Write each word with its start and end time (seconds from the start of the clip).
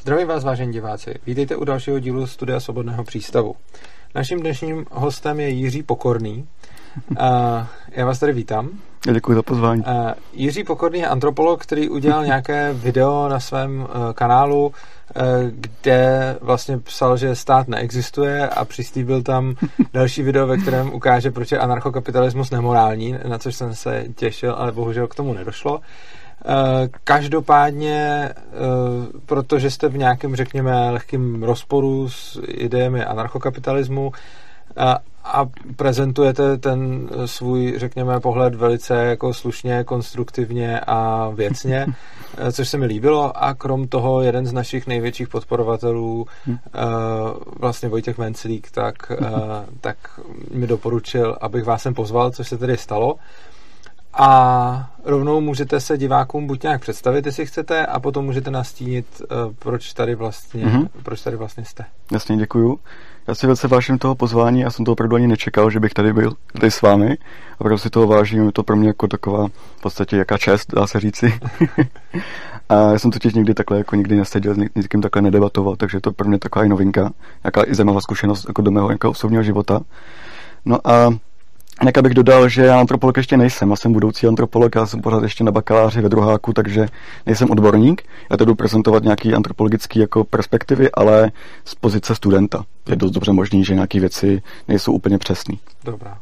Zdravím 0.00 0.28
vás, 0.28 0.44
vážení 0.44 0.72
diváci. 0.72 1.14
Vítejte 1.26 1.56
u 1.56 1.64
dalšího 1.64 1.98
dílu 1.98 2.26
Studia 2.26 2.60
Svobodného 2.60 3.04
přístavu. 3.04 3.54
Naším 4.14 4.40
dnešním 4.40 4.86
hostem 4.90 5.40
je 5.40 5.48
Jiří 5.48 5.82
Pokorný. 5.82 6.48
já 7.90 8.06
vás 8.06 8.18
tady 8.18 8.32
vítám. 8.32 8.70
Děkuji 9.12 9.34
za 9.34 9.42
pozvání. 9.42 9.84
Jiří 10.32 10.64
Pokorný 10.64 10.98
je 10.98 11.06
antropolog, 11.06 11.62
který 11.62 11.88
udělal 11.88 12.24
nějaké 12.24 12.72
video 12.72 13.28
na 13.28 13.40
svém 13.40 13.86
e, 13.90 14.12
kanálu, 14.14 14.72
e, 15.16 15.22
kde 15.50 16.36
vlastně 16.40 16.78
psal, 16.78 17.16
že 17.16 17.34
stát 17.34 17.68
neexistuje 17.68 18.48
a 18.48 18.64
přislíbil 18.64 19.22
tam 19.22 19.54
další 19.92 20.22
video, 20.22 20.46
ve 20.46 20.56
kterém 20.56 20.94
ukáže, 20.94 21.30
proč 21.30 21.52
je 21.52 21.58
anarchokapitalismus 21.58 22.50
nemorální, 22.50 23.14
na 23.28 23.38
což 23.38 23.54
jsem 23.54 23.74
se 23.74 24.04
těšil, 24.14 24.54
ale 24.58 24.72
bohužel 24.72 25.06
k 25.06 25.14
tomu 25.14 25.34
nedošlo. 25.34 25.80
Eh, 26.44 26.88
každopádně, 27.04 28.28
eh, 28.34 28.34
protože 29.26 29.70
jste 29.70 29.88
v 29.88 29.98
nějakém, 29.98 30.36
řekněme, 30.36 30.90
lehkém 30.90 31.42
rozporu 31.42 32.08
s 32.08 32.40
idejemi 32.48 33.04
anarchokapitalismu 33.04 34.12
a, 34.76 34.94
eh, 34.94 34.98
a 35.24 35.46
prezentujete 35.76 36.58
ten 36.58 37.08
svůj, 37.26 37.74
řekněme, 37.76 38.20
pohled 38.20 38.54
velice 38.54 38.94
jako 38.94 39.34
slušně, 39.34 39.84
konstruktivně 39.84 40.80
a 40.80 41.30
věcně, 41.34 41.86
což 42.52 42.68
se 42.68 42.78
mi 42.78 42.86
líbilo 42.86 43.44
a 43.44 43.54
krom 43.54 43.88
toho 43.88 44.22
jeden 44.22 44.46
z 44.46 44.52
našich 44.52 44.86
největších 44.86 45.28
podporovatelů, 45.28 46.26
vlastně 47.58 47.88
Vojtěch 47.88 48.18
Menclík, 48.18 48.70
tak, 48.70 49.12
tak 49.80 49.96
mi 50.54 50.66
doporučil, 50.66 51.36
abych 51.40 51.64
vás 51.64 51.82
sem 51.82 51.94
pozval, 51.94 52.30
což 52.30 52.48
se 52.48 52.58
tedy 52.58 52.76
stalo. 52.76 53.16
A 54.14 54.90
rovnou 55.04 55.40
můžete 55.40 55.80
se 55.80 55.98
divákům 55.98 56.46
buď 56.46 56.62
nějak 56.62 56.80
představit, 56.80 57.26
jestli 57.26 57.46
chcete, 57.46 57.86
a 57.86 58.00
potom 58.00 58.24
můžete 58.24 58.50
nastínit, 58.50 59.06
uh, 59.20 59.52
proč 59.58 59.92
tady 59.92 60.14
vlastně, 60.14 60.66
mm-hmm. 60.66 60.88
proč 61.02 61.22
tady 61.22 61.36
vlastně 61.36 61.64
jste. 61.64 61.84
Jasně, 62.12 62.36
děkuju. 62.36 62.78
Já 63.28 63.34
si 63.34 63.46
velice 63.46 63.68
vážím 63.68 63.98
toho 63.98 64.14
pozvání, 64.14 64.60
já 64.60 64.70
jsem 64.70 64.84
to 64.84 64.92
opravdu 64.92 65.16
ani 65.16 65.26
nečekal, 65.26 65.70
že 65.70 65.80
bych 65.80 65.94
tady 65.94 66.12
byl 66.12 66.32
tady 66.52 66.70
s 66.70 66.82
vámi. 66.82 67.18
A 67.52 67.60
opravdu 67.60 67.78
si 67.78 67.90
toho 67.90 68.06
vážím, 68.06 68.46
je 68.46 68.52
to 68.52 68.62
pro 68.62 68.76
mě 68.76 68.88
jako 68.88 69.08
taková 69.08 69.46
v 69.76 69.80
podstatě 69.82 70.16
jaká 70.16 70.38
čest, 70.38 70.74
dá 70.74 70.86
se 70.86 71.00
říci. 71.00 71.38
a 72.68 72.74
já 72.74 72.98
jsem 72.98 73.10
totiž 73.10 73.34
nikdy 73.34 73.54
takhle 73.54 73.78
jako 73.78 73.96
nikdy 73.96 74.16
neseděl, 74.16 74.54
s 74.54 74.58
nikým 74.76 75.02
takhle 75.02 75.22
nedebatoval, 75.22 75.76
takže 75.76 76.00
to 76.00 76.12
pro 76.12 76.28
mě 76.28 76.38
taková 76.38 76.64
i 76.64 76.68
novinka, 76.68 77.12
jaká 77.44 77.62
i 77.66 77.74
zajímavá 77.74 78.00
zkušenost 78.00 78.44
jako 78.48 78.62
do 78.62 78.70
mého 78.70 78.90
osobního 79.04 79.42
života. 79.42 79.80
No 80.64 80.88
a 80.88 81.10
Jinak 81.80 81.98
abych 81.98 82.14
dodal, 82.14 82.48
že 82.48 82.62
já 82.62 82.80
antropolog 82.80 83.16
ještě 83.16 83.36
nejsem, 83.36 83.70
já 83.70 83.76
jsem 83.76 83.92
budoucí 83.92 84.26
antropolog, 84.26 84.74
já 84.74 84.86
jsem 84.86 85.00
pořád 85.00 85.22
ještě 85.22 85.44
na 85.44 85.52
bakaláři 85.52 86.00
ve 86.00 86.08
druháku, 86.08 86.52
takže 86.52 86.86
nejsem 87.26 87.50
odborník. 87.50 88.02
Já 88.30 88.36
to 88.36 88.44
jdu 88.44 88.54
prezentovat 88.54 89.02
nějaký 89.02 89.34
antropologický 89.34 89.98
jako 89.98 90.24
perspektivy, 90.24 90.90
ale 90.94 91.30
z 91.64 91.74
pozice 91.74 92.14
studenta. 92.14 92.64
Je 92.88 92.96
dost 92.96 93.10
dobře 93.10 93.32
možný, 93.32 93.64
že 93.64 93.74
nějaké 93.74 94.00
věci 94.00 94.42
nejsou 94.68 94.92
úplně 94.92 95.18
přesné. 95.18 95.54
Dobrá. 95.84 96.18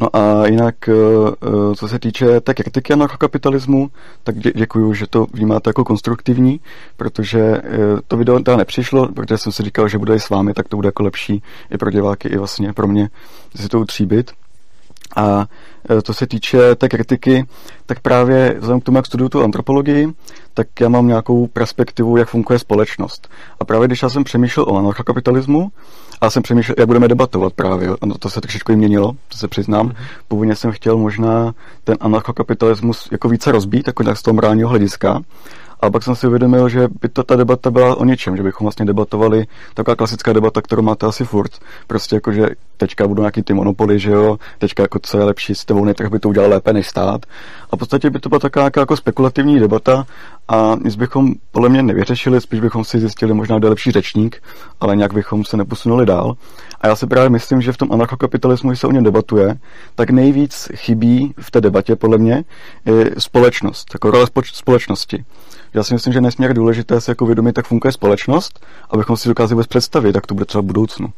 No 0.00 0.16
a 0.16 0.46
jinak, 0.46 0.88
eh, 0.88 0.92
eh, 0.92 1.74
co 1.74 1.88
se 1.88 1.98
týče 1.98 2.40
té 2.40 2.54
kritiky 2.54 2.92
anarchokapitalismu, 2.92 3.90
tak 4.24 4.36
dě- 4.36 4.52
děkuju, 4.54 4.94
že 4.94 5.06
to 5.06 5.26
vnímáte 5.32 5.70
jako 5.70 5.84
konstruktivní, 5.84 6.60
protože 6.96 7.40
eh, 7.40 7.62
to 8.08 8.16
video 8.16 8.40
teda 8.40 8.56
nepřišlo, 8.56 9.08
protože 9.08 9.38
jsem 9.38 9.52
si 9.52 9.62
říkal, 9.62 9.88
že 9.88 9.98
bude 9.98 10.16
i 10.16 10.20
s 10.20 10.30
vámi, 10.30 10.54
tak 10.54 10.68
to 10.68 10.76
bude 10.76 10.88
jako 10.88 11.02
lepší 11.02 11.42
i 11.70 11.78
pro 11.78 11.90
diváky, 11.90 12.28
i 12.28 12.36
vlastně 12.36 12.72
pro 12.72 12.86
mě 12.86 13.08
si 13.56 13.68
to 13.68 13.80
utříbit. 13.80 14.30
A 15.16 15.46
e, 15.98 16.02
to 16.02 16.14
se 16.14 16.26
týče 16.26 16.74
té 16.74 16.88
kritiky, 16.88 17.46
tak 17.86 18.00
právě 18.00 18.54
vzhledem 18.58 18.80
k 18.80 18.84
tomu, 18.84 18.98
jak 18.98 19.06
studuju 19.06 19.28
tu 19.28 19.42
antropologii, 19.42 20.08
tak 20.54 20.66
já 20.80 20.88
mám 20.88 21.08
nějakou 21.08 21.46
perspektivu, 21.46 22.16
jak 22.16 22.28
funguje 22.28 22.58
společnost. 22.58 23.28
A 23.60 23.64
právě 23.64 23.88
když 23.88 24.02
já 24.02 24.08
jsem 24.08 24.24
přemýšlel 24.24 24.66
o 24.68 24.78
anarchokapitalismu, 24.78 25.70
a 26.22 26.30
jsem 26.30 26.42
přemýšlel, 26.42 26.74
jak 26.78 26.86
budeme 26.86 27.08
debatovat 27.08 27.52
právě. 27.52 27.88
Ano, 28.00 28.14
to 28.18 28.30
se 28.30 28.40
trošičku 28.40 28.72
i 28.72 28.76
měnilo, 28.76 29.12
to 29.28 29.38
se 29.38 29.48
přiznám. 29.48 29.86
Mhm. 29.86 29.96
Původně 30.28 30.56
jsem 30.56 30.72
chtěl 30.72 30.98
možná 30.98 31.54
ten 31.84 31.96
anarchokapitalismus 32.00 33.08
jako 33.12 33.28
více 33.28 33.52
rozbít, 33.52 33.86
jako 33.86 34.14
z 34.14 34.22
toho 34.22 34.34
morálního 34.34 34.68
hlediska. 34.68 35.20
A 35.82 35.90
pak 35.90 36.02
jsem 36.02 36.16
si 36.16 36.26
uvědomil, 36.26 36.68
že 36.68 36.88
by 37.00 37.08
to, 37.08 37.22
ta 37.22 37.36
debata 37.36 37.70
byla 37.70 37.94
o 37.94 38.04
něčem, 38.04 38.36
že 38.36 38.42
bychom 38.42 38.64
vlastně 38.64 38.84
debatovali 38.84 39.46
taková 39.74 39.96
klasická 39.96 40.32
debata, 40.32 40.62
kterou 40.62 40.82
máte 40.82 41.06
asi 41.06 41.24
furt. 41.24 41.50
Prostě 41.86 42.16
jako, 42.16 42.32
že 42.32 42.48
teďka 42.76 43.08
budou 43.08 43.22
nějaký 43.22 43.42
ty 43.42 43.54
monopoly, 43.54 43.98
že 43.98 44.10
jo, 44.10 44.38
teďka 44.58 44.82
jako 44.82 44.98
co 45.02 45.18
je 45.18 45.24
lepší, 45.24 45.54
s 45.54 45.64
tebou 45.64 45.94
trh 45.94 46.10
by 46.10 46.18
to 46.18 46.28
udělal 46.28 46.50
lépe 46.50 46.72
než 46.72 46.88
stát. 46.88 47.26
A 47.70 47.76
v 47.76 47.78
podstatě 47.78 48.10
by 48.10 48.18
to 48.18 48.28
byla 48.28 48.38
taková 48.38 48.70
jako 48.76 48.96
spekulativní 48.96 49.60
debata 49.60 50.06
a 50.48 50.76
nic 50.84 50.96
bychom 50.96 51.34
podle 51.50 51.68
mě 51.68 51.82
nevyřešili, 51.82 52.40
spíš 52.40 52.60
bychom 52.60 52.84
si 52.84 53.00
zjistili 53.00 53.34
možná, 53.34 53.58
kdo 53.58 53.66
je 53.66 53.70
lepší 53.70 53.90
řečník, 53.90 54.42
ale 54.80 54.96
nějak 54.96 55.12
bychom 55.14 55.44
se 55.44 55.56
neposunuli 55.56 56.06
dál. 56.06 56.36
A 56.80 56.88
já 56.88 56.96
si 56.96 57.06
právě 57.06 57.30
myslím, 57.30 57.60
že 57.60 57.72
v 57.72 57.76
tom 57.76 57.92
anarchokapitalismu, 57.92 58.70
když 58.70 58.80
se 58.80 58.86
o 58.86 58.92
něm 58.92 59.04
debatuje, 59.04 59.58
tak 59.94 60.10
nejvíc 60.10 60.68
chybí 60.74 61.34
v 61.40 61.50
té 61.50 61.60
debatě 61.60 61.96
podle 61.96 62.18
mě 62.18 62.44
společnost, 63.18 63.90
jako 63.94 64.10
role 64.10 64.26
společnosti. 64.42 65.24
Já 65.74 65.82
si 65.82 65.94
myslím, 65.94 66.12
že 66.12 66.16
je 66.16 66.22
nesmírně 66.22 66.54
důležité 66.54 67.00
si 67.00 67.10
jako 67.10 67.26
vědomit, 67.26 67.56
jak 67.56 67.66
funguje 67.66 67.92
společnost, 67.92 68.66
abychom 68.90 69.16
si 69.16 69.28
dokázali 69.28 69.54
vůbec 69.54 69.66
představit, 69.66 70.14
jak 70.14 70.26
to 70.26 70.34
bude 70.34 70.46
třeba 70.46 70.62
v 70.62 70.64
budoucnu. 70.64 71.12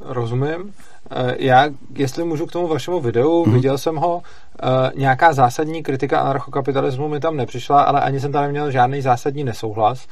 Rozumím. 0.00 0.72
Eh, 1.10 1.36
já, 1.38 1.68
jestli 1.96 2.24
můžu 2.24 2.46
k 2.46 2.52
tomu 2.52 2.68
vašemu 2.68 3.00
videu, 3.00 3.44
hmm. 3.44 3.54
viděl 3.54 3.78
jsem 3.78 3.96
ho, 3.96 4.22
eh, 4.62 4.66
nějaká 4.94 5.32
zásadní 5.32 5.82
kritika 5.82 6.20
anarchokapitalismu 6.20 7.08
mi 7.08 7.20
tam 7.20 7.36
nepřišla, 7.36 7.82
ale 7.82 8.00
ani 8.00 8.20
jsem 8.20 8.32
tam 8.32 8.42
neměl 8.42 8.70
žádný 8.70 9.02
zásadní 9.02 9.44
nesouhlas. 9.44 10.06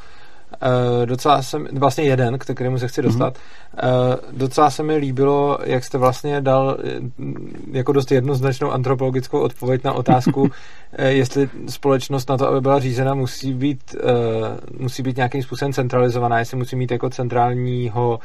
Uh, 0.62 1.06
docela 1.06 1.42
jsem, 1.42 1.68
vlastně 1.72 2.04
jeden, 2.04 2.38
k 2.38 2.44
kterému 2.44 2.78
se 2.78 2.88
chci 2.88 3.02
dostat, 3.02 3.34
mm-hmm. 3.34 4.08
uh, 4.08 4.38
docela 4.38 4.70
se 4.70 4.82
mi 4.82 4.96
líbilo, 4.96 5.58
jak 5.64 5.84
jste 5.84 5.98
vlastně 5.98 6.40
dal 6.40 6.78
jako 7.72 7.92
dost 7.92 8.12
jednoznačnou 8.12 8.70
antropologickou 8.70 9.40
odpověď 9.40 9.84
na 9.84 9.92
otázku, 9.92 10.40
uh, 10.40 10.48
jestli 10.98 11.50
společnost 11.68 12.28
na 12.28 12.36
to, 12.36 12.48
aby 12.48 12.60
byla 12.60 12.80
řízena, 12.80 13.14
musí 13.14 13.54
být, 13.54 13.94
uh, 13.94 14.80
musí 14.80 15.02
být 15.02 15.16
nějakým 15.16 15.42
způsobem 15.42 15.72
centralizovaná, 15.72 16.38
jestli 16.38 16.56
musí 16.56 16.76
mít 16.76 16.90
jako 16.90 17.10
centrálního 17.10 18.18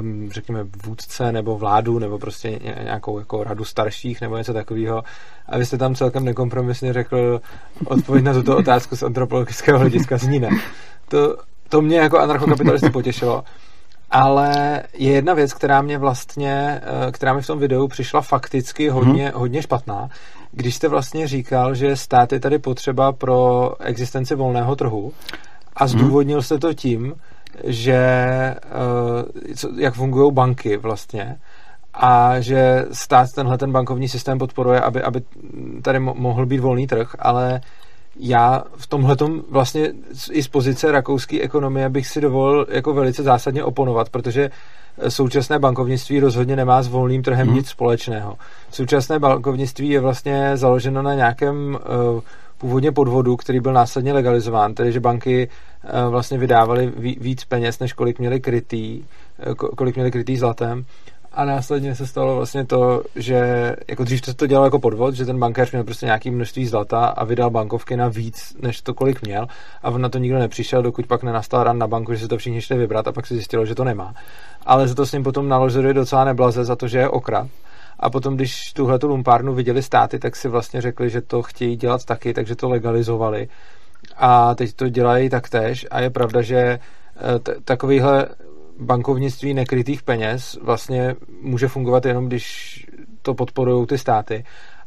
um, 0.00 0.30
řekněme, 0.32 0.64
vůdce 0.86 1.32
nebo 1.32 1.58
vládu, 1.58 1.98
nebo 1.98 2.18
prostě 2.18 2.58
nějakou 2.82 3.18
jako 3.18 3.44
radu 3.44 3.64
starších, 3.64 4.20
nebo 4.20 4.36
něco 4.36 4.52
takového. 4.52 5.02
A 5.46 5.58
vy 5.58 5.66
jste 5.66 5.78
tam 5.78 5.94
celkem 5.94 6.24
nekompromisně 6.24 6.92
řekl 6.92 7.40
odpověď 7.84 8.24
na 8.24 8.32
tuto 8.32 8.56
otázku 8.56 8.96
z 8.96 9.02
antropologického 9.02 9.78
hlediska 9.78 10.18
zní 10.18 10.40
ne. 10.40 10.48
To, 11.08 11.36
to 11.72 11.82
mě 11.82 11.98
jako 11.98 12.18
anarchokapitalistu 12.18 12.90
potěšilo. 12.92 13.44
Ale 14.10 14.82
je 14.94 15.12
jedna 15.12 15.34
věc, 15.34 15.52
která 15.54 15.82
mě 15.82 15.98
vlastně, 15.98 16.80
eh, 16.82 17.12
která 17.12 17.32
mi 17.32 17.42
v 17.42 17.46
tom 17.46 17.58
videu 17.58 17.88
přišla 17.88 18.20
fakticky 18.20 18.88
hodně, 18.88 19.24
hmm. 19.28 19.40
hodně 19.40 19.62
špatná, 19.62 20.08
když 20.50 20.74
jste 20.74 20.88
vlastně 20.88 21.28
říkal, 21.28 21.74
že 21.74 21.96
stát 21.96 22.32
je 22.32 22.40
tady 22.40 22.58
potřeba 22.58 23.12
pro 23.12 23.70
existenci 23.80 24.34
volného 24.34 24.76
trhu 24.76 25.12
a 25.76 25.84
mhm. 25.84 25.88
zdůvodnil 25.88 26.42
jste 26.42 26.58
to 26.58 26.74
tím, 26.74 27.14
že 27.64 27.94
eh, 27.94 28.56
jak 29.78 29.94
fungují 29.94 30.32
banky 30.32 30.76
vlastně 30.76 31.36
a 31.94 32.40
že 32.40 32.84
stát 32.92 33.32
tenhle 33.34 33.58
ten 33.58 33.72
bankovní 33.72 34.08
systém 34.08 34.38
podporuje, 34.38 34.80
aby, 34.80 35.02
aby 35.02 35.22
tady 35.82 35.98
mohl 35.98 36.46
být 36.46 36.60
volný 36.60 36.86
trh, 36.86 37.16
ale 37.18 37.60
já 38.16 38.64
v 38.76 38.86
tomhle 38.86 39.16
vlastně 39.50 39.92
i 40.30 40.42
z 40.42 40.48
pozice 40.48 40.92
rakouské 40.92 41.40
ekonomie 41.40 41.88
bych 41.88 42.06
si 42.06 42.20
dovolil 42.20 42.66
jako 42.70 42.94
velice 42.94 43.22
zásadně 43.22 43.64
oponovat, 43.64 44.08
protože 44.08 44.50
současné 45.08 45.58
bankovnictví 45.58 46.20
rozhodně 46.20 46.56
nemá 46.56 46.82
s 46.82 46.88
volným 46.88 47.22
trhem 47.22 47.46
hmm. 47.46 47.56
nic 47.56 47.68
společného. 47.68 48.36
Současné 48.70 49.18
bankovnictví 49.18 49.88
je 49.88 50.00
vlastně 50.00 50.56
založeno 50.56 51.02
na 51.02 51.14
nějakém 51.14 51.78
uh, 52.14 52.20
původně 52.58 52.92
podvodu, 52.92 53.36
který 53.36 53.60
byl 53.60 53.72
následně 53.72 54.12
legalizován, 54.12 54.74
tedy 54.74 54.92
že 54.92 55.00
banky 55.00 55.48
uh, 55.84 56.10
vlastně 56.10 56.38
vydávaly 56.38 56.92
víc 56.96 57.44
peněz, 57.44 57.78
než 57.78 57.92
kolik 57.92 58.18
měli 58.18 58.40
krytý, 58.40 59.02
kolik 59.76 59.94
měli 59.94 60.10
krytý 60.10 60.36
zlatem 60.36 60.84
a 61.34 61.44
následně 61.44 61.94
se 61.94 62.06
stalo 62.06 62.36
vlastně 62.36 62.66
to, 62.66 63.02
že 63.16 63.72
jako 63.88 64.04
dřív 64.04 64.24
se 64.24 64.34
to 64.34 64.46
dělalo 64.46 64.66
jako 64.66 64.78
podvod, 64.78 65.14
že 65.14 65.26
ten 65.26 65.38
bankéř 65.38 65.72
měl 65.72 65.84
prostě 65.84 66.06
nějaký 66.06 66.30
množství 66.30 66.66
zlata 66.66 67.06
a 67.06 67.24
vydal 67.24 67.50
bankovky 67.50 67.96
na 67.96 68.08
víc, 68.08 68.56
než 68.62 68.82
to 68.82 68.94
kolik 68.94 69.22
měl 69.22 69.46
a 69.82 69.90
na 69.90 70.08
to 70.08 70.18
nikdo 70.18 70.38
nepřišel, 70.38 70.82
dokud 70.82 71.06
pak 71.06 71.22
nenastal 71.22 71.64
ran 71.64 71.78
na 71.78 71.86
banku, 71.86 72.14
že 72.14 72.20
se 72.20 72.28
to 72.28 72.38
všichni 72.38 72.60
šli 72.60 72.76
vybrat 72.76 73.08
a 73.08 73.12
pak 73.12 73.26
se 73.26 73.34
zjistilo, 73.34 73.66
že 73.66 73.74
to 73.74 73.84
nemá. 73.84 74.14
Ale 74.66 74.88
za 74.88 74.94
to 74.94 75.06
s 75.06 75.12
ním 75.12 75.22
potom 75.22 75.48
naložili 75.48 75.94
docela 75.94 76.24
neblaze 76.24 76.64
za 76.64 76.76
to, 76.76 76.88
že 76.88 76.98
je 76.98 77.08
okra. 77.08 77.48
A 78.00 78.10
potom, 78.10 78.34
když 78.36 78.72
tuhle 78.72 78.98
tu 78.98 79.08
lumpárnu 79.08 79.54
viděli 79.54 79.82
státy, 79.82 80.18
tak 80.18 80.36
si 80.36 80.48
vlastně 80.48 80.80
řekli, 80.80 81.10
že 81.10 81.20
to 81.20 81.42
chtějí 81.42 81.76
dělat 81.76 82.04
taky, 82.04 82.34
takže 82.34 82.56
to 82.56 82.68
legalizovali. 82.68 83.48
A 84.16 84.54
teď 84.54 84.72
to 84.72 84.88
dělají 84.88 85.30
taktéž. 85.30 85.86
A 85.90 86.00
je 86.00 86.10
pravda, 86.10 86.42
že 86.42 86.56
eh, 86.56 87.38
t- 87.38 87.54
takovýhle 87.64 88.28
bankovnictví 88.80 89.54
nekrytých 89.54 90.02
peněz 90.02 90.58
vlastně 90.62 91.16
může 91.42 91.68
fungovat 91.68 92.06
jenom, 92.06 92.26
když 92.26 92.86
to 93.22 93.34
podporují 93.34 93.86
ty 93.86 93.98
státy. 93.98 94.44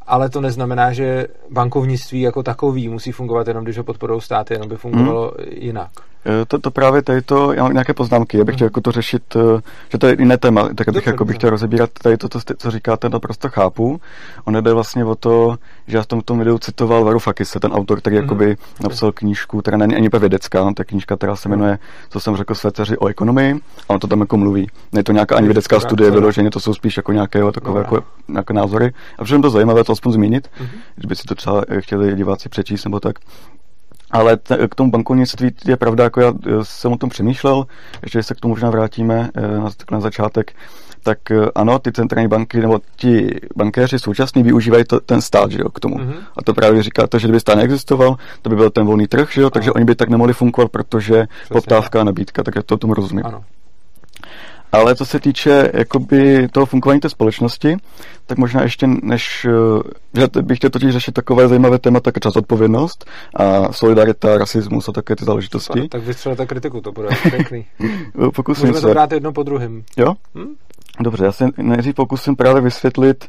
Ale 0.07 0.29
to 0.29 0.41
neznamená, 0.41 0.93
že 0.93 1.27
bankovnictví 1.49 2.21
jako 2.21 2.43
takový 2.43 2.89
musí 2.89 3.11
fungovat 3.11 3.47
jenom, 3.47 3.63
když 3.63 3.77
ho 3.77 3.83
podporují 3.83 4.21
státy, 4.21 4.53
jenom 4.53 4.69
by 4.69 4.75
fungovalo 4.75 5.31
hmm. 5.37 5.53
jinak. 5.57 5.91
Eh, 6.25 6.45
to, 6.45 6.59
to 6.59 6.71
právě 6.71 7.01
tady 7.01 7.21
to, 7.21 7.53
já 7.53 7.63
mám 7.63 7.73
nějaké 7.73 7.93
poznámky, 7.93 8.37
já 8.37 8.43
bych 8.43 8.55
chtěl 8.55 8.65
jako 8.65 8.81
to 8.81 8.91
řešit, 8.91 9.23
eh, 9.35 9.61
že 9.89 9.97
to 9.97 10.07
je 10.07 10.15
jiné 10.19 10.37
téma, 10.37 10.69
tak 10.75 10.89
bych 10.89 11.05
jako 11.05 11.25
bych 11.25 11.35
chtěl 11.35 11.49
rozebírat 11.49 11.89
tady 12.01 12.17
to, 12.17 12.29
co 12.57 12.71
říkáte, 12.71 13.09
naprosto 13.09 13.49
chápu. 13.49 14.01
On 14.45 14.53
jde 14.53 14.73
vlastně 14.73 15.05
o 15.05 15.15
to, 15.15 15.57
že 15.87 15.97
já 15.97 16.03
v 16.03 16.05
tom, 16.05 16.21
tom 16.21 16.39
videu 16.39 16.57
citoval 16.57 17.03
Varoufakise, 17.03 17.59
ten 17.59 17.71
autor, 17.71 17.99
který 17.99 18.15
mm-hmm. 18.15 18.21
jakoby 18.21 18.57
napsal 18.83 19.11
knížku, 19.11 19.61
která 19.61 19.77
není 19.77 19.95
ani 19.95 20.09
vědecká, 20.19 20.63
no, 20.63 20.73
ta 20.73 20.83
knížka, 20.83 21.17
která 21.17 21.35
se 21.35 21.49
jmenuje, 21.49 21.79
co 22.09 22.19
jsem 22.19 22.35
řekl 22.35 22.55
své 22.55 22.71
dceři 22.71 22.97
o 22.97 23.07
ekonomii, 23.07 23.55
a 23.89 23.93
on 23.93 23.99
to 23.99 24.07
tam 24.07 24.19
jako 24.19 24.37
mluví. 24.37 24.69
Není 24.93 25.03
to 25.03 25.11
nějaká 25.11 25.35
ani 25.35 25.47
vědecká 25.47 25.79
studie 25.79 26.11
vyloženě, 26.11 26.51
to 26.51 26.59
jsou 26.59 26.73
spíš 26.73 26.97
jako 26.97 27.11
nějaké 27.11 27.39
takové 27.51 27.81
jako, 27.81 28.03
nějaké 28.27 28.53
názory. 28.53 28.93
A 29.19 29.23
všem 29.23 29.41
to 29.41 29.49
zajímavé 29.49 29.83
to 29.83 29.91
aspoň 29.91 30.11
zmínit, 30.11 30.47
kdyby 30.95 31.15
si 31.15 31.23
to 31.23 31.35
třeba 31.35 31.63
chtěli 31.79 32.15
diváci 32.15 32.49
přečíst 32.49 32.83
nebo 32.83 32.99
tak. 32.99 33.15
Ale 34.11 34.37
t- 34.37 34.67
k 34.67 34.75
tomu 34.75 34.91
bankovnictví 34.91 35.51
je 35.67 35.77
pravda, 35.77 36.03
jako 36.03 36.21
já 36.21 36.33
jsem 36.63 36.91
o 36.91 36.97
tom 36.97 37.09
přemýšlel, 37.09 37.65
že 38.11 38.23
se 38.23 38.35
k 38.35 38.39
tomu 38.39 38.51
možná 38.51 38.69
vrátíme 38.69 39.29
eh, 39.35 39.47
na, 39.47 39.69
na 39.91 39.99
začátek, 39.99 40.53
tak 41.03 41.31
eh, 41.31 41.35
ano, 41.55 41.79
ty 41.79 41.91
centrální 41.91 42.27
banky 42.27 42.59
nebo 42.59 42.79
ti 42.95 43.29
bankéři 43.55 43.99
současní 43.99 44.43
využívají 44.43 44.83
to, 44.83 44.99
ten 44.99 45.21
stát 45.21 45.51
že 45.51 45.59
jo, 45.59 45.69
k 45.69 45.79
tomu. 45.79 45.95
Mm-hmm. 45.97 46.15
A 46.37 46.43
to 46.43 46.53
právě 46.53 46.83
říkáte, 46.83 47.19
že 47.19 47.27
kdyby 47.27 47.39
stát 47.39 47.55
neexistoval, 47.55 48.15
to 48.41 48.49
by 48.49 48.55
byl 48.55 48.69
ten 48.69 48.85
volný 48.85 49.07
trh, 49.07 49.33
že 49.33 49.41
jo, 49.41 49.49
takže 49.49 49.71
oni 49.71 49.85
by 49.85 49.95
tak 49.95 50.09
nemohli 50.09 50.33
fungovat, 50.33 50.71
protože 50.71 51.25
Přesně, 51.27 51.53
poptávka 51.53 52.01
a 52.01 52.03
nabídka, 52.03 52.43
tak 52.43 52.55
já 52.55 52.61
to 52.61 52.77
tomu 52.77 52.93
rozumím. 52.93 53.25
Ano. 53.25 53.43
Ale 54.71 54.95
co 54.95 55.05
se 55.05 55.19
týče 55.19 55.71
jakoby 55.73 56.47
toho 56.51 56.65
fungování 56.65 56.99
té 56.99 57.09
společnosti, 57.09 57.77
tak 58.25 58.37
možná 58.37 58.63
ještě 58.63 58.87
než, 58.87 59.45
eh, 60.15 60.19
že 60.21 60.41
bych 60.41 60.57
chtěl 60.57 60.69
totiž 60.69 60.91
řešit 60.93 61.11
takové 61.11 61.47
zajímavé 61.47 61.79
témata 61.79 62.07
jako 62.07 62.19
čas 62.19 62.35
odpovědnost 62.35 63.05
a 63.35 63.73
solidarita, 63.73 64.37
rasismus 64.37 64.89
a 64.89 64.91
také 64.91 65.15
ty 65.15 65.25
záležitosti. 65.25 65.87
Tak 65.87 66.03
vystřelete 66.03 66.45
kritiku, 66.45 66.81
to 66.81 66.91
bude 66.91 67.07
pěkný. 67.31 67.65
Pokusím 68.35 68.61
Můžeme 68.61 68.81
se. 68.81 68.87
to 68.87 68.93
brát 68.93 69.11
jedno 69.11 69.31
po 69.31 69.43
druhém. 69.43 69.83
Jo? 69.97 70.13
Hm? 70.35 70.55
Dobře, 70.99 71.25
já 71.25 71.31
se 71.31 71.47
nejdřív 71.57 71.95
pokusím 71.95 72.35
právě 72.35 72.61
vysvětlit, 72.61 73.25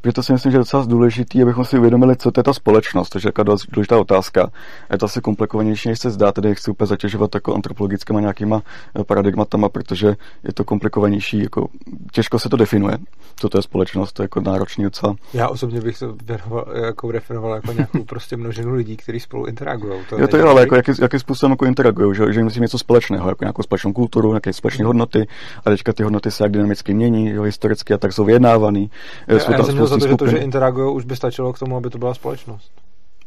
protože 0.00 0.12
to 0.12 0.22
si 0.22 0.32
myslím, 0.32 0.52
že 0.52 0.56
je 0.56 0.58
docela 0.58 0.84
důležité, 0.84 1.42
abychom 1.42 1.64
si 1.64 1.78
uvědomili, 1.78 2.16
co 2.16 2.30
to 2.30 2.40
je 2.40 2.44
ta 2.44 2.52
společnost, 2.52 3.08
to 3.08 3.18
je 3.18 3.22
taková 3.32 3.56
důležitá 3.72 3.98
otázka. 3.98 4.50
Je 4.92 4.98
to 4.98 5.06
asi 5.06 5.20
komplikovanější, 5.20 5.88
než 5.88 5.98
se 5.98 6.10
zdá, 6.10 6.32
tedy 6.32 6.54
chci 6.54 6.70
úplně 6.70 6.86
zatěžovat 6.86 7.34
jako 7.34 7.54
antropologickými 7.54 8.20
nějakýma 8.20 8.62
eh, 9.00 9.04
paradigmatama, 9.04 9.68
protože 9.68 10.16
je 10.44 10.52
to 10.54 10.64
komplikovanější, 10.64 11.42
jako 11.42 11.68
těžko 12.12 12.38
se 12.38 12.48
to 12.48 12.56
definuje, 12.56 12.98
co 13.36 13.48
to 13.48 13.58
je 13.58 13.62
společnost, 13.62 14.12
to 14.12 14.22
je 14.22 14.24
jako 14.24 14.40
náročný 14.40 14.84
docela. 14.84 15.16
Já 15.34 15.48
osobně 15.48 15.80
bych 15.80 15.98
to 15.98 16.16
věnoval, 16.24 16.66
jako 16.84 17.12
definoval 17.12 17.54
jako 17.54 17.72
nějakou 17.72 18.04
prostě 18.08 18.36
množinu 18.36 18.74
lidí, 18.74 18.96
kteří 18.96 19.20
spolu 19.20 19.46
interagují. 19.46 20.00
To 20.08 20.18
jo, 20.18 20.28
to 20.28 20.36
je, 20.36 20.42
ale 20.42 20.60
jako 20.60 20.74
jaký, 20.74 20.92
jaký 21.00 21.18
způsobem 21.18 21.50
jako 21.50 21.64
interagují, 21.64 22.16
že, 22.16 22.32
že 22.32 22.42
musí 22.42 22.60
něco 22.60 22.78
společného, 22.78 23.28
jako 23.28 23.44
nějakou 23.44 23.62
společnou 23.62 23.92
kulturu, 23.92 24.28
nějaké 24.28 24.52
společné 24.52 24.84
hodnoty, 24.84 25.26
a 25.64 25.70
teďka 25.70 25.92
ty 25.92 26.02
hodnoty 26.02 26.30
se 26.30 26.44
jak 26.44 26.52
dynamicky 26.52 26.94
mění, 26.94 27.28
jo, 27.28 27.42
historicky 27.42 27.94
a 27.94 27.98
tak 27.98 28.12
jsou 28.12 28.24
vyjednávány. 28.24 28.90
Já, 29.26 29.34
já 29.34 29.64
jsem 29.64 29.74
měl 29.74 29.89
za 29.90 29.98
to, 29.98 30.08
že 30.08 30.16
to, 30.16 30.26
že 30.26 30.38
interagují, 30.38 30.94
už 30.94 31.04
by 31.04 31.16
stačilo 31.16 31.52
k 31.52 31.58
tomu, 31.58 31.76
aby 31.76 31.90
to 31.90 31.98
byla 31.98 32.14
společnost. 32.14 32.72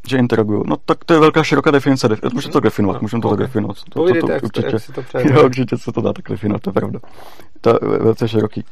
Že 0.07 0.18
interagují. 0.18 0.63
No 0.65 0.77
tak 0.86 1.06
to 1.06 1.13
je 1.13 1.19
velká 1.19 1.44
široká 1.44 1.71
definice. 1.71 2.10
Můžeme 2.33 2.51
to 2.51 2.60
definovat, 2.60 2.94
no, 2.94 3.00
můžeme 3.01 3.21
to 3.21 3.27
okay. 3.27 3.38
tak 3.38 3.48
definovat. 3.48 3.77
To, 3.89 4.00
Povídejte, 4.00 4.21
to, 4.21 4.27
to, 4.27 4.33
jak, 4.33 4.44
určitě, 4.44 4.68
jak 4.71 4.81
si 4.81 4.92
to. 4.92 5.04
Jo, 5.19 5.45
určitě 5.45 5.77
se 5.77 5.92
to 5.92 6.01
dá 6.01 6.13
tak 6.13 6.30
definovat, 6.30 6.62
to 6.62 6.69
je 6.69 6.74
pravda. 6.74 7.00
To 7.62 7.69
je 7.69 7.80
velice 8.00 8.27
široký. 8.27 8.65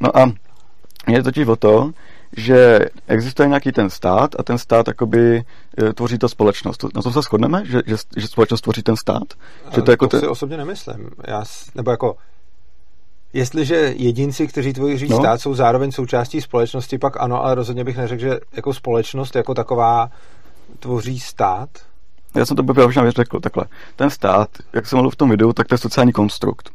No 0.00 0.18
a 0.18 0.32
je 1.08 1.22
totiž 1.22 1.48
o 1.48 1.56
to, 1.56 1.90
že 2.36 2.78
existuje 3.06 3.48
nějaký 3.48 3.72
ten 3.72 3.90
stát 3.90 4.30
a 4.38 4.42
ten 4.42 4.58
stát 4.58 4.88
jakoby 4.88 5.44
e, 5.82 5.92
tvoří 5.92 6.18
ta 6.18 6.28
společnost. 6.28 6.84
Na 6.94 7.02
to 7.02 7.10
se 7.10 7.22
shodneme, 7.22 7.62
že, 7.64 7.82
že, 7.86 7.96
že 8.16 8.28
společnost 8.28 8.60
tvoří 8.60 8.82
ten 8.82 8.96
stát? 8.96 9.34
Že 9.74 9.82
to, 9.82 9.90
jako 9.90 10.06
to 10.06 10.10
ten... 10.10 10.20
si 10.20 10.26
osobně 10.26 10.56
nemyslím. 10.56 11.10
Já, 11.28 11.44
nebo 11.74 11.90
jako 11.90 12.16
Jestliže 13.34 13.94
jedinci, 13.96 14.46
kteří 14.46 14.72
tvoří 14.72 15.08
no. 15.08 15.16
stát, 15.16 15.40
jsou 15.40 15.54
zároveň 15.54 15.92
součástí 15.92 16.40
společnosti, 16.40 16.98
pak 16.98 17.20
ano, 17.20 17.44
ale 17.44 17.54
rozhodně 17.54 17.84
bych 17.84 17.96
neřekl, 17.96 18.20
že 18.20 18.40
jako 18.52 18.74
společnost 18.74 19.36
jako 19.36 19.54
taková 19.54 20.10
tvoří 20.78 21.20
stát. 21.20 21.68
Já 22.36 22.46
jsem 22.46 22.56
to 22.56 22.62
by 22.62 22.82
možná 22.82 23.10
řekl 23.10 23.40
takhle. 23.40 23.64
Ten 23.96 24.10
stát, 24.10 24.48
jak 24.72 24.86
jsem 24.86 24.96
mluvil 24.96 25.10
v 25.10 25.16
tom 25.16 25.30
videu, 25.30 25.52
tak 25.52 25.68
to 25.68 25.74
je 25.74 25.78
sociální 25.78 26.12
konstrukt. 26.12 26.70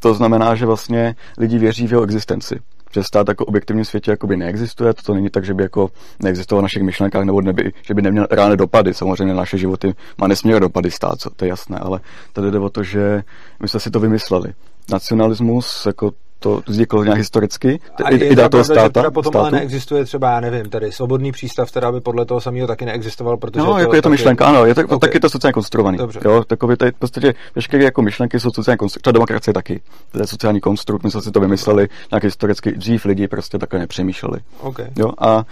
To 0.00 0.14
znamená, 0.14 0.54
že 0.54 0.66
vlastně 0.66 1.16
lidi 1.38 1.58
věří 1.58 1.86
v 1.86 1.90
jeho 1.90 2.02
existenci. 2.02 2.60
Že 2.94 3.04
stát 3.04 3.28
jako 3.28 3.44
objektivním 3.44 3.84
světě 3.84 4.10
jakoby 4.10 4.36
neexistuje, 4.36 4.94
to, 4.94 5.14
není 5.14 5.30
tak, 5.30 5.44
že 5.44 5.54
by 5.54 5.62
jako 5.62 5.88
neexistoval 6.22 6.62
v 6.62 6.62
našich 6.62 6.82
myšlenkách, 6.82 7.24
nebo 7.24 7.40
neby, 7.40 7.72
že 7.82 7.94
by 7.94 8.02
neměl 8.02 8.26
reálné 8.30 8.56
dopady. 8.56 8.94
Samozřejmě 8.94 9.34
naše 9.34 9.58
životy 9.58 9.94
má 10.18 10.26
nesmírné 10.26 10.60
dopady 10.60 10.90
stát, 10.90 11.20
co, 11.20 11.30
to 11.30 11.44
je 11.44 11.48
jasné, 11.48 11.78
ale 11.78 12.00
tady 12.32 12.50
jde 12.50 12.58
o 12.58 12.70
to, 12.70 12.82
že 12.82 13.22
my 13.62 13.68
jsme 13.68 13.80
si 13.80 13.90
to 13.90 14.00
vymysleli 14.00 14.52
nacionalismus, 14.90 15.86
jako 15.86 16.12
to 16.40 16.62
vzniklo 16.66 17.04
nějak 17.04 17.18
historicky, 17.18 17.80
a 18.04 18.10
je 18.10 18.28
idea 18.28 18.48
toho 18.48 18.64
státa. 18.64 18.82
Že 18.82 18.88
teda 18.90 19.10
potom 19.10 19.32
státu. 19.32 19.38
ale 19.38 19.50
neexistuje 19.50 20.04
třeba, 20.04 20.30
já 20.30 20.40
nevím, 20.40 20.70
tady 20.70 20.92
svobodný 20.92 21.32
přístav, 21.32 21.70
která 21.70 21.92
by 21.92 22.00
podle 22.00 22.24
toho 22.24 22.40
samého 22.40 22.66
taky 22.66 22.84
neexistoval, 22.84 23.36
protože 23.36 23.66
No, 23.66 23.72
to 23.72 23.78
jako 23.78 23.94
je 23.94 24.02
to 24.02 24.08
taky... 24.08 24.10
myšlenka, 24.10 24.46
ano, 24.46 24.64
je 24.64 24.74
to, 24.74 24.84
okay. 24.84 24.98
taky 24.98 25.20
to 25.20 25.30
sociálně 25.30 25.52
konstruovaný. 25.52 25.98
Dobře. 25.98 26.20
Jo, 26.24 26.44
takový 26.46 26.76
tady 26.76 26.92
podstatě 26.92 27.34
veškeré 27.54 27.84
jako 27.84 28.02
myšlenky 28.02 28.40
jsou 28.40 28.50
sociálně 28.50 28.76
konstruované, 28.76 29.12
demokracie 29.12 29.54
taky. 29.54 29.80
To 30.12 30.20
je 30.20 30.26
sociální 30.26 30.60
konstrukt, 30.60 31.02
my 31.02 31.10
jsme 31.10 31.22
si 31.22 31.30
to 31.30 31.40
vymysleli, 31.40 31.88
nějak 32.12 32.24
historicky 32.24 32.72
dřív 32.72 33.04
lidi 33.04 33.28
prostě 33.28 33.58
takhle 33.58 33.78
nepřemýšleli. 33.78 34.40
Okay. 34.60 34.86
Jo, 34.96 35.12
a, 35.18 35.44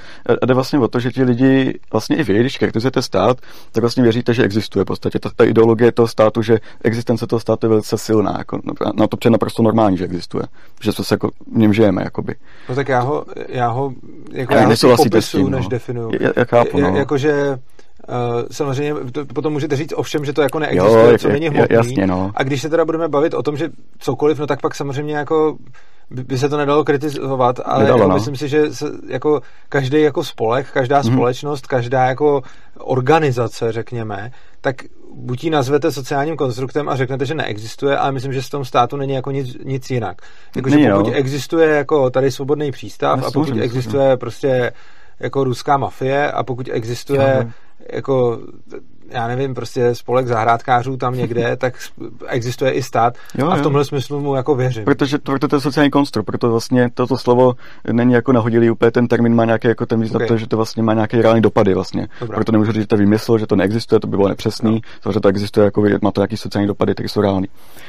a 0.42 0.46
jde 0.46 0.54
vlastně 0.54 0.78
o 0.78 0.88
to, 0.88 1.00
že 1.00 1.10
ti 1.10 1.22
lidi 1.22 1.78
vlastně 1.92 2.16
i 2.16 2.22
vy, 2.22 2.40
když 2.40 2.58
kritizujete 2.58 3.02
stát, 3.02 3.38
tak 3.72 3.80
vlastně 3.82 4.02
věříte, 4.02 4.34
že 4.34 4.42
existuje 4.42 4.84
v 4.84 4.86
podstatě. 4.86 5.18
Ta, 5.18 5.30
ta 5.36 5.44
ideologie 5.44 5.92
toho 5.92 6.08
státu, 6.08 6.42
že 6.42 6.58
existence 6.84 7.26
toho 7.26 7.40
státu 7.40 7.66
je 7.66 7.70
velice 7.70 7.98
silná, 7.98 8.34
jako, 8.38 8.60
na 8.94 9.06
to 9.06 9.16
přijde 9.16 9.32
naprosto 9.32 9.62
normální, 9.62 9.96
že 9.96 10.04
existuje. 10.04 10.42
Že 10.82 10.92
se 10.92 11.14
jako 11.14 11.30
v 11.52 11.58
něm 11.58 11.72
žijeme, 11.72 12.02
jakoby. 12.02 12.34
No 12.68 12.74
tak 12.74 12.88
já 12.88 13.00
ho, 13.00 13.24
já 13.48 13.68
ho 13.68 13.92
jako 14.32 14.54
já, 14.54 14.60
já 14.60 14.96
popisu, 14.96 15.20
s 15.20 15.30
tím, 15.30 15.50
no. 15.50 15.58
než 15.58 15.68
definuju. 15.68 16.10
Já, 16.20 16.30
já 16.36 16.44
chápu, 16.44 16.80
no. 16.80 16.96
Jakože 16.96 17.58
Uh, 18.08 18.42
samozřejmě 18.50 18.94
to, 19.12 19.26
potom 19.26 19.52
můžete 19.52 19.76
říct 19.76 19.92
ovšem, 19.96 20.24
že 20.24 20.32
to 20.32 20.42
jako 20.42 20.58
neexistuje, 20.58 21.12
jo, 21.12 21.18
co 21.18 21.28
není 21.28 21.48
hmotný. 21.48 21.76
Jasně, 21.76 22.06
no. 22.06 22.30
A 22.34 22.42
když 22.42 22.62
se 22.62 22.68
teda 22.68 22.84
budeme 22.84 23.08
bavit 23.08 23.34
o 23.34 23.42
tom, 23.42 23.56
že 23.56 23.68
cokoliv, 23.98 24.38
no 24.38 24.46
tak 24.46 24.60
pak 24.60 24.74
samozřejmě 24.74 25.16
jako 25.16 25.56
by, 26.10 26.24
by 26.24 26.38
se 26.38 26.48
to 26.48 26.56
nedalo 26.56 26.84
kritizovat, 26.84 27.60
ale 27.64 27.84
Nedalo, 27.84 28.00
jako 28.00 28.08
no. 28.10 28.14
myslím 28.14 28.36
si, 28.36 28.48
že 28.48 28.74
se, 28.74 28.86
jako 29.08 29.40
každý 29.68 30.02
jako 30.02 30.24
spolek, 30.24 30.70
každá 30.72 31.00
mm-hmm. 31.00 31.12
společnost, 31.12 31.66
každá 31.66 32.04
jako 32.04 32.42
organizace, 32.78 33.72
řekněme, 33.72 34.30
tak 34.60 34.76
buď 35.18 35.44
ji 35.44 35.50
nazvete 35.50 35.92
sociálním 35.92 36.36
konstruktem 36.36 36.88
a 36.88 36.96
řeknete, 36.96 37.26
že 37.26 37.34
neexistuje, 37.34 37.96
ale 37.96 38.12
myslím, 38.12 38.32
že 38.32 38.42
v 38.42 38.50
tom 38.50 38.64
státu 38.64 38.96
není 38.96 39.12
jako 39.12 39.30
nic, 39.30 39.56
nic 39.64 39.90
jinak. 39.90 40.22
Jako, 40.56 40.70
že 40.70 40.76
pokud 40.76 41.06
jo. 41.06 41.12
existuje 41.14 41.68
jako 41.68 42.10
tady 42.10 42.30
svobodný 42.30 42.70
přístav 42.70 43.24
a 43.24 43.30
pokud 43.30 43.56
existuje 43.60 44.16
prostě 44.16 44.72
jako 45.20 45.44
ruská 45.44 45.76
mafie 45.76 46.32
a 46.32 46.42
pokud 46.42 46.68
existuje 46.72 47.52
jako 47.92 48.40
já 49.10 49.28
nevím, 49.28 49.54
prostě 49.54 49.94
spolek 49.94 50.26
zahrádkářů 50.26 50.96
tam 50.96 51.14
někde, 51.14 51.56
tak 51.58 51.74
existuje 52.26 52.70
i 52.70 52.82
stát 52.82 53.14
jo, 53.38 53.48
a 53.48 53.56
v 53.56 53.62
tomhle 53.62 53.80
jo. 53.80 53.84
smyslu 53.84 54.20
mu 54.20 54.34
jako 54.34 54.54
věřím. 54.54 54.84
Protože 54.84 55.18
to, 55.18 55.38
to 55.38 55.56
je 55.56 55.60
sociální 55.60 55.90
konstrukt, 55.90 56.26
proto 56.26 56.50
vlastně 56.50 56.90
toto 56.94 57.18
slovo 57.18 57.54
není 57.92 58.12
jako 58.12 58.32
nahodilý 58.32 58.70
úplně, 58.70 58.90
ten 58.90 59.08
termín 59.08 59.34
má 59.34 59.44
nějaký 59.44 59.68
jako 59.68 59.86
ten 59.86 60.00
význam, 60.00 60.22
okay. 60.22 60.38
že 60.38 60.46
to 60.46 60.56
vlastně 60.56 60.82
má 60.82 60.94
nějaké 60.94 61.22
reální 61.22 61.42
dopady 61.42 61.74
vlastně. 61.74 62.08
Dobrá. 62.20 62.34
Proto 62.34 62.52
nemůžu 62.52 62.72
říct, 62.72 62.82
že 62.82 62.86
to 62.86 62.96
vymysl, 62.96 63.38
že 63.38 63.46
to 63.46 63.56
neexistuje, 63.56 64.00
to 64.00 64.06
by 64.06 64.16
bylo 64.16 64.28
nepřesný, 64.28 64.82
no. 65.06 65.12
že 65.12 65.20
to 65.20 65.28
existuje, 65.28 65.64
jako 65.64 65.82
má 66.02 66.10
to 66.10 66.20
nějaký 66.20 66.36
sociální 66.36 66.66
dopady, 66.66 66.94
tak 66.94 67.08
jsou 67.08 67.20
reální. 67.20 67.46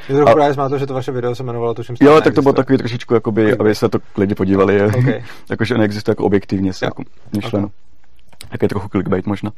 Je 0.08 0.18
to 0.18 0.24
právě 0.24 0.54
má 0.56 0.68
to, 0.68 0.78
že 0.78 0.86
to 0.86 0.94
vaše 0.94 1.12
video 1.12 1.34
se 1.34 1.42
jmenovalo 1.42 1.74
tuším 1.74 1.96
Jo, 2.00 2.20
tak 2.20 2.34
to 2.34 2.42
bylo 2.42 2.54
takový 2.54 2.78
trošičku, 2.78 3.14
jakoby, 3.14 3.44
okay. 3.44 3.56
aby 3.60 3.74
se 3.74 3.88
to 3.88 3.98
lidi 4.16 4.34
podívali, 4.34 4.82
okay. 4.82 5.22
jakože 5.50 5.78
neexistuje 5.78 6.12
jako 6.12 6.24
objektivně, 6.24 6.72
jako 6.82 7.02
myšleno. 7.36 7.66
Okay. 7.66 8.48
Tak 8.50 8.62
je 8.62 8.68
trochu 8.68 8.88
clickbait 8.88 9.26
možná. 9.26 9.50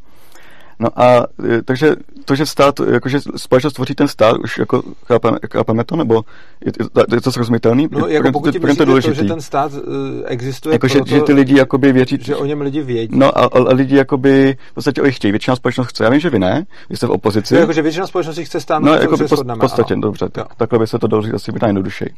No 0.78 0.88
a 1.02 1.26
e, 1.48 1.62
takže 1.62 1.96
to, 2.24 2.34
že 2.34 2.46
stát, 2.46 2.80
jakože 2.92 3.18
společnost 3.36 3.72
tvoří 3.72 3.94
ten 3.94 4.08
stát, 4.08 4.36
už 4.38 4.58
jako 4.58 4.82
chápeme, 5.06 5.38
chápeme 5.52 5.84
to, 5.84 5.96
nebo 5.96 6.22
je, 6.64 6.72
je 7.14 7.20
to 7.20 7.32
srozumitelný? 7.32 7.88
No, 7.90 8.06
jako 8.06 8.32
pokud 8.32 8.54
to, 8.54 8.76
to, 8.76 9.00
to, 9.00 9.12
že 9.12 9.24
ten 9.24 9.40
stát 9.40 9.72
uh, 9.72 9.78
existuje 10.24 10.74
jako, 10.74 10.86
proto, 10.86 11.06
že, 11.06 11.14
že 11.14 11.20
ty 11.20 11.32
lidi 11.32 11.58
jakoby 11.58 11.92
věří... 11.92 12.18
Že 12.20 12.36
o 12.36 12.44
něm 12.44 12.60
lidi 12.60 12.82
vědí. 12.82 13.18
No 13.18 13.38
a, 13.38 13.44
a, 13.44 13.72
lidi 13.72 13.96
jakoby 13.96 14.56
v 14.70 14.74
podstatě 14.74 15.02
o 15.02 15.06
jich 15.06 15.16
chtějí. 15.16 15.32
Většina 15.32 15.56
společnost 15.56 15.86
chce. 15.86 16.04
Já 16.04 16.10
vím, 16.10 16.20
že 16.20 16.30
vy 16.30 16.38
ne, 16.38 16.66
vy 16.90 16.96
jste 16.96 17.06
v 17.06 17.10
opozici. 17.10 17.54
No, 17.54 17.60
jako, 17.60 17.72
že 17.72 17.82
většina 17.82 18.06
společnosti 18.06 18.44
chce 18.44 18.60
stát, 18.60 18.82
no, 18.82 18.94
jako 18.94 19.16
v 19.16 19.58
podstatě, 19.58 19.94
ano. 19.94 20.02
dobře, 20.02 20.28
tak, 20.28 20.54
takhle 20.54 20.78
by 20.78 20.86
se 20.86 20.98
to 20.98 21.06
dalo 21.06 21.22
říct 21.22 21.34
asi 21.34 21.52
být 21.52 21.62
nejjednodušeji. 21.62 22.10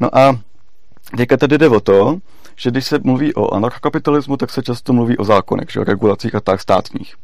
No 0.00 0.18
a 0.18 0.38
teďka 1.16 1.36
tady 1.36 1.58
jde 1.58 1.68
o 1.68 1.80
to, 1.80 2.18
že 2.56 2.70
když 2.70 2.84
se 2.84 2.98
mluví 3.04 3.34
o 3.34 3.54
anarchokapitalismu, 3.54 4.36
tak 4.36 4.50
se 4.50 4.62
často 4.62 4.92
mluví 4.92 5.18
o 5.18 5.24
zákonech, 5.24 5.66
že 5.70 5.80
o 5.80 5.84
regulacích 5.84 6.34
a 6.34 6.40
tak 6.40 6.60
státních 6.60 7.14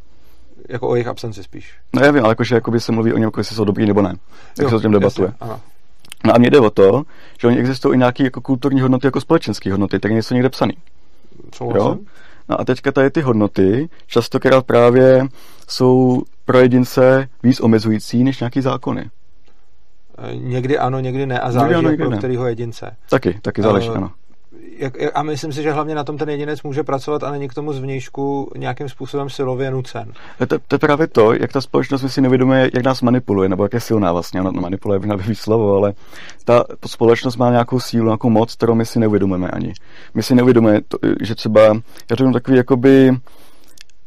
jako 0.69 0.89
o 0.89 0.95
jejich 0.95 1.07
absenci 1.07 1.43
spíš. 1.43 1.75
No 1.95 2.03
já 2.03 2.11
vím, 2.11 2.25
ale 2.25 2.31
jakože 2.31 2.55
jakoby 2.55 2.81
se 2.81 2.93
mluví 2.93 3.13
o 3.13 3.17
něm, 3.17 3.27
jako 3.27 3.41
jestli 3.41 3.57
jsou 3.57 3.65
dobrý 3.65 3.87
nebo 3.87 4.03
ne. 4.03 4.09
Jak 4.59 4.63
jo, 4.63 4.69
se 4.69 4.77
o 4.77 4.81
tom 4.81 4.93
debatuje. 4.93 5.33
Jasně, 5.41 5.57
no 6.25 6.35
a 6.35 6.39
mně 6.39 6.51
jde 6.51 6.61
o 6.61 6.71
to, 6.71 7.03
že 7.41 7.47
oni 7.47 7.59
existují 7.59 7.95
i 7.95 7.99
nějaké 7.99 8.25
jako 8.25 8.41
kulturní 8.41 8.81
hodnoty, 8.81 9.07
jako 9.07 9.21
společenské 9.21 9.71
hodnoty, 9.71 9.99
které 9.99 10.15
nejsou 10.15 10.35
někde 10.35 10.49
psané. 10.49 10.73
Jo? 11.75 11.97
No 12.49 12.61
a 12.61 12.65
teďka 12.65 12.93
tady 12.93 13.11
ty 13.11 13.21
hodnoty 13.21 13.89
častokrát 14.07 14.67
právě 14.67 15.27
jsou 15.69 16.23
pro 16.45 16.59
jedince 16.59 17.29
víc 17.43 17.61
omezující 17.61 18.25
než 18.25 18.41
nějaký 18.41 18.61
zákony. 18.61 19.11
Někdy 20.33 20.79
ano, 20.79 21.01
někdy 21.01 21.27
ne 21.27 21.41
a 21.41 21.53
záleží 21.53 21.75
ano, 21.75 21.91
někdy 21.91 22.05
pro 22.05 22.11
ne. 22.11 22.19
kterého 22.19 22.47
jedince. 22.47 22.97
Taky, 23.11 23.39
taky 23.43 23.63
záleží, 23.63 23.89
uh, 23.89 23.97
ano 23.97 24.11
jak, 24.83 24.95
a 25.15 25.23
myslím 25.23 25.53
si, 25.53 25.63
že 25.63 25.73
hlavně 25.73 25.95
na 25.95 26.05
tom 26.05 26.19
ten 26.19 26.29
jedinec 26.29 26.63
může 26.63 26.83
pracovat 26.83 27.23
a 27.23 27.31
není 27.31 27.49
k 27.49 27.55
tomu 27.55 27.73
zvnějšku 27.73 28.51
nějakým 28.57 28.89
způsobem 28.89 29.31
silově 29.31 29.71
nucen. 29.71 30.13
To, 30.39 30.59
to 30.59 30.75
je 30.75 30.79
právě 30.79 31.07
to, 31.07 31.33
jak 31.33 31.53
ta 31.53 31.61
společnost 31.61 32.03
my 32.03 32.09
si 32.09 32.21
nevědomuje, 32.21 32.71
jak 32.75 32.85
nás 32.85 33.03
manipuluje, 33.03 33.49
nebo 33.49 33.63
jak 33.63 33.73
je 33.73 33.81
silná 33.81 34.13
vlastně. 34.13 34.41
Ona 34.41 34.61
manipuluje 34.61 35.01
by 35.01 35.07
na 35.07 35.17
slovo, 35.33 35.77
ale 35.77 35.93
ta 36.45 36.65
společnost 36.87 37.37
má 37.37 37.51
nějakou 37.51 37.81
sílu, 37.81 38.07
nějakou 38.07 38.31
moc, 38.31 38.55
kterou 38.55 38.75
my 38.75 38.87
si 38.87 38.99
neuvědomujeme 38.99 39.49
ani. 39.49 39.73
My 40.15 40.23
si 40.23 40.35
neuvědomujeme, 40.35 40.81
to, 40.89 40.99
že 41.21 41.35
třeba, 41.35 41.63
já 42.11 42.17
řeknu 42.17 42.33
takový 42.33 42.57
jakoby 42.57 43.11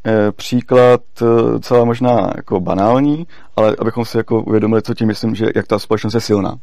eh, 0.06 0.32
příklad 0.32 1.02
eh, 1.22 1.60
celá 1.60 1.86
možná 1.86 2.32
jako 2.36 2.60
banální, 2.60 3.28
ale 3.56 3.76
abychom 3.80 4.06
si 4.06 4.18
jako 4.18 4.42
uvědomili, 4.42 4.82
co 4.82 4.94
tím 4.94 5.08
myslím, 5.08 5.36
že 5.36 5.46
jak 5.56 5.68
ta 5.68 5.80
společnost 5.80 6.14
je 6.14 6.22
silná. 6.22 6.56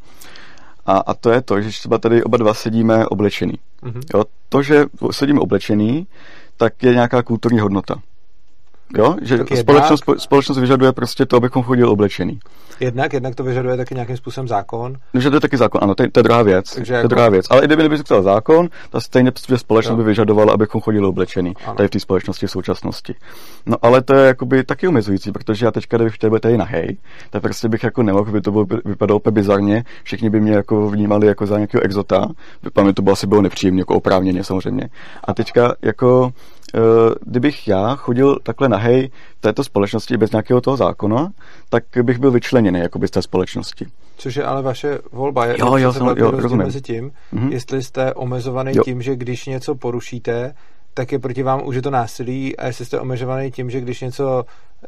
A, 0.87 0.97
a 0.99 1.15
to 1.15 1.31
je 1.31 1.43
to, 1.43 1.61
že 1.61 1.69
třeba 1.69 1.99
tady 1.99 2.25
oba 2.25 2.37
dva 2.37 2.55
sedíme 2.55 3.07
oblečený. 3.07 3.55
Mm-hmm. 3.83 4.03
Jo, 4.15 4.25
to, 4.49 4.63
že 4.63 4.87
sedíme 5.11 5.41
oblečený, 5.41 6.07
tak 6.57 6.83
je 6.83 6.95
nějaká 6.95 7.23
kulturní 7.23 7.59
hodnota. 7.59 8.03
Jo? 8.99 9.17
Že 9.23 9.39
společnost, 9.55 10.05
společnost 10.17 10.59
vyžaduje 10.59 10.93
prostě 10.93 11.27
to, 11.27 11.37
abychom 11.37 11.63
chodili 11.63 11.89
oblečený. 11.89 12.41
Jednak, 12.81 13.13
jednak 13.13 13.35
to 13.35 13.45
vyžaduje 13.45 13.77
taky 13.77 13.95
nějakým 13.95 14.17
způsobem 14.17 14.49
zákon. 14.49 14.97
No, 15.15 15.21
že 15.21 15.31
to 15.31 15.37
je 15.37 15.41
taky 15.41 15.57
zákon, 15.57 15.81
ano, 15.85 15.95
to 15.95 16.03
je, 16.03 16.11
to 16.11 16.21
je 16.21 16.25
druhá 16.25 16.43
věc. 16.43 16.75
Takže 16.75 16.93
to 16.93 16.95
je 16.95 16.99
jako... 16.99 17.09
druhá 17.09 17.29
věc. 17.29 17.47
Ale 17.51 17.63
i 17.63 17.67
kdyby 17.67 17.83
nebyl 17.83 18.23
zákon, 18.23 18.69
tak 18.91 19.03
stejně 19.03 19.33
že 19.49 19.59
společnost 19.59 19.93
jo. 19.93 19.97
by 19.97 20.05
vyžadovala, 20.05 20.55
abychom 20.55 20.81
chodili 20.81 21.07
oblečený 21.07 21.55
ano. 21.65 21.75
tady 21.75 21.89
v 21.89 21.91
té 21.91 22.01
společnosti 22.01 22.47
v 22.47 22.51
současnosti. 22.51 23.15
No 23.67 23.77
ale 23.83 24.03
to 24.03 24.15
je 24.15 24.27
jakoby 24.27 24.65
taky 24.65 24.89
omezující, 24.89 25.33
protože 25.33 25.67
já 25.67 25.71
teďka, 25.71 25.97
kdybych 25.97 26.19
tady 26.19 26.41
tady 26.41 26.59
na 26.59 26.65
hej, 26.65 26.97
tak 27.31 27.43
prostě 27.43 27.69
bych 27.69 27.83
jako 27.83 28.03
nemohl, 28.03 28.33
by 28.33 28.41
to 28.41 28.51
bylo, 28.53 28.67
vypadalo 28.85 29.21
úplně 29.21 29.35
bizarně, 29.35 29.85
všichni 30.03 30.31
by 30.31 30.41
mě 30.41 30.53
jako 30.53 30.89
vnímali 30.89 31.27
jako 31.27 31.47
za 31.47 31.55
nějakého 31.57 31.83
exota, 31.85 32.29
by 32.63 32.93
to 32.95 33.03
bylo 33.03 33.13
asi 33.13 33.27
bylo 33.27 33.43
nepříjemné, 33.43 33.81
jako 33.81 33.95
oprávněně 33.95 34.45
samozřejmě. 34.45 34.89
A 35.25 35.35
teďka 35.35 35.75
jako 35.83 36.33
kdybych 37.25 37.69
já 37.69 37.97
chodil 37.97 38.39
takhle 38.43 38.69
nahej 38.69 39.11
v 39.39 39.41
této 39.41 39.65
společnosti 39.65 40.17
bez 40.17 40.31
nějakého 40.31 40.61
toho 40.61 40.77
zákona, 40.77 41.31
tak 41.69 41.85
bych 42.03 42.19
byl 42.19 42.31
vyčleněný 42.31 42.81
jako 42.81 42.99
z 43.07 43.11
té 43.11 43.23
společnosti. 43.23 43.87
Což 44.17 44.37
je 44.37 44.45
ale 44.45 44.63
vaše 44.63 44.99
volba. 45.13 45.47
Je, 45.47 45.57
jo, 45.59 45.77
jo, 45.77 45.93
jsem, 45.93 46.07
jo, 46.17 46.31
rozumím. 46.31 46.67
mezi 46.67 46.81
tím, 46.81 47.13
mm-hmm. 47.33 47.53
jestli 47.53 47.83
jste 47.83 48.15
omezovaný 48.15 48.73
jo. 48.77 48.85
tím, 48.85 49.03
že 49.03 49.17
když 49.17 49.47
něco 49.47 49.75
porušíte, 49.75 50.55
tak 50.95 51.13
je 51.13 51.19
proti 51.19 51.43
vám 51.43 51.67
už 51.67 51.77
je 51.77 51.83
to 51.83 51.91
násilí 51.91 52.57
a 52.57 52.67
jestli 52.67 52.85
jste 52.85 53.01
omezovaný 53.01 53.51
tím, 53.51 53.71
že 53.71 53.81
když 53.81 54.01
něco 54.01 54.45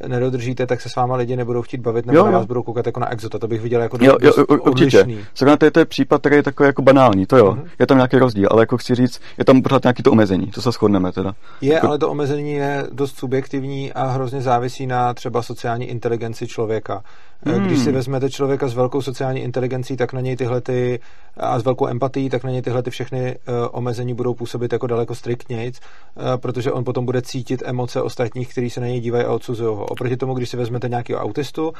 nedodržíte, 0.07 0.67
tak 0.67 0.81
se 0.81 0.89
s 0.89 0.97
váma 0.97 1.17
lidi 1.17 1.37
nebudou 1.37 1.63
chtít 1.63 1.81
bavit 1.81 2.07
nebo 2.07 2.19
jo, 2.19 2.25
na 2.25 2.31
vás 2.31 2.47
budou 2.47 2.63
koukat 2.63 2.87
jako 2.87 3.01
na 3.01 3.13
exota. 3.13 3.39
To 3.39 3.49
bych 3.49 3.61
viděl 3.61 3.83
jako 3.83 3.99
jo, 4.01 4.17
jo, 4.21 4.33
určitě. 4.47 5.07
Zrovna 5.37 5.57
to 5.57 5.65
je, 5.65 5.71
to 5.71 5.79
je 5.79 5.85
případ, 5.85 6.21
který 6.21 6.37
je 6.37 6.43
takový 6.43 6.67
jako 6.67 6.83
banální, 6.83 7.27
to 7.27 7.37
jo. 7.37 7.53
Uh-huh. 7.53 7.65
Je 7.79 7.87
tam 7.87 7.97
nějaký 7.99 8.19
rozdíl, 8.19 8.49
ale 8.51 8.63
jako 8.63 8.77
chci 8.77 8.95
říct, 8.95 9.21
je 9.39 9.45
tam 9.45 9.63
pořád 9.63 9.85
nějaký 9.85 10.03
to 10.03 10.13
omezení, 10.13 10.47
to 10.47 10.63
se 10.63 10.73
shodneme 10.73 11.13
teda. 11.13 11.35
Je, 11.61 11.75
jako... 11.75 11.87
ale 11.87 11.99
to 11.99 12.11
omezení 12.11 12.53
je 12.53 12.87
dost 12.93 13.19
subjektivní 13.19 13.93
a 13.93 14.05
hrozně 14.05 14.41
závisí 14.41 14.87
na 14.87 15.15
třeba 15.15 15.43
sociální 15.43 15.87
inteligenci 15.87 16.47
člověka. 16.47 17.03
Hmm. 17.47 17.67
Když 17.67 17.79
si 17.79 17.93
vezmete 17.93 18.31
člověka 18.31 18.69
s 18.69 18.75
velkou 18.75 19.03
sociální 19.03 19.41
inteligencí, 19.41 19.97
tak 19.97 20.13
na 20.13 20.21
něj 20.21 20.37
tyhle 20.37 20.61
ty, 20.61 21.01
a 21.37 21.59
s 21.59 21.65
velkou 21.65 21.87
empatií, 21.87 22.31
tak 22.31 22.45
na 22.45 22.51
něj 22.51 22.63
tyhle 22.63 22.83
ty 22.83 22.91
všechny 22.91 23.37
uh, 23.49 23.55
omezení 23.73 24.15
budou 24.15 24.35
působit 24.35 24.73
jako 24.73 24.87
daleko 24.87 25.15
striktnějc, 25.15 25.81
uh, 25.81 26.23
protože 26.37 26.73
on 26.73 26.85
potom 26.85 27.05
bude 27.05 27.23
cítit 27.23 27.63
emoce 27.65 28.03
ostatních, 28.03 28.49
kteří 28.49 28.71
se 28.71 28.81
na 28.81 28.87
něj 28.87 29.01
dívají 29.01 29.25
a 29.25 29.33
odsuzují 29.33 29.77
ho. 29.77 29.84
Oproti 29.85 30.17
tomu, 30.17 30.35
když 30.35 30.49
si 30.49 30.57
vezmete 30.57 30.88
nějakého 30.88 31.21
autistu, 31.21 31.69
uh, 31.69 31.73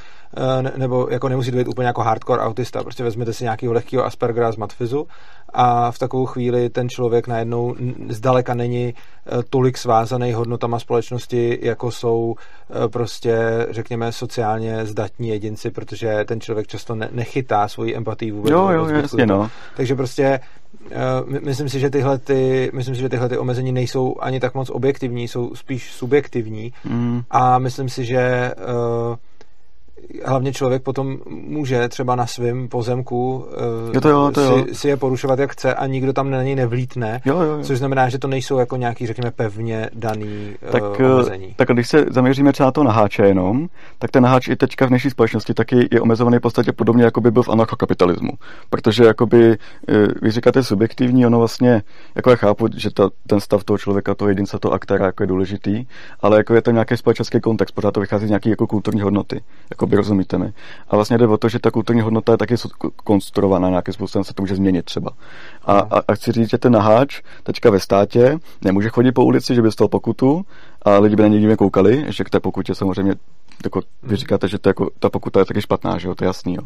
nebo 0.77 1.09
jako 1.11 1.29
nemusí 1.29 1.51
to 1.51 1.57
být 1.57 1.69
úplně 1.69 1.87
jako 1.87 2.03
hardcore 2.03 2.43
autista, 2.43 2.83
prostě 2.83 3.05
vezmete 3.05 3.33
si 3.33 3.45
nějakého 3.45 3.73
lehkého 3.73 4.05
Aspergera 4.05 4.53
z 4.53 4.57
matfizu 4.57 5.07
a 5.53 5.91
v 5.91 5.99
takovou 5.99 6.27
chvíli 6.27 6.71
ten 6.71 6.89
člověk 6.89 7.27
najednou 7.27 7.75
zdaleka 8.09 8.55
není 8.55 8.95
tolik 9.51 9.79
svázaný 9.79 10.33
hodnotama 10.33 10.79
společnosti, 10.79 11.59
jako 11.63 11.91
jsou 11.91 12.35
prostě, 12.89 13.67
řekněme, 13.71 14.13
sociálně 14.13 14.87
zdatní 14.87 15.29
jedinci 15.29 15.71
protože 15.71 16.25
ten 16.25 16.41
člověk 16.41 16.67
často 16.67 16.95
ne, 16.95 17.09
nechytá 17.13 17.69
svoji 17.69 17.97
empatii 17.97 18.31
vůbec. 18.31 18.53
Jo, 18.53 18.71
jo, 18.71 18.87
jasně, 18.87 19.27
no. 19.27 19.51
Takže 19.77 19.95
prostě 19.95 20.41
myslím 21.45 21.69
si, 21.69 21.81
že 21.81 21.91
tyhle 21.91 22.19
ty, 22.19 22.71
myslím 22.75 22.95
si, 22.95 23.01
že 23.01 23.09
tyhle 23.09 23.29
ty 23.29 23.39
omezení 23.39 23.73
nejsou 23.73 24.17
ani 24.21 24.41
tak 24.41 24.55
moc 24.55 24.71
objektivní, 24.71 25.29
jsou 25.29 25.55
spíš 25.55 25.93
subjektivní 25.93 26.73
mm. 26.85 27.23
a 27.31 27.59
myslím 27.59 27.89
si, 27.89 28.05
že 28.05 28.53
uh, 29.11 29.17
hlavně 30.25 30.53
člověk 30.53 30.83
potom 30.83 31.19
může 31.29 31.89
třeba 31.89 32.15
na 32.15 32.27
svém 32.27 32.69
pozemku 32.69 33.47
jo 33.93 34.01
to 34.01 34.09
jo, 34.09 34.31
to 34.35 34.41
jo. 34.41 34.65
Si, 34.69 34.75
si 34.75 34.89
je 34.89 34.97
porušovat, 34.97 35.39
jak 35.39 35.53
chce 35.53 35.75
a 35.75 35.87
nikdo 35.87 36.13
tam 36.13 36.31
na 36.31 36.43
něj 36.43 36.55
nevlítne, 36.55 37.21
jo, 37.25 37.41
jo, 37.41 37.43
jo. 37.43 37.63
což 37.63 37.79
znamená, 37.79 38.09
že 38.09 38.19
to 38.19 38.29
nejsou 38.29 38.59
jako 38.59 38.77
nějaký, 38.77 39.07
řekněme, 39.07 39.31
pevně 39.31 39.91
daný 39.95 40.55
tak, 40.73 40.83
uh, 40.83 41.07
omezení. 41.07 41.55
Tak 41.57 41.69
když 41.69 41.89
se 41.89 42.05
zaměříme 42.11 42.53
třeba 42.53 42.67
na 42.67 42.73
to 42.73 42.85
naháče 42.85 43.23
jenom, 43.23 43.69
tak 43.99 44.11
ten 44.11 44.23
naháč 44.23 44.49
i 44.49 44.57
teďka 44.57 44.87
v 44.87 44.89
dnešní 44.89 45.11
společnosti 45.11 45.55
taky 45.55 45.89
je 45.93 46.01
omezovaný 46.01 46.37
v 46.37 46.41
podstatě 46.41 46.73
podobně, 46.73 47.05
jako 47.05 47.21
by 47.21 47.31
byl 47.31 47.43
v 47.43 47.49
anarchokapitalismu. 47.49 48.31
Protože 48.71 49.05
jakoby, 49.05 49.57
vy 50.23 50.31
říkáte 50.31 50.63
subjektivní, 50.63 51.27
ono 51.27 51.39
vlastně, 51.39 51.83
jako 52.15 52.31
já 52.31 52.37
chápu, 52.37 52.67
že 52.77 52.91
ta, 52.91 53.11
ten 53.27 53.41
stav 53.41 53.65
toho 53.65 53.79
člověka, 53.79 54.15
toho 54.15 54.29
jedince, 54.29 54.59
toho 54.59 54.75
aktéra 54.75 55.07
jako 55.07 55.23
je 55.23 55.27
důležitý, 55.27 55.87
ale 56.21 56.37
jako 56.37 56.55
je 56.55 56.63
to 56.63 56.71
nějaký 56.71 56.97
společenský 56.97 57.41
kontext, 57.41 57.75
pořád 57.75 57.91
to 57.91 58.01
vychází 58.01 58.27
z 58.27 58.31
nějaké 58.31 58.51
jako 58.51 58.67
kulturní 58.67 59.01
hodnoty. 59.01 59.43
Jako 59.71 59.87
by 59.87 59.94
rozumíte 59.97 60.39
mi. 60.39 60.53
A 60.89 60.97
vlastně 60.97 61.19
jde 61.19 61.27
o 61.27 61.37
to, 61.37 61.49
že 61.49 61.59
ta 61.59 61.71
kulturní 61.71 62.03
hodnota 62.03 62.33
je 62.33 62.39
taky 62.39 62.55
konstruovaná, 63.05 63.69
nějakým 63.69 63.95
způsobem 63.95 64.25
se 64.25 64.35
to 64.35 64.43
může 64.43 64.57
změnit 64.57 64.85
třeba. 64.85 65.11
A, 65.65 65.79
a, 65.79 66.03
a 66.09 66.15
chci 66.15 66.33
říct, 66.33 66.51
že 66.51 66.59
ten 66.59 66.73
naháč 66.73 67.23
teďka 67.43 67.71
ve 67.71 67.81
státě 67.81 68.39
nemůže 68.63 68.89
chodit 68.89 69.13
po 69.13 69.25
ulici, 69.25 69.55
že 69.55 69.63
by 69.63 69.73
stal 69.73 69.89
pokutu 69.89 70.45
a 70.83 70.99
lidi 70.99 71.17
by 71.17 71.23
na 71.23 71.29
něj 71.29 71.41
divně 71.41 71.57
koukali, 71.57 72.05
že 72.09 72.25
k 72.25 72.31
té 72.31 72.41
pokutě 72.41 72.75
samozřejmě 72.75 73.15
jako 73.65 73.81
vy 74.03 74.17
říkáte, 74.17 74.49
že 74.49 74.59
to 74.59 74.69
jako, 74.69 74.91
ta 74.99 75.11
pokuta 75.11 75.41
je 75.41 75.45
taky 75.45 75.61
špatná, 75.61 75.99
že 75.99 76.09
jo, 76.09 76.15
to 76.15 76.25
je 76.25 76.27
jasný, 76.27 76.55
jo. 76.55 76.63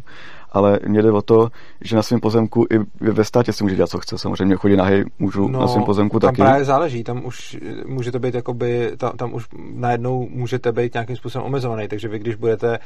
Ale 0.53 0.79
mě 0.87 1.03
jde 1.03 1.13
o 1.13 1.23
to, 1.23 1.49
že 1.81 1.97
na 1.97 2.03
svém 2.03 2.21
pozemku 2.21 2.67
i 2.71 2.79
ve 3.11 3.25
státě 3.25 3.53
si 3.53 3.65
může 3.65 3.77
dělat, 3.77 3.91
co 3.91 3.99
chce. 3.99 4.19
Samozřejmě 4.19 4.57
chodí 4.57 4.77
hej, 4.77 5.05
můžu 5.19 5.49
no, 5.49 5.61
na 5.61 5.69
svém 5.69 5.85
pozemku 5.85 6.21
tam 6.21 6.29
taky. 6.29 6.37
Tam 6.37 6.47
právě 6.47 6.65
záleží, 6.65 7.05
tam 7.05 7.25
už 7.25 7.57
může 7.87 8.13
to 8.13 8.19
být 8.19 8.35
jakoby, 8.35 8.93
tam, 8.97 9.13
tam 9.17 9.35
už 9.35 9.47
najednou 9.75 10.29
můžete 10.31 10.73
být 10.73 10.95
nějakým 10.95 11.17
způsobem 11.17 11.47
omezovaný, 11.47 11.89
takže 11.89 12.09
vy 12.09 12.19
když 12.19 12.35
budete 12.35 12.79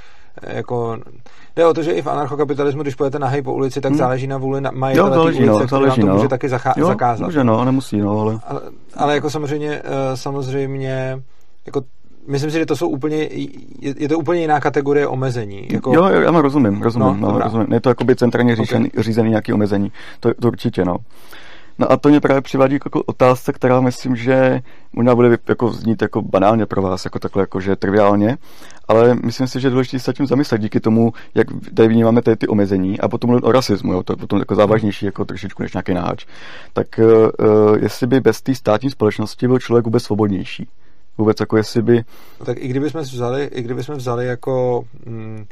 eh, 0.42 0.56
jako, 0.56 0.98
jde 1.56 1.66
o 1.66 1.74
to, 1.74 1.82
že 1.82 1.92
i 1.92 2.02
v 2.02 2.06
anarchokapitalismu, 2.06 2.82
když 2.82 2.94
půjdete 2.94 3.26
hej 3.26 3.42
po 3.42 3.52
ulici, 3.52 3.80
tak 3.80 3.90
hmm. 3.90 3.98
záleží 3.98 4.26
na 4.26 4.38
vůli 4.38 4.60
majitele 4.60 5.08
jo, 5.08 5.14
záleží, 5.14 5.38
ulice, 5.38 5.62
no, 5.62 5.66
záleží, 5.66 6.00
to 6.00 6.06
no. 6.06 6.14
může 6.14 6.28
taky 6.28 6.48
zachá- 6.48 6.74
jo, 6.76 6.86
zakázat. 6.86 7.26
Může, 7.26 7.44
no, 7.44 7.64
nemusí, 7.64 8.00
no, 8.00 8.20
ale... 8.20 8.40
ale... 8.48 8.60
Ale 8.96 9.14
jako 9.14 9.30
samozřejmě, 9.30 9.82
eh, 9.84 10.16
samozřejmě 10.16 11.22
jako 11.66 11.82
myslím 12.26 12.50
si, 12.50 12.58
že 12.58 12.66
to 12.66 12.76
jsou 12.76 12.88
úplně, 12.88 13.16
je, 13.80 13.94
je 13.98 14.08
to 14.08 14.18
úplně 14.18 14.40
jiná 14.40 14.60
kategorie 14.60 15.06
omezení. 15.06 15.68
Jako... 15.72 15.94
Jo, 15.94 16.04
já 16.04 16.40
rozumím, 16.40 16.82
rozumím, 16.82 17.20
no, 17.20 17.32
no, 17.32 17.38
rozumím. 17.38 17.72
Je 17.72 17.80
to 17.80 17.88
jakoby 17.88 18.16
centrálně 18.16 18.56
řízený, 18.56 18.90
okay. 18.90 19.02
řízený 19.02 19.30
nějaký 19.30 19.52
omezení, 19.52 19.92
to, 20.20 20.34
to 20.34 20.48
určitě, 20.48 20.84
no. 20.84 20.96
No 21.78 21.92
a 21.92 21.96
to 21.96 22.08
mě 22.08 22.20
právě 22.20 22.40
přivádí 22.40 22.74
jako 22.74 23.02
otázce, 23.02 23.52
která 23.52 23.80
myslím, 23.80 24.16
že 24.16 24.60
možná 24.92 25.14
bude 25.14 25.38
jako 25.48 25.68
znít 25.68 26.02
jako 26.02 26.22
banálně 26.22 26.66
pro 26.66 26.82
vás, 26.82 27.04
jako 27.04 27.18
takhle 27.18 27.42
jako, 27.42 27.60
že 27.60 27.76
triviálně, 27.76 28.38
ale 28.88 29.14
myslím 29.14 29.46
si, 29.46 29.60
že 29.60 29.66
je 29.66 29.70
důležité 29.70 29.98
se 29.98 30.12
tím 30.12 30.26
zamyslet 30.26 30.60
díky 30.60 30.80
tomu, 30.80 31.12
jak 31.34 31.46
tady 31.74 31.88
vnímáme 31.88 32.22
tady 32.22 32.36
ty 32.36 32.48
omezení 32.48 33.00
a 33.00 33.08
potom 33.08 33.28
mluvit 33.28 33.44
o 33.44 33.52
rasismu, 33.52 33.92
jo, 33.92 34.02
to 34.02 34.12
je 34.12 34.16
potom 34.16 34.38
jako 34.38 34.54
závažnější 34.54 35.06
jako 35.06 35.24
trošičku 35.24 35.62
než 35.62 35.72
nějaký 35.74 35.94
náč. 35.94 36.26
Tak 36.72 36.86
uh, 36.98 37.78
jestli 37.78 38.06
by 38.06 38.20
bez 38.20 38.42
té 38.42 38.54
státní 38.54 38.90
společnosti 38.90 39.46
byl 39.46 39.58
člověk 39.58 39.84
vůbec 39.84 40.02
svobodnější? 40.02 40.68
Vůbec 41.18 41.40
jako 41.40 41.56
jestli 41.56 41.82
by... 41.82 42.04
No 42.40 42.46
tak 42.46 42.58
i 42.60 42.68
kdybychom 42.68 43.00
vzali, 43.00 43.44
i 43.44 43.62
kdybychom 43.62 43.96
vzali 43.96 44.26
jako... 44.26 44.84
Mm, 45.06 45.46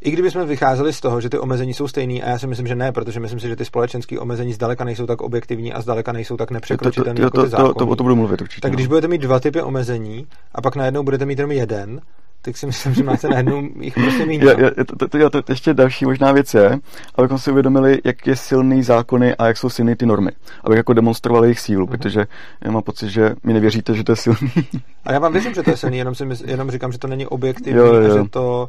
i 0.00 0.10
kdybychom 0.10 0.46
vycházeli 0.46 0.92
z 0.92 1.00
toho, 1.00 1.20
že 1.20 1.28
ty 1.28 1.38
omezení 1.38 1.74
jsou 1.74 1.88
stejný, 1.88 2.22
a 2.22 2.28
já 2.28 2.38
si 2.38 2.46
myslím, 2.46 2.66
že 2.66 2.74
ne, 2.74 2.92
protože 2.92 3.20
myslím 3.20 3.40
si, 3.40 3.48
že 3.48 3.56
ty 3.56 3.64
společenské 3.64 4.18
omezení 4.18 4.52
zdaleka 4.52 4.84
nejsou 4.84 5.06
tak 5.06 5.22
objektivní 5.22 5.72
a 5.72 5.80
zdaleka 5.80 6.12
nejsou 6.12 6.36
tak 6.36 6.50
nepřekročitelné 6.50 7.20
jako 7.20 7.42
ty 7.42 7.48
zákony. 7.48 7.68
To, 7.68 7.74
to, 7.74 7.86
to, 7.86 7.96
to 7.96 8.02
budu 8.02 8.16
mluvit 8.16 8.40
určitě. 8.40 8.60
Tak 8.60 8.72
no. 8.72 8.76
když 8.76 8.86
budete 8.86 9.08
mít 9.08 9.20
dva 9.20 9.40
typy 9.40 9.62
omezení 9.62 10.26
a 10.52 10.62
pak 10.62 10.76
najednou 10.76 11.02
budete 11.02 11.26
mít 11.26 11.38
jenom 11.38 11.52
jeden, 11.52 12.00
tak 12.42 12.56
si 12.56 12.66
myslím, 12.66 12.94
že 12.94 13.04
máte 13.04 13.28
najednou 13.28 13.68
jich 13.80 13.94
prostě 13.94 14.26
méně. 14.26 14.44
Je, 14.44 14.72
je, 14.78 14.84
to, 14.84 14.96
to, 14.96 15.30
to, 15.30 15.42
to, 15.42 15.52
ještě 15.52 15.74
další 15.74 16.04
možná 16.04 16.32
věc 16.32 16.54
je, 16.54 16.78
abychom 17.14 17.38
si 17.38 17.50
uvědomili, 17.50 17.98
jak 18.04 18.26
je 18.26 18.36
silný 18.36 18.82
zákony 18.82 19.34
a 19.34 19.46
jak 19.46 19.56
jsou 19.56 19.68
silné 19.68 19.96
ty 19.96 20.06
normy. 20.06 20.30
Abych 20.64 20.76
jako 20.76 20.92
demonstrovali 20.92 21.48
jejich 21.48 21.60
sílu, 21.60 21.86
mm-hmm. 21.86 21.90
protože 21.90 22.26
já 22.64 22.70
mám 22.70 22.82
pocit, 22.82 23.08
že 23.08 23.34
mi 23.44 23.52
nevěříte, 23.52 23.94
že 23.94 24.04
to 24.04 24.12
je 24.12 24.16
silný. 24.16 24.52
A 25.04 25.12
já 25.12 25.18
vám 25.18 25.32
věřím, 25.32 25.54
že 25.54 25.62
to 25.62 25.70
je 25.70 25.76
silný, 25.76 25.98
jenom, 25.98 26.14
si 26.14 26.26
mysl, 26.26 26.50
jenom 26.50 26.70
říkám, 26.70 26.92
že 26.92 26.98
to 26.98 27.06
není 27.06 27.26
objektivní 27.26 27.78
jo, 27.78 27.94
jo. 27.94 28.14
a 28.14 28.22
že 28.22 28.28
to 28.30 28.68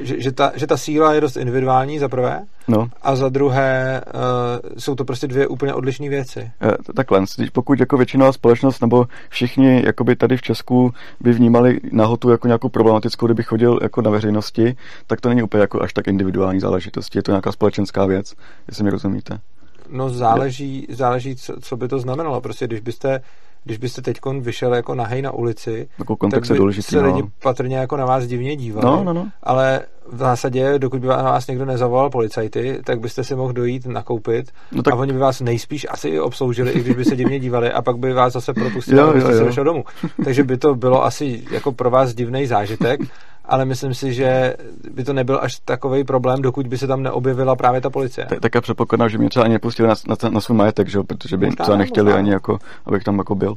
že, 0.00 0.20
že, 0.20 0.32
ta, 0.32 0.52
že 0.54 0.66
ta 0.66 0.76
síla 0.76 1.12
je 1.12 1.20
dost 1.20 1.36
individuální 1.36 1.98
za 1.98 2.08
prvé 2.08 2.42
no. 2.68 2.88
a 3.02 3.16
za 3.16 3.28
druhé 3.28 4.00
uh, 4.06 4.70
jsou 4.78 4.94
to 4.94 5.04
prostě 5.04 5.26
dvě 5.26 5.46
úplně 5.46 5.74
odlišné 5.74 6.08
věci. 6.08 6.50
Takhle, 6.96 7.24
pokud 7.52 7.80
jako 7.80 7.96
většinová 7.96 8.32
společnost 8.32 8.80
nebo 8.80 9.06
všichni 9.28 9.82
jakoby 9.86 10.16
tady 10.16 10.36
v 10.36 10.42
Česku 10.42 10.92
by 11.20 11.32
vnímali 11.32 11.80
nahotu 11.92 12.30
jako 12.30 12.46
nějakou 12.48 12.68
problematickou, 12.68 13.26
kdyby 13.26 13.42
chodil 13.42 13.78
jako 13.82 14.02
na 14.02 14.10
veřejnosti, 14.10 14.76
tak 15.06 15.20
to 15.20 15.28
není 15.28 15.42
úplně 15.42 15.60
jako 15.60 15.82
až 15.82 15.92
tak 15.92 16.08
individuální 16.08 16.60
záležitost. 16.60 17.16
Je 17.16 17.22
to 17.22 17.30
nějaká 17.30 17.52
společenská 17.52 18.06
věc, 18.06 18.34
jestli 18.68 18.84
mi 18.84 18.90
rozumíte. 18.90 19.38
No 19.90 20.10
záleží, 20.10 20.86
záleží 20.90 21.36
co, 21.36 21.54
co 21.60 21.76
by 21.76 21.88
to 21.88 21.98
znamenalo. 21.98 22.40
Prostě 22.40 22.66
když 22.66 22.80
byste 22.80 23.20
když 23.64 23.78
byste 23.78 24.02
teď 24.02 24.20
vyšel 24.40 24.74
jako 24.74 24.94
nahej 24.94 25.22
na 25.22 25.30
ulici, 25.30 25.88
jako 25.98 26.16
tak 26.16 26.48
by 26.48 26.56
důležitý, 26.56 26.82
se 26.82 27.00
lidi 27.00 27.22
no. 27.22 27.28
patrně 27.42 27.76
jako 27.76 27.96
na 27.96 28.06
vás 28.06 28.26
divně 28.26 28.56
dívali. 28.56 28.86
No, 28.86 29.04
no, 29.04 29.12
no. 29.12 29.28
Ale 29.42 29.80
v 30.12 30.16
zásadě, 30.16 30.78
dokud 30.78 31.00
by 31.00 31.06
vás 31.06 31.46
někdo 31.46 31.64
nezavolal 31.64 32.10
policajty, 32.10 32.80
tak 32.84 33.00
byste 33.00 33.24
si 33.24 33.34
mohl 33.34 33.52
dojít 33.52 33.86
nakoupit 33.86 34.52
no 34.72 34.82
tak... 34.82 34.94
a 34.94 34.96
oni 34.96 35.12
by 35.12 35.18
vás 35.18 35.40
nejspíš 35.40 35.86
asi 35.90 36.08
i 36.08 36.20
obsloužili, 36.20 36.70
i 36.70 36.80
když 36.80 36.96
by 36.96 37.04
se 37.04 37.16
divně 37.16 37.40
dívali 37.40 37.72
a 37.72 37.82
pak 37.82 37.98
by 37.98 38.12
vás 38.12 38.32
zase 38.32 38.54
propustili 38.54 39.00
a 39.00 39.12
byste 39.12 39.38
si 39.38 39.44
došel 39.44 39.64
domů. 39.64 39.84
Takže 40.24 40.44
by 40.44 40.56
to 40.56 40.74
bylo 40.74 41.04
asi 41.04 41.42
jako 41.50 41.72
pro 41.72 41.90
vás 41.90 42.14
divný 42.14 42.46
zážitek 42.46 43.00
ale 43.44 43.64
myslím 43.64 43.94
si, 43.94 44.14
že 44.14 44.56
by 44.90 45.04
to 45.04 45.12
nebyl 45.12 45.38
až 45.42 45.60
takový 45.64 46.04
problém, 46.04 46.42
dokud 46.42 46.66
by 46.66 46.78
se 46.78 46.86
tam 46.86 47.02
neobjevila 47.02 47.56
právě 47.56 47.80
ta 47.80 47.90
policie. 47.90 48.26
Tak, 48.26 48.40
tak 48.40 48.54
já 48.54 48.60
předpokládám, 48.60 49.08
že 49.08 49.18
mě 49.18 49.30
třeba 49.30 49.44
ani 49.44 49.52
nepustili 49.52 49.88
na, 49.88 49.94
na, 50.08 50.30
na 50.30 50.40
svůj 50.40 50.56
majetek, 50.56 50.88
že? 50.88 51.02
protože 51.02 51.36
by 51.36 51.46
možná, 51.46 51.62
třeba 51.62 51.78
nechtěli 51.78 52.04
možná. 52.04 52.18
ani 52.18 52.30
jako, 52.30 52.58
abych 52.86 53.04
tam 53.04 53.18
jako 53.18 53.34
byl. 53.34 53.54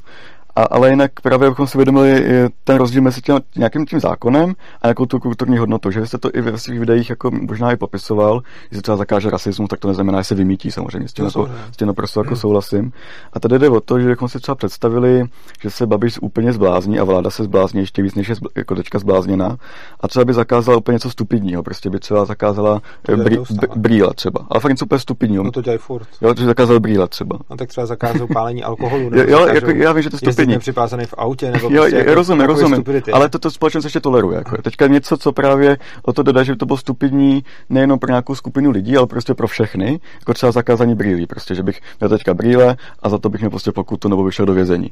A, 0.57 0.63
ale 0.63 0.89
jinak 0.89 1.11
právě 1.21 1.47
abychom 1.47 1.67
si 1.67 1.77
uvědomili 1.77 2.25
ten 2.63 2.75
rozdíl 2.75 3.01
mezi 3.01 3.21
tím, 3.21 3.39
nějakým 3.55 3.85
tím 3.85 3.99
zákonem 3.99 4.53
a 4.81 4.87
nějakou 4.87 5.05
tu 5.05 5.19
kulturní 5.19 5.57
hodnotu, 5.57 5.91
že 5.91 6.05
jste 6.05 6.17
to 6.17 6.29
i 6.33 6.41
ve 6.41 6.57
svých 6.57 6.79
videích 6.79 7.09
jako 7.09 7.31
možná 7.31 7.71
i 7.71 7.75
popisoval, 7.75 8.41
že 8.71 8.77
se 8.77 8.81
třeba 8.81 8.97
zakáže 8.97 9.29
rasismus, 9.29 9.69
tak 9.69 9.79
to 9.79 9.87
neznamená, 9.87 10.21
že 10.21 10.23
se 10.23 10.35
vymítí 10.35 10.71
samozřejmě, 10.71 11.07
s 11.07 11.13
tím, 11.13 11.25
jako, 11.25 11.49
s 11.73 11.77
tím 11.77 11.87
naprosto 11.87 12.19
jako 12.19 12.35
souhlasím. 12.35 12.91
A 13.33 13.39
tady 13.39 13.59
jde 13.59 13.69
o 13.69 13.81
to, 13.81 13.99
že 13.99 14.07
bychom 14.07 14.29
si 14.29 14.39
třeba 14.39 14.55
představili, 14.55 15.23
že 15.61 15.69
se 15.69 15.87
Babiš 15.87 16.19
úplně 16.21 16.53
zblázní 16.53 16.99
a 16.99 17.03
vláda 17.03 17.29
se 17.29 17.43
zblázní 17.43 17.79
ještě 17.79 18.01
víc, 18.01 18.15
než 18.15 18.29
je 18.29 18.35
jako 18.55 18.75
teďka 18.75 18.99
zblázněná. 18.99 19.57
A 19.99 20.07
třeba 20.07 20.25
by 20.25 20.33
zakázala 20.33 20.77
úplně 20.77 20.95
něco 20.95 21.09
stupidního, 21.09 21.63
prostě 21.63 21.89
by 21.89 21.99
třeba 21.99 22.25
zakázala 22.25 22.81
brý, 23.23 23.37
brýle 23.75 24.13
třeba. 24.13 24.45
Ale 24.49 24.59
fakt 24.59 24.71
něco 24.71 24.85
úplně 24.85 24.99
stupidního. 24.99 25.43
No 25.43 25.51
to 25.51 25.61
dělají 25.61 25.79
furt. 25.79 26.07
Jo, 26.21 26.33
že 26.37 26.45
zakázal 26.45 26.79
brýle 26.79 27.07
třeba. 27.07 27.39
No 27.49 27.57
tak 27.57 27.69
třeba 27.69 27.85
zakázají 27.85 28.27
pálení 28.33 28.63
alkoholu. 28.63 29.09
jo, 29.13 29.23
jo 29.27 29.47
jako, 29.47 29.71
já 29.71 29.93
vím, 29.93 30.03
že 30.03 30.09
to 30.09 30.17
stupidní 30.17 30.46
připázaný 30.59 31.05
v 31.05 31.13
autě, 31.17 31.51
nebo 31.51 31.69
jo, 31.69 31.81
prostě 31.81 31.97
jako 31.97 32.13
rozumím, 32.13 32.45
rozumím, 32.45 32.75
stupidity. 32.75 33.11
ale 33.11 33.29
toto 33.29 33.51
společnost 33.51 33.83
ještě 33.83 33.99
toleruje. 33.99 34.37
Jako. 34.37 34.61
Teďka 34.61 34.87
něco, 34.87 35.17
co 35.17 35.31
právě 35.31 35.77
o 36.03 36.13
to 36.13 36.23
dodá, 36.23 36.43
že 36.43 36.55
to 36.55 36.65
bylo 36.65 36.77
stupidní 36.77 37.43
nejenom 37.69 37.99
pro 37.99 38.09
nějakou 38.09 38.35
skupinu 38.35 38.71
lidí, 38.71 38.97
ale 38.97 39.07
prostě 39.07 39.33
pro 39.33 39.47
všechny, 39.47 39.99
jako 40.19 40.33
třeba 40.33 40.51
zakázání 40.51 40.95
brýlí, 40.95 41.27
prostě, 41.27 41.55
že 41.55 41.63
bych 41.63 41.81
měl 41.99 42.09
teďka 42.09 42.33
brýle 42.33 42.77
a 43.03 43.09
za 43.09 43.17
to 43.17 43.29
bych 43.29 43.41
měl 43.41 43.49
prostě 43.49 43.71
pokutu 43.71 44.09
nebo 44.09 44.23
vyšel 44.23 44.45
do 44.45 44.53
vězení. 44.53 44.91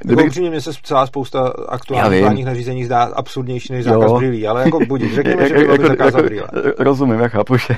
Kdyby... 0.00 0.22
Jako 0.22 0.26
upřímně, 0.26 0.50
mně 0.50 0.60
se 0.60 0.70
celá 0.82 1.06
spousta 1.06 1.52
aktuálních 1.68 2.44
nařízení 2.44 2.84
zdá 2.84 3.02
absurdnější 3.02 3.72
než 3.72 3.84
zákaz 3.84 4.10
jo. 4.10 4.16
brýlí, 4.16 4.46
ale 4.46 4.62
jako 4.62 4.78
budíš, 4.88 5.14
řekněme, 5.14 5.48
že 5.48 5.54
by 5.54 5.60
jako, 5.60 6.02
jako, 6.04 6.22
brýle. 6.22 6.48
Rozumím, 6.78 7.20
já 7.20 7.28
chápu, 7.28 7.56
že 7.56 7.74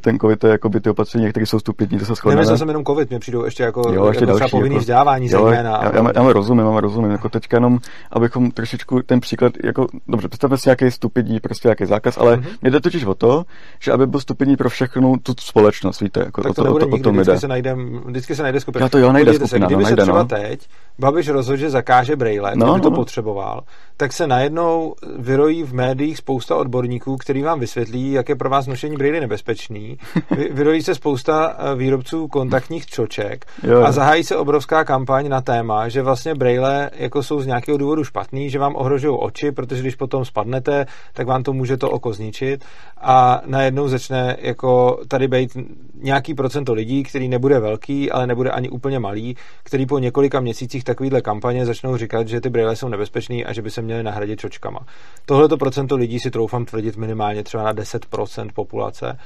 ten 0.00 0.18
covid 0.18 0.38
to 0.38 0.46
je 0.46 0.50
jako 0.50 0.68
by 0.68 0.80
ty 0.80 0.90
opatření, 0.90 1.30
které 1.30 1.46
jsou 1.46 1.58
stupidní, 1.58 1.98
to 1.98 2.04
se 2.04 2.14
shodneme. 2.14 2.36
Nemyslel 2.36 2.58
jsem 2.58 2.68
jenom 2.68 2.84
covid, 2.84 3.10
mě 3.10 3.18
přijdou 3.18 3.44
ještě 3.44 3.62
jako, 3.62 3.92
jo, 3.92 4.06
ještě 4.06 4.24
jako 4.24 4.26
další, 4.26 4.44
třeba 4.44 4.58
povinný 4.58 4.74
jako, 4.74 4.80
vzdělávání 4.80 5.28
jo, 5.30 5.44
zejména. 5.44 5.70
Já, 5.70 5.96
já, 5.96 6.12
já, 6.14 6.32
rozumím, 6.32 6.66
já 6.66 6.80
rozumím, 6.80 7.10
jako 7.10 7.28
teďka 7.28 7.56
jenom, 7.56 7.78
abychom 8.12 8.50
trošičku 8.50 9.02
ten 9.02 9.20
příklad, 9.20 9.52
jako, 9.64 9.86
dobře, 10.08 10.28
představme 10.28 10.58
si 10.58 10.68
nějaký 10.68 10.90
stupidní, 10.90 11.40
prostě 11.40 11.68
nějaký 11.68 11.86
zákaz, 11.86 12.18
ale 12.18 12.36
mm-hmm. 12.36 12.46
mě 12.62 12.70
jde 12.70 12.80
totiž 12.80 13.04
o 13.04 13.14
to, 13.14 13.44
že 13.80 13.92
aby 13.92 14.06
byl 14.06 14.20
stupidní 14.20 14.56
pro 14.56 14.70
všechnu 14.70 15.16
tu 15.22 15.34
společnost, 15.40 16.00
víte, 16.00 16.20
jako 16.20 16.42
tak 16.42 16.54
to, 16.54 16.64
to, 16.64 16.78
to, 16.78 16.88
o 16.88 16.98
to, 16.98 17.12
vždycky 17.12 17.38
se 17.38 17.48
najde, 17.48 17.76
vždycky 18.04 18.36
se 18.36 18.42
najde 18.42 18.60
skupina. 18.60 18.84
Já 18.84 18.88
to 18.88 18.98
jo, 18.98 19.12
najde 19.12 19.34
skupina, 19.34 19.68
no, 19.70 19.80
najde, 19.80 20.06
no. 20.06 20.24
teď 20.24 20.68
Babiš 20.98 21.28
rozhodl, 21.44 21.60
že 21.60 21.70
zakáže 21.70 22.16
Braille, 22.16 22.56
no, 22.56 22.66
kdyby 22.66 22.80
to 22.80 22.90
no. 22.90 22.96
potřeboval, 22.96 23.60
tak 23.96 24.12
se 24.12 24.26
najednou 24.26 24.94
vyrojí 25.18 25.62
v 25.62 25.74
médiích 25.74 26.18
spousta 26.18 26.56
odborníků, 26.56 27.16
který 27.16 27.42
vám 27.42 27.60
vysvětlí, 27.60 28.12
jak 28.12 28.28
je 28.28 28.34
pro 28.34 28.50
vás 28.50 28.66
nošení 28.66 28.96
Braille 28.96 29.20
nebezpečný. 29.20 29.98
Vyrojí 30.50 30.82
se 30.82 30.94
spousta 30.94 31.56
eh, 31.58 31.74
výrobců 31.74 32.28
kontaktních 32.28 32.86
čoček 32.86 33.46
jo, 33.62 33.82
a 33.82 33.92
zahájí 33.92 34.24
se 34.24 34.36
obrovská 34.36 34.84
kampaň 34.84 35.28
na 35.28 35.40
téma, 35.40 35.88
že 35.88 36.02
vlastně 36.02 36.34
Braille 36.34 36.90
jako 36.94 37.22
jsou 37.22 37.40
z 37.40 37.46
nějakého 37.46 37.78
důvodu 37.78 38.04
špatný, 38.04 38.50
že 38.50 38.58
vám 38.58 38.76
ohrožují 38.76 39.16
oči, 39.18 39.52
protože 39.52 39.80
když 39.80 39.94
potom 39.94 40.24
spadnete, 40.24 40.86
tak 41.12 41.26
vám 41.26 41.42
to 41.42 41.52
může 41.52 41.76
to 41.76 41.90
oko 41.90 42.12
zničit 42.12 42.64
a 43.00 43.42
najednou 43.46 43.88
začne 43.88 44.36
jako 44.40 45.00
tady 45.08 45.28
být 45.28 45.56
nějaký 46.02 46.34
procento 46.34 46.74
lidí, 46.74 47.02
který 47.02 47.28
nebude 47.28 47.60
velký, 47.60 48.10
ale 48.10 48.26
nebude 48.26 48.50
ani 48.50 48.68
úplně 48.68 48.98
malý, 48.98 49.36
který 49.62 49.86
po 49.86 49.98
několika 49.98 50.40
měsících 50.40 50.84
takovýhle 50.84 51.22
kampaně 51.22 51.66
začnou 51.66 51.96
říkat, 51.96 52.28
že 52.28 52.40
ty 52.40 52.50
brýle 52.50 52.76
jsou 52.76 52.88
nebezpečný 52.88 53.44
a 53.44 53.52
že 53.52 53.62
by 53.62 53.70
se 53.70 53.82
měly 53.84 54.02
nahradit 54.02 54.40
čočkama. 54.40 54.80
Tohleto 55.26 55.56
procento 55.56 55.96
lidí 55.96 56.18
si 56.18 56.30
troufám 56.30 56.64
tvrdit 56.64 56.96
minimálně 56.96 57.42
třeba 57.42 57.62
na 57.62 57.74
10% 57.74 58.50
populace 58.54 59.18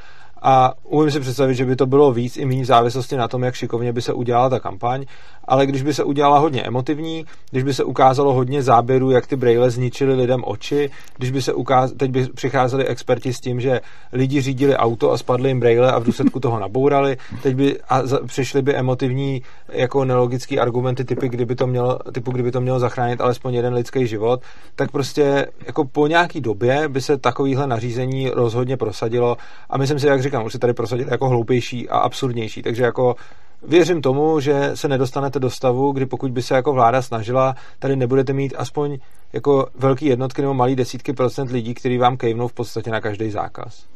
a 0.43 0.75
umím 0.85 1.11
si 1.11 1.21
představit, 1.21 1.55
že 1.55 1.65
by 1.65 1.77
to 1.77 1.87
bylo 1.87 2.13
víc 2.13 2.37
i 2.37 2.45
méně 2.45 2.63
v 2.63 2.67
závislosti 2.67 3.17
na 3.17 3.29
tom, 3.29 3.45
jak 3.45 3.55
šikovně 3.55 3.93
by 3.93 4.03
se 4.03 4.13
udělala 4.13 4.49
ta 4.49 4.61
kampaň, 4.61 5.05
ale 5.49 5.67
když 5.67 5.83
by 5.83 5.95
se 5.95 6.05
udělala 6.05 6.39
hodně 6.39 6.63
emotivní, 6.63 7.25
když 7.51 7.63
by 7.63 7.75
se 7.75 7.85
ukázalo 7.85 8.33
hodně 8.33 8.63
záběrů, 8.63 9.11
jak 9.11 9.27
ty 9.27 9.37
braille 9.37 9.71
zničily 9.71 10.15
lidem 10.15 10.43
oči, 10.47 10.91
když 11.17 11.31
by 11.31 11.43
se 11.43 11.53
ukáz... 11.53 11.93
teď 11.93 12.11
by 12.11 12.27
přicházeli 12.27 12.87
experti 12.87 13.33
s 13.33 13.41
tím, 13.41 13.61
že 13.61 13.81
lidi 14.13 14.41
řídili 14.41 14.77
auto 14.77 15.13
a 15.13 15.19
spadly 15.19 15.51
jim 15.51 15.61
braille 15.61 15.93
a 15.93 15.99
v 15.99 16.05
důsledku 16.05 16.41
toho 16.41 16.61
nabourali, 16.61 17.17
teď 17.43 17.55
by 17.55 17.79
a 17.89 18.07
za... 18.07 18.19
přišly 18.27 18.63
by 18.63 18.75
emotivní 18.75 19.43
jako 19.69 20.05
nelogický 20.05 20.59
argumenty 20.59 21.05
typy, 21.05 21.29
kdyby 21.29 21.55
to 21.55 21.67
mělo, 21.67 21.99
typu, 22.13 22.31
kdyby 22.31 22.51
to 22.51 22.61
mělo 22.61 22.79
zachránit 22.79 23.21
alespoň 23.21 23.55
jeden 23.55 23.75
lidský 23.75 24.07
život, 24.07 24.43
tak 24.77 24.91
prostě 24.91 25.47
jako 25.67 25.85
po 25.85 26.07
nějaký 26.07 26.41
době 26.41 26.89
by 26.89 27.01
se 27.01 27.19
takovýhle 27.19 27.67
nařízení 27.67 28.31
rozhodně 28.31 28.77
prosadilo 28.77 29.37
a 29.71 29.79
myslím 29.79 29.99
si, 29.99 30.07
jak 30.07 30.23
říkám, 30.29 30.45
už 30.45 30.53
se 30.53 30.59
tady 30.59 30.75
prosadit 30.75 31.09
jako 31.11 31.29
hloupější 31.29 31.89
a 31.89 31.99
absurdnější. 31.99 32.63
Takže 32.63 32.83
jako 32.83 33.17
věřím 33.63 34.03
tomu, 34.03 34.41
že 34.41 34.71
se 34.75 34.89
nedostanete 34.89 35.39
do 35.39 35.51
stavu, 35.51 35.93
kdy 35.93 36.07
pokud 36.07 36.31
by 36.31 36.43
se 36.43 36.55
jako 36.55 36.73
vláda 36.73 37.03
snažila, 37.03 37.55
tady 37.79 37.97
nebudete 37.97 38.33
mít 38.33 38.55
aspoň 38.57 38.99
jako 39.33 39.67
velký 39.75 40.07
jednotky 40.07 40.43
nebo 40.43 40.55
malý 40.55 40.77
desítky 40.77 41.13
procent 41.13 41.51
lidí, 41.51 41.75
kteří 41.75 41.99
vám 41.99 42.17
kejvnou 42.17 42.49
v 42.49 42.53
podstatě 42.53 42.91
na 42.91 43.01
každý 43.01 43.31
zákaz. 43.31 43.87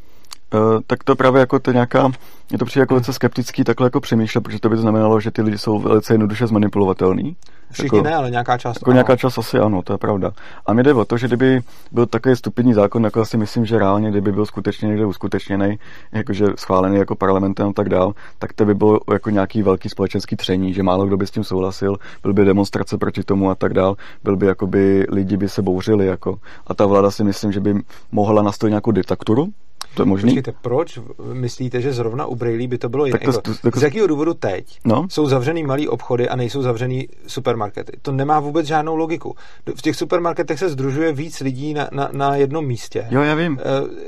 Uh, 0.55 0.81
tak 0.87 1.05
to 1.05 1.17
právě 1.17 1.41
jako 1.41 1.59
to 1.59 1.73
nějaká, 1.73 2.11
je 2.53 2.59
to 2.59 2.65
přijde 2.65 2.83
jako 2.83 2.95
velice 2.95 3.13
skeptický 3.13 3.65
takhle 3.65 3.87
jako 3.87 4.01
přemýšlet, 4.01 4.41
protože 4.41 4.61
to 4.61 4.69
by 4.69 4.77
to 4.77 4.83
znamenalo, 4.83 5.21
že 5.21 5.31
ty 5.31 5.43
lidi 5.43 5.59
jsou 5.59 5.79
velice 5.79 6.15
jednoduše 6.15 6.47
zmanipulovatelný. 6.47 7.37
Všichni 7.73 7.99
jako, 7.99 8.09
ne, 8.09 8.15
ale 8.15 8.31
nějaká 8.31 8.59
část. 8.59 8.77
Jako 8.77 8.91
ano. 8.91 8.95
nějaká 8.95 9.17
část 9.17 9.39
asi 9.39 9.59
ano, 9.59 9.83
to 9.83 9.93
je 9.93 9.99
pravda. 9.99 10.31
A 10.67 10.73
mi 10.73 10.83
jde 10.83 10.95
o 10.95 11.05
to, 11.05 11.17
že 11.17 11.27
kdyby 11.27 11.61
byl 11.93 12.07
takový 12.07 12.37
stupidní 12.37 12.75
zákon, 12.75 13.05
jako 13.05 13.21
asi 13.21 13.37
myslím, 13.37 13.67
že 13.67 13.79
reálně, 13.79 14.11
kdyby 14.11 14.33
byl 14.33 14.47
skutečně 14.47 14.89
někde 14.89 15.07
uskutečněný, 15.07 15.79
jakože 16.13 16.47
schválený 16.59 16.97
jako 16.97 17.15
parlamentem 17.15 17.69
a 17.69 17.73
tak 17.73 17.89
dál, 17.89 18.13
tak 18.39 18.53
to 18.53 18.65
by 18.65 18.75
bylo 18.75 19.01
jako 19.13 19.31
nějaký 19.31 19.63
velký 19.63 19.89
společenský 19.89 20.37
tření, 20.37 20.75
že 20.75 20.83
málo 20.83 21.07
kdo 21.07 21.17
by 21.17 21.27
s 21.27 21.31
tím 21.31 21.45
souhlasil, 21.45 21.97
byl 22.23 22.33
by 22.33 22.45
demonstrace 22.45 22.99
proti 22.99 23.23
tomu 23.23 23.51
a 23.51 23.55
tak 23.55 23.75
dál, 23.75 23.97
byl 24.25 24.37
by 24.37 24.47
jakoby 24.47 25.07
lidi 25.09 25.37
by 25.37 25.49
se 25.49 25.63
bouřili 25.63 26.07
jako. 26.07 26.39
A 26.67 26.75
ta 26.75 26.87
vláda 26.87 27.11
si 27.11 27.25
myslím, 27.25 27.53
že 27.53 27.61
by 27.61 27.75
mohla 28.13 28.43
nastolit 28.43 28.71
nějakou 28.71 28.91
diktaturu, 28.91 29.49
to 29.95 30.03
je 30.03 30.07
možný? 30.07 30.31
Počkejte, 30.31 30.53
proč 30.63 30.99
myslíte, 31.33 31.81
že 31.81 31.93
zrovna 31.93 32.27
u 32.27 32.35
Braille 32.35 32.69
by 32.69 32.79
to 32.79 32.89
bylo 32.89 33.07
jiné? 33.07 33.19
To, 33.19 33.33
to, 33.33 33.71
to, 33.71 33.81
z 33.81 33.83
jakého 33.83 34.07
důvodu 34.07 34.35
teď 34.35 34.79
no? 34.85 35.07
jsou 35.11 35.27
zavřený 35.27 35.63
malý 35.63 35.89
obchody 35.89 36.29
a 36.29 36.37
nejsou 36.37 36.63
zavřený 36.63 37.09
supermarkety? 37.27 37.93
To 38.03 38.13
nemá 38.13 38.41
vůbec 38.41 38.67
žádnou 38.67 38.97
logiku. 38.97 39.37
V 39.77 39.83
těch 39.83 39.97
supermarketech 39.97 40.59
se 40.59 40.69
združuje 40.69 41.13
víc 41.13 41.41
lidí 41.41 41.75
na, 41.75 41.89
na, 41.93 42.09
na 42.13 42.37
jednom 42.37 42.67
místě. 42.67 43.07
Jo, 43.11 43.21
já 43.21 43.35
vím. 43.35 43.59
Eh, 43.61 43.65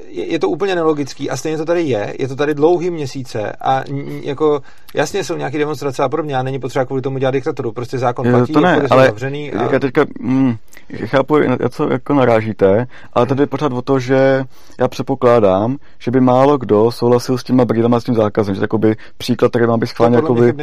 je, 0.09 0.27
je 0.27 0.39
to 0.39 0.49
úplně 0.49 0.75
nelogický 0.75 1.31
a 1.31 1.37
stejně 1.37 1.59
to 1.59 1.65
tady 1.65 1.83
je. 1.83 2.15
Je 2.19 2.29
to 2.29 2.37
tady 2.37 2.55
dlouhý 2.55 2.91
měsíce 2.91 3.53
a 3.61 3.85
jako 4.23 4.63
jasně 4.95 5.25
jsou 5.25 5.37
nějaké 5.37 5.59
demonstrace 5.59 6.03
a 6.03 6.09
podobně 6.09 6.37
a 6.37 6.43
není 6.43 6.59
potřeba 6.59 6.85
kvůli 6.85 7.03
tomu 7.03 7.19
dělat 7.19 7.31
diktaturu. 7.31 7.73
Prostě 7.73 7.99
zákon 7.99 8.31
platí, 8.31 8.53
to 8.53 8.61
ne, 8.61 8.83
ale 8.91 9.07
zavřený. 9.07 9.53
A... 9.53 9.73
Já 9.73 9.79
teďka 9.79 10.07
mm, 10.21 10.57
chápu, 11.05 11.39
na 11.39 11.69
co 11.69 11.93
jako 11.93 12.15
narážíte, 12.15 12.87
ale 13.13 13.27
tady 13.27 13.43
je 13.43 13.47
pořád 13.47 13.73
o 13.73 13.83
to, 13.83 13.99
že 13.99 14.45
já 14.81 14.89
předpokládám, 14.89 15.77
že 15.99 16.11
by 16.11 16.21
málo 16.21 16.59
kdo 16.59 16.91
souhlasil 16.91 17.39
s 17.39 17.45
těma 17.45 17.65
brýlema 17.65 18.01
s 18.01 18.05
tím 18.05 18.15
zákazem, 18.15 18.55
že 18.55 18.61
jakoby 18.61 18.97
příklad, 19.19 19.49
který 19.49 19.67
má 19.67 19.77
být 19.77 19.87
schválně 19.87 20.17
jakoby, 20.17 20.55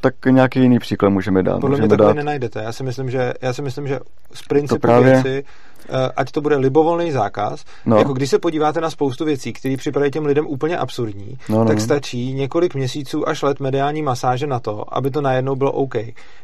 tak 0.00 0.14
nějaký 0.30 0.60
jiný 0.60 0.78
příklad 0.78 1.08
můžeme 1.08 1.42
dát. 1.42 1.60
Podle 1.60 1.70
můžeme 1.70 1.86
mě 1.86 1.96
dát. 1.96 2.12
nenajdete. 2.12 2.62
Já 2.62 2.72
si 2.72 2.84
myslím, 2.84 3.10
že, 3.10 3.32
já 3.42 3.52
si 3.52 3.62
myslím, 3.62 3.86
že 3.86 4.00
z 4.34 4.42
principu 4.42 4.80
právě, 4.80 5.12
věci 5.12 5.44
ať 6.16 6.32
to 6.32 6.40
bude 6.40 6.56
libovolný 6.56 7.12
zákaz. 7.12 7.64
No. 7.86 7.98
Jako 7.98 8.12
když 8.12 8.30
se 8.30 8.38
podíváte 8.38 8.80
na 8.80 8.90
spoustu 8.90 9.24
věcí, 9.24 9.52
které 9.52 9.76
připadají 9.76 10.10
těm 10.10 10.26
lidem 10.26 10.46
úplně 10.46 10.78
absurdní, 10.78 11.38
no, 11.48 11.58
no, 11.58 11.64
tak 11.64 11.76
no. 11.76 11.84
stačí 11.84 12.32
několik 12.32 12.74
měsíců 12.74 13.28
až 13.28 13.42
let 13.42 13.60
mediální 13.60 14.02
masáže 14.02 14.46
na 14.46 14.60
to, 14.60 14.96
aby 14.96 15.10
to 15.10 15.20
najednou 15.20 15.56
bylo 15.56 15.72
OK. 15.72 15.94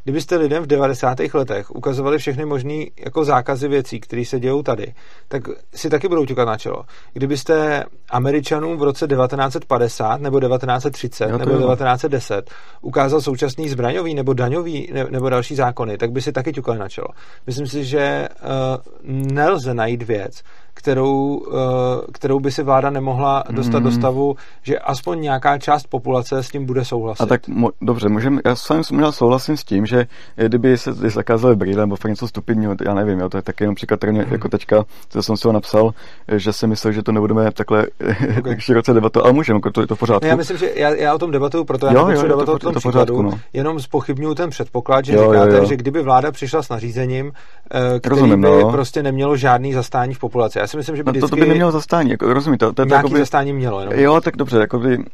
Kdybyste 0.04 0.36
lidem 0.36 0.62
v 0.62 0.66
90. 0.66 1.18
letech 1.34 1.70
ukazovali 1.70 2.18
všechny 2.18 2.44
možné 2.44 2.84
jako 3.04 3.24
zákazy 3.24 3.68
věcí, 3.68 4.00
které 4.00 4.24
se 4.24 4.40
dějou 4.40 4.62
tady, 4.62 4.94
tak 5.28 5.42
si 5.74 5.90
taky 5.90 6.08
budou 6.08 6.26
ťukat 6.26 6.48
na 6.48 6.58
čelo. 6.58 6.84
Kdybyste 7.12 7.84
Američanům 8.10 8.78
v 8.78 8.82
roce 8.82 9.06
1950 9.06 10.20
nebo 10.20 10.40
1930 10.40 11.30
jo, 11.30 11.38
nebo 11.38 11.50
jo. 11.50 11.58
1910 11.58 12.50
ukázal 12.82 13.20
současný 13.20 13.68
zbraňový 13.68 14.14
nebo 14.14 14.32
daňový 14.32 14.90
ne, 14.92 15.06
nebo 15.10 15.28
další 15.30 15.54
zákony, 15.54 15.98
tak 15.98 16.12
by 16.12 16.22
si 16.22 16.32
taky 16.32 16.52
ťukali 16.52 16.78
na 16.78 16.88
čelo. 16.88 17.08
Myslím 17.46 17.66
si, 17.66 17.84
že 17.84 18.28
uh, 18.42 19.35
nelze 19.36 19.74
najít 19.74 20.02
věc, 20.02 20.42
kterou, 20.76 21.42
eh, 21.48 22.12
kterou 22.12 22.40
by 22.40 22.52
si 22.52 22.62
vláda 22.62 22.90
nemohla 22.90 23.44
dostat 23.50 23.78
mm. 23.78 23.84
do 23.84 23.90
stavu, 23.90 24.36
že 24.62 24.78
aspoň 24.78 25.20
nějaká 25.20 25.58
část 25.58 25.86
populace 25.86 26.42
s 26.42 26.48
tím 26.48 26.66
bude 26.66 26.84
souhlasit. 26.84 27.22
A 27.22 27.26
tak 27.26 27.48
mo- 27.48 27.70
dobře, 27.80 28.08
můžeme, 28.08 28.40
já 28.44 28.56
s 28.56 28.68
vámi 28.68 28.82
možná 28.92 29.12
souhlasím 29.12 29.56
s 29.56 29.64
tím, 29.64 29.86
že 29.86 30.06
kdyby 30.36 30.78
se 30.78 30.92
zakázali 30.92 31.56
brýle 31.56 31.82
nebo 31.82 31.96
něco 32.08 32.28
stupidního, 32.28 32.76
já 32.84 32.94
nevím, 32.94 33.20
jo, 33.20 33.28
to 33.28 33.36
je 33.36 33.42
taky 33.42 33.64
jenom 33.64 33.74
příklad, 33.74 33.96
který 33.96 34.12
mm. 34.12 34.24
jako 34.30 34.48
teďka, 34.48 34.84
co 35.08 35.22
jsem 35.22 35.36
si 35.36 35.48
ho 35.48 35.52
napsal, 35.52 35.94
že 36.36 36.52
si 36.52 36.66
myslel, 36.66 36.92
že 36.92 37.02
to 37.02 37.12
nebudeme 37.12 37.52
takhle 37.52 37.86
okay. 38.38 38.60
široce 38.60 38.92
debatovat, 38.92 39.24
ale 39.24 39.32
můžeme, 39.32 39.56
jako 39.56 39.70
to 39.70 39.80
je 39.80 39.86
to 39.86 39.96
v 39.96 39.98
pořádku. 39.98 40.26
Já 40.26 40.36
myslím, 40.36 40.56
že 40.56 40.72
já, 40.74 40.94
já 40.94 41.14
o 41.14 41.18
tom 41.18 41.30
debatuju, 41.30 41.64
proto 41.64 41.86
já 41.86 41.92
jo, 41.92 42.08
jo, 42.10 42.22
debatu 42.22 42.52
o 42.52 42.58
tom 42.58 42.72
to 42.72 42.78
příkladu, 42.78 43.14
pořádku, 43.14 43.22
no. 43.22 43.40
jenom 43.52 43.80
zpochybnuju 43.80 44.34
ten 44.34 44.50
předpoklad, 44.50 45.04
že 45.04 45.14
jo, 45.14 45.32
říkáte, 45.32 45.52
jo, 45.52 45.56
jo. 45.56 45.64
že 45.64 45.76
kdyby 45.76 46.02
vláda 46.02 46.32
přišla 46.32 46.62
s 46.62 46.68
nařízením, 46.68 47.32
eh, 47.70 48.00
který 48.00 48.10
Rozumím, 48.10 48.40
by 48.40 48.48
no. 48.48 48.72
prostě 48.72 49.02
nemělo 49.02 49.36
žádný 49.36 49.72
zastání 49.72 50.14
v 50.14 50.18
populaci. 50.18 50.58
Já 50.58 50.65
si 50.66 50.76
myslím, 50.76 50.96
že 50.96 51.02
by 51.02 51.12
no, 51.12 51.20
to, 51.20 51.28
to 51.28 51.36
by 51.36 51.46
nemělo 51.46 51.72
zastání, 51.72 52.10
jako, 52.10 52.32
rozumím 52.32 52.58
to. 52.58 52.72
to 52.72 52.84
Nějaký 52.84 53.06
jakoby, 53.06 53.18
zastání 53.18 53.52
mělo, 53.52 53.80
jenom. 53.80 53.94
Jo, 53.98 54.20
tak 54.20 54.36
dobře, 54.36 54.58
jakoby, 54.58 55.04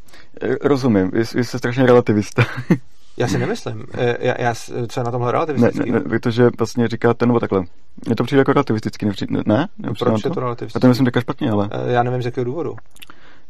eh, 0.43 0.57
rozumím, 0.63 1.11
vy, 1.11 1.23
vy 1.35 1.45
jste 1.45 1.59
strašně 1.59 1.87
relativista. 1.87 2.45
Já 3.17 3.29
si 3.29 3.39
nemyslím. 3.39 3.85
Eh, 3.95 4.17
já, 4.21 4.35
já, 4.39 4.55
co 4.89 5.01
je 5.01 5.05
na 5.05 5.11
tomhle 5.11 5.33
relativistický? 5.33 5.91
Ne, 5.91 5.99
ne, 5.99 6.05
protože 6.05 6.51
vlastně 6.59 6.89
říkáte, 6.89 7.27
nebo 7.27 7.41
takhle, 7.41 7.65
mně 8.07 8.17
to 8.17 8.25
přijde 8.25 8.41
jako 8.41 8.53
relativistický, 8.53 9.07
ne? 9.07 9.43
ne? 9.47 9.69
Proč 9.99 10.25
je 10.25 10.31
to 10.31 10.41
relativistický? 10.41 10.77
Já 10.77 10.81
to 10.81 10.89
myslím 10.89 11.07
tak 11.07 11.21
špatně, 11.21 11.51
ale... 11.51 11.69
Eh, 11.73 11.93
já 11.93 12.03
nevím, 12.03 12.23
z 12.23 12.27
jakého 12.27 12.45
důvodu. 12.45 12.77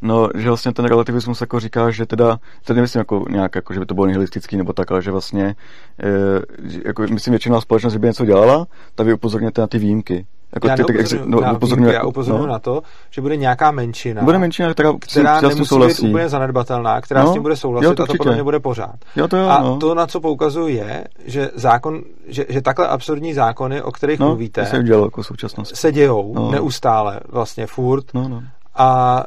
No, 0.03 0.29
že 0.35 0.47
vlastně 0.47 0.73
ten 0.73 0.85
relativismus 0.85 1.41
jako 1.41 1.59
říká, 1.59 1.91
že 1.91 2.05
teda, 2.05 2.39
to 2.65 2.73
nemyslím 2.73 2.99
jako 2.99 3.25
nějak, 3.29 3.55
jako, 3.55 3.73
že 3.73 3.79
by 3.79 3.85
to 3.85 3.93
bylo 3.93 4.05
nihilistický 4.07 4.57
nebo 4.57 4.73
tak, 4.73 4.91
ale 4.91 5.01
že 5.01 5.11
vlastně, 5.11 5.55
e, 6.03 6.85
jako 6.85 7.03
myslím 7.11 7.31
většinou 7.31 7.61
společnost, 7.61 7.95
by 7.95 8.07
něco 8.07 8.25
dělala, 8.25 8.67
tak 8.95 9.07
vy 9.07 9.13
upozorněte 9.13 9.61
na 9.61 9.67
ty 9.67 9.77
výjimky. 9.77 10.25
Jako 10.53 10.67
já 10.67 10.75
ty, 10.75 10.83
tak, 10.83 10.95
no, 11.25 11.41
na 11.41 11.51
upozorňuji, 11.51 11.93
já 11.93 12.03
upozorňuji 12.03 12.47
no. 12.47 12.53
na 12.53 12.59
to, 12.59 12.81
že 13.11 13.21
bude 13.21 13.37
nějaká 13.37 13.71
menšina, 13.71 14.23
bude 14.23 14.37
menšina 14.37 14.73
která, 14.73 14.93
která 15.11 15.41
nemusí 15.41 15.65
souhlasí. 15.65 16.03
být 16.03 16.09
úplně 16.09 16.29
zanedbatelná, 16.29 17.01
která 17.01 17.23
no, 17.23 17.29
s 17.29 17.33
tím 17.33 17.41
bude 17.41 17.55
souhlasit 17.55 17.85
jo, 17.85 17.95
to 17.95 18.03
a 18.03 18.05
to 18.05 18.13
podle 18.17 18.33
mě 18.33 18.43
bude 18.43 18.59
pořád. 18.59 18.95
Jo, 19.15 19.27
to 19.27 19.37
jo, 19.37 19.49
a 19.49 19.61
no. 19.61 19.77
to, 19.77 19.95
na 19.95 20.07
co 20.07 20.19
poukazuju, 20.19 20.67
je, 20.67 21.03
že 21.25 21.51
zákon, 21.55 22.01
že, 22.27 22.45
že 22.49 22.61
takhle 22.61 22.87
absurdní 22.87 23.33
zákony, 23.33 23.81
o 23.81 23.91
kterých 23.91 24.19
no, 24.19 24.27
mluvíte, 24.27 24.65
se, 24.65 24.79
udělalo 24.79 25.05
jako 25.05 25.23
současnost. 25.23 25.75
se 25.75 25.91
dějou 25.91 26.33
no. 26.35 26.51
neustále, 26.51 27.19
vlastně 27.29 27.67
furt. 27.67 28.05
No, 28.13 28.29
no. 28.29 28.43
A 28.75 29.23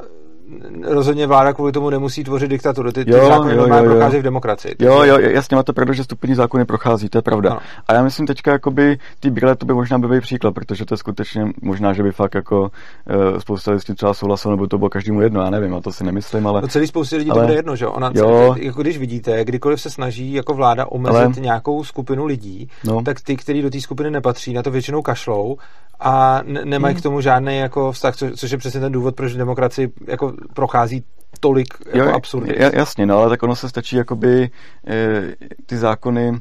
rozhodně 0.85 1.27
vláda 1.27 1.53
kvůli 1.53 1.73
tomu 1.73 1.91
nemusí 1.91 2.25
tvořit 2.25 2.49
diktaturu. 2.49 2.93
Ty, 2.93 3.05
ty 3.05 3.11
jo, 3.11 3.27
zákony 3.27 3.55
jo, 3.55 3.67
jo, 3.67 3.75
jo. 3.75 3.85
prochází 3.85 4.19
v 4.19 4.23
demokracii. 4.23 4.75
Jo, 4.79 5.03
jo, 5.03 5.19
jasně, 5.19 5.57
máte 5.57 5.73
pravdu, 5.73 5.93
že 5.93 6.05
stupní 6.05 6.35
zákony 6.35 6.65
prochází, 6.65 7.09
to 7.09 7.19
je 7.19 7.23
pravda. 7.23 7.51
Ano. 7.51 7.61
A 7.89 7.95
já 7.95 8.03
myslím 8.03 8.27
teďka, 8.27 8.53
jakoby, 8.53 8.99
ty 9.21 9.31
brýle, 9.31 9.57
to 9.57 9.67
by 9.67 9.75
možná 9.75 9.99
byl 9.99 10.21
příklad, 10.21 10.55
protože 10.55 10.85
to 10.85 10.95
je 10.95 10.99
skutečně 10.99 11.47
možná, 11.63 11.93
že 11.93 12.03
by 12.03 12.13
fakt 12.13 12.35
jako 12.35 12.61
uh, 12.61 13.39
spousta 13.39 13.71
lidí 13.71 13.81
s 13.81 13.85
tím 13.85 13.95
třeba 13.95 14.15
souhlasilo, 14.15 14.57
nebo 14.57 14.67
to 14.67 14.79
bylo 14.79 14.91
každému 14.91 15.21
jedno, 15.21 15.43
já 15.43 15.51
nevím, 15.51 15.75
a 15.75 15.81
to 15.81 15.93
si 15.93 16.05
nemyslím, 16.05 16.47
ale. 16.47 16.63
No 16.63 16.69
celý 16.69 16.87
spoustě 16.87 17.17
lidí 17.17 17.31
ale... 17.31 17.41
to 17.41 17.47
bude 17.47 17.59
jedno, 17.59 17.77
že 17.77 17.87
Ona, 17.87 18.11
jo. 18.15 18.55
Jako 18.59 18.83
když 18.83 18.99
vidíte, 18.99 19.45
kdykoliv 19.45 19.81
se 19.81 19.91
snaží 19.91 20.33
jako 20.33 20.55
vláda 20.55 20.87
omezit 20.87 21.17
ale... 21.17 21.33
nějakou 21.41 21.85
skupinu 21.85 22.27
lidí, 22.27 22.69
no. 22.85 23.03
tak 23.03 23.21
ty, 23.21 23.37
kteří 23.37 23.63
do 23.63 23.71
té 23.71 23.81
skupiny 23.81 24.11
nepatří, 24.11 24.53
na 24.53 24.63
to 24.63 24.71
většinou 24.71 25.03
kašlou 25.03 25.57
a 26.01 26.43
ne- 26.45 26.65
nemají 26.65 26.95
hmm. 26.95 27.01
k 27.01 27.03
tomu 27.03 27.21
žádný 27.21 27.59
jako 27.59 27.93
vztah, 27.93 28.17
co, 28.17 28.31
což 28.31 28.51
je 28.51 28.59
přesně 28.59 28.81
ten 28.81 28.93
důvod, 28.93 29.15
proč 29.15 29.35
demokracii 29.35 29.93
jako 30.07 30.33
prochází 30.55 31.05
tolik 31.41 31.75
jako 31.93 32.15
absurdní. 32.15 32.53
Jasně, 32.73 33.07
no 33.07 33.19
ale 33.19 33.29
tak 33.29 33.43
ono 33.43 33.57
se 33.57 33.69
stačí 33.69 33.97
jakoby 33.97 34.51
e, 34.87 35.35
ty 35.67 35.77
zákony 35.77 36.41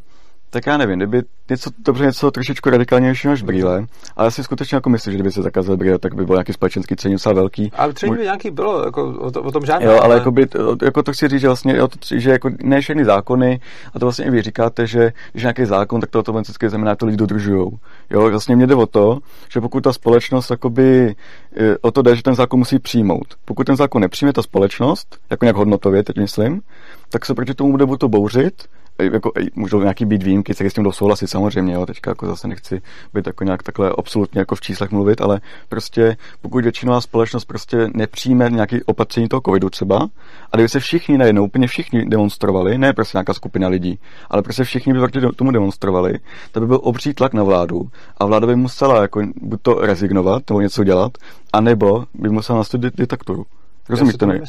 tak 0.56 0.66
já 0.66 0.78
nevím, 0.78 1.00
kdyby 1.00 1.22
něco, 1.50 1.70
dobře 1.86 2.06
něco 2.06 2.32
trošičku 2.32 2.70
radikálnějšího 2.70 3.32
než 3.32 3.44
brýle, 3.44 3.86
ale 4.16 4.28
já 4.28 4.32
si 4.32 4.44
skutečně 4.44 4.76
jako 4.76 4.90
myslím, 4.90 5.12
že 5.12 5.18
kdyby 5.18 5.32
se 5.32 5.42
zakázal 5.42 5.78
brýle, 5.78 6.00
tak 6.00 6.16
by 6.16 6.26
byl 6.26 6.36
nějaký 6.36 6.54
společenský 6.54 6.96
cení 6.96 7.16
docela 7.16 7.36
velký. 7.36 7.72
Ale 7.76 7.94
třeba 7.94 8.16
by 8.16 8.24
nějaký 8.24 8.52
bylo, 8.52 8.86
jako 8.86 9.10
o, 9.20 9.32
to, 9.32 9.44
o 9.44 9.52
tom 9.52 9.66
žádné. 9.66 9.86
Jo, 9.86 9.92
ale, 9.92 10.00
ale... 10.02 10.16
Jako, 10.16 10.32
by, 10.32 10.48
jako 10.84 11.04
to 11.04 11.14
chci 11.14 11.28
říct, 11.28 11.42
že 11.42 11.48
vlastně, 11.48 11.76
jo, 11.78 11.88
to, 11.88 11.98
že 12.12 12.32
jako 12.32 12.50
ne 12.64 12.82
všechny 12.82 13.06
zákony, 13.06 13.60
a 13.94 14.00
to 14.00 14.06
vlastně 14.06 14.26
i 14.26 14.30
vy 14.30 14.42
říkáte, 14.42 14.88
že 14.88 15.14
když 15.32 15.44
nějaký 15.44 15.66
zákon, 15.66 16.02
tak 16.02 16.10
to 16.10 16.20
automaticky 16.20 16.70
znamená, 16.70 16.96
to 16.96 17.06
lidi 17.06 17.18
dodržují. 17.18 17.72
Jo, 18.10 18.30
vlastně 18.30 18.56
mě 18.56 18.68
jde 18.68 18.76
o 18.76 18.86
to, 18.86 19.20
že 19.54 19.62
pokud 19.62 19.82
ta 19.82 19.94
společnost 19.94 20.50
jakoby, 20.50 21.16
e, 21.58 21.78
o 21.82 21.92
to 21.92 22.02
jde, 22.02 22.16
že 22.16 22.24
ten 22.24 22.36
zákon 22.36 22.60
musí 22.60 22.80
přijmout. 22.80 23.36
Pokud 23.46 23.64
ten 23.64 23.76
zákon 23.76 24.02
nepřijme 24.02 24.34
ta 24.34 24.42
společnost, 24.42 25.18
jako 25.30 25.46
nějak 25.46 25.56
hodnotově, 25.56 26.04
teď 26.04 26.18
myslím, 26.18 26.62
tak 27.10 27.26
se 27.26 27.34
proti 27.34 27.54
tomu 27.54 27.72
bude 27.72 27.98
to 27.98 28.10
bouřit, 28.10 28.64
jako, 29.00 29.32
můžou 29.56 29.82
nějaký 29.82 30.06
být 30.06 30.24
výjimky, 30.24 30.54
se 30.54 30.70
s 30.70 30.74
tím 30.74 30.84
jdou 30.84 30.92
souhlasit 30.92 31.28
samozřejmě, 31.28 31.74
jo, 31.74 31.86
teďka 31.86 32.12
jako 32.12 32.28
zase 32.28 32.48
nechci 32.48 32.82
být 33.14 33.28
jako 33.28 33.44
nějak 33.44 33.64
takhle 33.64 33.94
absolutně 33.98 34.40
jako 34.40 34.56
v 34.56 34.62
číslech 34.62 34.92
mluvit, 34.92 35.22
ale 35.22 35.42
prostě 35.70 36.18
pokud 36.42 36.64
většinová 36.64 37.02
společnost 37.02 37.46
prostě 37.46 37.88
nepřijme 37.94 38.50
nějaký 38.50 38.84
opatření 38.84 39.28
toho 39.28 39.42
covidu 39.46 39.70
třeba, 39.70 40.10
a 40.52 40.58
kdyby 40.58 40.70
se 40.70 40.80
všichni 40.80 41.18
najednou, 41.18 41.46
úplně 41.46 41.68
všichni 41.68 42.06
demonstrovali, 42.06 42.78
ne 42.78 42.94
prostě 42.94 43.18
nějaká 43.18 43.34
skupina 43.34 43.68
lidí, 43.68 44.00
ale 44.30 44.42
prostě 44.42 44.64
všichni 44.64 44.94
by 44.94 45.00
proti 45.00 45.20
tomu 45.36 45.52
demonstrovali, 45.52 46.14
to 46.52 46.60
by 46.60 46.68
byl 46.68 46.80
obří 46.84 47.14
tlak 47.14 47.34
na 47.34 47.44
vládu 47.44 47.90
a 48.18 48.26
vláda 48.26 48.48
by 48.48 48.56
musela 48.56 49.02
jako 49.02 49.22
buď 49.42 49.60
to 49.62 49.74
rezignovat 49.74 50.44
nebo 50.50 50.62
něco 50.62 50.84
dělat, 50.84 51.12
anebo 51.54 52.06
by 52.14 52.30
musela 52.30 52.58
nastavit 52.58 52.98
diktaturu. 52.98 53.46
Rozumíte 53.90 54.26
mi? 54.26 54.42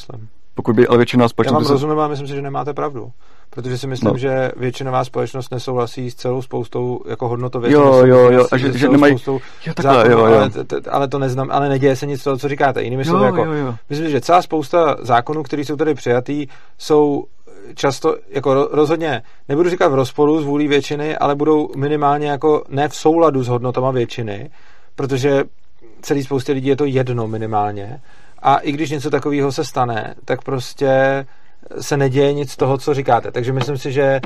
Pokud 0.54 0.76
by 0.76 0.86
ale 0.86 0.98
většina 0.98 1.28
společnost... 1.28 1.62
Já 1.62 1.64
vám 1.64 1.72
rozumím 1.72 1.98
a 1.98 2.08
myslím 2.08 2.28
si, 2.28 2.34
že 2.34 2.42
nemáte 2.42 2.74
pravdu. 2.74 3.12
Protože 3.50 3.78
si 3.78 3.86
myslím, 3.86 4.12
no. 4.12 4.18
že 4.18 4.52
většinová 4.56 5.04
společnost 5.04 5.50
nesouhlasí 5.50 6.10
s 6.10 6.14
celou 6.14 6.42
spoustou 6.42 7.00
jako 7.08 7.28
hodnotově. 7.28 7.72
Jo, 7.72 8.02
jo, 8.06 8.30
jo, 8.30 8.46
a 8.52 8.56
že, 8.56 8.78
že 8.78 8.88
nemají... 8.88 9.16
Jo, 9.26 9.40
takhle, 9.74 9.94
zákonů, 9.94 10.18
jo, 10.18 10.26
jo. 10.26 10.34
Ale, 10.34 10.50
t, 10.50 10.90
ale 10.90 11.08
to 11.08 11.18
neznám, 11.18 11.48
ale 11.50 11.68
neděje 11.68 11.96
se 11.96 12.06
nic 12.06 12.24
toho, 12.24 12.36
co 12.36 12.48
říkáte. 12.48 12.82
Jinými 12.82 13.04
slovy, 13.04 13.24
jako, 13.24 13.44
jo, 13.44 13.52
jo. 13.52 13.74
myslím, 13.90 14.10
že 14.10 14.20
celá 14.20 14.42
spousta 14.42 14.96
zákonů, 15.00 15.42
které 15.42 15.62
jsou 15.62 15.76
tady 15.76 15.94
přijatý, 15.94 16.46
jsou 16.78 17.24
často, 17.74 18.16
jako 18.28 18.68
rozhodně, 18.72 19.22
nebudu 19.48 19.70
říkat 19.70 19.88
v 19.88 19.94
rozporu 19.94 20.40
s 20.40 20.44
vůlí 20.44 20.68
většiny, 20.68 21.16
ale 21.16 21.34
budou 21.34 21.70
minimálně 21.76 22.30
jako 22.30 22.62
ne 22.68 22.88
v 22.88 22.96
souladu 22.96 23.42
s 23.42 23.48
hodnotama 23.48 23.90
většiny, 23.90 24.50
protože 24.96 25.44
celý 26.02 26.22
spoustě 26.22 26.52
lidí 26.52 26.68
je 26.68 26.76
to 26.76 26.84
jedno 26.84 27.28
minimálně. 27.28 28.00
A 28.42 28.56
i 28.56 28.72
když 28.72 28.90
něco 28.90 29.10
takového 29.10 29.52
se 29.52 29.64
stane, 29.64 30.14
tak 30.24 30.42
prostě 30.42 31.26
se 31.80 31.96
neděje 31.96 32.32
nic 32.32 32.52
z 32.52 32.56
toho, 32.56 32.78
co 32.78 32.94
říkáte. 32.94 33.30
Takže 33.30 33.52
myslím 33.52 33.78
si, 33.78 33.92
že 33.92 34.20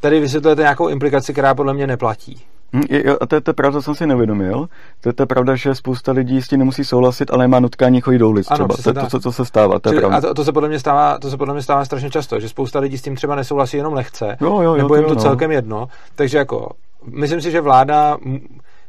tady 0.00 0.20
vysvětlujete 0.20 0.62
nějakou 0.62 0.88
implikaci, 0.88 1.32
která 1.32 1.54
podle 1.54 1.74
mě 1.74 1.86
neplatí. 1.86 2.42
Hm, 2.72 2.82
a 3.20 3.26
to, 3.26 3.34
je 3.34 3.40
to 3.40 3.54
pravda, 3.54 3.82
jsem 3.82 3.94
si 3.94 4.06
nevědomil. 4.06 4.68
To 5.00 5.08
je 5.08 5.12
to 5.12 5.26
pravda, 5.26 5.56
že 5.56 5.74
spousta 5.74 6.12
lidí 6.12 6.42
s 6.42 6.48
tím 6.48 6.58
nemusí 6.58 6.84
souhlasit, 6.84 7.30
ale 7.30 7.48
má 7.48 7.60
nutkání 7.60 8.00
chodit 8.00 8.18
do 8.18 8.28
ulic 8.28 8.46
třeba. 8.46 8.68
To 8.82 8.90
je 8.90 8.94
to, 8.94 9.06
co, 9.06 9.20
co, 9.20 9.32
se 9.32 9.44
stává. 9.44 9.78
To 9.78 9.94
je 9.94 10.02
a 10.02 10.20
to, 10.20 10.34
to, 10.34 10.44
se 10.44 10.52
podle 10.52 10.68
mě 10.68 10.78
stává, 10.78 11.18
to 11.18 11.30
se 11.30 11.36
podle 11.36 11.54
mě 11.54 11.62
stává 11.62 11.84
strašně 11.84 12.10
často, 12.10 12.40
že 12.40 12.48
spousta 12.48 12.78
lidí 12.78 12.98
s 12.98 13.02
tím 13.02 13.16
třeba 13.16 13.34
nesouhlasí 13.34 13.76
jenom 13.76 13.92
lehce, 13.92 14.36
jo, 14.40 14.54
jo, 14.54 14.62
jo, 14.62 14.76
nebo 14.76 14.94
jim 14.94 15.04
to, 15.04 15.08
to 15.08 15.14
no. 15.14 15.20
celkem 15.20 15.50
jedno. 15.50 15.88
Takže 16.14 16.38
jako, 16.38 16.70
myslím 17.06 17.40
si, 17.40 17.50
že 17.50 17.60
vláda 17.60 18.16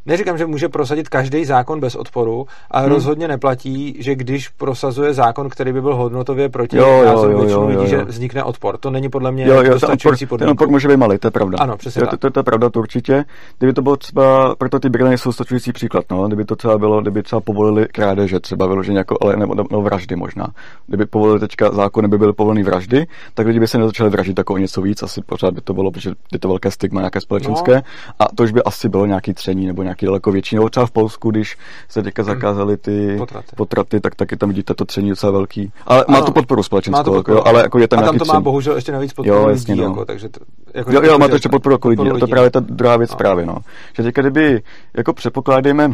neříkám, 0.08 0.38
že 0.38 0.46
může 0.46 0.70
prosadit 0.70 1.10
každý 1.10 1.46
zákon 1.46 1.80
bez 1.80 1.96
odporu, 1.96 2.46
ale 2.72 2.86
hmm. 2.86 2.94
rozhodně 2.94 3.28
neplatí, 3.28 3.96
že 4.00 4.16
když 4.16 4.50
prosazuje 4.50 5.14
zákon, 5.14 5.50
který 5.50 5.74
by 5.74 5.82
byl 5.82 5.96
hodnotově 5.96 6.50
proti 6.50 6.78
jo, 6.78 7.06
názoru 7.06 7.38
většinu 7.38 7.68
lidí, 7.68 7.88
že 7.88 8.04
vznikne 8.04 8.44
odpor. 8.44 8.78
To 8.78 8.90
není 8.90 9.10
podle 9.10 9.32
mě 9.32 9.46
jo, 9.46 9.56
jo, 9.56 9.74
dostačující 9.74 10.26
odpor, 10.26 10.40
Ten 10.40 10.50
odpor 10.50 10.70
může 10.70 10.88
být 10.88 10.98
malý, 10.98 11.18
to 11.18 11.28
je 11.28 11.32
pravda. 11.32 11.58
Ano, 11.62 11.78
přesně 11.78 12.02
jo, 12.02 12.08
to, 12.08 12.18
to, 12.18 12.30
to, 12.30 12.40
je 12.40 12.44
pravda, 12.44 12.70
to 12.70 12.80
určitě. 12.80 13.26
Kdyby 13.58 13.74
to 13.74 13.82
bylo 13.82 13.98
třeba, 13.98 14.56
proto 14.56 14.80
ty 14.80 14.90
brýle 14.90 15.18
jsou 15.18 15.32
stačující 15.32 15.72
příklad, 15.74 16.06
no, 16.12 16.28
kdyby 16.28 16.46
to 16.46 16.56
třeba 16.56 16.78
bylo, 16.78 17.02
kdyby 17.02 17.24
třeba 17.24 17.42
povolili 17.42 17.88
krádeže, 17.88 18.40
třeba 18.40 18.68
vyloženě 18.68 18.98
jako, 18.98 19.18
ale 19.22 19.36
nebo, 19.36 19.56
nebo 19.56 19.82
vraždy 19.82 20.16
možná. 20.16 20.48
Kdyby 20.88 21.06
povolili 21.06 21.40
teďka 21.40 21.72
zákon, 21.72 22.10
by 22.10 22.18
byly 22.18 22.34
povoleny 22.34 22.64
vraždy, 22.64 23.08
tak 23.34 23.48
lidi 23.48 23.60
by 23.60 23.68
se 23.68 23.78
nezačali 23.78 24.10
vraždit 24.10 24.38
jako 24.38 24.54
o 24.54 24.58
něco 24.58 24.82
víc, 24.82 25.04
asi 25.04 25.22
pořád 25.22 25.54
by 25.54 25.62
to 25.62 25.74
bylo, 25.74 25.92
protože 25.92 26.12
je 26.34 26.40
to 26.40 26.48
velké 26.48 26.72
stigma 26.72 27.02
nějaké 27.02 27.22
společenské. 27.22 27.76
No. 27.76 27.82
A 28.20 28.26
to 28.36 28.44
už 28.44 28.52
by 28.52 28.64
asi 28.64 28.90
bylo 28.90 29.06
nějaký 29.06 29.34
tření 29.34 29.68
nebo 29.68 29.84
nějaký 29.84 29.97
daleko 30.06 30.32
větší 30.32 30.58
třeba 30.70 30.86
v 30.86 30.92
Polsku, 30.92 31.32
když 31.32 31.58
se 31.90 32.04
teďka 32.04 32.24
zakázali 32.24 32.78
ty 32.78 33.16
potraty, 33.18 33.56
potraty 33.56 34.00
tak 34.00 34.16
taky 34.16 34.38
tam 34.38 34.50
vidíte 34.50 34.74
to 34.74 34.86
tření 34.86 35.10
docela 35.10 35.32
velký. 35.32 35.72
Ale 35.86 36.04
ano, 36.04 36.20
má 36.20 36.26
to 36.26 36.32
podporu 36.32 36.64
společenskou, 36.64 37.04
to 37.04 37.12
podporu, 37.12 37.38
jo, 37.38 37.44
ale 37.46 37.62
jako 37.62 37.80
je 37.80 37.88
tam 37.88 38.00
A 38.00 38.02
tam 38.02 38.18
to 38.18 38.26
má 38.26 38.34
tření. 38.34 38.44
bohužel 38.44 38.76
ještě 38.76 38.92
navíc 38.92 39.14
podporu 39.14 39.40
jo, 39.40 39.50
jasně, 39.50 39.74
lidí, 39.74 39.84
no. 39.84 39.90
jako, 39.90 40.06
takže 40.06 40.30
to, 40.30 40.40
jako, 40.74 40.92
jo, 40.92 41.02
jo, 41.04 41.18
má 41.20 41.28
to 41.28 41.36
ještě 41.36 41.50
podporu 41.50 41.76
jako 41.76 41.90
lidí, 41.90 42.02
lidí. 42.02 42.20
to 42.20 42.26
je 42.26 42.30
právě 42.30 42.50
ta 42.52 42.60
druhá 42.60 42.98
věc 42.98 43.12
no. 43.12 43.18
právě, 43.18 43.46
no. 43.46 43.58
Že 43.94 44.04
teďka 44.04 44.22
kdyby, 44.22 44.62
jako 44.98 45.14
předpokládejme, 45.14 45.94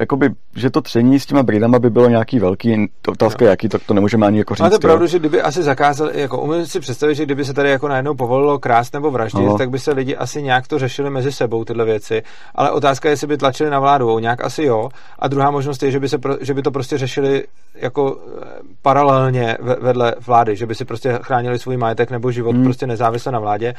jakoby, 0.00 0.30
že 0.56 0.70
to 0.70 0.80
tření 0.80 1.20
s 1.20 1.26
těma 1.26 1.42
brýlema 1.42 1.78
by 1.78 1.90
bylo 1.90 2.08
nějaký 2.08 2.38
velký, 2.38 2.88
to 3.02 3.12
otázka 3.12 3.44
no. 3.44 3.50
jaký, 3.50 3.68
to, 3.68 3.78
to 3.78 3.94
nemůžeme 3.94 4.26
ani 4.26 4.38
jako 4.38 4.54
říct. 4.54 4.62
Máte 4.62 4.78
pravdu, 4.78 5.06
že 5.06 5.18
kdyby 5.18 5.42
asi 5.42 5.62
zakázali, 5.62 6.20
jako 6.20 6.40
umím 6.40 6.66
si 6.66 6.80
představit, 6.80 7.14
že 7.14 7.24
kdyby 7.24 7.44
se 7.44 7.54
tady 7.54 7.70
jako 7.70 7.88
najednou 7.88 8.14
povolilo 8.14 8.58
krást 8.58 8.94
nebo 8.94 9.10
vraždit, 9.10 9.46
no. 9.46 9.58
tak 9.58 9.70
by 9.70 9.78
se 9.78 9.92
lidi 9.92 10.16
asi 10.16 10.42
nějak 10.42 10.68
to 10.68 10.78
řešili 10.78 11.10
mezi 11.10 11.32
sebou 11.32 11.64
tyhle 11.64 11.84
věci, 11.84 12.22
ale 12.54 12.70
otázka 12.70 13.08
je, 13.08 13.12
jestli 13.12 13.26
by 13.26 13.36
tlačili 13.36 13.70
na 13.70 13.80
vládu, 13.80 14.18
nějak 14.18 14.44
asi 14.44 14.64
jo. 14.64 14.88
A 15.18 15.28
druhá 15.28 15.50
možnost 15.50 15.82
je, 15.82 15.90
že 15.90 16.00
by, 16.00 16.08
se, 16.08 16.18
že 16.40 16.54
by 16.54 16.62
to 16.62 16.70
prostě 16.70 16.98
řešili 16.98 17.44
jako 17.74 18.18
eh, 18.42 18.46
paralelně 18.82 19.56
vedle 19.80 20.14
vlády, 20.26 20.56
že 20.56 20.66
by 20.66 20.74
si 20.74 20.84
prostě 20.84 21.18
chránili 21.22 21.58
svůj 21.58 21.76
majetek 21.76 22.10
nebo 22.10 22.30
život 22.30 22.54
hmm. 22.54 22.64
prostě 22.64 22.86
nezávisle 22.86 23.32
na 23.32 23.38
vládě 23.38 23.74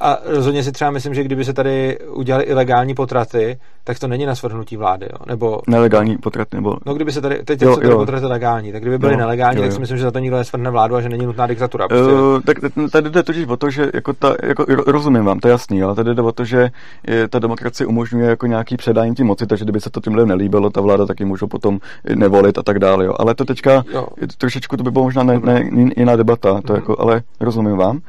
a 0.00 0.18
rozhodně 0.24 0.62
si 0.62 0.72
třeba 0.72 0.90
myslím, 0.90 1.14
že 1.14 1.24
kdyby 1.24 1.44
se 1.44 1.52
tady 1.52 1.98
udělali 1.98 2.44
ilegální 2.44 2.94
potraty, 2.94 3.58
tak 3.84 3.98
to 3.98 4.08
není 4.08 4.26
na 4.26 4.34
svrhnutí 4.34 4.76
vlády, 4.76 5.06
jo? 5.12 5.18
nebo... 5.26 5.60
Nelegální 5.68 6.18
potraty, 6.18 6.56
nebo... 6.56 6.76
No 6.86 6.94
kdyby 6.94 7.12
se 7.12 7.20
tady, 7.20 7.42
teď 7.44 7.62
jo, 7.62 7.74
jsou 7.74 7.80
tady 7.80 7.94
potraty 7.94 8.26
legální, 8.26 8.72
tak 8.72 8.82
kdyby 8.82 8.98
byly 8.98 9.12
jo, 9.12 9.18
nelegální, 9.18 9.56
jo, 9.56 9.62
jo. 9.62 9.68
tak 9.68 9.74
si 9.74 9.80
myslím, 9.80 9.98
že 9.98 10.04
za 10.04 10.10
to 10.10 10.18
nikdo 10.18 10.36
nesvrhne 10.36 10.70
vládu 10.70 10.96
a 10.96 11.00
že 11.00 11.08
není 11.08 11.26
nutná 11.26 11.46
diktatura. 11.46 11.88
Prostě. 11.88 12.12
Uh, 12.12 12.40
tak 12.40 12.56
tady 12.92 13.10
jde 13.10 13.22
totiž 13.22 13.46
o 13.46 13.56
to, 13.56 13.70
že 13.70 13.90
jako 13.94 14.12
ta, 14.12 14.34
jako, 14.42 14.64
rozumím 14.86 15.24
vám, 15.24 15.40
to 15.40 15.48
je 15.48 15.52
jasný, 15.52 15.82
ale 15.82 15.94
tady 15.94 16.14
jde 16.14 16.22
o 16.22 16.32
to, 16.32 16.44
že 16.44 16.70
je, 17.06 17.28
ta 17.28 17.38
demokracie 17.38 17.86
umožňuje 17.86 18.26
jako 18.26 18.46
nějaký 18.46 18.76
předání 18.76 19.14
té 19.14 19.24
moci, 19.24 19.46
takže 19.46 19.64
kdyby 19.64 19.80
se 19.80 19.90
to 19.90 20.00
tím 20.00 20.14
lidem 20.14 20.28
nelíbilo, 20.28 20.70
ta 20.70 20.80
vláda 20.80 21.06
taky 21.06 21.24
můžou 21.24 21.46
potom 21.46 21.78
nevolit 22.14 22.58
a 22.58 22.62
tak 22.62 22.78
dále, 22.78 23.04
jo. 23.04 23.14
Ale 23.18 23.34
to 23.34 23.44
teďka 23.44 23.84
jo. 23.92 24.06
trošičku 24.38 24.76
to 24.76 24.82
by 24.82 24.90
bylo 24.90 25.04
možná 25.04 25.22
ne, 25.22 25.40
ne, 25.44 25.70
jiná 25.96 26.16
debata, 26.16 26.60
to 26.66 26.74
jako, 26.74 27.00
ale 27.00 27.22
rozumím 27.40 27.76
vám. 27.76 28.00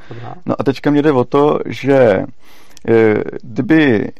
No 0.45 0.55
a 0.59 0.63
teďka 0.63 0.91
mě 0.91 1.01
jde 1.01 1.11
o 1.11 1.23
to, 1.23 1.59
že 1.73 2.25
eh, 2.89 3.23
kdyby 3.41 4.11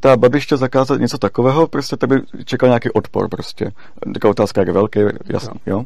ta 0.00 0.16
Babiš 0.16 0.44
chtěl 0.44 0.58
zakázat 0.58 1.00
něco 1.00 1.18
takového, 1.18 1.66
prostě 1.66 1.96
tak 1.96 2.08
by 2.08 2.20
čekal 2.44 2.68
nějaký 2.68 2.90
odpor 2.90 3.28
prostě. 3.28 3.72
Taková 4.14 4.30
otázka, 4.30 4.60
jak 4.60 4.68
velký, 4.68 5.00
jasný, 5.26 5.60
jo. 5.66 5.84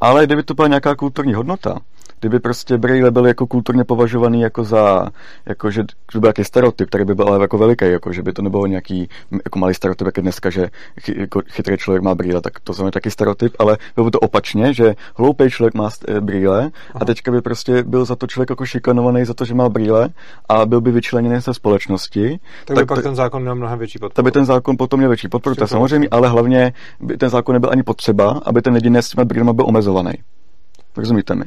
Ale 0.00 0.26
kdyby 0.26 0.42
to 0.42 0.54
byla 0.54 0.68
nějaká 0.68 0.94
kulturní 0.94 1.34
hodnota, 1.34 1.78
kdyby 2.20 2.40
prostě 2.40 2.78
Braille 2.78 3.10
byl 3.10 3.26
jako 3.26 3.46
kulturně 3.46 3.84
považovaný 3.84 4.40
jako 4.40 4.64
za, 4.64 5.10
jako 5.46 5.70
že 5.70 5.84
to 6.12 6.20
byl 6.20 6.26
nějaký 6.26 6.44
stereotyp, 6.44 6.88
který 6.88 7.04
by 7.04 7.14
byl 7.14 7.28
ale 7.28 7.42
jako 7.42 7.58
veliký, 7.58 7.84
jako 7.84 8.12
že 8.12 8.22
by 8.22 8.32
to 8.32 8.42
nebylo 8.42 8.66
nějaký 8.66 9.08
jako 9.44 9.58
malý 9.58 9.74
stereotyp, 9.74 10.06
jak 10.06 10.16
je 10.16 10.22
dneska, 10.22 10.50
že 10.50 10.68
chy, 11.00 11.20
jako 11.20 11.42
chytrý 11.48 11.76
člověk 11.76 12.02
má 12.02 12.14
brýle, 12.14 12.40
tak 12.40 12.60
to 12.60 12.72
znamená 12.72 12.90
taky 12.90 13.10
stereotyp, 13.10 13.52
ale 13.58 13.78
bylo 13.94 14.04
by 14.04 14.10
to 14.10 14.20
opačně, 14.20 14.74
že 14.74 14.94
hloupý 15.16 15.50
člověk 15.50 15.74
má 15.74 15.90
eh, 16.08 16.20
brýle 16.20 16.70
a 16.94 17.04
teďka 17.04 17.32
by 17.32 17.40
prostě 17.40 17.82
byl 17.82 18.04
za 18.04 18.16
to 18.16 18.26
člověk 18.26 18.50
jako 18.50 18.66
šikanovaný 18.66 19.24
za 19.24 19.34
to, 19.34 19.44
že 19.44 19.54
má 19.54 19.68
brýle 19.68 20.08
a 20.48 20.66
byl 20.66 20.80
by 20.80 20.92
vyčleněný 20.92 21.40
ze 21.40 21.54
společnosti. 21.54 22.38
Tak, 22.64 22.76
tak 22.76 22.76
by 22.76 22.86
pak 22.86 23.02
ten 23.02 23.14
zákon 23.14 23.42
měl 23.42 23.54
mnohem 23.54 23.78
větší 23.78 23.98
podporu. 23.98 24.14
Tak 24.14 24.24
by 24.24 24.30
ten 24.30 24.44
zákon 24.44 24.76
potom 24.76 25.00
měl 25.00 25.10
větší 25.10 25.28
podporu, 25.28 25.56
to 25.56 25.66
samozřejmě, 25.66 26.08
ale 26.10 26.28
hlavně 26.28 26.72
by 27.00 27.16
ten 27.16 27.28
zákon 27.28 27.52
nebyl 27.52 27.70
ani 27.70 27.82
potřeba, 27.82 28.40
aby 28.44 28.62
ten 28.62 28.74
jedinec 28.74 29.06
s 29.06 29.10
těmi 29.10 29.24
brýlemi 29.24 29.52
byl 29.52 29.66
omezovaný. 29.66 30.12
Rozumíte 30.96 31.34
mi? 31.34 31.44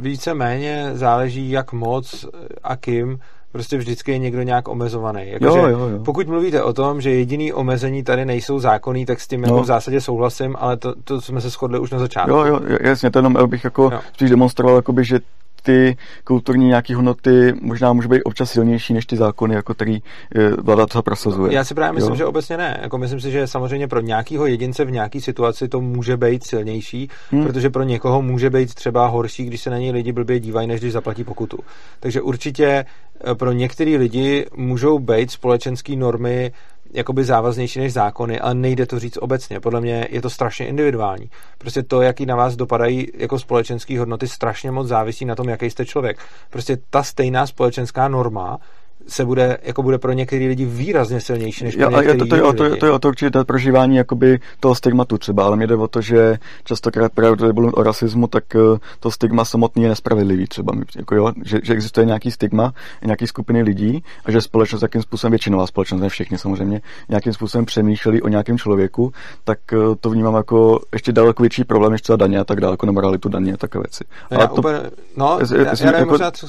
Více 0.00 0.34
méně 0.34 0.90
záleží, 0.94 1.50
jak 1.50 1.72
moc 1.72 2.26
a 2.62 2.76
kým 2.76 3.18
prostě 3.52 3.78
vždycky 3.78 4.12
je 4.12 4.18
někdo 4.18 4.42
nějak 4.42 4.68
omezovaný. 4.68 5.22
Jako, 5.30 5.44
jo, 5.44 5.56
jo, 5.56 5.78
jo. 5.78 5.98
Pokud 6.04 6.28
mluvíte 6.28 6.62
o 6.62 6.72
tom, 6.72 7.00
že 7.00 7.10
jediný 7.10 7.52
omezení 7.52 8.02
tady 8.02 8.24
nejsou 8.24 8.58
zákonný, 8.58 9.06
tak 9.06 9.20
s 9.20 9.28
tím 9.28 9.42
jako 9.42 9.56
no. 9.56 9.62
v 9.62 9.66
zásadě 9.66 10.00
souhlasím, 10.00 10.56
ale 10.58 10.76
to, 10.76 10.94
to 11.04 11.20
jsme 11.20 11.40
se 11.40 11.50
shodli 11.50 11.78
už 11.78 11.90
na 11.90 11.98
začátku. 11.98 12.30
Jo, 12.30 12.44
jo, 12.44 12.60
jasně, 12.80 13.10
to 13.10 13.18
jenom 13.18 13.36
bych 13.46 13.64
jako 13.64 13.82
jo. 13.82 14.00
spíš 14.12 14.30
demonstroval, 14.30 14.76
jakoby, 14.76 15.04
že 15.04 15.20
ty 15.60 15.96
kulturní 16.24 16.66
nějaké 16.66 16.94
hodnoty 16.96 17.54
možná 17.62 17.92
můžou 17.92 18.08
být 18.08 18.22
občas 18.22 18.50
silnější 18.50 18.94
než 18.94 19.06
ty 19.06 19.16
zákony, 19.16 19.54
jako 19.54 19.74
který 19.74 19.96
eh, 19.96 20.50
vláda 20.50 20.86
to 20.86 21.02
prosazuje. 21.02 21.54
Já 21.54 21.64
si 21.64 21.74
právě 21.74 21.92
myslím, 21.92 22.12
jo? 22.12 22.16
že 22.16 22.26
obecně 22.26 22.56
ne. 22.56 22.80
Jako 22.82 22.98
myslím 22.98 23.20
si, 23.20 23.30
že 23.30 23.46
samozřejmě 23.46 23.88
pro 23.88 24.00
nějakého 24.00 24.46
jedince 24.46 24.84
v 24.84 24.90
nějaké 24.90 25.20
situaci 25.20 25.68
to 25.68 25.80
může 25.80 26.16
být 26.16 26.46
silnější, 26.46 27.10
hmm. 27.30 27.44
protože 27.44 27.70
pro 27.70 27.82
někoho 27.82 28.22
může 28.22 28.50
být 28.50 28.74
třeba 28.74 29.06
horší, 29.06 29.44
když 29.44 29.60
se 29.60 29.70
na 29.70 29.78
něj 29.78 29.90
lidi 29.90 30.12
blbě 30.12 30.40
dívají, 30.40 30.68
než 30.68 30.80
když 30.80 30.92
zaplatí 30.92 31.24
pokutu. 31.24 31.58
Takže 32.00 32.20
určitě 32.20 32.84
eh, 33.24 33.34
pro 33.34 33.52
některé 33.52 33.96
lidi 33.96 34.46
můžou 34.56 34.98
být 34.98 35.30
společenské 35.30 35.96
normy 35.96 36.52
jakoby 36.92 37.24
závaznější 37.24 37.78
než 37.78 37.92
zákony, 37.92 38.40
ale 38.40 38.54
nejde 38.54 38.86
to 38.86 38.98
říct 38.98 39.16
obecně. 39.16 39.60
Podle 39.60 39.80
mě 39.80 40.08
je 40.10 40.22
to 40.22 40.30
strašně 40.30 40.66
individuální. 40.66 41.30
Prostě 41.58 41.82
to, 41.82 42.02
jaký 42.02 42.26
na 42.26 42.36
vás 42.36 42.56
dopadají 42.56 43.06
jako 43.14 43.38
společenské 43.38 43.98
hodnoty, 43.98 44.28
strašně 44.28 44.70
moc 44.70 44.88
závisí 44.88 45.24
na 45.24 45.34
tom, 45.34 45.48
jaký 45.48 45.70
jste 45.70 45.86
člověk. 45.86 46.18
Prostě 46.50 46.78
ta 46.90 47.02
stejná 47.02 47.46
společenská 47.46 48.08
norma 48.08 48.58
se 49.06 49.24
bude, 49.24 49.58
jako 49.62 49.82
bude 49.82 49.98
pro 49.98 50.12
některé 50.12 50.46
lidi 50.46 50.64
výrazně 50.64 51.20
silnější 51.20 51.64
než 51.64 51.76
pro 51.76 51.90
některé 51.90 52.18
to, 52.18 52.26
to, 52.26 52.36
to, 52.36 52.52
to, 52.52 52.76
to, 52.76 52.86
je 52.86 52.92
o 52.92 52.98
to 52.98 53.08
určitě 53.08 53.30
to 53.30 53.44
prožívání 53.44 53.96
jakoby 53.96 54.40
toho 54.60 54.74
stigmatu 54.74 55.18
třeba, 55.18 55.44
ale 55.44 55.56
mě 55.56 55.66
jde 55.66 55.74
o 55.74 55.88
to, 55.88 56.00
že 56.00 56.38
častokrát 56.64 57.12
právě 57.12 57.36
to 57.36 57.52
bylo 57.52 57.70
o 57.70 57.82
rasismu, 57.82 58.26
tak 58.26 58.44
eh, 58.54 58.78
to 59.00 59.10
stigma 59.10 59.44
samotný 59.44 59.82
je 59.82 59.88
nespravedlivý 59.88 60.46
třeba, 60.46 60.72
jako 60.96 61.14
jo, 61.14 61.32
že, 61.44 61.60
že, 61.62 61.72
existuje 61.72 62.06
nějaký 62.06 62.30
stigma, 62.30 62.72
nějaký 63.04 63.26
skupiny 63.26 63.62
lidí 63.62 64.04
a 64.24 64.30
že 64.30 64.40
společnost, 64.40 64.82
jakým 64.82 65.02
způsobem 65.02 65.30
většinová 65.30 65.66
společnost, 65.66 66.00
ne 66.00 66.08
všichni 66.08 66.38
samozřejmě, 66.38 66.80
nějakým 67.08 67.32
způsobem 67.32 67.64
přemýšleli 67.64 68.22
o 68.22 68.28
nějakém 68.28 68.58
člověku, 68.58 69.12
tak 69.44 69.58
eh, 69.72 69.76
to 70.00 70.10
vnímám 70.10 70.34
jako 70.34 70.80
ještě 70.92 71.12
daleko 71.12 71.42
větší 71.42 71.64
problém 71.64 71.92
než 71.92 72.02
třeba 72.02 72.16
daně 72.16 72.38
a 72.38 72.44
tak 72.44 72.60
dále, 72.60 72.72
jako 72.72 72.86
nemoralitu 72.86 73.28
daně 73.28 73.54
a 73.54 73.56
takové 73.56 73.82
věci. 73.82 74.04
Ale 74.30 74.48
to, 74.48 74.54
úplně, 74.54 74.78
no, 75.16 75.38
já, 75.40 75.64
já, 75.64 75.74
já 75.80 75.98
jako, 75.98 76.10
možná, 76.10 76.30
co... 76.30 76.46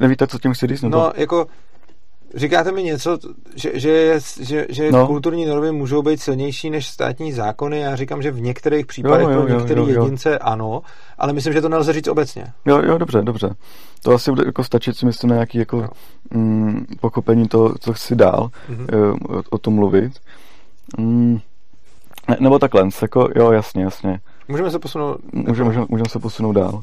Nevíte, 0.00 0.26
co 0.26 0.38
tím 0.38 0.52
chci 0.52 0.66
říct? 0.66 0.82
No, 0.82 1.12
jako 1.16 1.46
Říkáte 2.34 2.72
mi 2.72 2.82
něco, 2.82 3.18
že, 3.54 3.70
že, 3.74 4.20
že, 4.40 4.66
že 4.68 4.92
no. 4.92 5.06
kulturní 5.06 5.46
normy 5.46 5.72
můžou 5.72 6.02
být 6.02 6.22
silnější 6.22 6.70
než 6.70 6.86
státní 6.86 7.32
zákony. 7.32 7.80
Já 7.80 7.96
říkám, 7.96 8.22
že 8.22 8.30
v 8.30 8.40
některých 8.40 8.86
případech 8.86 9.26
jo, 9.26 9.30
jo, 9.30 9.42
pro 9.42 9.58
některé 9.58 9.80
jedince 9.80 10.38
ano, 10.38 10.82
ale 11.18 11.32
myslím, 11.32 11.52
že 11.52 11.60
to 11.60 11.68
nelze 11.68 11.92
říct 11.92 12.08
obecně. 12.08 12.46
Jo, 12.64 12.82
jo, 12.84 12.98
dobře, 12.98 13.22
dobře. 13.22 13.54
To 14.02 14.12
asi 14.12 14.30
bude 14.30 14.42
jako 14.46 14.64
stačit, 14.64 14.96
si 14.96 15.06
myslím, 15.06 15.30
na 15.30 15.36
nějaké 15.36 15.58
jako, 15.58 15.88
mm, 16.30 16.86
pochopení 17.00 17.48
toho, 17.48 17.74
co 17.80 17.92
chci 17.92 18.16
dál 18.16 18.50
mm-hmm. 18.70 19.16
o, 19.28 19.42
o 19.50 19.58
tom 19.58 19.74
mluvit. 19.74 20.12
Mm, 20.98 21.38
ne, 22.28 22.36
nebo 22.40 22.58
takhle, 22.58 22.88
jako, 23.02 23.28
jo, 23.36 23.52
jasně, 23.52 23.82
jasně. 23.82 24.20
Můžeme 24.48 24.70
se 24.70 24.78
posunout... 24.78 25.18
Můžeme, 25.32 25.68
můžeme, 25.68 25.86
můžeme 25.88 26.08
se 26.08 26.18
posunout 26.18 26.52
dál. 26.52 26.82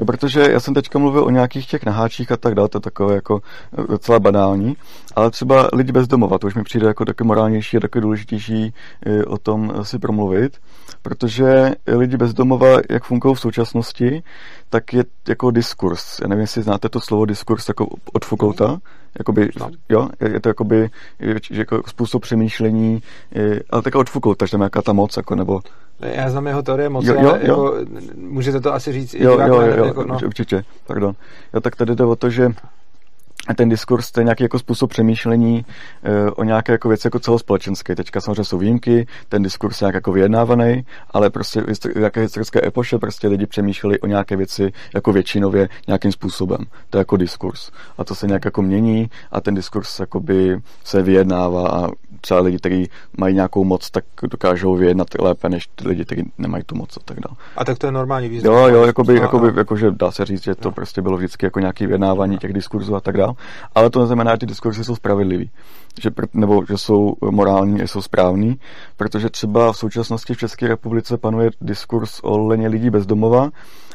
No, 0.00 0.06
protože 0.06 0.40
já 0.40 0.60
jsem 0.60 0.74
teďka 0.74 0.98
mluvil 0.98 1.24
o 1.24 1.30
nějakých 1.30 1.66
těch 1.66 1.84
naháčích 1.84 2.32
a 2.32 2.36
tak 2.36 2.54
dále, 2.54 2.68
to 2.68 2.78
je 2.78 2.82
takové 2.82 3.14
jako 3.14 3.40
eh, 3.78 3.86
docela 3.86 4.20
banální, 4.20 4.76
ale 5.16 5.30
třeba 5.30 5.68
lidi 5.72 5.92
bez 5.92 6.08
domova, 6.08 6.38
to 6.38 6.46
už 6.46 6.54
mi 6.54 6.62
přijde 6.62 6.86
jako 6.86 7.04
taky 7.04 7.24
morálnější 7.24 7.76
a 7.76 7.80
taky 7.80 8.00
důležitější 8.00 8.74
eh, 9.06 9.24
o 9.24 9.38
tom 9.38 9.74
si 9.82 9.98
promluvit, 9.98 10.58
protože 11.02 11.72
lidi 11.86 12.16
bez 12.16 12.34
domova, 12.34 12.68
jak 12.90 13.04
fungují 13.04 13.34
v 13.34 13.40
současnosti, 13.40 14.22
tak 14.70 14.92
je 14.92 15.04
jako 15.28 15.50
diskurs. 15.50 16.18
Já 16.22 16.28
nevím, 16.28 16.40
jestli 16.40 16.62
znáte 16.62 16.88
to 16.88 17.00
slovo 17.00 17.24
diskurs 17.24 17.68
jako 17.68 17.86
od 18.12 18.24
Foucaulta. 18.24 18.78
Jakoby, 19.18 19.48
no. 19.60 19.70
jo, 19.88 20.08
je 20.20 20.40
to 20.40 20.48
jakoby, 20.48 20.90
že 21.20 21.60
jako 21.60 21.82
způsob 21.86 22.22
přemýšlení, 22.22 23.02
je, 23.30 23.62
ale 23.70 23.82
tak 23.82 23.94
od 23.94 24.10
Foucaulta, 24.10 24.46
že 24.46 24.52
tam 24.52 24.60
jaká 24.60 24.82
ta 24.82 24.92
moc, 24.92 25.16
jako, 25.16 25.34
nebo 25.34 25.60
já 26.00 26.30
znám 26.30 26.46
jeho 26.46 26.62
teorie 26.62 26.88
moc, 26.88 27.04
jo, 27.04 27.14
jo, 27.14 27.28
ale 27.28 27.40
jo. 27.42 27.64
Jako, 27.64 27.76
můžete 28.16 28.60
to 28.60 28.74
asi 28.74 28.92
říct 28.92 29.14
jo, 29.14 29.40
jo, 29.40 29.46
jo, 29.46 29.60
jo, 29.76 29.84
jako, 29.84 30.04
no. 30.04 30.18
určitě, 30.26 30.64
pardon. 30.86 31.14
Jo, 31.54 31.60
tak 31.60 31.76
tady 31.76 31.94
jde 31.94 32.04
o 32.04 32.16
to, 32.16 32.30
že 32.30 32.52
ten 33.54 33.68
diskurs, 33.68 34.10
to 34.10 34.20
je 34.20 34.24
nějaký 34.24 34.42
jako 34.42 34.58
způsob 34.58 34.90
přemýšlení 34.90 35.64
e, 36.02 36.30
o 36.30 36.44
nějaké 36.44 36.72
jako 36.72 36.88
věci 36.88 37.06
jako 37.06 37.18
celospolečenské. 37.18 37.96
Teďka 37.96 38.20
samozřejmě 38.20 38.44
jsou 38.44 38.58
výjimky, 38.58 39.06
ten 39.28 39.42
diskurs 39.42 39.80
je 39.80 39.84
nějak 39.84 39.94
jako 39.94 40.12
vyjednávaný, 40.12 40.84
ale 41.10 41.30
prostě 41.30 41.60
v 41.94 42.00
jaké 42.00 42.20
historické 42.20 42.66
epoše 42.66 42.98
prostě 42.98 43.28
lidi 43.28 43.46
přemýšleli 43.46 44.00
o 44.00 44.06
nějaké 44.06 44.36
věci 44.36 44.72
jako 44.94 45.12
většinově 45.12 45.68
nějakým 45.86 46.12
způsobem. 46.12 46.58
To 46.90 46.98
je 46.98 47.00
jako 47.00 47.16
diskurs. 47.16 47.70
A 47.98 48.04
to 48.04 48.14
se 48.14 48.26
nějak 48.26 48.44
jako 48.44 48.62
mění 48.62 49.10
a 49.32 49.40
ten 49.40 49.54
diskurs 49.54 50.00
se 50.84 51.02
vyjednává 51.02 51.68
a 51.68 51.88
třeba 52.20 52.40
lidi, 52.40 52.58
kteří 52.58 52.90
mají 53.18 53.34
nějakou 53.34 53.64
moc, 53.64 53.90
tak 53.90 54.04
dokážou 54.30 54.76
vyjednat 54.76 55.08
lépe 55.18 55.48
než 55.48 55.68
ty 55.74 55.88
lidi, 55.88 56.04
kteří 56.04 56.32
nemají 56.38 56.64
tu 56.64 56.74
moc 56.74 56.96
a 56.96 57.00
tak 57.04 57.20
dále. 57.20 57.36
A 57.56 57.64
tak 57.64 57.78
to 57.78 57.86
je 57.86 57.92
normální 57.92 58.28
význam. 58.28 58.54
Jo, 58.54 58.68
jo, 58.68 58.84
jakoby, 58.84 59.14
jakoby, 59.14 59.52
jakože 59.56 59.90
dá 59.90 60.10
se 60.10 60.24
říct, 60.24 60.42
že 60.42 60.54
to 60.54 60.68
jo. 60.68 60.72
prostě 60.72 61.02
bylo 61.02 61.16
vždycky 61.16 61.46
jako 61.46 61.60
nějaké 61.60 61.86
vyjednávání 61.86 62.38
těch 62.38 62.52
diskurzů 62.52 62.96
a 62.96 63.00
tak 63.00 63.16
dále. 63.16 63.34
Ale 63.74 63.90
to 63.90 64.00
neznamená, 64.00 64.32
že 64.32 64.38
ty 64.38 64.46
diskurzy 64.46 64.84
jsou 64.84 64.96
spravedlivý, 64.96 65.50
že, 66.00 66.10
nebo 66.34 66.64
že 66.68 66.78
jsou 66.78 67.14
morální, 67.30 67.78
že 67.78 67.88
jsou 67.88 68.02
správný, 68.02 68.60
protože 68.96 69.30
třeba 69.30 69.72
v 69.72 69.76
současnosti 69.76 70.34
v 70.34 70.38
České 70.38 70.68
republice 70.68 71.18
panuje 71.18 71.50
diskurs 71.60 72.20
o 72.22 72.38
leně 72.38 72.68
lidí 72.68 72.90
bez 72.90 73.06
domova, 73.06 73.50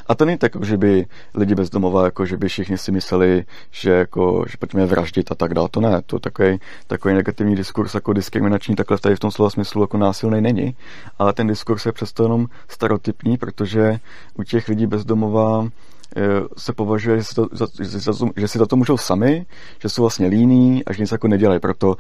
a 0.07 0.15
to 0.15 0.25
není 0.25 0.37
tak, 0.37 0.65
že 0.65 0.77
by 0.77 1.05
lidi 1.35 1.55
bez 1.55 1.69
domova, 1.69 2.05
jako 2.05 2.25
že 2.25 2.37
by 2.37 2.47
všichni 2.47 2.77
si 2.77 2.91
mysleli, 2.91 3.43
že, 3.71 3.91
jako, 3.91 4.45
že 4.49 4.57
pojďme 4.57 4.85
vraždit 4.85 5.31
a 5.31 5.35
tak 5.35 5.53
dále. 5.53 5.69
To 5.71 5.81
ne, 5.81 6.01
to 6.05 6.19
takový, 6.19 6.59
takový 6.87 7.13
negativní 7.13 7.55
diskurs 7.55 7.93
jako 7.93 8.13
diskriminační, 8.13 8.75
takhle 8.75 8.97
tady 8.97 9.15
v 9.15 9.19
tom 9.19 9.31
slova 9.31 9.49
smyslu 9.49 9.81
jako 9.81 9.97
násilný 9.97 10.41
není, 10.41 10.75
ale 11.19 11.33
ten 11.33 11.47
diskurs 11.47 11.85
je 11.85 11.91
přesto 11.91 12.23
jenom 12.23 12.47
stereotypní, 12.67 13.37
protože 13.37 13.99
u 14.33 14.43
těch 14.43 14.67
lidí 14.67 14.87
bez 14.87 15.05
domova 15.05 15.67
se 16.57 16.73
považuje, 16.73 17.17
že 17.17 17.23
si, 17.23 17.35
to, 17.35 17.47
že, 17.79 17.99
si 17.99 18.05
to, 18.05 18.29
že 18.35 18.47
si 18.47 18.57
za 18.57 18.65
to 18.65 18.75
můžou 18.75 18.97
sami, 18.97 19.45
že 19.79 19.89
jsou 19.89 20.01
vlastně 20.01 20.27
líní 20.27 20.85
a 20.85 20.93
že 20.93 21.01
nic 21.03 21.11
jako 21.11 21.27
nedělají, 21.27 21.59
proto 21.59 21.95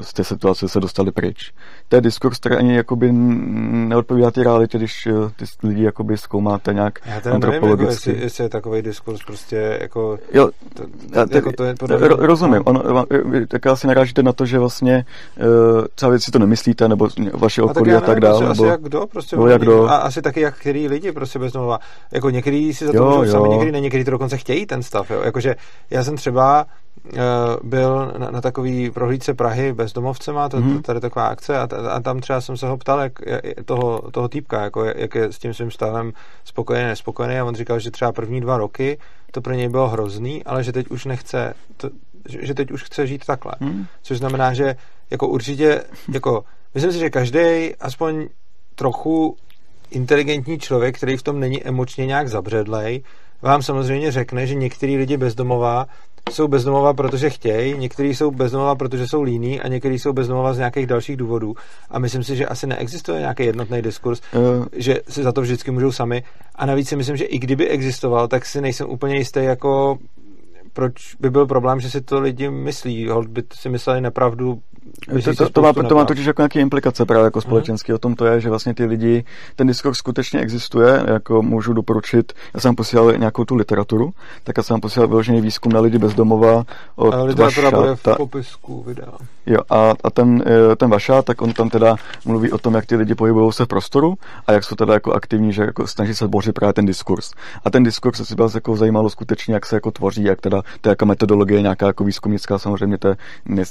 z 0.00 0.12
té 0.12 0.24
situace 0.24 0.68
se 0.68 0.80
dostali 0.80 1.12
pryč. 1.12 1.52
To 1.88 1.96
je 1.96 2.00
diskurs, 2.00 2.38
který 2.38 2.56
ani 2.56 2.76
jakoby 2.76 3.12
neodpovídá 3.12 4.30
té 4.30 4.42
realitě, 4.42 4.78
když 4.78 5.08
ty 5.36 5.66
lidi 5.66 5.82
jakoby 5.82 6.18
zkoumáte 6.18 6.74
nějak 6.74 6.98
Já 7.06 7.20
teda 7.20 7.38
nevím, 7.38 7.70
jako 7.70 7.82
jestli, 7.82 8.20
jestli, 8.20 8.44
je 8.44 8.48
takový 8.48 8.82
diskurs 8.82 9.20
prostě 9.26 9.78
jako... 9.80 10.18
Jo, 10.32 10.50
to, 10.74 10.82
to, 11.28 11.36
jako 11.36 11.52
to 11.52 11.64
je 11.64 11.74
podle 11.74 11.98
rozumím, 12.08 12.62
ono, 12.64 13.06
tak 13.48 13.66
asi 13.66 13.86
narážíte 13.86 14.22
na 14.22 14.32
to, 14.32 14.46
že 14.46 14.58
vlastně 14.58 15.04
třeba 15.94 16.10
věci 16.10 16.30
to 16.30 16.38
nemyslíte, 16.38 16.88
nebo 16.88 17.08
vaše 17.32 17.62
okolí 17.62 17.92
a 17.92 18.00
tak, 18.00 18.06
tak 18.06 18.20
dále. 18.20 18.46
Asi 18.46 18.62
jak 18.62 18.82
kdo, 18.82 19.06
prostě 19.06 19.36
no, 19.36 19.46
jak 19.46 19.62
kdo. 19.62 19.84
A 19.84 19.96
asi 19.96 20.22
taky 20.22 20.40
jak 20.40 20.58
který 20.58 20.88
lidi 20.88 21.12
prostě 21.12 21.38
bezdomova. 21.38 21.78
Jako 22.12 22.30
některý 22.30 22.74
si 22.74 22.86
za 22.86 22.92
to 22.92 22.98
jo, 22.98 23.04
můžou 23.04 23.24
jo. 23.24 23.32
sami, 23.32 23.48
některý 23.58 23.72
ne, 23.72 23.80
některý 23.80 24.04
to 24.04 24.10
dokonce 24.10 24.36
chtějí 24.36 24.66
ten 24.66 24.82
stav. 24.82 25.10
Jo. 25.10 25.22
Jakože 25.24 25.56
já 25.90 26.04
jsem 26.04 26.16
třeba 26.16 26.66
uh, 27.04 27.20
byl 27.62 28.12
na, 28.18 28.30
na 28.30 28.40
takový 28.40 28.90
prohlídce 28.90 29.34
Prahy 29.34 29.72
bezdomovcema, 29.72 30.48
to, 30.48 30.56
mm-hmm. 30.56 30.82
tady 30.82 31.00
taková 31.00 31.26
akce 31.26 31.58
a, 31.58 31.68
a 31.90 32.00
tam 32.00 32.20
třeba 32.20 32.40
jsem 32.40 32.56
se 32.56 32.66
ho 32.66 32.76
ptal, 32.76 33.00
jak, 33.00 33.12
toho, 33.64 34.10
toho 34.10 34.28
týpka, 34.28 34.62
jako, 34.62 34.84
jak 34.84 35.14
je 35.14 35.32
s 35.32 35.38
tím 35.38 35.54
svým 35.54 35.70
stavem 35.70 36.12
spokojený, 36.44 36.84
nespokojený 36.84 37.38
a 37.38 37.44
on 37.44 37.54
říkal, 37.54 37.78
že 37.78 37.90
třeba 37.90 38.12
první 38.12 38.40
dva 38.40 38.58
roky 38.58 38.98
to 39.30 39.40
pro 39.40 39.54
něj 39.54 39.68
bylo 39.68 39.88
hrozný, 39.88 40.44
ale 40.44 40.64
že 40.64 40.72
teď 40.72 40.88
už 40.88 41.04
nechce, 41.04 41.54
to, 41.76 41.90
že 42.28 42.54
teď 42.54 42.70
už 42.70 42.82
chce 42.82 43.06
žít 43.06 43.26
takhle. 43.26 43.52
Mm. 43.60 43.86
Což 44.02 44.18
znamená, 44.18 44.54
že 44.54 44.76
jako 45.10 45.28
určitě, 45.28 45.82
jako 46.12 46.44
myslím 46.74 46.92
si, 46.92 46.98
že 46.98 47.10
každý 47.10 47.74
aspoň 47.80 48.28
trochu 48.74 49.36
inteligentní 49.90 50.58
člověk, 50.58 50.96
který 50.96 51.16
v 51.16 51.22
tom 51.22 51.40
není 51.40 51.66
emočně 51.66 52.06
nějak 52.06 52.28
zabředlej, 52.28 53.02
vám 53.42 53.62
samozřejmě 53.62 54.12
řekne, 54.12 54.46
že 54.46 54.54
některý 54.54 54.96
lidi 54.96 55.16
bezdomová 55.16 55.86
jsou 56.30 56.48
bezdomová, 56.48 56.94
protože 56.94 57.30
chtějí, 57.30 57.78
někteří 57.78 58.14
jsou 58.14 58.30
bezdomová, 58.30 58.74
protože 58.74 59.06
jsou 59.06 59.22
líní 59.22 59.60
a 59.60 59.68
někteří 59.68 59.98
jsou 59.98 60.12
bezdomová 60.12 60.54
z 60.54 60.58
nějakých 60.58 60.86
dalších 60.86 61.16
důvodů. 61.16 61.54
A 61.90 61.98
myslím 61.98 62.24
si, 62.24 62.36
že 62.36 62.46
asi 62.46 62.66
neexistuje 62.66 63.20
nějaký 63.20 63.44
jednotný 63.44 63.82
diskurs, 63.82 64.20
uh. 64.34 64.66
že 64.72 65.00
si 65.08 65.22
za 65.22 65.32
to 65.32 65.40
vždycky 65.40 65.70
můžou 65.70 65.92
sami. 65.92 66.22
A 66.54 66.66
navíc 66.66 66.88
si 66.88 66.96
myslím, 66.96 67.16
že 67.16 67.24
i 67.24 67.38
kdyby 67.38 67.68
existoval, 67.68 68.28
tak 68.28 68.46
si 68.46 68.60
nejsem 68.60 68.90
úplně 68.90 69.16
jistý, 69.16 69.40
jako 69.44 69.98
proč 70.72 71.14
by 71.20 71.30
byl 71.30 71.46
problém, 71.46 71.80
že 71.80 71.90
si 71.90 72.00
to 72.00 72.20
lidi 72.20 72.50
myslí. 72.50 73.08
Hold 73.08 73.28
by 73.28 73.42
si 73.54 73.68
mysleli 73.68 74.00
nepravdu, 74.00 74.58
to, 75.24 75.34
to, 75.34 75.48
to, 75.50 75.62
má, 75.62 75.72
to 75.72 75.94
má 75.94 76.04
totiž 76.04 76.26
jako 76.26 76.42
nějaké 76.42 76.60
implikace 76.60 77.04
právě 77.06 77.24
jako 77.24 77.40
společenský. 77.40 77.92
O 77.92 77.98
tom 77.98 78.14
to 78.14 78.26
je, 78.26 78.40
že 78.40 78.48
vlastně 78.48 78.74
ty 78.74 78.84
lidi, 78.84 79.24
ten 79.56 79.66
diskurs 79.66 79.98
skutečně 79.98 80.40
existuje, 80.40 81.04
jako 81.06 81.42
můžu 81.42 81.72
doporučit, 81.72 82.32
já 82.54 82.60
jsem 82.60 82.74
posílal 82.74 83.12
nějakou 83.16 83.44
tu 83.44 83.54
literaturu, 83.54 84.10
tak 84.44 84.56
já 84.56 84.62
jsem 84.62 84.80
posílal 84.80 85.08
vyložený 85.08 85.40
výzkum 85.40 85.72
na 85.72 85.80
lidi 85.80 85.98
bezdomova 85.98 86.64
od 86.96 87.14
a 87.14 87.22
literatura 87.22 87.70
bude 87.70 87.96
v 87.96 88.02
popisku 88.16 88.82
videa. 88.82 89.12
Jo, 89.46 89.60
a, 89.70 89.94
a 90.04 90.10
ten, 90.10 90.42
eh, 90.46 90.76
ten 90.76 90.90
Vaša, 90.90 91.22
tak 91.22 91.42
on 91.42 91.52
tam 91.52 91.70
teda 91.70 91.96
mluví 92.24 92.52
o 92.52 92.58
tom, 92.58 92.74
jak 92.74 92.86
ty 92.86 92.96
lidi 92.96 93.14
pohybují 93.14 93.52
se 93.52 93.64
v 93.64 93.68
prostoru 93.68 94.14
a 94.46 94.52
jak 94.52 94.64
jsou 94.64 94.76
teda 94.76 94.94
jako 94.94 95.12
aktivní, 95.12 95.52
že 95.52 95.62
jako 95.62 95.86
snaží 95.86 96.14
se 96.14 96.28
bořit 96.28 96.52
právě 96.52 96.72
ten 96.72 96.86
diskurs. 96.86 97.30
A 97.64 97.70
ten 97.70 97.82
diskurs 97.82 98.28
se 98.28 98.34
vás 98.34 98.54
jako 98.54 98.76
zajímalo 98.76 99.10
skutečně, 99.10 99.54
jak 99.54 99.66
se 99.66 99.76
jako 99.76 99.90
tvoří, 99.90 100.24
jak 100.24 100.40
teda 100.40 100.62
to 100.80 100.88
je 100.88 100.90
jako 100.90 101.06
metodologie 101.06 101.62
nějaká 101.62 101.86
jako 101.86 102.04
výzkumnická, 102.04 102.58
samozřejmě 102.58 102.98
to 102.98 103.08
je, 103.08 103.16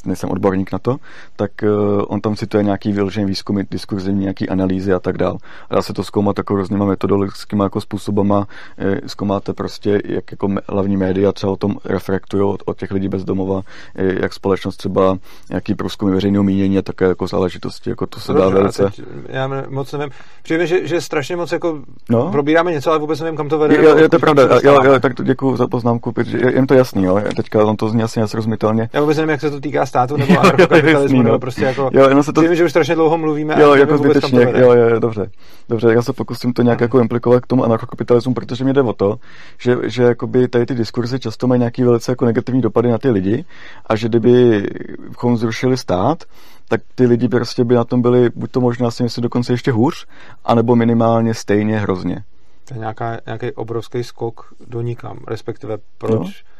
nejsem 0.06 0.30
odborník 0.30 0.72
na 0.72 0.80
to, 0.80 0.98
tak 1.36 1.52
uh, 1.64 2.04
on 2.08 2.22
tam 2.22 2.36
cituje 2.36 2.64
nějaký 2.64 2.92
vyložený 2.92 3.26
výzkumy, 3.26 3.64
diskurzivní, 3.72 4.22
nějaký 4.22 4.50
analýzy 4.50 4.94
a 4.94 5.00
tak 5.00 5.18
dál. 5.18 5.38
A 5.70 5.76
dá 5.76 5.82
se 5.82 5.94
to 5.94 6.04
zkoumat 6.04 6.38
jako 6.38 6.56
různýma 6.56 6.86
metodologickými 6.86 7.64
jako 7.64 7.82
způsobama, 7.82 8.48
e, 8.78 9.10
zkoumáte 9.10 9.54
prostě, 9.54 10.02
jak 10.06 10.32
jako 10.32 10.50
hlavní 10.70 10.98
média 10.98 11.32
třeba 11.32 11.54
o 11.54 11.56
tom 11.56 11.76
reflektují 11.86 12.44
od, 12.44 12.64
od 12.66 12.78
těch 12.78 12.92
lidí 12.92 13.10
bezdomova, 13.10 13.62
e, 13.96 14.22
jak 14.22 14.34
společnost 14.34 14.78
třeba, 14.78 15.18
jaký 15.50 15.76
průzkumy 15.76 16.12
veřejného 16.12 16.44
mínění 16.44 16.78
a 16.78 16.82
také 16.82 17.06
jako 17.06 17.28
záležitosti, 17.28 17.90
jako 17.90 18.08
to 18.08 18.20
se 18.20 18.34
no, 18.34 18.40
dá 18.40 18.50
velice. 18.50 18.84
Teď, 18.84 19.02
já 19.28 19.50
moc 19.70 19.92
nevím. 19.92 20.10
Přijde, 20.44 20.68
že, 20.68 20.88
že 20.88 21.02
strašně 21.02 21.36
moc 21.36 21.52
jako 21.52 21.80
no? 22.10 22.32
probíráme 22.32 22.72
něco, 22.72 22.90
ale 22.90 23.00
vůbec 23.00 23.20
nevím, 23.20 23.38
kam 23.38 23.50
to 23.50 23.60
vede. 23.60 23.76
Jo, 23.76 23.98
jo, 23.98 24.10
to 24.10 24.16
je 24.16 24.20
pravda, 24.20 24.44
jo, 24.64 24.84
jo, 24.84 25.00
tak 25.00 25.14
to 25.14 25.24
děkuji 25.24 25.56
za 25.56 25.68
poznámku, 25.68 26.12
protože 26.12 26.38
je, 26.38 26.54
jen 26.54 26.68
to 26.68 26.74
jasný, 26.74 27.04
jo. 27.04 27.22
Teďka 27.36 27.64
on 27.64 27.76
to 27.76 27.90
zní 27.90 28.04
asi 28.04 28.20
nesrozumitelně. 28.20 28.90
Já 28.94 29.02
vůbec 29.02 29.18
nevím, 29.18 29.30
jak 29.30 29.42
se 29.42 29.52
to 29.52 29.60
týká 29.60 29.86
státu 29.86 30.18
nebo 30.18 30.34
anarchokapitalismu, 30.90 31.32
no. 31.32 31.40
prostě 31.40 31.66
jako, 31.66 31.90
jo, 31.94 32.08
jenom 32.08 32.24
se 32.24 32.34
to... 32.34 32.42
Vím, 32.42 32.56
že 32.56 32.66
už 32.66 32.72
strašně 32.72 32.96
dlouho 32.96 33.18
mluvíme 33.18 33.62
jo, 33.62 33.76
jako 33.76 33.98
zbytečně, 33.98 34.42
jo, 34.56 34.74
jo, 34.74 35.00
dobře. 35.00 35.32
Dobře, 35.70 35.94
já 35.94 36.02
se 36.02 36.14
pokusím 36.14 36.54
to 36.54 36.62
nějak 36.62 36.82
jako 36.82 37.00
implikovat 37.00 37.40
k 37.40 37.48
tomu 37.48 37.64
anarchokapitalismu, 37.64 38.34
protože 38.34 38.64
mě 38.64 38.74
jde 38.74 38.82
o 38.82 38.94
to, 38.94 39.16
že, 39.58 39.78
že 39.84 40.04
jakoby 40.04 40.48
tady 40.48 40.66
ty 40.66 40.76
diskurzy 40.76 41.20
často 41.20 41.48
mají 41.48 41.60
nějaký 41.60 41.84
velice 41.84 42.12
jako 42.12 42.26
negativní 42.26 42.62
dopady 42.62 42.92
na 42.92 42.98
ty 42.98 43.10
lidi 43.10 43.46
a 43.86 43.96
že 43.96 44.10
kdybychom 44.10 45.38
zrušili 45.38 45.78
stát, 45.78 46.24
tak 46.70 46.82
ty 46.96 47.06
lidi 47.06 47.28
prostě 47.28 47.64
by 47.64 47.76
na 47.76 47.84
tom 47.84 48.02
byli 48.02 48.30
buď 48.36 48.52
to 48.52 48.62
možná 48.62 48.92
si 48.92 49.04
myslím 49.04 49.22
dokonce 49.22 49.54
ještě 49.54 49.72
hůř, 49.72 50.08
anebo 50.46 50.76
minimálně 50.76 51.34
stejně 51.34 51.80
hrozně. 51.80 52.24
To 52.68 52.74
je 52.74 52.80
nějaká, 52.80 53.20
nějaký 53.26 53.52
obrovský 53.52 54.04
skok 54.04 54.54
do 54.68 54.82
nikam, 54.82 55.20
respektive 55.28 55.78
proč, 55.98 56.20
no 56.20 56.57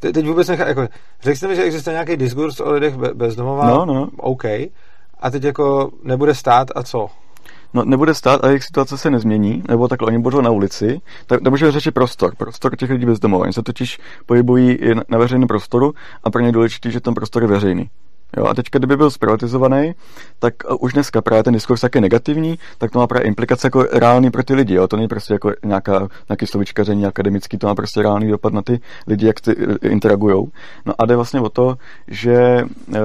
Te, 0.00 0.12
teď 0.12 0.26
vůbec 0.26 0.48
nechá, 0.48 0.68
jako, 0.68 0.88
řekl 1.22 1.36
jste 1.36 1.48
mi, 1.48 1.56
že 1.56 1.62
existuje 1.62 1.94
nějaký 1.94 2.16
diskurs 2.16 2.60
o 2.60 2.72
lidech 2.72 2.96
be, 2.96 3.14
bezdomova, 3.14 3.66
no, 3.66 3.86
no, 3.86 3.94
no. 3.94 4.08
OK, 4.16 4.44
a 5.20 5.30
teď 5.30 5.44
jako 5.44 5.90
nebude 6.02 6.34
stát 6.34 6.68
a 6.74 6.82
co? 6.82 7.08
No, 7.74 7.84
nebude 7.84 8.14
stát 8.14 8.44
a 8.44 8.48
jejich 8.48 8.64
situace 8.64 8.98
se 8.98 9.10
nezmění, 9.10 9.62
nebo 9.68 9.88
takhle, 9.88 10.06
oni 10.06 10.18
budou 10.18 10.40
na 10.40 10.50
ulici, 10.50 11.00
tak 11.26 11.42
nemůžeme 11.42 11.72
řešit 11.72 11.90
prostor, 11.90 12.34
prostor 12.36 12.76
těch 12.76 12.90
lidí 12.90 13.06
bezdomova. 13.06 13.42
Oni 13.42 13.52
se 13.52 13.62
totiž 13.62 13.98
pohybují 14.26 14.78
na 15.08 15.18
veřejném 15.18 15.48
prostoru 15.48 15.92
a 16.24 16.30
pro 16.30 16.40
ně 16.40 16.48
je 16.48 16.52
důležité, 16.52 16.90
že 16.90 17.00
ten 17.00 17.14
prostor 17.14 17.42
je 17.42 17.48
veřejný. 17.48 17.90
Jo, 18.36 18.44
a 18.44 18.54
teď, 18.54 18.66
kdyby 18.72 18.96
byl 18.96 19.10
zprivatizovaný, 19.10 19.94
tak 20.38 20.54
už 20.80 20.92
dneska 20.92 21.22
právě 21.22 21.42
ten 21.42 21.54
diskurs 21.54 21.82
je 21.94 22.00
negativní, 22.00 22.58
tak 22.78 22.90
to 22.90 22.98
má 22.98 23.06
právě 23.06 23.26
implikace 23.26 23.66
jako 23.66 23.82
reálný 23.82 24.30
pro 24.30 24.42
ty 24.42 24.54
lidi. 24.54 24.74
Jo? 24.74 24.88
To 24.88 24.96
není 24.96 25.08
prostě 25.08 25.32
jako 25.32 25.52
nějaká, 25.64 26.08
nějaký 26.28 26.46
slovičkaření 26.46 27.06
akademický, 27.06 27.58
to 27.58 27.66
má 27.66 27.74
prostě 27.74 28.02
reálný 28.02 28.30
dopad 28.30 28.52
na 28.52 28.62
ty 28.62 28.80
lidi, 29.06 29.26
jak 29.26 29.40
ty 29.40 29.56
eh, 29.58 29.88
interagují. 29.88 30.46
No 30.86 30.94
a 30.98 31.06
jde 31.06 31.16
vlastně 31.16 31.40
o 31.40 31.48
to, 31.48 31.76
že 32.08 32.64
uh, 32.88 32.96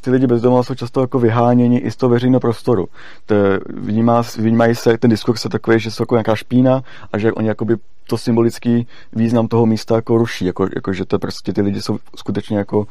ty 0.00 0.10
lidi 0.10 0.26
bezdomova 0.26 0.62
jsou 0.62 0.74
často 0.74 1.00
jako 1.00 1.18
vyháněni 1.18 1.78
i 1.78 1.90
z 1.90 1.96
toho 1.96 2.10
veřejného 2.10 2.40
prostoru. 2.40 2.86
To 3.26 3.34
vnímá, 3.68 4.22
vnímají 4.38 4.74
se, 4.74 4.98
ten 4.98 5.10
diskurs 5.10 5.44
je 5.44 5.50
takový, 5.50 5.80
že 5.80 5.90
jsou 5.90 6.02
jako 6.02 6.14
nějaká 6.14 6.36
špína 6.36 6.82
a 7.12 7.18
že 7.18 7.32
oni 7.32 7.48
jakoby 7.48 7.76
to 8.10 8.18
symbolický 8.18 8.86
význam 9.12 9.48
toho 9.48 9.66
místa 9.66 9.94
jako 9.94 10.18
ruší, 10.18 10.44
jako, 10.44 10.68
jako 10.74 10.92
že 10.92 11.04
to 11.04 11.18
prostě 11.18 11.52
ty 11.52 11.62
lidi 11.62 11.82
jsou 11.82 11.98
skutečně 12.16 12.58
jako 12.58 12.86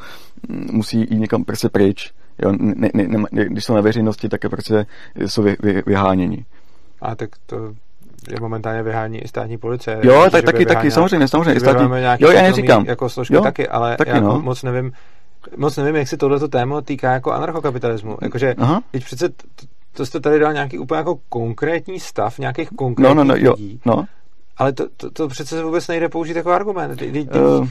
mm, 0.49 0.69
musí 0.71 0.99
jít 0.99 1.19
někam 1.19 1.43
prostě 1.49 1.69
pryč. 1.69 2.11
Jo, 2.43 2.51
ne, 2.59 2.89
ne, 2.93 3.07
ne, 3.31 3.45
když 3.45 3.65
jsou 3.65 3.73
na 3.73 3.81
veřejnosti, 3.81 4.29
tak 4.29 4.43
je 4.43 4.49
prostě 4.49 4.85
jsou 5.25 5.43
vy, 5.43 5.55
vy, 5.63 5.83
vyháněni. 5.85 6.45
A 7.01 7.15
tak 7.15 7.29
to 7.45 7.73
je 8.31 8.39
momentálně 8.41 8.83
vyhání 8.83 9.19
i 9.19 9.27
státní 9.27 9.57
policie. 9.57 9.99
Jo, 10.03 10.29
tak 10.31 10.45
taky, 10.45 10.65
taky, 10.65 10.91
samozřejmě, 10.91 11.27
samozřejmě. 11.27 11.59
Státní, 11.59 11.87
jo, 12.19 12.31
já 12.31 12.41
neříkám. 12.41 12.85
Jako 12.85 13.09
složky 13.09 13.33
jo, 13.33 13.41
taky, 13.41 13.67
ale 13.67 13.97
taky, 13.97 14.09
já 14.09 14.19
no. 14.19 14.41
moc 14.41 14.63
nevím, 14.63 14.91
moc 15.57 15.77
nevím, 15.77 15.95
jak 15.95 16.07
se 16.07 16.17
tohleto 16.17 16.47
téma 16.47 16.81
týká 16.81 17.11
jako 17.11 17.31
anarchokapitalismu. 17.31 18.17
Jakože, 18.21 18.55
Aha. 18.57 18.81
teď 18.91 19.05
přece 19.05 19.29
to, 19.29 19.65
to 19.93 20.05
jste 20.05 20.19
tady 20.19 20.39
dal 20.39 20.53
nějaký 20.53 20.77
úplně 20.77 20.97
jako 20.97 21.19
konkrétní 21.29 21.99
stav, 21.99 22.39
nějakých 22.39 22.69
konkrétních 22.69 23.15
no, 23.15 23.23
no, 23.23 23.33
no, 23.33 23.35
jo, 23.37 23.53
lidí. 23.57 23.81
No. 23.85 24.05
Ale 24.59 24.73
to, 24.73 24.87
to, 24.97 25.11
to 25.11 25.27
přece 25.27 25.63
vůbec 25.63 25.87
nejde 25.87 26.09
použít 26.09 26.35
jako 26.35 26.51
argument. 26.51 26.97
Teď, 26.97 27.27
uh. 27.35 27.67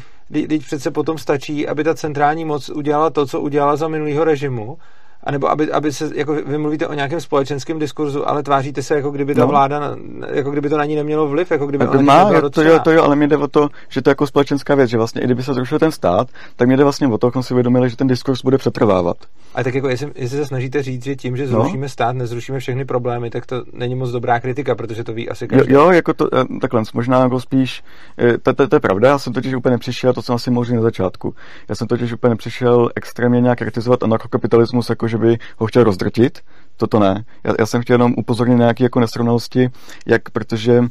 přece 0.58 0.90
potom 0.90 1.18
stačí, 1.18 1.68
aby 1.68 1.84
ta 1.84 1.94
centrální 1.94 2.44
moc 2.44 2.68
udělala 2.68 3.10
to, 3.10 3.26
co 3.26 3.40
udělala 3.40 3.76
za 3.76 3.88
minulého 3.88 4.24
režimu 4.24 4.78
anebo 5.24 5.50
aby, 5.50 5.72
aby 5.72 5.92
se, 5.92 6.10
jako 6.14 6.34
vy 6.34 6.58
mluvíte 6.58 6.86
o 6.86 6.94
nějakém 6.94 7.20
společenském 7.20 7.78
diskurzu, 7.78 8.28
ale 8.28 8.42
tváříte 8.42 8.82
se, 8.82 8.94
jako 8.94 9.10
kdyby 9.10 9.34
ta 9.34 9.40
no. 9.40 9.46
vláda, 9.46 9.96
jako 10.32 10.50
kdyby 10.50 10.68
to 10.68 10.76
na 10.76 10.84
ní 10.84 10.96
nemělo 10.96 11.28
vliv, 11.28 11.50
jako 11.50 11.66
kdyby 11.66 11.88
ona 11.88 12.02
má, 12.02 12.40
to, 12.40 12.50
to, 12.50 12.62
jo, 12.62 12.78
to 12.78 12.90
jo, 12.90 13.02
ale 13.02 13.16
mě 13.16 13.28
jde 13.28 13.36
o 13.36 13.48
to, 13.48 13.68
že 13.88 14.02
to 14.02 14.10
je 14.10 14.12
jako 14.12 14.26
společenská 14.26 14.74
věc, 14.74 14.90
že 14.90 14.96
vlastně 14.96 15.22
i 15.22 15.24
kdyby 15.24 15.42
se 15.42 15.54
zrušil 15.54 15.78
ten 15.78 15.92
stát, 15.92 16.28
tak 16.56 16.68
mě 16.68 16.76
jde 16.76 16.82
vlastně 16.82 17.08
o 17.08 17.18
to, 17.18 17.26
abychom 17.26 17.42
si 17.42 17.54
uvědomili, 17.54 17.90
že 17.90 17.96
ten 17.96 18.06
diskurs 18.06 18.42
bude 18.42 18.58
přetrvávat. 18.58 19.16
A 19.54 19.62
tak 19.62 19.74
jako 19.74 19.88
jestli, 19.88 20.12
jestli 20.14 20.38
se 20.38 20.46
snažíte 20.46 20.82
říct, 20.82 21.04
že 21.04 21.16
tím, 21.16 21.36
že 21.36 21.46
no. 21.46 21.50
zrušíme 21.50 21.82
no. 21.82 21.88
stát, 21.88 22.16
nezrušíme 22.16 22.58
všechny 22.58 22.84
problémy, 22.84 23.30
tak 23.30 23.46
to 23.46 23.64
není 23.72 23.94
moc 23.94 24.10
dobrá 24.10 24.40
kritika, 24.40 24.74
protože 24.74 25.04
to 25.04 25.12
ví 25.12 25.28
asi 25.28 25.48
každý. 25.48 25.72
Jo, 25.72 25.80
jo 25.82 25.90
jako 25.90 26.14
to, 26.14 26.28
eh, 26.34 26.44
takhle, 26.60 26.82
možná 26.94 27.20
jako 27.20 27.40
spíš, 27.40 27.82
eh, 28.18 28.38
to, 28.38 28.54
to, 28.54 28.68
to, 28.68 28.76
je 28.76 28.80
pravda, 28.80 29.08
já 29.08 29.18
jsem 29.18 29.32
totiž 29.32 29.54
úplně 29.54 29.70
nepřišel, 29.70 30.12
to 30.12 30.22
jsem 30.22 30.34
asi 30.34 30.50
mohl 30.50 30.74
na 30.74 30.82
začátku. 30.82 31.34
Já 31.68 31.74
jsem 31.74 31.86
totiž 31.86 32.12
úplně 32.12 32.30
nepřišel 32.30 32.90
extrémně 32.96 33.40
nějak 33.40 33.58
kritizovat 33.58 34.02
anarchokapitalismus, 34.02 34.90
jako 34.90 35.07
že 35.08 35.18
by 35.18 35.38
ho 35.56 35.66
chtěl 35.66 35.84
rozdrtit, 35.84 36.38
toto 36.76 36.98
ne. 36.98 37.24
Já, 37.44 37.54
já 37.58 37.66
jsem 37.66 37.82
chtěl 37.82 37.94
jenom 37.94 38.14
upozornit 38.16 38.54
na 38.54 38.58
nějaké 38.58 38.84
jako 38.84 39.00
nesrovnalosti, 39.00 39.70
jak, 40.06 40.30
protože 40.30 40.84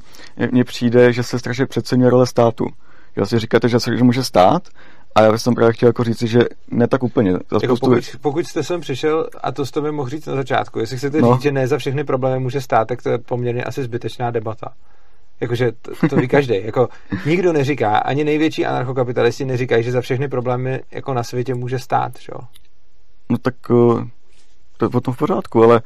mně 0.52 0.64
přijde, 0.64 1.14
že 1.14 1.24
se 1.24 1.40
strašně 1.40 1.66
přeceňuje 1.66 2.10
role 2.10 2.28
státu. 2.28 2.66
Já 3.16 3.26
si 3.26 3.40
říkáte, 3.40 3.70
že 3.70 3.80
se 3.80 3.98
že 3.98 4.04
může 4.04 4.24
stát, 4.24 4.70
a 5.18 5.22
já 5.22 5.38
jsem 5.38 5.56
právě 5.56 5.74
chtěl 5.74 5.90
jako 5.90 6.04
říct, 6.04 6.22
že 6.22 6.40
ne 6.72 6.88
tak 6.88 7.04
úplně. 7.04 7.32
Za 7.32 7.38
jako 7.62 7.78
spoustu... 7.78 7.86
pokud, 7.86 8.22
pokud, 8.22 8.48
jste 8.48 8.64
sem 8.64 8.82
přišel, 8.82 9.30
a 9.44 9.52
to 9.52 9.66
jste 9.66 9.82
mi 9.82 9.92
mohl 9.92 10.10
říct 10.10 10.26
na 10.26 10.36
začátku, 10.36 10.80
jestli 10.80 10.98
chcete 10.98 11.22
no. 11.22 11.34
říct, 11.34 11.42
že 11.42 11.52
ne 11.52 11.68
za 11.68 11.78
všechny 11.78 12.04
problémy 12.04 12.40
může 12.40 12.62
stát, 12.62 12.88
tak 12.88 13.02
to 13.02 13.10
je 13.10 13.18
poměrně 13.18 13.64
asi 13.64 13.84
zbytečná 13.84 14.32
debata. 14.32 14.74
Jakože 15.42 15.72
to, 15.72 16.08
to 16.10 16.16
ví 16.16 16.28
každý. 16.28 16.56
Jako, 16.66 16.90
nikdo 17.26 17.54
neříká, 17.54 17.98
ani 17.98 18.24
největší 18.24 18.66
anarchokapitalisti 18.66 19.46
neříkají, 19.46 19.84
že 19.84 19.92
za 19.92 20.02
všechny 20.02 20.28
problémy 20.28 20.82
jako 20.92 21.14
na 21.14 21.24
světě 21.24 21.56
může 21.56 21.80
stát. 21.80 22.12
Že? 22.20 22.32
No 23.30 23.38
tak 23.38 23.56
eh, 23.70 24.10
to 24.78 24.86
je 24.86 24.90
potom 24.90 25.14
v 25.14 25.18
pořádku, 25.18 25.64
ale 25.64 25.82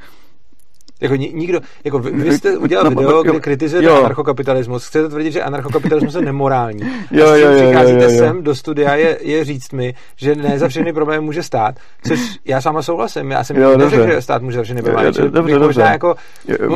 jako 1.01 1.15
nikdo, 1.15 1.59
jako 1.83 1.99
vy, 1.99 2.11
vy 2.11 2.37
jste 2.37 2.57
udělal 2.57 2.85
no, 2.85 3.01
video, 3.01 3.23
kde 3.23 3.39
kritizujete 3.39 3.87
jo. 3.87 3.99
anarchokapitalismus. 3.99 4.87
Chcete 4.87 5.09
tvrdit, 5.09 5.31
že 5.31 5.43
anarchokapitalismus 5.43 6.15
je 6.15 6.21
nemorální. 6.21 6.81
jo, 7.11 7.27
a 7.27 7.35
s 7.35 7.39
tím 7.39 7.51
jo, 7.51 7.55
přicházíte 7.55 8.03
jo, 8.03 8.09
jo, 8.09 8.11
jo. 8.11 8.17
sem 8.17 8.43
do 8.43 8.55
studia 8.55 8.95
je, 8.95 9.17
je 9.21 9.43
říct 9.43 9.71
mi, 9.71 9.93
že 10.15 10.35
ne 10.35 10.59
za 10.59 10.67
všechny 10.67 10.93
problémy 10.93 11.25
může 11.25 11.43
stát, 11.43 11.75
což 12.07 12.19
já 12.45 12.61
sama 12.61 12.81
souhlasím. 12.81 13.31
Já 13.31 13.43
jsem 13.43 13.57
jo, 13.57 13.77
neřekl, 13.77 14.07
že 14.07 14.21
stát 14.21 14.41
může 14.41 14.57
za 14.57 14.63
všechny 14.63 14.81
problémy. 14.81 15.07
Jo, 15.07 15.27
dobře, 15.27 15.53
dobře. 15.53 15.59
Možná, 15.59 15.91
jako, 15.91 16.15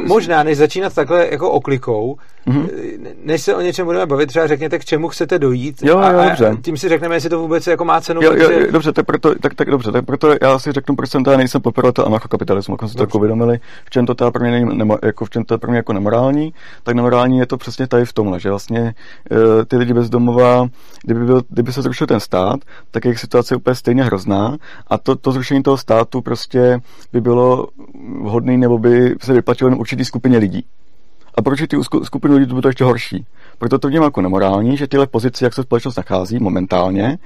možná, 0.04 0.44
než 0.44 0.58
začínat 0.58 0.96
takhle 0.96 1.28
jako 1.32 1.52
oklikou, 1.52 2.18
mm-hmm. 2.48 2.70
než 3.24 3.42
se 3.42 3.56
o 3.56 3.62
něčem 3.62 3.86
budeme 3.86 4.06
bavit, 4.06 4.28
třeba 4.28 4.48
řekněte, 4.48 4.80
k 4.80 4.86
čemu 4.86 5.08
chcete 5.08 5.40
dojít 5.40 5.84
jo, 5.84 6.00
jo, 6.00 6.04
a, 6.04 6.28
dobře. 6.30 6.48
a 6.48 6.56
tím 6.62 6.78
si 6.78 6.90
řekneme, 6.90 7.16
jestli 7.16 7.30
to 7.30 7.40
vůbec 7.40 7.68
jako 7.68 7.86
má 7.86 8.02
cenu. 8.02 8.22
Jo, 8.24 8.34
jo, 8.36 8.52
jo, 8.52 8.72
dobře, 8.72 8.92
tak 8.92 9.06
proto, 9.06 9.36
tak, 9.36 9.54
tak 9.54 9.72
dobře, 9.72 9.92
tak 9.92 10.06
proto 10.06 10.36
já 10.42 10.60
si 10.60 10.72
řeknu, 10.72 10.96
proč 10.96 11.10
jsem 11.10 11.24
teda 11.24 11.38
nejsem 11.38 11.62
podporovatel 11.62 12.06
anarchokapitalismu, 12.06 12.74
jako 12.74 12.88
jsme 12.88 12.98
to 12.98 13.04
jako 13.04 13.18
uvědomili, 13.18 13.60
v 13.86 13.90
čem 13.90 14.06
to 14.06 14.15
teda 14.16 14.32
pro 14.32 14.44
mě 14.44 14.52
není, 14.52 14.90
jako 15.04 15.26
v 15.26 15.30
čem 15.30 15.44
to 15.44 15.54
je 15.54 15.58
pro 15.58 15.72
mě 15.72 15.78
jako 15.78 15.94
nemorální, 15.94 16.54
tak 16.84 16.96
nemorální 16.96 17.38
je 17.38 17.46
to 17.46 17.58
přesně 17.58 17.88
tady 17.88 18.06
v 18.06 18.14
tomhle, 18.14 18.40
že 18.40 18.50
vlastně 18.50 18.80
e, 18.82 19.66
ty 19.66 19.78
lidi 19.78 19.94
bezdomova, 19.94 20.68
kdyby, 21.04 21.26
byl, 21.26 21.42
kdyby 21.50 21.74
se 21.74 21.82
zrušil 21.82 22.08
ten 22.08 22.20
stát, 22.20 22.60
tak 22.92 23.06
jejich 23.06 23.20
situace 23.20 23.54
je 23.54 23.58
úplně 23.58 23.76
stejně 23.76 24.04
hrozná 24.04 24.58
a 24.88 24.98
to, 24.98 25.16
to 25.16 25.32
zrušení 25.32 25.64
toho 25.64 25.78
státu 25.78 26.22
prostě 26.22 26.80
by 27.14 27.22
bylo 27.22 27.68
vhodné 28.22 28.58
nebo 28.58 28.78
by 28.78 29.16
se 29.22 29.34
vyplatilo 29.34 29.70
jen 29.70 29.80
určitý 29.80 30.06
skupině 30.06 30.38
lidí. 30.38 30.66
A 31.38 31.42
proč 31.42 31.60
ty 31.68 31.78
skupiny 32.04 32.36
lidí 32.36 32.48
to 32.48 32.56
bude 32.56 32.70
ještě 32.70 32.84
horší? 32.84 33.26
Proto 33.58 33.80
to 33.80 33.88
vnímám 33.88 34.04
jako 34.06 34.22
nemorální, 34.22 34.78
že 34.78 34.88
tyhle 34.88 35.08
pozice, 35.08 35.46
jak 35.46 35.54
se 35.54 35.64
společnost 35.64 35.96
nachází 35.96 36.40
momentálně, 36.40 37.18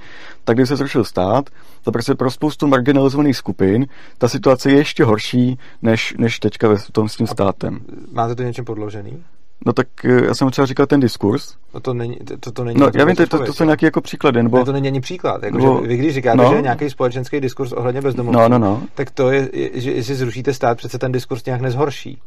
tak 0.44 0.56
když 0.56 0.68
se 0.68 0.76
zrušil 0.76 1.04
stát, 1.04 1.50
to 1.84 1.92
prostě 1.92 2.14
pro 2.14 2.30
spoustu 2.30 2.66
marginalizovaných 2.66 3.36
skupin 3.36 3.86
ta 4.18 4.28
situace 4.28 4.70
je 4.70 4.76
ještě 4.76 5.04
horší, 5.04 5.58
než, 5.82 6.14
než 6.18 6.38
teďka 6.38 6.68
ve 6.68 6.76
tom 6.92 7.08
s 7.08 7.16
tím 7.16 7.26
státem. 7.26 7.80
Máte 8.12 8.34
to 8.34 8.42
něčem 8.42 8.64
podložený? 8.64 9.22
No 9.66 9.72
tak 9.72 9.86
eh, 10.04 10.26
já 10.26 10.34
jsem 10.34 10.50
třeba 10.50 10.66
říkal 10.66 10.86
ten 10.86 11.00
diskurs. 11.00 11.54
No 11.74 11.80
to 11.80 11.94
není, 11.94 12.18
to, 12.40 12.52
to 12.52 12.64
není 12.64 12.80
no, 12.80 12.90
já 12.94 13.04
vím, 13.04 13.16
to, 13.16 13.26
to, 13.26 13.38
to 13.46 13.52
jsou 13.52 13.64
nějaký 13.64 13.84
jako 13.84 14.00
příklady. 14.00 14.42
Nebo... 14.42 14.58
Ne, 14.58 14.64
to 14.64 14.72
není 14.72 14.88
ani 14.88 15.00
příklad. 15.00 15.42
Jako, 15.42 15.58
nebo... 15.58 15.80
že 15.82 15.88
vy 15.88 15.96
když 15.96 16.14
říkáte, 16.14 16.36
no. 16.36 16.50
že 16.50 16.56
je 16.56 16.62
nějaký 16.62 16.90
společenský 16.90 17.40
diskurs 17.40 17.72
ohledně 17.72 18.00
bezdomovců, 18.00 18.40
no, 18.40 18.48
no, 18.48 18.58
no. 18.58 18.82
tak 18.94 19.10
to 19.10 19.30
je, 19.30 19.48
že 19.74 19.92
jestli 19.92 20.14
zrušíte 20.14 20.54
stát, 20.54 20.78
přece 20.78 20.98
ten 20.98 21.12
diskurs 21.12 21.44
nějak 21.44 21.60
nezhorší. 21.60 22.18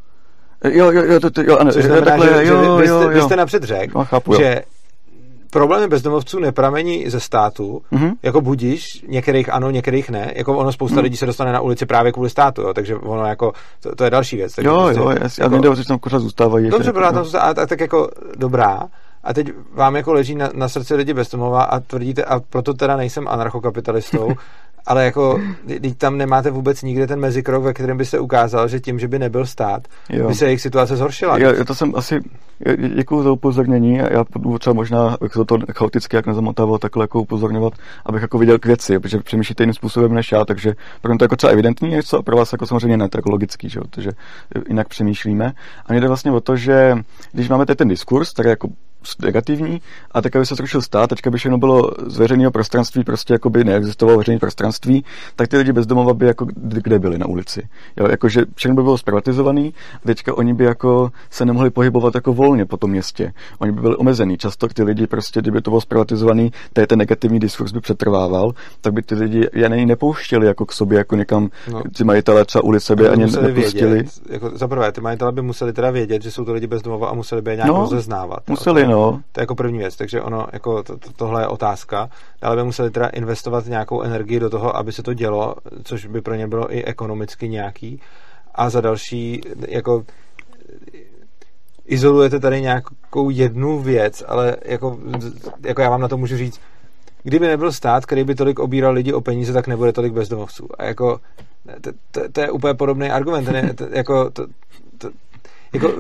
Jo, 0.63 0.91
jo, 0.91 1.03
jo, 1.03 1.19
to, 1.19 1.31
to, 1.31 1.41
jo, 1.41 1.57
ano, 1.57 1.71
Což 1.71 1.83
znamená, 1.83 2.05
takhle, 2.05 2.27
že, 2.27 2.51
jo, 2.51 2.63
že 2.63 2.81
vy, 2.81 2.87
jo, 2.87 2.99
jste, 2.99 3.05
jo. 3.05 3.09
vy 3.09 3.21
jste 3.21 3.35
napřed 3.35 3.63
řekl, 3.63 3.99
no, 3.99 4.05
chápu, 4.05 4.35
že 4.35 4.61
problémy 5.53 5.87
bezdomovců 5.87 6.39
nepramení 6.39 7.09
ze 7.09 7.19
státu, 7.19 7.81
mm-hmm. 7.91 8.13
jako 8.23 8.41
budíš, 8.41 9.05
některých 9.07 9.53
ano, 9.53 9.71
některých 9.71 10.09
ne, 10.09 10.31
jako 10.35 10.57
ono 10.57 10.71
spousta 10.71 10.95
mm. 10.95 11.03
lidí 11.03 11.17
se 11.17 11.25
dostane 11.25 11.51
na 11.51 11.61
ulici 11.61 11.85
právě 11.85 12.11
kvůli 12.11 12.29
státu, 12.29 12.61
jo, 12.61 12.73
takže 12.73 12.95
ono 12.95 13.25
jako, 13.25 13.53
to, 13.79 13.95
to 13.95 14.03
je 14.03 14.09
další 14.09 14.35
věc. 14.35 14.55
Takže 14.55 14.67
jo, 14.67 14.81
prostě, 14.83 14.99
jo, 14.99 15.09
jasně, 15.21 15.43
jako, 15.43 15.71
a 15.71 15.75
že 15.75 15.85
tam 15.87 15.99
kuřat 15.99 16.21
zůstávají. 16.21 16.69
Dobře, 16.69 16.89
jako, 16.89 17.01
tam 17.01 17.23
zůstává, 17.23 17.43
a, 17.45 17.49
a, 17.49 17.65
tak 17.65 17.79
jako 17.79 18.09
dobrá, 18.35 18.83
a 19.23 19.33
teď 19.33 19.51
vám 19.73 19.95
jako 19.95 20.13
leží 20.13 20.35
na, 20.35 20.49
na 20.53 20.69
srdci 20.69 20.95
lidi 20.95 21.13
bezdomova 21.13 21.63
a 21.63 21.79
tvrdíte, 21.79 22.23
a 22.23 22.39
proto 22.39 22.73
teda 22.73 22.97
nejsem 22.97 23.27
anarchokapitalistou, 23.27 24.29
ale 24.85 25.05
jako, 25.05 25.41
teď 25.81 25.97
tam 25.97 26.17
nemáte 26.17 26.51
vůbec 26.51 26.81
nikde 26.81 27.07
ten 27.07 27.19
mezikrok, 27.19 27.63
ve 27.63 27.73
kterém 27.73 27.97
byste 27.97 28.19
ukázal, 28.19 28.67
že 28.67 28.79
tím, 28.79 28.99
že 28.99 29.07
by 29.07 29.19
nebyl 29.19 29.45
stát, 29.45 29.87
jo. 30.09 30.27
by 30.27 30.35
se 30.35 30.45
jejich 30.45 30.61
situace 30.61 30.95
zhoršila. 30.95 31.37
Jo, 31.37 31.65
to 31.65 31.75
jsem 31.75 31.93
asi, 31.95 32.19
děkuji 32.95 33.23
za 33.23 33.31
upozornění, 33.31 33.97
já 33.97 34.23
budu 34.39 34.59
třeba 34.59 34.73
možná, 34.73 35.17
jak 35.21 35.33
to, 35.33 35.45
to 35.45 35.57
chaoticky, 35.73 36.15
jak 36.15 36.27
nezamotával, 36.27 36.77
takhle 36.77 37.03
jako 37.03 37.21
upozorňovat, 37.21 37.73
abych 38.05 38.21
jako 38.21 38.37
viděl 38.37 38.59
k 38.59 38.65
věci, 38.65 38.99
protože 38.99 39.17
přemýšlíte 39.17 39.63
jiným 39.63 39.73
způsobem 39.73 40.13
než 40.13 40.31
já, 40.31 40.45
takže 40.45 40.73
pro 41.01 41.13
mě 41.13 41.17
to 41.17 41.25
jako 41.25 41.35
třeba 41.35 41.53
evidentní 41.53 41.89
něco 41.89 42.17
a 42.17 42.21
pro 42.21 42.37
vás 42.37 42.51
jako 42.51 42.65
samozřejmě 42.65 42.97
ne, 42.97 43.09
to 43.09 43.17
jako 43.17 43.31
logický, 43.31 43.69
že 43.69 43.79
jo, 43.79 43.83
takže 43.89 44.09
jinak 44.67 44.87
přemýšlíme. 44.87 45.53
A 45.85 45.93
mě 45.93 46.01
jde 46.01 46.07
vlastně 46.07 46.31
o 46.31 46.41
to, 46.41 46.55
že 46.55 46.97
když 47.31 47.49
máme 47.49 47.65
ten 47.65 47.87
diskurs, 47.87 48.33
tak 48.33 48.45
jako 48.45 48.67
negativní 49.21 49.81
a 50.11 50.21
tak, 50.21 50.35
aby 50.35 50.45
se 50.45 50.55
zrušil 50.55 50.81
stát, 50.81 51.09
teďka 51.09 51.29
by 51.29 51.37
všechno 51.37 51.57
bylo 51.57 51.91
z 52.05 52.17
veřejného 52.17 52.51
prostranství, 52.51 53.03
prostě 53.03 53.33
jako 53.33 53.49
by 53.49 53.63
neexistovalo 53.63 54.17
veřejné 54.17 54.39
prostranství, 54.39 55.05
tak 55.35 55.47
ty 55.47 55.57
lidi 55.57 55.73
bezdomova 55.73 56.13
by 56.13 56.25
jako 56.25 56.45
kde 56.55 56.99
byli 56.99 57.17
na 57.17 57.25
ulici. 57.25 57.67
Jo, 57.97 58.07
jakože 58.07 58.45
všechno 58.55 58.75
by 58.75 58.83
bylo 58.83 58.97
zprivatizovaný 58.97 59.73
a 59.95 60.07
teďka 60.07 60.37
oni 60.37 60.53
by 60.53 60.63
jako 60.63 61.11
se 61.29 61.45
nemohli 61.45 61.69
pohybovat 61.69 62.15
jako 62.15 62.33
volně 62.33 62.65
po 62.65 62.77
tom 62.77 62.91
městě. 62.91 63.33
Oni 63.59 63.71
by 63.71 63.81
byli 63.81 63.95
omezený. 63.95 64.37
Často 64.37 64.67
ty 64.67 64.83
lidi 64.83 65.07
prostě, 65.07 65.41
kdyby 65.41 65.61
to 65.61 65.71
bylo 65.71 65.81
zprivatizovaný, 65.81 66.51
tady 66.73 66.87
ten 66.87 66.99
negativní 66.99 67.39
diskurs 67.39 67.71
by 67.71 67.79
přetrvával, 67.79 68.51
tak 68.81 68.93
by 68.93 69.01
ty 69.01 69.15
lidi 69.15 69.47
je 69.53 69.69
nepouštěli 69.69 70.47
jako 70.47 70.65
k 70.65 70.71
sobě, 70.71 70.97
jako 70.97 71.15
někam 71.15 71.49
no. 71.71 71.83
ty 71.97 72.03
majitelé 72.03 72.45
třeba 72.45 72.63
ulice 72.63 72.95
by 72.95 73.09
ani 73.09 73.25
nepustili. 73.25 73.93
Vědět, 73.93 74.11
jako 74.29 74.51
za 74.53 74.67
prvé, 74.67 74.91
ty 74.91 75.01
majitelé 75.01 75.31
by 75.31 75.41
museli 75.41 75.73
teda 75.73 75.91
vědět, 75.91 76.21
že 76.21 76.31
jsou 76.31 76.45
to 76.45 76.53
lidi 76.53 76.67
bezdomova 76.67 77.09
a 77.09 77.13
museli 77.13 77.41
by 77.41 77.51
je 77.51 77.55
nějak 77.55 77.69
no, 77.69 77.79
rozeznávat. 77.79 78.49
Museli, 78.49 78.87
no. 78.87 78.92
To 79.31 79.39
je 79.39 79.43
jako 79.43 79.55
první 79.55 79.77
věc, 79.77 79.95
takže 79.95 80.21
ono, 80.21 80.47
jako 80.53 80.83
to, 80.83 80.97
to, 80.97 81.13
tohle 81.13 81.41
je 81.41 81.47
otázka. 81.47 82.09
Dále 82.41 82.55
by 82.55 82.63
museli 82.63 82.91
teda 82.91 83.07
investovat 83.07 83.65
nějakou 83.65 84.01
energii 84.01 84.39
do 84.39 84.49
toho, 84.49 84.77
aby 84.77 84.91
se 84.91 85.03
to 85.03 85.13
dělo, 85.13 85.55
což 85.83 86.05
by 86.05 86.21
pro 86.21 86.35
ně 86.35 86.47
bylo 86.47 86.73
i 86.75 86.83
ekonomicky 86.83 87.49
nějaký. 87.49 88.01
A 88.55 88.69
za 88.69 88.81
další, 88.81 89.41
jako 89.67 90.03
izolujete 91.85 92.39
tady 92.39 92.61
nějakou 92.61 93.29
jednu 93.29 93.79
věc, 93.79 94.23
ale 94.27 94.55
jako, 94.65 94.97
jako 95.65 95.81
já 95.81 95.89
vám 95.89 96.01
na 96.01 96.07
to 96.07 96.17
můžu 96.17 96.37
říct, 96.37 96.59
kdyby 97.23 97.47
nebyl 97.47 97.71
stát, 97.71 98.05
který 98.05 98.23
by 98.23 98.35
tolik 98.35 98.59
obíral 98.59 98.93
lidi 98.93 99.13
o 99.13 99.21
peníze, 99.21 99.53
tak 99.53 99.67
nebude 99.67 99.93
tolik 99.93 100.13
bezdomovců. 100.13 100.67
A 100.77 100.83
jako, 100.83 101.19
to, 101.81 101.91
to, 102.11 102.21
to 102.31 102.41
je 102.41 102.51
úplně 102.51 102.73
podobný 102.73 103.09
argument. 103.09 103.47
Ne, 103.47 103.73
to, 103.73 103.85
jako, 103.91 104.29
to, 104.29 104.47
jako, 105.73 105.93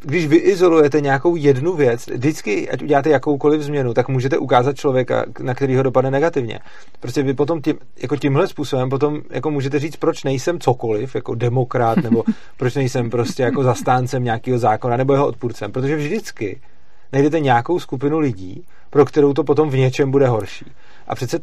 když 0.00 0.26
vyizolujete 0.26 1.00
nějakou 1.00 1.36
jednu 1.36 1.76
věc, 1.76 2.06
vždycky, 2.06 2.70
ať 2.70 2.82
uděláte 2.82 3.10
jakoukoliv 3.10 3.62
změnu, 3.62 3.94
tak 3.94 4.08
můžete 4.08 4.38
ukázat 4.38 4.76
člověka, 4.76 5.24
na 5.42 5.54
který 5.54 5.76
ho 5.76 5.82
dopadne 5.82 6.10
negativně. 6.10 6.60
Prostě 7.00 7.22
vy 7.22 7.34
potom 7.34 7.62
tím, 7.62 7.78
jako 8.02 8.16
tímhle 8.16 8.46
způsobem 8.46 8.90
potom 8.90 9.22
jako 9.30 9.50
můžete 9.50 9.78
říct, 9.78 9.96
proč 9.96 10.24
nejsem 10.24 10.60
cokoliv, 10.60 11.14
jako 11.14 11.34
demokrat, 11.34 11.98
nebo 11.98 12.24
proč 12.56 12.74
nejsem 12.74 13.10
prostě 13.10 13.42
jako 13.42 13.62
zastáncem 13.62 14.24
nějakého 14.24 14.58
zákona, 14.58 14.96
nebo 14.96 15.12
jeho 15.12 15.26
odpůrcem. 15.26 15.72
Protože 15.72 15.96
vždycky 15.96 16.60
najdete 17.12 17.40
nějakou 17.40 17.78
skupinu 17.78 18.18
lidí, 18.18 18.64
pro 18.90 19.04
kterou 19.04 19.32
to 19.32 19.44
potom 19.44 19.70
v 19.70 19.76
něčem 19.76 20.10
bude 20.10 20.26
horší. 20.26 20.66
A 21.08 21.14
přece 21.14 21.40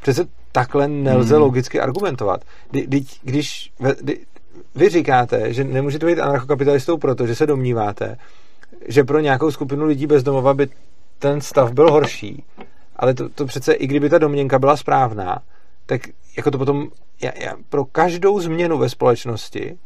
Přece 0.00 0.24
takhle 0.52 0.88
nelze 0.88 1.34
hmm. 1.34 1.42
logicky 1.42 1.80
argumentovat. 1.80 2.44
Kdy, 2.70 3.04
když, 3.22 3.72
kdy, 4.00 4.18
vy 4.74 4.88
říkáte, 4.88 5.52
že 5.52 5.64
nemůžete 5.64 6.06
být 6.06 6.20
anarchokapitalistou, 6.20 6.98
protože 6.98 7.34
se 7.34 7.46
domníváte, 7.46 8.16
že 8.88 9.04
pro 9.04 9.20
nějakou 9.20 9.50
skupinu 9.50 9.84
lidí 9.84 10.06
bezdomova 10.06 10.54
by 10.54 10.68
ten 11.18 11.40
stav 11.40 11.72
byl 11.72 11.90
horší, 11.90 12.44
ale 12.96 13.14
to, 13.14 13.28
to 13.28 13.46
přece, 13.46 13.72
i 13.72 13.86
kdyby 13.86 14.10
ta 14.10 14.18
domněnka 14.18 14.58
byla 14.58 14.76
správná, 14.76 15.42
tak 15.86 16.00
jako 16.36 16.50
to 16.50 16.58
potom, 16.58 16.88
já, 17.22 17.32
já, 17.44 17.54
pro 17.68 17.84
každou 17.84 18.40
změnu 18.40 18.78
ve 18.78 18.88
společnosti 18.88 19.78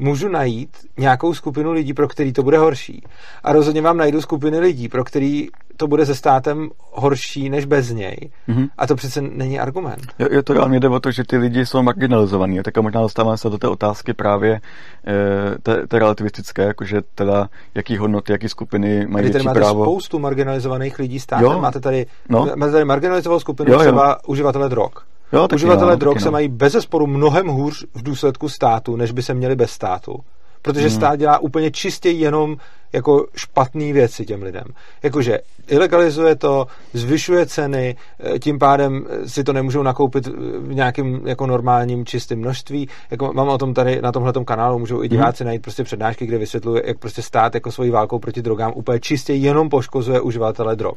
můžu 0.00 0.28
najít 0.28 0.76
nějakou 0.98 1.34
skupinu 1.34 1.72
lidí, 1.72 1.94
pro 1.94 2.08
který 2.08 2.32
to 2.32 2.42
bude 2.42 2.58
horší. 2.58 3.04
A 3.44 3.52
rozhodně 3.52 3.82
vám 3.82 3.96
najdu 3.96 4.20
skupiny 4.20 4.58
lidí, 4.58 4.88
pro 4.88 5.04
který 5.04 5.48
to 5.76 5.86
bude 5.86 6.06
se 6.06 6.14
státem 6.14 6.68
horší 6.92 7.50
než 7.50 7.64
bez 7.64 7.90
něj. 7.90 8.30
Mm-hmm. 8.48 8.68
A 8.78 8.86
to 8.86 8.94
přece 8.96 9.20
není 9.20 9.60
argument. 9.60 10.00
Je, 10.18 10.28
je 10.30 10.42
to 10.42 10.52
reálně 10.54 10.80
jde 10.80 10.88
o 10.88 11.00
to, 11.00 11.10
že 11.10 11.24
ty 11.24 11.36
lidi 11.36 11.66
jsou 11.66 11.82
marginalizovaní. 11.82 12.62
Tak 12.62 12.78
možná 12.78 13.00
dostáváme 13.00 13.38
se 13.38 13.50
do 13.50 13.58
té 13.58 13.68
otázky 13.68 14.12
právě 14.12 14.52
e, 14.52 15.58
té, 15.62 15.86
té 15.86 15.98
relativistické, 15.98 16.62
jakože 16.62 17.00
teda 17.14 17.48
jaký 17.74 17.96
hodnoty, 17.96 18.32
jaký 18.32 18.48
skupiny 18.48 19.06
mají 19.06 19.30
větší 19.30 19.46
máte 19.46 19.60
právo. 19.60 19.84
spoustu 19.84 20.18
marginalizovaných 20.18 20.98
lidí 20.98 21.20
státem. 21.20 21.44
Jo. 21.44 21.60
Máte 21.60 21.80
tady, 21.80 22.06
no. 22.28 22.48
máte 22.56 22.72
tady 22.72 22.84
marginalizovanou 22.84 23.40
skupinu 23.40 23.72
jo, 23.72 23.74
jo. 23.74 23.80
třeba 23.80 24.28
uživatele 24.28 24.68
drog. 24.68 25.09
Jo, 25.32 25.48
Uživatelé 25.54 25.96
drog 25.96 26.20
se 26.20 26.30
mají 26.30 26.48
bez 26.48 26.72
zesporu 26.72 27.06
mnohem 27.06 27.46
hůř 27.46 27.86
v 27.94 28.02
důsledku 28.02 28.48
státu, 28.48 28.96
než 28.96 29.10
by 29.10 29.22
se 29.22 29.34
měli 29.34 29.56
bez 29.56 29.70
státu. 29.70 30.20
Protože 30.62 30.88
hmm. 30.88 30.96
stát 30.96 31.16
dělá 31.16 31.38
úplně 31.38 31.70
čistě 31.70 32.10
jenom 32.10 32.56
jako 32.92 33.26
špatné 33.36 33.92
věci 33.92 34.24
těm 34.24 34.42
lidem. 34.42 34.64
Jakože 35.02 35.38
ilegalizuje 35.68 36.36
to, 36.36 36.66
zvyšuje 36.92 37.46
ceny, 37.46 37.96
eh, 38.20 38.38
tím 38.38 38.58
pádem 38.58 39.06
eh, 39.08 39.28
si 39.28 39.44
to 39.44 39.52
nemůžou 39.52 39.82
nakoupit 39.82 40.26
v 40.58 40.74
nějakým 40.74 41.20
jako 41.26 41.46
normálním 41.46 42.06
čistým 42.06 42.38
množství. 42.38 42.88
Jako 43.10 43.32
mám 43.32 43.48
o 43.48 43.58
tom 43.58 43.74
tady 43.74 44.02
na 44.02 44.12
tomhle 44.12 44.32
kanálu, 44.44 44.78
můžou 44.78 45.02
i 45.02 45.08
diváci 45.08 45.44
hmm. 45.44 45.46
najít 45.46 45.62
prostě 45.62 45.84
přednášky, 45.84 46.26
kde 46.26 46.38
vysvětluje, 46.38 46.82
jak 46.86 46.98
prostě 46.98 47.22
stát 47.22 47.54
jako 47.54 47.72
svojí 47.72 47.90
válkou 47.90 48.18
proti 48.18 48.42
drogám 48.42 48.72
úplně 48.74 49.00
čistě 49.00 49.32
jenom 49.34 49.68
poškozuje 49.68 50.20
uživatele 50.20 50.76
drog. 50.76 50.94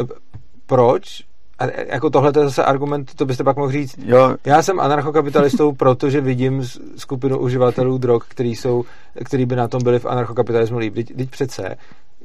Eh, 0.00 0.04
proč? 0.66 1.27
A 1.58 1.64
jako 1.86 2.10
tohle 2.10 2.32
je 2.36 2.44
zase 2.44 2.64
argument, 2.64 3.14
to 3.14 3.26
byste 3.26 3.44
pak 3.44 3.56
mohl 3.56 3.70
říct. 3.70 3.94
Jo. 3.98 4.36
Já 4.44 4.62
jsem 4.62 4.80
anarchokapitalistou, 4.80 5.72
protože 5.76 6.20
vidím 6.20 6.64
skupinu 6.96 7.38
uživatelů 7.38 7.98
drog, 7.98 8.22
který, 8.28 8.56
jsou, 8.56 8.84
který 9.24 9.46
by 9.46 9.56
na 9.56 9.68
tom 9.68 9.82
byli 9.82 9.98
v 9.98 10.06
anarchokapitalismu 10.06 10.78
líp. 10.78 10.94
Teď, 10.94 11.16
teď 11.16 11.30
přece 11.30 11.76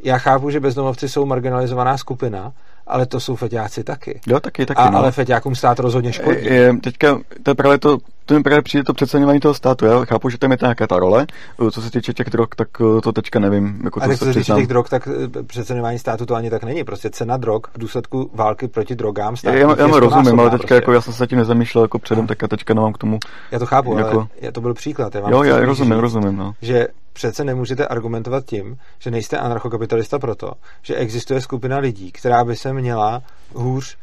já 0.04 0.18
chápu, 0.18 0.50
že 0.50 0.60
bezdomovci 0.60 1.10
jsou 1.10 1.26
marginalizovaná 1.26 1.98
skupina, 1.98 2.54
ale 2.88 3.06
to 3.06 3.20
jsou 3.20 3.36
feťáci 3.36 3.84
taky. 3.84 4.20
Jo, 4.28 4.40
taky, 4.40 4.66
taky. 4.66 4.82
A, 4.82 4.90
no. 4.90 4.98
Ale 4.98 5.12
feťákům 5.12 5.56
stát 5.56 5.80
rozhodně 5.80 6.14
škodí. 6.14 6.46
Je, 6.46 6.74
teďka, 6.84 7.20
to 7.44 7.52
je 7.52 7.56
právě 7.56 7.78
to, 7.78 7.98
to 8.26 8.34
mi 8.34 8.44
právě 8.44 8.62
přijde 8.62 8.84
to 8.84 8.94
přeceňování 8.94 9.40
toho 9.40 9.54
státu. 9.54 9.86
Já 9.86 10.06
chápu, 10.06 10.30
že 10.30 10.38
tam 10.38 10.52
je 10.52 10.58
nějaká 10.62 10.88
ta 10.88 11.00
role. 11.00 11.28
Co 11.72 11.82
se 11.82 11.92
týče 11.92 12.14
těch 12.14 12.30
drog, 12.30 12.48
tak 12.56 12.68
eh, 12.82 13.02
to 13.02 13.12
teďka 13.12 13.40
nevím. 13.40 13.82
Jako 13.84 14.04
a 14.04 14.08
co 14.08 14.26
se 14.26 14.34
týče 14.34 14.54
těch 14.54 14.68
drog, 14.68 14.86
tak 14.90 15.08
eh, 15.08 15.44
přeceňování 15.44 16.00
státu 16.00 16.26
to 16.26 16.36
ani 16.36 16.50
tak 16.50 16.64
není. 16.64 16.84
Prostě 16.84 17.10
cena 17.10 17.38
drog 17.38 17.62
v 17.74 17.80
důsledku 17.80 18.30
války 18.34 18.68
proti 18.68 18.96
drogám 18.96 19.38
státu. 19.38 19.58
Já, 19.58 19.70
já, 19.70 19.88
já 19.88 20.00
rozumím, 20.00 20.40
ale 20.40 20.50
teďka 20.50 20.58
prostě. 20.58 20.74
jako 20.74 20.94
já 20.94 21.02
jsem 21.02 21.14
se 21.14 21.28
tím 21.28 21.38
nezamýšlel 21.38 21.84
jako 21.84 22.00
předem, 22.00 22.28
tak 22.28 22.42
já 22.42 22.48
teďka 22.48 22.74
nemám 22.74 22.94
k 22.94 22.98
tomu. 22.98 23.20
Já 23.52 23.60
to 23.60 23.66
chápu, 23.66 23.98
jako... 23.98 24.18
ale 24.18 24.28
je 24.42 24.52
to 24.52 24.62
byl 24.62 24.74
příklad. 24.74 25.16
Já 25.16 25.22
vám 25.22 25.32
jo, 25.32 25.44
já 25.44 25.60
rozumím, 25.60 25.94
říct, 25.94 26.02
rozumím. 26.02 26.38
No. 26.38 26.54
Že 26.62 26.88
přece 27.14 27.44
nemůžete 27.44 27.88
argumentovat 27.88 28.46
tím, 28.46 28.78
že 29.00 29.12
nejste 29.12 29.38
anarchokapitalista 29.38 30.20
proto, 30.20 30.54
že 30.82 30.96
existuje 30.96 31.42
skupina 31.42 31.78
lidí, 31.78 32.12
která 32.12 32.44
by 32.44 32.56
se 32.56 32.74
měla 32.74 33.22
hůř 33.54 33.98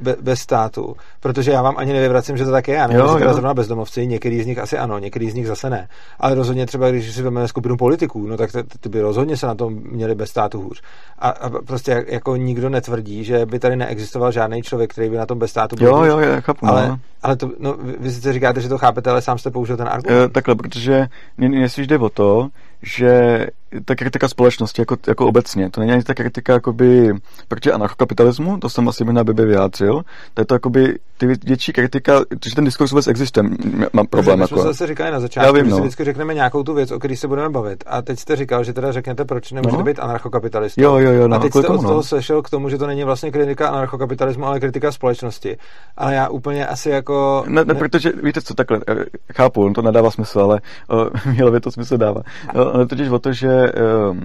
be, 0.00 0.16
bez 0.20 0.40
státu, 0.40 0.96
protože 1.20 1.50
já 1.50 1.62
vám 1.62 1.74
ani 1.78 1.92
nevyvracím, 1.92 2.36
že 2.36 2.44
to 2.44 2.50
tak 2.50 2.68
je. 2.68 2.74
Já 2.74 2.86
nevím, 2.86 3.18
že 3.18 3.32
zrovna 3.32 3.54
bezdomovci, 3.54 4.06
některý 4.06 4.42
z 4.42 4.46
nich 4.46 4.58
asi 4.58 4.78
ano, 4.78 4.98
některý 4.98 5.30
z 5.30 5.34
nich 5.34 5.46
zase 5.46 5.70
ne. 5.70 5.88
Ale 6.20 6.34
rozhodně 6.34 6.66
třeba, 6.66 6.90
když 6.90 7.14
si 7.14 7.22
vezmeme 7.22 7.48
skupinu 7.48 7.76
politiků, 7.76 8.26
no 8.26 8.36
tak 8.36 8.50
ty, 8.80 8.88
by 8.88 9.00
rozhodně 9.00 9.36
se 9.36 9.46
na 9.46 9.54
tom 9.54 9.74
měli 9.74 10.14
bez 10.14 10.30
státu 10.30 10.60
hůř. 10.60 10.82
A, 11.18 11.28
a 11.28 11.50
prostě 11.50 12.04
jako 12.08 12.36
nikdo 12.36 12.68
netvrdí, 12.68 13.24
že 13.24 13.46
by 13.46 13.58
tady 13.58 13.76
neexistoval 13.76 14.32
žádný 14.32 14.62
člověk, 14.62 14.90
který 14.90 15.10
by 15.10 15.16
na 15.16 15.26
tom 15.26 15.38
bez 15.38 15.50
státu 15.50 15.76
byl. 15.76 15.88
Jo, 15.88 16.04
jo, 16.04 16.18
já 16.18 16.40
chápu. 16.40 16.66
Ale, 16.66 16.88
no. 16.88 16.98
ale 17.22 17.36
to, 17.36 17.50
no, 17.58 17.76
vy 17.98 18.12
sice 18.12 18.32
říkáte, 18.32 18.60
že 18.60 18.68
to 18.68 18.78
chápete, 18.78 19.10
ale 19.10 19.22
sám 19.22 19.38
jste 19.38 19.50
použil 19.50 19.76
ten 19.76 19.88
argument. 19.88 20.24
E, 20.24 20.28
takhle, 20.28 20.54
protože 20.54 21.06
mě 21.38 21.68
jde 21.78 21.98
o 21.98 22.08
to, 22.08 22.48
že 22.84 23.46
ta 23.84 23.94
kritika 23.94 24.28
společnosti 24.28 24.82
jako, 24.82 24.96
jako 25.06 25.26
obecně, 25.26 25.70
to 25.70 25.80
není 25.80 25.92
ani 25.92 26.02
ta 26.02 26.14
kritika 26.14 26.52
jakoby 26.52 27.14
proti 27.48 27.72
anarchokapitalismu, 27.72 28.58
to 28.58 28.68
jsem 28.68 28.88
asi 28.88 29.04
možná 29.04 29.24
by 29.24 29.46
vyjádřil, 29.46 30.02
to 30.34 30.40
je 30.40 30.44
to 30.44 30.54
jakoby 30.54 30.98
ty 31.18 31.26
větší 31.26 31.72
kritika, 31.72 32.20
že 32.44 32.54
ten 32.54 32.64
diskurs 32.64 32.90
vůbec 32.90 33.06
existuje, 33.06 33.44
mám 33.92 34.06
problém. 34.06 34.38
My 34.38 34.46
jsme 34.46 34.58
jako. 34.58 34.68
zase 34.68 34.86
říkali 34.86 35.10
na 35.10 35.20
začátku, 35.20 35.54
vím, 35.54 35.68
no. 35.68 35.76
si 35.76 35.82
vždycky 35.82 36.04
řekneme 36.04 36.34
nějakou 36.34 36.62
tu 36.62 36.74
věc, 36.74 36.90
o 36.90 36.98
které 36.98 37.16
se 37.16 37.28
budeme 37.28 37.50
bavit. 37.50 37.84
A 37.86 38.02
teď 38.02 38.18
jste 38.18 38.36
říkal, 38.36 38.64
že 38.64 38.72
teda 38.72 38.92
řeknete, 38.92 39.24
proč 39.24 39.52
nemůžete 39.52 39.78
no. 39.78 39.84
být 39.84 39.98
anarchokapitalista. 39.98 40.82
Jo, 40.82 40.96
jo, 40.96 41.12
jo, 41.12 41.28
no, 41.28 41.36
a 41.36 41.38
teď 41.38 41.52
jste 41.52 41.68
od 41.68 41.82
no. 41.82 41.88
toho 41.88 42.02
sešel 42.02 42.42
k 42.42 42.50
tomu, 42.50 42.68
že 42.68 42.78
to 42.78 42.86
není 42.86 43.04
vlastně 43.04 43.30
kritika 43.30 43.68
anarchokapitalismu, 43.68 44.46
ale 44.46 44.60
kritika 44.60 44.92
společnosti. 44.92 45.56
Ale 45.96 46.14
já 46.14 46.28
úplně 46.28 46.66
asi 46.66 46.90
jako... 46.90 47.44
Ne, 47.46 47.64
ne, 47.64 47.74
ne... 47.74 47.80
protože 47.80 48.12
víte 48.22 48.40
co, 48.42 48.54
takhle, 48.54 48.80
eh, 48.88 49.04
chápu, 49.32 49.72
to 49.72 49.82
nedává 49.82 50.10
smysl, 50.10 50.40
ale 50.40 50.60
uh, 51.42 51.50
by 51.50 51.60
to 51.60 51.70
smysl 51.70 51.96
dává. 51.96 52.22
Uh, 52.54 52.73
totiž 52.88 53.08
o 53.08 53.18
to, 53.18 53.32
že 53.32 53.48
uh, 53.48 54.18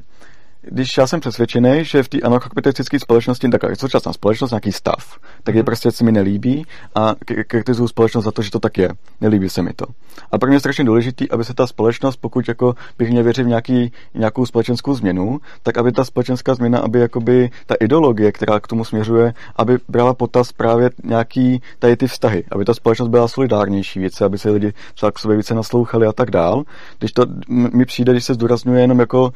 když 0.61 0.97
já 0.97 1.07
jsem 1.07 1.19
přesvědčený, 1.19 1.85
že 1.85 2.03
v 2.03 2.09
té 2.09 2.21
anarchokapitalistické 2.21 2.99
společnosti, 2.99 3.49
tak 3.49 3.63
je 3.69 3.75
současná 3.75 4.13
společnost, 4.13 4.51
nějaký 4.51 4.71
stav, 4.71 5.19
tak 5.43 5.55
je 5.55 5.61
mhm. 5.61 5.65
prostě 5.65 5.91
se 5.91 6.03
mi 6.03 6.11
nelíbí 6.11 6.65
a 6.95 7.15
kritizuju 7.47 7.87
společnost 7.87 8.25
za 8.25 8.31
to, 8.31 8.41
že 8.41 8.51
to 8.51 8.59
tak 8.59 8.77
je. 8.77 8.89
Nelíbí 9.21 9.49
se 9.49 9.61
mi 9.61 9.73
to. 9.73 9.85
A 10.31 10.37
pro 10.37 10.47
mě 10.47 10.55
je 10.55 10.59
strašně 10.59 10.83
důležitý, 10.83 11.31
aby 11.31 11.45
se 11.45 11.53
ta 11.53 11.67
společnost, 11.67 12.15
pokud 12.15 12.47
jako 12.47 12.75
bych 12.97 13.09
měl 13.09 13.23
věřit 13.23 13.43
v 13.43 13.47
nějaký, 13.47 13.91
nějakou 14.13 14.45
společenskou 14.45 14.93
změnu, 14.93 15.39
tak 15.63 15.77
aby 15.77 15.91
ta 15.91 16.03
společenská 16.03 16.55
změna, 16.55 16.79
aby 16.79 16.99
jakoby 16.99 17.49
ta 17.65 17.75
ideologie, 17.79 18.31
která 18.31 18.59
k 18.59 18.67
tomu 18.67 18.85
směřuje, 18.85 19.33
aby 19.55 19.77
brala 19.87 20.13
potaz 20.13 20.51
právě 20.51 20.89
nějaký 21.03 21.61
tady 21.79 21.97
ty 21.97 22.07
vztahy, 22.07 22.43
aby 22.51 22.65
ta 22.65 22.73
společnost 22.73 23.09
byla 23.09 23.27
solidárnější 23.27 23.99
více, 23.99 24.25
aby 24.25 24.37
se 24.37 24.49
lidi 24.49 24.73
třeba 24.93 25.11
k 25.11 25.19
sobě 25.19 25.37
více 25.37 25.53
naslouchali 25.53 26.07
a 26.07 26.13
tak 26.13 26.31
dál. 26.31 26.63
Když 26.99 27.11
to 27.11 27.25
mi 27.47 27.85
přijde, 27.85 28.11
když 28.11 28.25
se 28.25 28.33
zdůrazňuje 28.33 28.81
jenom 28.81 28.99
jako 28.99 29.23
uh, 29.23 29.29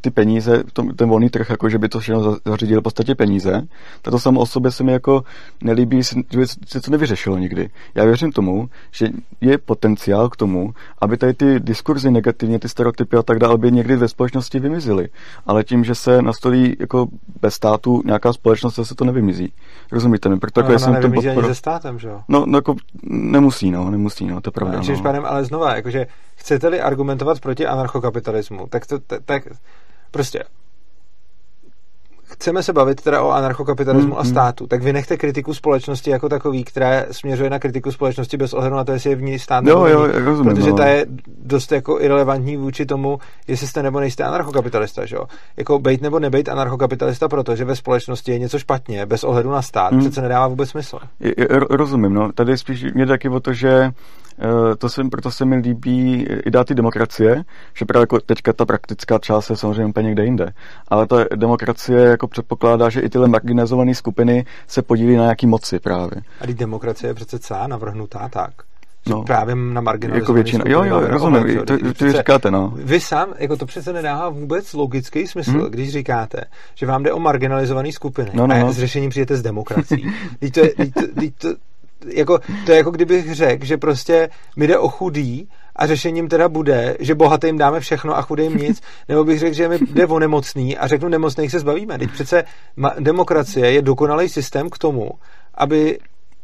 ty 0.00 0.10
peníze, 0.10 0.47
peníze, 0.48 0.64
ten 0.96 1.08
volný 1.08 1.28
trh, 1.28 1.50
jako 1.50 1.68
že 1.68 1.78
by 1.78 1.88
to 1.88 2.00
všechno 2.00 2.36
zařídil 2.44 2.80
v 2.80 2.82
podstatě 2.82 3.14
peníze, 3.14 3.62
tak 4.02 4.12
to 4.12 4.18
samo 4.18 4.40
o 4.40 4.46
sobě 4.46 4.70
se 4.70 4.84
mi 4.84 4.92
jako 4.92 5.22
nelíbí, 5.62 6.02
že 6.02 6.38
by 6.38 6.46
se 6.46 6.80
to 6.80 6.90
nevyřešilo 6.90 7.38
nikdy. 7.38 7.70
Já 7.94 8.04
věřím 8.04 8.32
tomu, 8.32 8.68
že 8.92 9.08
je 9.40 9.58
potenciál 9.58 10.28
k 10.28 10.36
tomu, 10.36 10.74
aby 11.00 11.16
tady 11.16 11.34
ty 11.34 11.60
diskurzy 11.60 12.10
negativně, 12.10 12.58
ty 12.58 12.68
stereotypy 12.68 13.16
a 13.16 13.22
tak 13.22 13.38
dále 13.38 13.58
by 13.58 13.72
někdy 13.72 13.96
ve 13.96 14.08
společnosti 14.08 14.58
vymizily. 14.58 15.08
Ale 15.46 15.64
tím, 15.64 15.84
že 15.84 15.94
se 15.94 16.22
nastolí 16.22 16.76
jako 16.80 17.06
bez 17.40 17.54
státu 17.54 18.02
nějaká 18.04 18.32
společnost, 18.32 18.80
se 18.82 18.94
to 18.94 19.04
nevymizí. 19.04 19.52
Rozumíte 19.92 20.28
mi? 20.28 20.38
Proto 20.38 20.60
no, 20.60 20.66
jako 20.66 20.78
jsem 20.78 20.94
to 20.94 21.10
podpor... 21.10 21.38
ani 21.38 21.42
se 21.42 21.54
státem, 21.54 21.98
že 21.98 22.08
jo? 22.08 22.20
No, 22.28 22.44
no 22.46 22.58
jako 22.58 22.74
nemusí, 23.02 23.70
no, 23.70 23.90
nemusí, 23.90 24.26
no, 24.26 24.40
to 24.40 24.48
je 24.48 24.52
pravda. 24.52 24.80
No, 24.88 25.12
no. 25.12 25.26
ale 25.26 25.44
znova, 25.44 25.76
jakože 25.76 26.06
chcete-li 26.34 26.80
argumentovat 26.80 27.40
proti 27.40 27.66
anarchokapitalismu, 27.66 28.66
tak 28.70 28.86
to, 28.86 28.98
tak 29.24 29.48
Prostě 30.10 30.44
chceme 32.38 32.62
se 32.62 32.72
bavit 32.72 33.00
teda 33.00 33.22
o 33.22 33.30
anarchokapitalismu 33.30 34.10
mm, 34.10 34.18
a 34.18 34.22
hmm. 34.22 34.30
státu, 34.30 34.66
tak 34.66 34.82
vy 34.82 34.92
nechte 34.92 35.16
kritiku 35.16 35.54
společnosti 35.54 36.10
jako 36.10 36.28
takový, 36.28 36.64
která 36.64 37.04
směřuje 37.10 37.50
na 37.50 37.58
kritiku 37.58 37.92
společnosti 37.92 38.36
bez 38.36 38.54
ohledu 38.54 38.76
na 38.76 38.84
to, 38.84 38.92
jestli 38.92 39.10
je 39.10 39.16
v 39.16 39.22
ní 39.22 39.38
stát 39.38 39.64
nebo 39.64 39.86
jo, 39.86 40.00
jo, 40.00 40.24
rozumím, 40.24 40.54
protože 40.54 40.70
no. 40.70 40.76
ta 40.76 40.86
je 40.86 41.06
dost 41.44 41.72
jako 41.72 42.00
irrelevantní 42.00 42.56
vůči 42.56 42.86
tomu, 42.86 43.18
jestli 43.48 43.66
jste 43.66 43.82
nebo 43.82 44.00
nejste 44.00 44.24
anarchokapitalista, 44.24 45.06
že 45.06 45.16
jo? 45.16 45.24
Jako 45.56 45.78
bejt 45.78 46.02
nebo 46.02 46.18
nebejt 46.18 46.48
anarchokapitalista, 46.48 47.28
protože 47.28 47.64
ve 47.64 47.76
společnosti 47.76 48.32
je 48.32 48.38
něco 48.38 48.58
špatně, 48.58 49.06
bez 49.06 49.24
ohledu 49.24 49.50
na 49.50 49.62
stát, 49.62 49.92
mm. 49.92 50.00
přece 50.00 50.22
nedává 50.22 50.48
vůbec 50.48 50.70
smysl. 50.70 50.98
Je, 51.20 51.34
je, 51.38 51.46
rozumím, 51.70 52.14
no. 52.14 52.32
Tady 52.32 52.58
spíš 52.58 52.84
mě 52.94 53.06
taky 53.06 53.28
o 53.28 53.40
to, 53.40 53.52
že 53.52 53.90
to 54.78 54.88
se, 54.88 55.04
proto 55.04 55.30
se 55.30 55.44
mi 55.44 55.56
líbí 55.56 56.26
idea 56.46 56.64
ty 56.64 56.74
demokracie, 56.74 57.44
že 57.74 57.84
právě 57.84 58.02
jako 58.02 58.20
teďka 58.20 58.52
ta 58.52 58.64
praktická 58.64 59.18
část 59.18 59.50
je 59.50 59.56
samozřejmě 59.56 59.86
úplně 59.86 60.06
někde 60.06 60.24
jinde. 60.24 60.52
Ale 60.88 61.06
ta 61.06 61.16
demokracie 61.36 62.00
jako 62.00 62.28
předpokládá, 62.28 62.88
že 62.88 63.00
i 63.00 63.08
tyhle 63.08 63.28
marginalizované 63.28 63.94
skupiny 63.94 64.44
se 64.66 64.82
podílí 64.82 65.16
na 65.16 65.22
nějaký 65.22 65.46
moci 65.46 65.78
právě. 65.78 66.22
A 66.40 66.46
ty 66.46 66.54
demokracie 66.54 67.10
je 67.10 67.14
přece 67.14 67.38
celá 67.38 67.66
navrhnutá 67.66 68.28
tak, 68.28 68.50
no. 69.08 69.22
právě 69.22 69.54
na 69.54 69.80
marginalizované 69.80 70.22
jako 70.22 70.32
většina. 70.32 70.64
Jo, 70.68 70.84
jo, 70.84 71.00
rozumím, 71.00 71.58
to, 71.58 71.78
to, 71.78 71.94
to 71.94 72.12
říkáte, 72.12 72.50
no. 72.50 72.72
Vy 72.76 73.00
sám, 73.00 73.34
jako 73.38 73.56
to 73.56 73.66
přece 73.66 73.92
nedává 73.92 74.28
vůbec 74.28 74.72
logický 74.72 75.26
smysl, 75.26 75.50
hmm. 75.50 75.70
když 75.70 75.92
říkáte, 75.92 76.40
že 76.74 76.86
vám 76.86 77.02
jde 77.02 77.12
o 77.12 77.18
marginalizované 77.18 77.92
skupiny 77.92 78.30
no, 78.34 78.46
no, 78.46 78.58
no. 78.58 78.66
a 78.66 78.72
s 78.72 78.78
řešením 78.78 79.10
přijete 79.10 79.36
s 79.36 79.42
demokracií. 79.42 80.14
to, 80.52 80.60
je, 80.60 80.74
to, 80.74 81.02
to, 81.38 81.48
jako, 82.06 82.38
to 82.66 82.72
je 82.72 82.76
jako 82.76 82.90
kdybych 82.90 83.34
řekl, 83.34 83.64
že 83.64 83.76
prostě 83.76 84.28
mi 84.56 84.66
jde 84.66 84.78
o 84.78 84.88
chudý 84.88 85.48
a 85.76 85.86
řešením 85.86 86.28
teda 86.28 86.48
bude, 86.48 86.96
že 87.00 87.14
bohatým 87.14 87.58
dáme 87.58 87.80
všechno 87.80 88.16
a 88.16 88.22
chudým 88.22 88.56
nic, 88.56 88.82
nebo 89.08 89.24
bych 89.24 89.38
řekl, 89.38 89.54
že 89.54 89.68
mi 89.68 89.78
jde 89.78 90.06
o 90.06 90.18
nemocný 90.18 90.78
a 90.78 90.86
řeknu 90.86 91.08
nemocných 91.08 91.50
se 91.50 91.60
zbavíme. 91.60 91.98
Teď 91.98 92.10
přece 92.10 92.44
demokracie 92.98 93.70
je 93.70 93.82
dokonalý 93.82 94.28
systém 94.28 94.70
k 94.70 94.78
tomu, 94.78 95.10
aby 95.54 95.98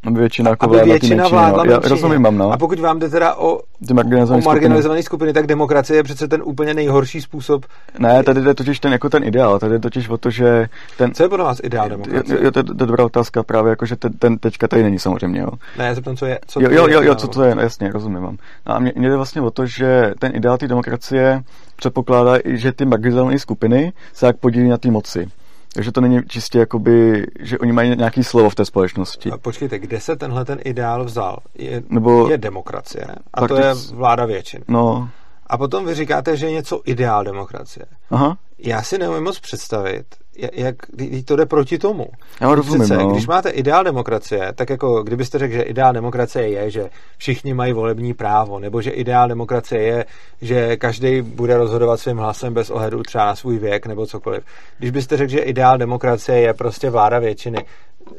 aby 0.05 0.19
většina, 0.19 0.49
jako 0.49 0.65
aby 0.65 0.75
většina 0.75 1.15
menšině, 1.15 1.39
vládla 1.39 1.63
no. 1.63 1.71
Já 1.71 1.79
rozumím, 1.79 2.21
mám, 2.21 2.37
no. 2.37 2.51
A 2.51 2.57
pokud 2.57 2.79
vám 2.79 2.99
jde 2.99 3.09
teda 3.09 3.35
o, 3.35 3.59
marginalizované, 3.93 4.45
o 4.45 4.49
marginalizované 4.49 5.01
skupiny. 5.01 5.03
skupiny, 5.03 5.33
tak 5.33 5.47
demokracie 5.47 5.97
je 5.97 6.03
přece 6.03 6.27
ten 6.27 6.41
úplně 6.45 6.73
nejhorší 6.73 7.21
způsob. 7.21 7.65
Ne, 7.99 8.23
tady 8.23 8.41
jde 8.41 8.53
totiž 8.53 8.79
ten, 8.79 8.91
jako 8.91 9.09
ten 9.09 9.23
ideál, 9.23 9.59
tady 9.59 9.73
jde 9.73 9.79
totiž 9.79 10.09
o 10.09 10.17
to, 10.17 10.29
že 10.29 10.67
ten... 10.97 11.13
Co 11.13 11.23
je 11.23 11.29
podle 11.29 11.45
vás 11.45 11.59
ideál 11.63 11.89
demokracie? 11.89 12.39
Jo, 12.43 12.51
to, 12.51 12.59
je 12.59 12.63
dobrá 12.63 13.05
otázka 13.05 13.43
právě, 13.43 13.69
jako 13.69 13.85
že 13.85 13.95
ten, 13.95 14.13
ten 14.13 14.37
teďka 14.37 14.67
tady 14.67 14.83
není 14.83 14.99
samozřejmě, 14.99 15.39
jo. 15.39 15.49
Ne, 15.77 15.85
já 15.87 15.93
zeptám, 15.93 16.15
co 16.15 16.25
je, 16.25 16.39
co 16.47 16.61
jo, 16.61 16.69
jo, 16.71 16.87
jo, 16.87 17.01
jo, 17.01 17.15
co 17.15 17.27
to 17.27 17.43
je, 17.43 17.55
no, 17.55 17.61
jasně, 17.61 17.91
rozumím 17.91 18.21
vám. 18.21 18.37
No 18.65 18.75
a 18.75 18.79
mě, 18.79 18.93
mě 18.95 19.09
jde 19.09 19.15
vlastně 19.15 19.41
o 19.41 19.51
to, 19.51 19.65
že 19.65 20.13
ten 20.19 20.31
ideál 20.35 20.57
té 20.57 20.67
demokracie 20.67 21.43
předpokládá 21.75 22.37
i, 22.45 22.57
že 22.57 22.71
ty 22.71 22.85
marginalizované 22.85 23.39
skupiny 23.39 23.93
se 24.13 24.25
jak 24.25 24.37
podílí 24.37 24.69
na 24.69 24.77
té 24.77 24.91
moci. 24.91 25.27
Takže 25.75 25.91
to 25.91 26.01
není 26.01 26.21
čistě 26.27 26.59
jakoby, 26.59 27.25
že 27.39 27.59
oni 27.59 27.71
mají 27.71 27.95
nějaký 27.95 28.23
slovo 28.23 28.49
v 28.49 28.55
té 28.55 28.65
společnosti. 28.65 29.31
A 29.31 29.37
počkejte, 29.37 29.79
kde 29.79 29.99
se 29.99 30.15
tenhle 30.15 30.45
ten 30.45 30.59
ideál 30.63 31.05
vzal? 31.05 31.37
Je, 31.55 31.83
Nebo, 31.89 32.29
je 32.29 32.37
demokracie 32.37 33.07
a 33.33 33.47
to 33.47 33.55
je 33.55 33.73
vláda 33.93 34.25
většin. 34.25 34.63
No. 34.67 35.09
A 35.47 35.57
potom 35.57 35.85
vy 35.85 35.95
říkáte, 35.95 36.37
že 36.37 36.45
je 36.45 36.51
něco 36.51 36.81
ideál 36.85 37.23
demokracie. 37.23 37.85
Aha. 38.09 38.37
Já 38.57 38.81
si 38.81 38.97
neumím 38.97 39.23
moc 39.23 39.39
představit, 39.39 40.05
jak, 40.37 40.51
jak 40.55 40.75
to 41.25 41.35
jde 41.35 41.45
proti 41.45 41.77
tomu. 41.77 42.05
Já 42.41 42.55
rozumím, 42.55 42.81
Přece, 42.81 42.97
no. 42.97 43.09
Když 43.09 43.27
máte 43.27 43.49
ideál 43.49 43.83
demokracie, 43.83 44.53
tak 44.55 44.69
jako 44.69 45.03
kdybyste 45.03 45.39
řekl, 45.39 45.53
že 45.53 45.61
ideál 45.61 45.93
demokracie 45.93 46.49
je, 46.49 46.71
že 46.71 46.89
všichni 47.17 47.53
mají 47.53 47.73
volební 47.73 48.13
právo, 48.13 48.59
nebo 48.59 48.81
že 48.81 48.91
ideál 48.91 49.27
demokracie 49.27 49.81
je, 49.83 50.05
že 50.41 50.77
každý 50.77 51.21
bude 51.21 51.57
rozhodovat 51.57 51.99
svým 51.99 52.17
hlasem 52.17 52.53
bez 52.53 52.69
ohledu 52.69 53.03
třeba 53.03 53.25
na 53.25 53.35
svůj 53.35 53.59
věk 53.59 53.85
nebo 53.85 54.05
cokoliv. 54.05 54.43
Když 54.77 54.91
byste 54.91 55.17
řekl, 55.17 55.31
že 55.31 55.39
ideál 55.39 55.77
demokracie 55.77 56.39
je 56.39 56.53
prostě 56.53 56.89
vláda 56.89 57.19
většiny, 57.19 57.65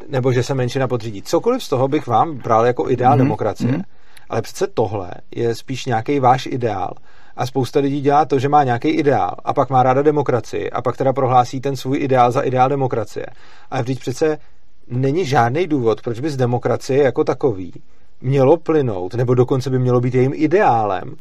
nebo 0.09 0.33
že 0.33 0.43
se 0.43 0.55
menšina 0.55 0.89
podřídí, 0.89 1.23
cokoliv 1.23 1.62
z 1.62 1.69
toho 1.69 1.89
bych 1.89 2.07
vám 2.07 2.37
bral 2.37 2.67
jako 2.67 2.91
ideál 2.91 3.14
mm-hmm. 3.14 3.19
demokracie. 3.19 3.73
Mm-hmm. 3.73 3.83
Ale 4.31 4.43
přece 4.43 4.67
tohle 4.67 5.11
je 5.31 5.55
spíš 5.55 5.87
nějaký 5.87 6.21
váš 6.21 6.47
ideál 6.47 6.91
a 7.37 7.47
spousta 7.47 7.80
lidí 7.80 8.01
dělá 8.01 8.24
to, 8.24 8.39
že 8.39 8.49
má 8.49 8.64
nějaký 8.64 8.89
ideál 8.89 9.34
a 9.45 9.55
pak 9.55 9.70
má 9.70 9.82
ráda 9.82 10.03
demokracii 10.03 10.70
a 10.70 10.82
pak 10.82 10.97
teda 10.97 11.12
prohlásí 11.12 11.61
ten 11.61 11.76
svůj 11.76 11.99
ideál 12.01 12.32
za 12.32 12.41
ideál 12.41 12.68
demokracie. 12.68 13.26
Ale 13.70 13.82
vždyť 13.82 14.01
přece 14.01 14.39
není 14.89 15.26
žádný 15.26 15.66
důvod, 15.66 16.03
proč 16.03 16.20
by 16.20 16.30
z 16.30 16.37
demokracie 16.37 17.03
jako 17.03 17.24
takový 17.24 17.72
mělo 18.20 18.57
plynout, 18.57 19.14
nebo 19.14 19.34
dokonce 19.34 19.70
by 19.70 19.78
mělo 19.78 20.01
být 20.01 20.14
jejím 20.14 20.32
ideálem, 20.34 21.14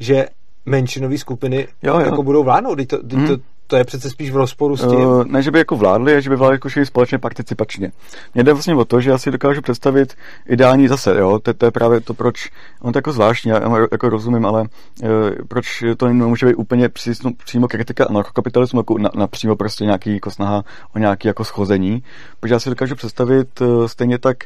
že 0.00 0.26
menšinové 0.66 1.18
skupiny 1.18 1.68
jo, 1.82 1.94
jo. 1.94 2.00
jako 2.00 2.22
budou 2.22 2.42
vládnout. 2.42 2.86
To, 2.86 3.02
to, 3.02 3.16
hmm. 3.16 3.36
To, 3.72 3.76
je 3.76 3.84
přece 3.84 4.10
spíš 4.10 4.30
v 4.30 4.36
rozporu 4.36 4.76
s 4.76 4.80
tím. 4.80 5.00
Uh, 5.00 5.24
ne, 5.24 5.42
že 5.42 5.50
by 5.50 5.58
jako 5.58 5.76
vládli, 5.76 6.22
že 6.22 6.30
by 6.30 6.36
vládli 6.36 6.54
jako 6.54 6.68
společně 6.84 7.18
participačně. 7.18 7.92
Mně 8.34 8.44
jde 8.44 8.52
vlastně 8.52 8.74
o 8.74 8.84
to, 8.84 9.00
že 9.00 9.10
já 9.10 9.18
si 9.18 9.30
dokážu 9.30 9.62
představit 9.62 10.14
ideální 10.48 10.88
zase, 10.88 11.18
jo, 11.18 11.38
to, 11.38 11.54
to 11.54 11.64
je 11.64 11.70
právě 11.70 12.00
to, 12.00 12.14
proč, 12.14 12.50
on 12.80 12.92
to 12.92 12.98
jako 12.98 13.12
zvláštní, 13.12 13.50
já 13.50 13.60
jako 13.92 14.08
rozumím, 14.08 14.46
ale 14.46 14.60
uh, 14.62 15.08
proč 15.48 15.84
to 15.96 16.08
nemůže 16.08 16.46
být 16.46 16.54
úplně 16.54 16.88
přísno, 16.88 17.30
přímo 17.44 17.68
kritika 17.68 18.04
anarchokapitalismu, 18.04 18.80
jako 18.80 18.98
na, 18.98 19.10
napřímo 19.14 19.56
prostě 19.56 19.84
nějaký 19.84 20.14
jako 20.14 20.30
snaha 20.30 20.64
o 20.94 20.98
nějaký 20.98 21.28
jako 21.28 21.44
schození, 21.44 22.02
protože 22.40 22.54
já 22.54 22.60
si 22.60 22.70
dokážu 22.70 22.94
představit 22.94 23.60
uh, 23.60 23.86
stejně 23.86 24.18
tak 24.18 24.36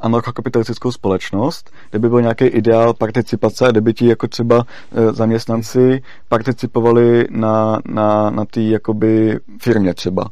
anarchokapitalistickou 0.00 0.92
společnost, 0.92 1.70
kde 1.90 1.98
by 1.98 2.08
byl 2.08 2.20
nějaký 2.20 2.44
ideál 2.44 2.94
participace, 2.94 3.68
kde 3.70 3.80
by 3.80 3.94
ti 3.94 4.06
jako 4.06 4.28
třeba 4.28 4.56
uh, 4.56 5.12
zaměstnanci 5.12 6.02
participovali 6.28 7.26
na, 7.30 7.80
na, 7.84 8.30
na 8.30 8.44
té 8.44 8.60
jakoby 8.60 9.38
firmě 9.60 9.94
třeba. 9.94 10.24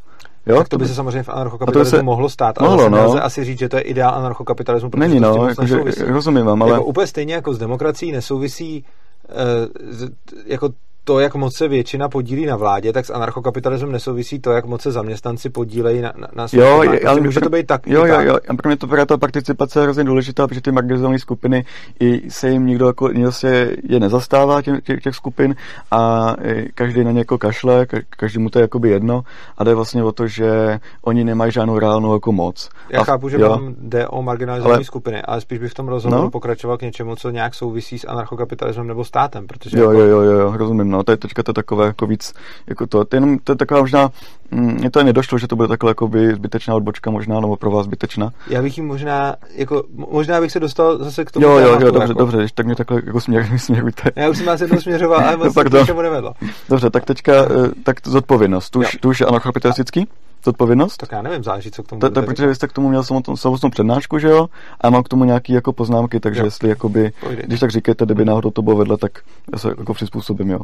Jo? 0.46 0.56
Tak 0.58 0.68
to 0.68 0.78
by 0.78 0.88
se 0.88 0.94
samozřejmě 0.94 1.22
v 1.22 1.28
anarchokapitalismu 1.28 1.98
se... 1.98 2.02
mohlo 2.02 2.28
stát, 2.28 2.58
ale 2.58 2.68
mohlo, 2.68 2.88
no. 2.88 2.96
nelze 2.96 3.20
asi 3.20 3.44
říct, 3.44 3.58
že 3.58 3.68
to 3.68 3.76
je 3.76 3.82
ideál 3.82 4.14
anarchokapitalismu, 4.14 4.90
protože 4.90 5.08
Není, 5.08 5.20
no, 5.20 5.48
jako, 5.48 5.66
že, 5.66 5.76
rozumím 6.06 6.46
vám, 6.46 6.62
ale... 6.62 6.72
Jako 6.72 6.84
úplně 6.84 7.06
stejně 7.06 7.34
jako 7.34 7.54
s 7.54 7.58
demokracií 7.58 8.12
nesouvisí 8.12 8.84
uh, 9.28 10.08
jako 10.46 10.68
to, 11.04 11.20
jak 11.20 11.34
moc 11.34 11.56
se 11.56 11.68
většina 11.68 12.08
podílí 12.08 12.46
na 12.46 12.56
vládě, 12.56 12.92
tak 12.92 13.06
s 13.06 13.10
anarchokapitalismem 13.10 13.92
nesouvisí 13.92 14.40
to, 14.40 14.50
jak 14.50 14.64
moc 14.64 14.82
se 14.82 14.92
zaměstnanci 14.92 15.50
podílejí 15.50 16.00
na, 16.00 16.12
na, 16.16 16.28
na 16.34 16.46
Jo, 16.52 16.84
ale 17.06 17.20
může 17.20 17.40
to 17.40 17.48
být 17.48 17.66
tak. 17.66 17.86
Jo, 17.86 18.04
jo, 18.04 18.20
jo. 18.20 18.36
A 18.48 18.54
pro 18.54 18.68
mě 18.68 18.76
to 18.76 18.86
právě 18.86 19.06
ta 19.06 19.16
participace 19.16 19.78
je 19.78 19.82
hrozně 19.82 20.04
důležitá, 20.04 20.46
protože 20.46 20.60
ty 20.60 20.72
marginalizované 20.72 21.18
skupiny 21.18 21.64
i 22.00 22.30
se 22.30 22.50
jim 22.50 22.66
nikdo, 22.66 22.86
jako, 22.86 23.08
nikdo 23.08 23.32
se 23.32 23.70
je 23.88 24.00
nezastává 24.00 24.62
těch, 24.62 24.82
těch, 24.82 25.02
těch 25.02 25.14
skupin 25.14 25.54
a 25.90 26.34
každý 26.74 27.04
na 27.04 27.10
ně 27.10 27.18
jako 27.18 27.38
kašle, 27.38 27.86
každý 28.10 28.38
mu 28.38 28.50
to 28.50 28.58
je 28.58 28.62
jakoby 28.62 28.90
jedno 28.90 29.22
a 29.58 29.64
jde 29.64 29.74
vlastně 29.74 30.04
o 30.04 30.12
to, 30.12 30.26
že 30.26 30.80
oni 31.02 31.24
nemají 31.24 31.52
žádnou 31.52 31.78
reálnou 31.78 32.14
jako 32.14 32.32
moc. 32.32 32.68
Já 32.90 33.00
a, 33.00 33.04
chápu, 33.04 33.28
že 33.28 33.36
jo. 33.40 33.48
vám 33.48 33.74
jde 33.78 34.08
o 34.08 34.22
marginalizované 34.22 34.74
ale, 34.74 34.84
skupiny, 34.84 35.22
ale 35.22 35.40
spíš 35.40 35.58
bych 35.58 35.70
v 35.70 35.74
tom 35.74 35.88
rozhovoru 35.88 36.22
no? 36.22 36.30
pokračoval 36.30 36.76
k 36.76 36.82
něčemu, 36.82 37.16
co 37.16 37.30
nějak 37.30 37.54
souvisí 37.54 37.98
s 37.98 38.08
anarchokapitalismem 38.08 38.86
nebo 38.86 39.04
státem, 39.04 39.46
protože 39.46 39.78
jo, 39.78 39.90
jako, 39.90 40.02
jo, 40.02 40.20
jo, 40.20 40.32
jo, 40.32 40.56
rozumím 40.56 40.93
no, 40.94 41.02
to 41.02 41.12
je 41.12 41.16
teďka 41.16 41.42
to 41.42 41.52
takové 41.52 41.86
jako 41.86 42.06
víc, 42.06 42.32
jako 42.66 42.86
to, 42.86 43.04
to, 43.04 43.16
jenom, 43.16 43.38
to 43.38 43.52
je 43.52 43.56
taková 43.56 43.80
možná, 43.80 44.10
mně 44.50 44.90
to 44.90 45.02
nedošlo, 45.02 45.38
že 45.38 45.48
to 45.48 45.56
bude 45.56 45.68
takhle 45.68 45.90
jako 45.90 46.08
by 46.08 46.34
zbytečná 46.34 46.74
odbočka 46.74 47.10
možná, 47.10 47.40
nebo 47.40 47.56
pro 47.56 47.70
vás 47.70 47.84
zbytečná. 47.84 48.30
Já 48.48 48.62
bych 48.62 48.76
jim 48.78 48.86
možná, 48.86 49.36
jako, 49.54 49.84
možná 49.96 50.40
bych 50.40 50.52
se 50.52 50.60
dostal 50.60 50.98
zase 50.98 51.24
k 51.24 51.30
tomu. 51.30 51.46
Jo, 51.46 51.58
jo, 51.58 51.78
jo, 51.80 51.90
dobře, 51.90 52.02
jako. 52.02 52.12
dobře, 52.12 52.46
tak 52.54 52.66
mě 52.66 52.76
takhle 52.76 53.02
jako 53.06 53.20
směr, 53.20 53.48
směrujte. 53.56 54.10
Já 54.16 54.30
už 54.30 54.36
jsem 54.36 54.46
vás 54.46 54.60
jednou 54.60 54.80
směřoval, 54.80 55.20
ale 55.20 55.36
moc 55.36 55.54
tak 55.54 55.70
to, 55.70 56.02
nevedlo. 56.02 56.34
Dobře, 56.68 56.90
tak 56.90 57.04
teďka, 57.04 57.32
eh, 57.32 57.46
tak 57.82 57.96
zodpovědnost, 58.04 58.70
tu 58.70 58.78
už, 58.78 58.96
tu 59.00 59.08
už 59.08 59.20
je 59.20 59.26
anarchokapitalistický? 59.26 60.06
Zodpovědnost? 60.44 60.96
Tak 60.96 61.12
já 61.12 61.22
nevím, 61.22 61.44
záleží, 61.44 61.70
co 61.70 61.82
k 61.82 61.86
tomu 61.86 62.00
to, 62.00 62.10
to, 62.10 62.22
Protože 62.22 62.46
vy 62.46 62.54
jste 62.54 62.68
k 62.68 62.72
tomu 62.72 62.88
měl 62.88 63.04
samotnou 63.34 63.70
přednášku, 63.70 64.18
že 64.18 64.28
jo? 64.28 64.46
A 64.80 64.90
mám 64.90 65.02
k 65.02 65.08
tomu 65.08 65.24
nějaký 65.24 65.52
jako 65.52 65.72
poznámky, 65.72 66.20
takže 66.20 66.40
jo. 66.40 66.46
jestli 66.46 66.68
jakoby, 66.68 67.12
když 67.44 67.60
tak 67.60 67.70
říkáte, 67.70 68.04
kdyby 68.04 68.24
náhodou 68.24 68.50
to 68.50 68.62
bylo 68.62 68.76
vedle, 68.76 68.96
tak 68.96 69.12
já 69.52 69.58
se 69.58 69.68
jako 69.68 69.94
přizpůsobím, 69.94 70.50
jo. 70.50 70.60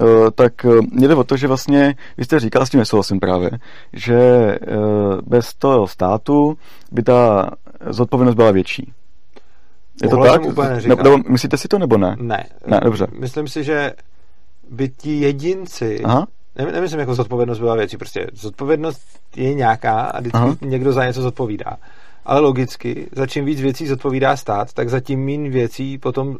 Eh, 0.00 0.30
tak 0.34 0.64
eh, 0.64 0.68
mě 0.92 1.08
jde 1.08 1.14
o 1.14 1.24
to, 1.24 1.36
že 1.36 1.46
vlastně, 1.46 1.94
vy 2.18 2.24
jste 2.24 2.40
říkal, 2.40 2.66
s 2.66 2.70
tím 2.70 2.80
nesouhlasím 2.80 3.20
právě, 3.20 3.50
že 3.92 4.18
eh, 4.18 4.58
bez 5.26 5.54
toho 5.54 5.86
státu 5.86 6.56
by 6.92 7.02
ta 7.02 7.50
zodpovědnost 7.90 8.34
byla 8.34 8.50
větší. 8.50 8.92
Je 10.02 10.08
to 10.08 10.22
tak? 10.22 10.44
Úplně 10.44 10.68
nebo, 10.86 11.02
nebo, 11.02 11.18
myslíte 11.28 11.56
si 11.56 11.68
to 11.68 11.78
nebo 11.78 11.98
ne? 11.98 12.16
Ne. 12.18 12.44
Ne, 12.66 12.80
dobře. 12.84 13.06
Myslím 13.18 13.48
si, 13.48 13.64
že 13.64 13.92
by 14.70 14.88
ti 14.88 15.20
jedinci, 15.20 16.00
Aha. 16.04 16.26
Ne, 16.56 16.72
nemyslím 16.72 17.00
jako 17.00 17.14
zodpovědnost 17.14 17.58
byla 17.58 17.74
větší, 17.74 17.96
prostě 17.96 18.26
zodpovědnost 18.32 19.00
je 19.36 19.54
nějaká 19.54 20.00
a 20.00 20.20
vždycky 20.20 20.38
Aha. 20.38 20.56
někdo 20.60 20.92
za 20.92 21.06
něco 21.06 21.22
zodpovídá 21.22 21.76
ale 22.24 22.40
logicky, 22.40 23.08
za 23.12 23.26
čím 23.26 23.44
víc 23.44 23.60
věcí 23.60 23.86
zodpovídá 23.86 24.36
stát, 24.36 24.72
tak 24.72 24.88
za 24.88 25.00
tím 25.00 25.24
méně 25.24 25.50
věcí 25.50 25.98
potom 25.98 26.36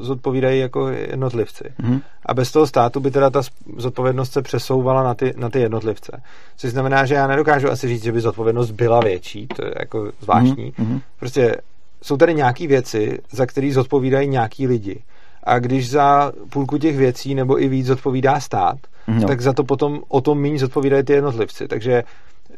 zodpovídají 0.00 0.60
jako 0.60 0.88
jednotlivci. 0.88 1.64
Mm. 1.78 2.00
A 2.26 2.34
bez 2.34 2.52
toho 2.52 2.66
státu 2.66 3.00
by 3.00 3.10
teda 3.10 3.30
ta 3.30 3.42
zodpovědnost 3.76 4.32
se 4.32 4.42
přesouvala 4.42 5.02
na 5.02 5.14
ty, 5.14 5.34
na 5.36 5.50
ty 5.50 5.60
jednotlivce. 5.60 6.22
Což 6.56 6.70
znamená, 6.70 7.06
že 7.06 7.14
já 7.14 7.26
nedokážu 7.26 7.70
asi 7.70 7.88
říct, 7.88 8.02
že 8.02 8.12
by 8.12 8.20
zodpovědnost 8.20 8.70
byla 8.70 9.00
větší, 9.00 9.46
to 9.46 9.64
je 9.64 9.74
jako 9.78 10.12
zvláštní. 10.20 10.72
Mm. 10.78 11.00
Prostě 11.18 11.56
jsou 12.02 12.16
tady 12.16 12.34
nějaké 12.34 12.66
věci, 12.66 13.18
za 13.30 13.46
které 13.46 13.72
zodpovídají 13.72 14.28
nějaký 14.28 14.66
lidi. 14.66 15.02
A 15.44 15.58
když 15.58 15.90
za 15.90 16.32
půlku 16.50 16.78
těch 16.78 16.96
věcí 16.96 17.34
nebo 17.34 17.62
i 17.62 17.68
víc 17.68 17.86
zodpovídá 17.86 18.40
stát, 18.40 18.76
no. 19.08 19.26
tak 19.26 19.40
za 19.40 19.52
to 19.52 19.64
potom 19.64 20.00
o 20.08 20.20
tom 20.20 20.40
méně 20.40 20.58
zodpovídají 20.58 21.02
ty 21.02 21.12
jednotlivci. 21.12 21.68
Takže 21.68 22.02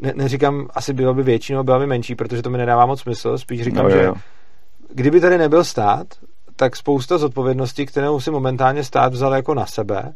ne, 0.00 0.12
neříkám, 0.16 0.68
asi 0.74 0.92
bylo 0.92 1.14
by 1.14 1.22
větší 1.22 1.52
nebo 1.52 1.64
byla 1.64 1.78
by 1.78 1.86
menší, 1.86 2.14
protože 2.14 2.42
to 2.42 2.50
mi 2.50 2.58
nedává 2.58 2.86
moc 2.86 3.00
smysl, 3.00 3.38
spíš 3.38 3.62
říkám, 3.62 3.84
no, 3.84 3.90
že 3.90 4.02
jo. 4.02 4.14
kdyby 4.94 5.20
tady 5.20 5.38
nebyl 5.38 5.64
stát, 5.64 6.06
tak 6.56 6.76
spousta 6.76 7.18
zodpovědností, 7.18 7.86
kterou 7.86 8.20
si 8.20 8.30
momentálně 8.30 8.84
stát 8.84 9.12
vzal 9.12 9.34
jako 9.34 9.54
na 9.54 9.66
sebe, 9.66 10.12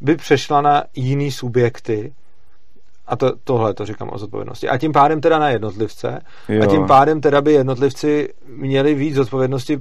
by 0.00 0.16
přešla 0.16 0.60
na 0.60 0.82
jiný 0.94 1.30
subjekty, 1.30 2.12
a 3.06 3.16
to, 3.16 3.32
tohle 3.44 3.74
to 3.74 3.86
říkám 3.86 4.10
o 4.12 4.18
zodpovědnosti. 4.18 4.68
A 4.68 4.78
tím 4.78 4.92
pádem 4.92 5.20
teda 5.20 5.38
na 5.38 5.50
jednotlivce. 5.50 6.20
Jo. 6.48 6.62
A 6.62 6.66
tím 6.66 6.86
pádem 6.86 7.20
teda 7.20 7.40
by 7.40 7.52
jednotlivci 7.52 8.28
měli 8.46 8.94
víc 8.94 9.14
zodpovědnosti 9.14 9.80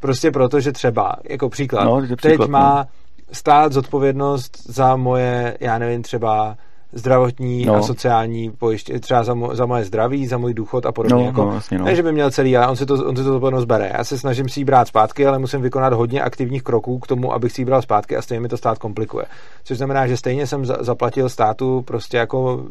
prostě 0.00 0.30
proto, 0.30 0.60
že 0.60 0.72
třeba, 0.72 1.16
jako 1.30 1.48
příklad, 1.48 1.84
no, 1.84 2.00
teď 2.00 2.16
příklad, 2.16 2.50
má 2.50 2.74
no. 2.78 2.84
Stát 3.32 3.72
zodpovědnost 3.72 4.58
za 4.66 4.96
moje, 4.96 5.56
já 5.60 5.78
nevím, 5.78 6.02
třeba 6.02 6.56
zdravotní 6.92 7.64
no. 7.64 7.74
a 7.74 7.82
sociální 7.82 8.50
pojištění, 8.50 9.00
třeba 9.00 9.24
za, 9.24 9.34
mo, 9.34 9.56
za 9.56 9.66
moje 9.66 9.84
zdraví, 9.84 10.26
za 10.26 10.38
můj 10.38 10.54
důchod 10.54 10.86
a 10.86 10.92
podobně. 10.92 11.22
No, 11.22 11.26
jako, 11.26 11.44
no, 11.44 11.50
vlastně, 11.50 11.78
no. 11.78 11.84
Ne, 11.84 11.94
že 11.94 12.02
by 12.02 12.12
měl 12.12 12.30
celý, 12.30 12.56
ale 12.56 12.68
on 12.68 12.76
si 12.76 12.86
to, 12.86 12.94
on 12.94 13.16
si 13.16 13.22
to 13.22 13.32
zodpovědnost 13.32 13.64
bere. 13.64 13.92
Já 13.98 14.04
se 14.04 14.18
snažím 14.18 14.48
si 14.48 14.60
ji 14.60 14.64
brát 14.64 14.88
zpátky, 14.88 15.26
ale 15.26 15.38
musím 15.38 15.62
vykonat 15.62 15.92
hodně 15.92 16.22
aktivních 16.22 16.62
kroků 16.62 16.98
k 16.98 17.06
tomu, 17.06 17.32
abych 17.32 17.52
si 17.52 17.60
ji 17.60 17.64
bral 17.64 17.82
zpátky 17.82 18.16
a 18.16 18.22
stejně 18.22 18.40
mi 18.40 18.48
to 18.48 18.56
stát 18.56 18.78
komplikuje. 18.78 19.24
Což 19.64 19.76
znamená, 19.76 20.06
že 20.06 20.16
stejně 20.16 20.46
jsem 20.46 20.66
za, 20.66 20.76
zaplatil 20.80 21.28
státu 21.28 21.82
prostě 21.82 22.16
jako 22.16 22.64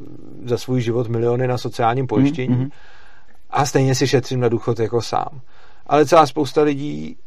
za 0.46 0.58
svůj 0.58 0.82
život 0.82 1.08
miliony 1.08 1.48
na 1.48 1.58
sociálním 1.58 2.08
pojištění 2.08 2.56
mm-hmm. 2.56 2.70
a 3.50 3.66
stejně 3.66 3.96
si 3.96 4.08
šetřím 4.08 4.40
na 4.40 4.50
důchod 4.50 4.80
jako 4.80 5.02
sám. 5.02 5.42
Ale 5.88 6.06
celá 6.06 6.26
spousta 6.26 6.62
lidí 6.62 7.18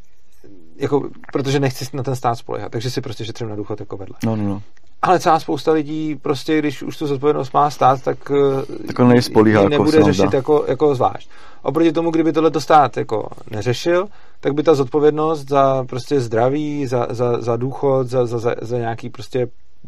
jako, 0.77 1.09
protože 1.33 1.61
nechci 1.61 1.85
na 1.93 2.03
ten 2.03 2.17
stát 2.17 2.35
spolehat, 2.35 2.73
takže 2.73 2.91
si 2.91 3.01
prostě 3.01 3.25
šetřím 3.25 3.49
na 3.49 3.57
důchod 3.57 3.81
jako 3.81 3.97
vedle. 3.97 4.17
No, 4.25 4.37
no, 4.37 4.45
no. 4.45 4.63
Ale 5.03 5.21
celá 5.21 5.41
spousta 5.41 5.73
lidí 5.73 6.17
prostě, 6.17 6.59
když 6.59 6.83
už 6.83 6.97
tu 6.97 7.07
zodpovědnost 7.07 7.55
má 7.55 7.71
stát, 7.71 8.03
tak, 8.03 8.31
eh, 8.31 8.87
tak 8.87 8.99
on 8.99 9.09
nejspolíhá, 9.09 9.63
jako 9.63 9.71
nebude 9.71 9.99
jako 9.99 10.13
řešit 10.13 10.35
jako, 10.35 10.65
jako 10.69 10.95
zvlášť. 10.95 11.31
Oproti 11.63 11.93
tomu, 11.93 12.11
kdyby 12.11 12.33
tohle 12.33 12.51
stát 12.59 12.97
jako 12.97 13.29
neřešil, 13.51 14.09
tak 14.41 14.55
by 14.55 14.63
ta 14.63 14.75
zodpovědnost 14.75 15.49
za 15.49 15.85
prostě 15.89 16.21
zdraví, 16.21 16.87
za, 16.87 17.07
za, 17.11 17.41
za 17.43 17.57
důchod, 17.57 18.07
za, 18.07 18.27
za, 18.27 18.39
za, 18.39 18.55
za 18.61 18.79
nějaký 18.79 19.11
prostě 19.11 19.47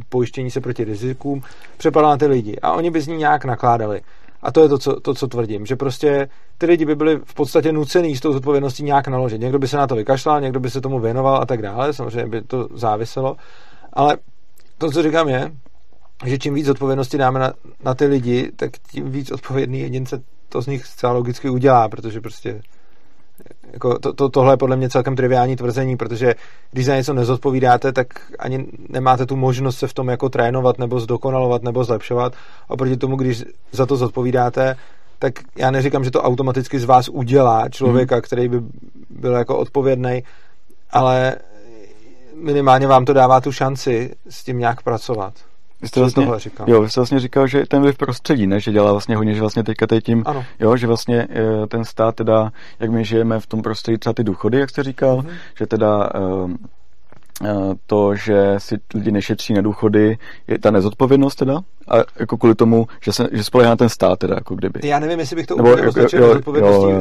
pojištění 0.09 0.51
se 0.51 0.61
proti 0.61 0.85
rizikům 0.85 1.43
přepadla 1.77 2.11
na 2.11 2.17
ty 2.17 2.27
lidi. 2.27 2.57
A 2.63 2.73
oni 2.73 2.91
by 2.91 3.01
z 3.01 3.07
ní 3.07 3.17
nějak 3.17 3.45
nakládali. 3.45 4.01
A 4.45 4.53
to 4.53 4.63
je 4.63 4.69
to 4.69 4.79
co, 4.79 5.01
to, 5.01 5.15
co 5.15 5.29
tvrdím, 5.29 5.67
že 5.67 5.77
prostě 5.77 6.29
ty 6.59 6.67
lidi 6.67 6.85
by 6.85 6.95
byli 6.95 7.21
v 7.25 7.35
podstatě 7.35 7.73
nucený 7.73 8.17
s 8.17 8.21
tou 8.21 8.33
zodpovědností 8.33 8.83
nějak 8.83 9.09
naložit. 9.09 9.41
Někdo 9.41 9.59
by 9.59 9.69
se 9.69 9.77
na 9.77 9.87
to 9.87 9.95
vykašlal, 9.97 10.41
někdo 10.41 10.61
by 10.61 10.71
se 10.71 10.81
tomu 10.81 11.01
věnoval 11.01 11.43
a 11.43 11.47
tak 11.47 11.63
dále, 11.63 11.93
samozřejmě 11.93 12.27
by 12.27 12.43
to 12.43 12.69
záviselo. 12.75 13.37
Ale 13.93 14.17
to, 14.79 14.91
co 14.91 15.03
říkám, 15.03 15.29
je, 15.29 15.53
že 16.25 16.39
čím 16.39 16.55
víc 16.55 16.69
odpovědnosti 16.69 17.19
dáme 17.19 17.41
na, 17.41 17.53
na 17.85 17.95
ty 17.95 18.07
lidi, 18.07 18.53
tak 18.57 18.71
tím 18.91 19.11
víc 19.11 19.31
odpovědný 19.31 19.81
jedince 19.81 20.23
to 20.49 20.63
z 20.63 20.67
nich 20.67 20.87
zcela 20.87 21.13
logicky 21.13 21.51
udělá, 21.51 21.89
protože 21.89 22.21
prostě 22.21 22.63
jako 23.73 23.99
to, 23.99 24.13
to, 24.13 24.29
tohle 24.29 24.53
je 24.53 24.57
podle 24.57 24.77
mě 24.77 24.89
celkem 24.89 25.17
triviální 25.17 25.57
tvrzení, 25.57 25.97
protože 25.97 26.35
když 26.71 26.87
za 26.87 26.97
něco 26.97 27.15
nezodpovídáte, 27.15 27.93
tak 27.93 28.07
ani 28.39 28.67
nemáte 28.89 29.27
tu 29.27 29.37
možnost 29.37 29.79
se 29.79 29.87
v 29.87 29.95
tom 29.95 30.09
jako 30.09 30.29
trénovat 30.29 30.79
nebo 30.79 31.01
zdokonalovat 31.01 31.63
nebo 31.63 31.85
zlepšovat. 31.85 32.33
Oproti 32.69 32.97
tomu, 32.97 33.17
když 33.17 33.45
za 33.73 33.87
to 33.87 33.97
zodpovídáte, 33.97 34.77
tak 35.19 35.35
já 35.59 35.71
neříkám, 35.71 36.05
že 36.05 36.11
to 36.11 36.23
automaticky 36.23 36.79
z 36.79 36.85
vás 36.85 37.09
udělá 37.09 37.69
člověka, 37.69 38.15
hmm. 38.15 38.23
který 38.23 38.49
by 38.49 38.61
byl 39.11 39.33
jako 39.33 39.59
odpovědný, 39.59 40.23
ale 40.91 41.37
minimálně 42.35 42.87
vám 42.87 43.05
to 43.05 43.13
dává 43.13 43.41
tu 43.41 43.53
šanci 43.53 44.15
s 44.29 44.45
tím 44.45 44.59
nějak 44.59 44.83
pracovat. 44.83 45.35
Vy 45.85 45.89
jste 45.89 46.01
vlastně, 46.01 46.29
říkal. 46.37 46.71
Jo, 46.71 46.83
vy 46.83 46.91
jste 46.91 47.01
vlastně 47.01 47.21
říkal, 47.21 47.47
že 47.47 47.67
ten 47.69 47.83
vliv 47.83 47.97
prostředí, 47.97 48.47
ne? 48.47 48.61
že 48.61 48.73
dělá 48.73 48.93
vlastně 48.93 49.17
hodně, 49.17 49.35
že 49.35 49.41
vlastně 49.41 49.63
teďka 49.65 49.87
teď 49.87 50.05
tím, 50.05 50.23
ano. 50.27 50.45
jo, 50.61 50.77
že 50.77 50.87
vlastně 50.87 51.29
eh, 51.31 51.67
ten 51.67 51.85
stát 51.85 52.15
teda, 52.15 52.53
jak 52.81 52.91
my 52.91 53.05
žijeme 53.05 53.41
v 53.41 53.47
tom 53.47 53.63
prostředí, 53.63 53.99
třeba 53.99 54.13
ty 54.13 54.25
důchody, 54.25 54.59
jak 54.59 54.71
jste 54.71 54.83
říkal, 54.83 55.19
mm-hmm. 55.19 55.35
že 55.59 55.67
teda 55.67 56.09
eh, 56.15 56.55
eh, 57.45 57.55
to, 57.87 58.15
že 58.15 58.55
si 58.59 58.77
lidi 58.95 59.13
nešetří 59.13 59.55
na 59.55 59.63
důchody, 59.63 60.19
je 60.49 60.59
ta 60.59 60.71
nezodpovědnost 60.71 61.35
teda? 61.35 61.61
A 61.89 61.97
jako 62.21 62.37
kvůli 62.37 62.55
tomu, 62.55 62.87
že, 63.03 63.13
se, 63.13 63.29
že 63.33 63.45
spolehá 63.45 63.71
na 63.71 63.77
ten 63.77 63.89
stát 63.89 64.19
teda, 64.19 64.35
jako 64.35 64.55
kdyby. 64.55 64.81
Já 64.83 64.99
nevím, 64.99 65.19
jestli 65.19 65.37
bych 65.37 65.47
to 65.47 65.57
úplně 65.57 65.89
označil 65.89 66.21
nezodpovědností. 66.21 66.93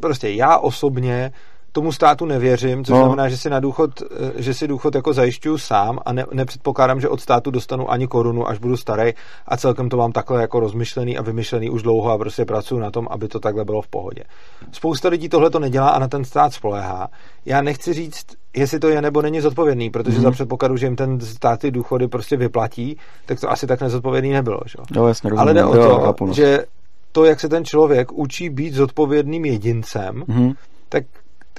Prostě 0.00 0.30
já 0.30 0.58
osobně 0.58 1.32
tomu 1.72 1.92
státu 1.92 2.26
nevěřím, 2.26 2.84
což 2.84 2.92
no. 2.92 2.98
znamená, 2.98 3.28
že 3.28 3.36
si 3.36 3.50
na 3.50 3.60
důchod, 3.60 3.90
eh, 4.02 4.42
že 4.42 4.54
si 4.54 4.68
důchod 4.68 4.94
jako 4.94 5.12
zajišťuju 5.12 5.58
sám 5.58 5.98
a 6.04 6.12
ne, 6.12 6.24
nepředpokládám, 6.32 7.00
že 7.00 7.08
od 7.08 7.20
státu 7.20 7.50
dostanu 7.50 7.90
ani 7.90 8.06
korunu, 8.06 8.48
až 8.48 8.58
budu 8.58 8.76
starý 8.76 9.12
a 9.46 9.56
celkem 9.56 9.88
to 9.88 9.96
mám 9.96 10.12
takhle 10.12 10.40
jako 10.40 10.60
rozmyšlený 10.60 11.18
a 11.18 11.22
vymyšlený 11.22 11.70
už 11.70 11.82
dlouho 11.82 12.10
a 12.10 12.18
prostě 12.18 12.44
pracuji 12.44 12.78
na 12.78 12.90
tom, 12.90 13.08
aby 13.10 13.28
to 13.28 13.40
takhle 13.40 13.64
bylo 13.64 13.82
v 13.82 13.88
pohodě. 13.88 14.24
Spousta 14.72 15.08
lidí 15.08 15.28
tohle 15.28 15.50
to 15.50 15.58
nedělá 15.58 15.88
a 15.88 15.98
na 15.98 16.08
ten 16.08 16.24
stát 16.24 16.52
spoléhá. 16.52 17.08
Já 17.46 17.62
nechci 17.62 17.92
říct, 17.92 18.26
jestli 18.56 18.78
to 18.78 18.88
je 18.88 19.02
nebo 19.02 19.22
není 19.22 19.40
zodpovědný, 19.40 19.90
protože 19.90 20.18
mm-hmm. 20.18 20.22
za 20.22 20.30
předpokladu, 20.30 20.76
že 20.76 20.86
jim 20.86 20.96
ten 20.96 21.20
stát 21.20 21.60
ty 21.60 21.70
důchody 21.70 22.08
prostě 22.08 22.36
vyplatí, 22.36 22.96
tak 23.26 23.40
to 23.40 23.50
asi 23.50 23.66
tak 23.66 23.80
nezodpovědný 23.80 24.30
nebylo. 24.30 24.60
Že? 24.66 24.78
Jo, 24.96 25.06
jasně, 25.06 25.30
rozumím. 25.30 25.42
Ale 25.42 25.54
jde 25.54 25.64
o 25.64 25.72
to, 25.72 26.24
jo, 26.26 26.32
že 26.32 26.64
to, 27.12 27.24
jak 27.24 27.40
se 27.40 27.48
ten 27.48 27.64
člověk 27.64 28.12
učí 28.12 28.50
být 28.50 28.74
zodpovědným 28.74 29.44
jedincem, 29.44 30.24
mm-hmm. 30.28 30.54
tak 30.88 31.04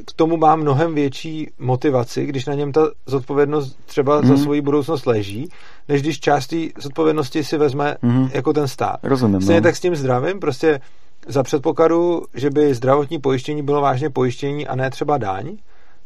k 0.06 0.14
tomu 0.14 0.38
má 0.38 0.56
mnohem 0.56 0.95
větší 0.95 1.52
motivaci, 1.60 2.26
když 2.26 2.45
na 2.45 2.54
něm 2.54 2.72
ta 2.72 2.82
zodpovědnost 3.06 3.78
třeba 3.86 4.22
mm-hmm. 4.22 4.28
za 4.28 4.34
mhm. 4.34 4.43
svoji 4.43 4.62
budoucnost 4.62 5.06
leží, 5.06 5.49
než 5.89 6.02
když 6.02 6.20
část 6.20 6.47
té 6.47 6.58
zodpovědnosti 6.78 7.43
si 7.43 7.58
vezme 7.58 7.95
mm-hmm. 8.04 8.30
jako 8.34 8.54
ten 8.54 8.68
stát. 8.68 8.99
Rozumím. 9.04 9.41
Stejně 9.41 9.62
no. 9.62 9.64
tak 9.64 9.76
s 9.76 9.80
tím 9.80 9.95
zdravím, 9.95 10.39
prostě 10.39 10.80
za 11.28 11.43
předpokladu, 11.43 12.22
že 12.34 12.49
by 12.49 12.74
zdravotní 12.74 13.20
pojištění 13.20 13.64
bylo 13.64 13.82
vážně 13.82 14.10
pojištění 14.10 14.68
a 14.68 14.76
ne 14.76 14.89
třeba 14.89 15.18
daň, 15.18 15.58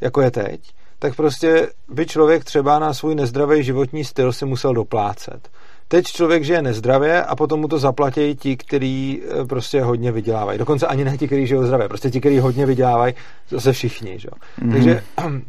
jako 0.02 0.22
je 0.22 0.32
teď, 0.32 0.62
tak 1.00 1.16
prostě 1.16 1.70
by 1.90 2.06
člověk 2.06 2.44
třeba 2.44 2.80
na 2.80 2.94
svůj 2.94 3.16
nezdravý 3.16 3.64
životní 3.64 4.04
styl 4.04 4.34
si 4.34 4.46
musel 4.46 4.74
doplácet. 4.74 5.50
Teď 5.88 6.06
člověk 6.06 6.44
žije 6.44 6.62
nezdravě 6.62 7.24
a 7.24 7.36
potom 7.36 7.60
mu 7.60 7.68
to 7.68 7.80
zaplatí 7.80 8.36
ti, 8.36 8.58
kteří 8.58 9.22
eh, 9.24 9.46
prostě 9.46 9.82
hodně 9.82 10.12
vydělávají. 10.12 10.60
Dokonce 10.60 10.88
ani 10.88 11.06
ne 11.06 11.18
ti, 11.18 11.28
kteří 11.28 11.48
žijou 11.48 11.64
zdravě, 11.64 11.88
prostě 11.88 12.10
ti, 12.10 12.20
kteří 12.20 12.40
hodně 12.40 12.66
vydělávají, 12.66 13.14
zase 13.50 13.74
všichni. 13.74 14.20
Že? 14.20 14.28
Mm-hmm. 14.28 14.72
Takže, 14.72 15.04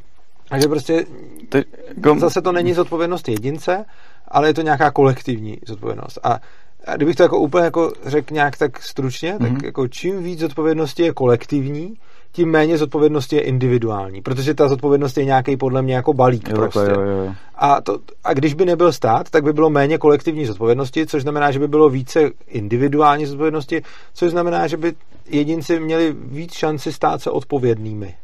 takže 0.48 0.68
prostě 0.68 1.04
Te, 1.48 1.64
gom... 1.96 2.20
zase 2.20 2.42
to 2.42 2.52
není 2.52 2.74
zodpovědnost 2.74 3.28
jedince, 3.28 3.84
ale 4.28 4.48
je 4.48 4.54
to 4.54 4.62
nějaká 4.62 4.90
kolektivní 4.90 5.58
zodpovědnost. 5.66 6.18
A 6.22 6.40
a 6.86 6.96
kdybych 6.96 7.16
to 7.16 7.22
jako 7.22 7.38
úplně 7.38 7.64
jako 7.64 7.92
řekl 8.04 8.34
nějak 8.34 8.56
tak 8.56 8.82
stručně, 8.82 9.34
mm-hmm. 9.34 9.38
tak 9.38 9.50
mhm. 9.50 9.64
jako 9.64 9.88
čím 9.88 10.22
víc 10.22 10.40
zodpovědnosti 10.40 11.02
je 11.02 11.12
kolektivní, 11.12 11.94
tím 12.36 12.50
méně 12.50 12.78
zodpovědnosti 12.78 13.36
je 13.36 13.42
individuální, 13.42 14.22
protože 14.22 14.54
ta 14.54 14.68
zodpovědnost 14.68 15.18
je 15.18 15.24
nějaký 15.24 15.56
podle 15.56 15.82
mě 15.82 15.94
jako 15.94 16.12
balík 16.12 16.48
jo, 16.48 16.54
prostě. 16.54 16.78
Jo, 16.78 17.00
jo. 17.00 17.34
A, 17.54 17.80
to, 17.80 17.98
a 18.24 18.34
když 18.34 18.54
by 18.54 18.64
nebyl 18.64 18.92
stát, 18.92 19.30
tak 19.30 19.44
by 19.44 19.52
bylo 19.52 19.70
méně 19.70 19.98
kolektivní 19.98 20.46
zodpovědnosti, 20.46 21.06
což 21.06 21.22
znamená, 21.22 21.50
že 21.50 21.58
by 21.58 21.68
bylo 21.68 21.88
více 21.88 22.30
individuální 22.46 23.26
zodpovědnosti, 23.26 23.82
což 24.14 24.30
znamená, 24.30 24.66
že 24.66 24.76
by 24.76 24.94
jedinci 25.26 25.80
měli 25.80 26.16
víc 26.18 26.54
šanci 26.54 26.92
stát 26.92 27.22
se 27.22 27.30
odpovědnými. 27.30 28.14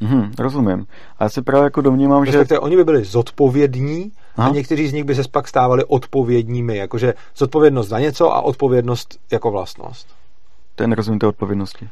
Mhm, 0.00 0.32
rozumím. 0.38 0.86
A 1.18 1.24
já 1.24 1.28
si 1.28 1.42
právě 1.42 1.64
jako 1.64 1.80
domnívám, 1.80 2.26
že... 2.26 2.32
Respektive 2.32 2.60
oni 2.60 2.76
by 2.76 2.84
byli 2.84 3.04
zodpovědní 3.04 4.12
Aha. 4.36 4.48
a 4.48 4.52
někteří 4.52 4.88
z 4.88 4.92
nich 4.92 5.04
by 5.04 5.14
se 5.14 5.22
pak 5.30 5.48
stávali 5.48 5.84
odpovědními, 5.84 6.76
jakože 6.76 7.14
zodpovědnost 7.36 7.88
za 7.88 7.98
něco 8.00 8.34
a 8.34 8.40
odpovědnost 8.40 9.18
jako 9.30 9.50
vlastnost. 9.50 10.06
Ten 10.74 10.92
rozumím 10.92 11.18
té 11.18 11.26
odpovědnosti 11.26 11.88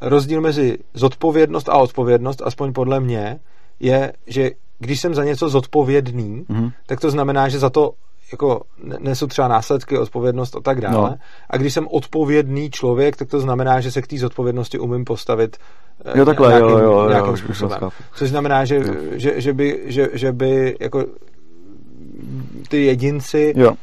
rozdíl 0.00 0.40
mezi 0.40 0.78
zodpovědnost 0.94 1.68
a 1.68 1.74
odpovědnost, 1.74 2.42
aspoň 2.44 2.72
podle 2.72 3.00
mě, 3.00 3.40
je, 3.80 4.12
že 4.26 4.50
když 4.78 5.00
jsem 5.00 5.14
za 5.14 5.24
něco 5.24 5.48
zodpovědný, 5.48 6.44
mm-hmm. 6.50 6.72
tak 6.86 7.00
to 7.00 7.10
znamená, 7.10 7.48
že 7.48 7.58
za 7.58 7.70
to 7.70 7.92
jako 8.32 8.62
nesu 8.98 9.26
třeba 9.26 9.48
následky, 9.48 9.98
odpovědnost 9.98 10.56
a 10.56 10.60
tak 10.60 10.80
dále. 10.80 11.10
No. 11.10 11.16
A 11.50 11.56
když 11.56 11.74
jsem 11.74 11.88
odpovědný 11.88 12.70
člověk, 12.70 13.16
tak 13.16 13.28
to 13.28 13.40
znamená, 13.40 13.80
že 13.80 13.92
se 13.92 14.02
k 14.02 14.06
té 14.06 14.18
zodpovědnosti 14.18 14.78
umím 14.78 15.04
postavit 15.04 15.56
eh, 16.04 16.18
jo, 16.18 16.24
takhle, 16.24 16.48
nějakým, 16.48 16.70
jo, 16.70 16.78
jo, 16.78 17.08
nějakým 17.08 17.30
jo, 17.30 17.36
způsobem. 17.36 17.78
Což 18.14 18.28
znamená, 18.28 18.64
že, 18.64 18.82
že, 19.12 19.40
že, 19.40 19.52
by, 19.52 19.82
že, 19.84 20.08
že 20.12 20.32
by 20.32 20.76
jako 20.80 21.04
ty 22.68 22.84
jedinci 22.84 23.54
jo. 23.56 23.74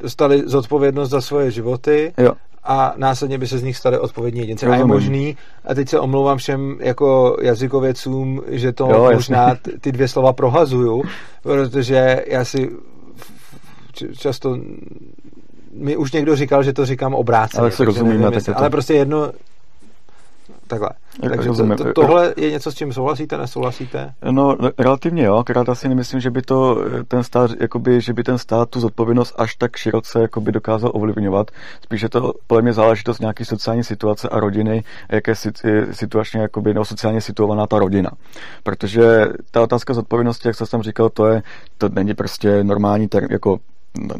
dostali 0.00 0.42
zodpovědnost 0.46 1.10
za 1.10 1.20
svoje 1.20 1.50
životy 1.50 2.12
jo 2.18 2.32
a 2.66 2.94
následně 2.96 3.38
by 3.38 3.46
se 3.46 3.58
z 3.58 3.62
nich 3.62 3.76
stali 3.76 3.98
odpovědní 3.98 4.40
jedinci. 4.40 4.66
A 4.66 4.76
je 4.76 4.84
možný, 4.84 5.36
a 5.64 5.74
teď 5.74 5.88
se 5.88 6.00
omlouvám 6.00 6.38
všem 6.38 6.76
jako 6.80 7.36
jazykověcům, 7.42 8.42
že 8.48 8.72
to 8.72 8.88
jo, 8.90 9.10
možná 9.14 9.54
ty 9.80 9.92
dvě 9.92 10.08
slova 10.08 10.32
prohazuju, 10.32 11.02
protože 11.42 12.24
já 12.26 12.44
si 12.44 12.70
často 14.18 14.58
mi 15.72 15.96
už 15.96 16.12
někdo 16.12 16.36
říkal, 16.36 16.62
že 16.62 16.72
to 16.72 16.86
říkám 16.86 17.14
obráceně. 17.14 17.60
Ale 17.60 17.70
se 17.70 17.84
rozumíme. 17.84 18.30
Tak 18.30 18.44
to... 18.44 18.58
Ale 18.58 18.70
prostě 18.70 18.94
jedno, 18.94 19.32
Takhle. 20.66 20.90
Takže 21.20 21.50
to, 21.50 21.76
to, 21.76 21.92
tohle 21.92 22.34
je 22.36 22.50
něco, 22.50 22.72
s 22.72 22.74
čím 22.74 22.92
souhlasíte, 22.92 23.38
nesouhlasíte? 23.38 24.14
No, 24.30 24.56
relativně 24.78 25.24
jo, 25.24 25.36
akorát 25.36 25.68
asi 25.68 25.88
nemyslím, 25.88 26.20
že 26.20 26.30
by 26.30 26.42
to 26.42 26.84
ten 27.08 27.22
stát, 27.22 27.50
jakoby, 27.60 28.00
že 28.00 28.12
by 28.12 28.22
ten 28.22 28.38
stát 28.38 28.70
tu 28.70 28.80
zodpovědnost 28.80 29.34
až 29.38 29.54
tak 29.54 29.76
široce 29.76 30.20
jakoby 30.20 30.52
dokázal 30.52 30.90
ovlivňovat. 30.94 31.50
Spíš 31.82 32.02
je 32.02 32.08
to 32.08 32.32
podle 32.46 32.62
mě 32.62 32.72
záležitost 32.72 33.20
nějaké 33.20 33.44
sociální 33.44 33.84
situace 33.84 34.28
a 34.28 34.40
rodiny, 34.40 34.84
jak 35.10 35.26
je 35.26 35.34
situačně 35.90 36.40
jakoby, 36.40 36.74
nebo 36.74 36.84
sociálně 36.84 37.20
situovaná 37.20 37.66
ta 37.66 37.78
rodina. 37.78 38.10
Protože 38.62 39.26
ta 39.50 39.62
otázka 39.62 39.94
zodpovědnosti, 39.94 40.48
jak 40.48 40.56
jsem 40.56 40.82
říkal, 40.82 41.08
to 41.08 41.26
je, 41.26 41.42
to 41.78 41.88
není 41.88 42.14
prostě 42.14 42.64
normální 42.64 43.08
term, 43.08 43.26
jako 43.30 43.58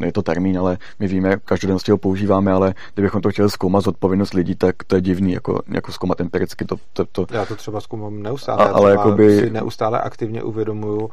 je 0.05 0.13
to 0.13 0.21
termín, 0.21 0.59
ale 0.59 0.77
my 0.99 1.07
víme, 1.07 1.37
každodenně 1.45 1.79
ho 1.91 1.97
používáme, 1.97 2.51
ale 2.51 2.73
kdybychom 2.93 3.21
to 3.21 3.29
chtěli 3.29 3.49
zkoumat 3.49 3.83
z 3.83 3.87
odpovědnost 3.87 4.33
lidí, 4.33 4.55
tak 4.55 4.75
to 4.87 4.95
je 4.95 5.01
divný, 5.01 5.31
jako, 5.31 5.61
jako 5.67 5.91
zkoumat 5.91 6.21
empiricky. 6.21 6.65
To, 6.65 6.75
to, 6.93 7.05
to... 7.05 7.25
Já 7.31 7.45
to 7.45 7.55
třeba 7.55 7.81
zkoumám 7.81 8.23
neustále, 8.23 8.65
a, 8.65 8.71
ale 8.71 8.91
jakoby... 8.91 9.39
si 9.39 9.49
neustále 9.49 10.01
aktivně 10.01 10.43
uvědomuju, 10.43 11.09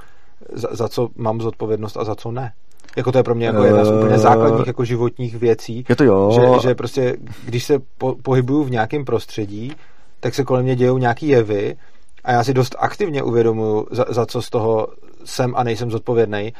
za, 0.53 0.69
za 0.73 0.89
co 0.89 1.09
mám 1.17 1.41
zodpovědnost 1.41 1.97
a 1.97 2.05
za 2.05 2.15
co 2.15 2.31
ne. 2.31 2.53
Jako 2.97 3.13
to 3.13 3.19
je 3.19 3.25
pro 3.25 3.35
mě 3.35 3.47
jako 3.47 3.65
jedna 3.65 3.85
z 3.85 3.91
úplně 3.91 4.19
základních 4.19 4.67
jako 4.67 4.85
životních 4.85 5.35
věcí. 5.35 5.85
Je 5.89 5.97
to 5.97 6.05
jo. 6.05 6.33
Že, 6.35 6.69
že 6.69 6.75
prostě, 6.75 7.17
když 7.45 7.65
se 7.65 7.79
po, 7.99 8.15
pohybuju 8.23 8.65
v 8.65 8.71
nějakém 8.71 9.05
prostředí, 9.05 9.73
tak 10.21 10.35
se 10.35 10.45
kolem 10.45 10.65
mě 10.65 10.77
dějou 10.77 10.99
nějaký 10.99 11.29
jevy 11.29 11.77
a 12.25 12.33
já 12.33 12.45
si 12.45 12.55
dost 12.55 12.77
aktivně 12.79 13.23
uvědomuju, 13.23 13.87
za, 13.91 14.05
za 14.09 14.27
co 14.27 14.43
z 14.43 14.51
toho 14.51 14.89
jsem 15.25 15.57
a 15.57 15.63
nejsem 15.63 15.91
zodpovědný. 15.91 16.53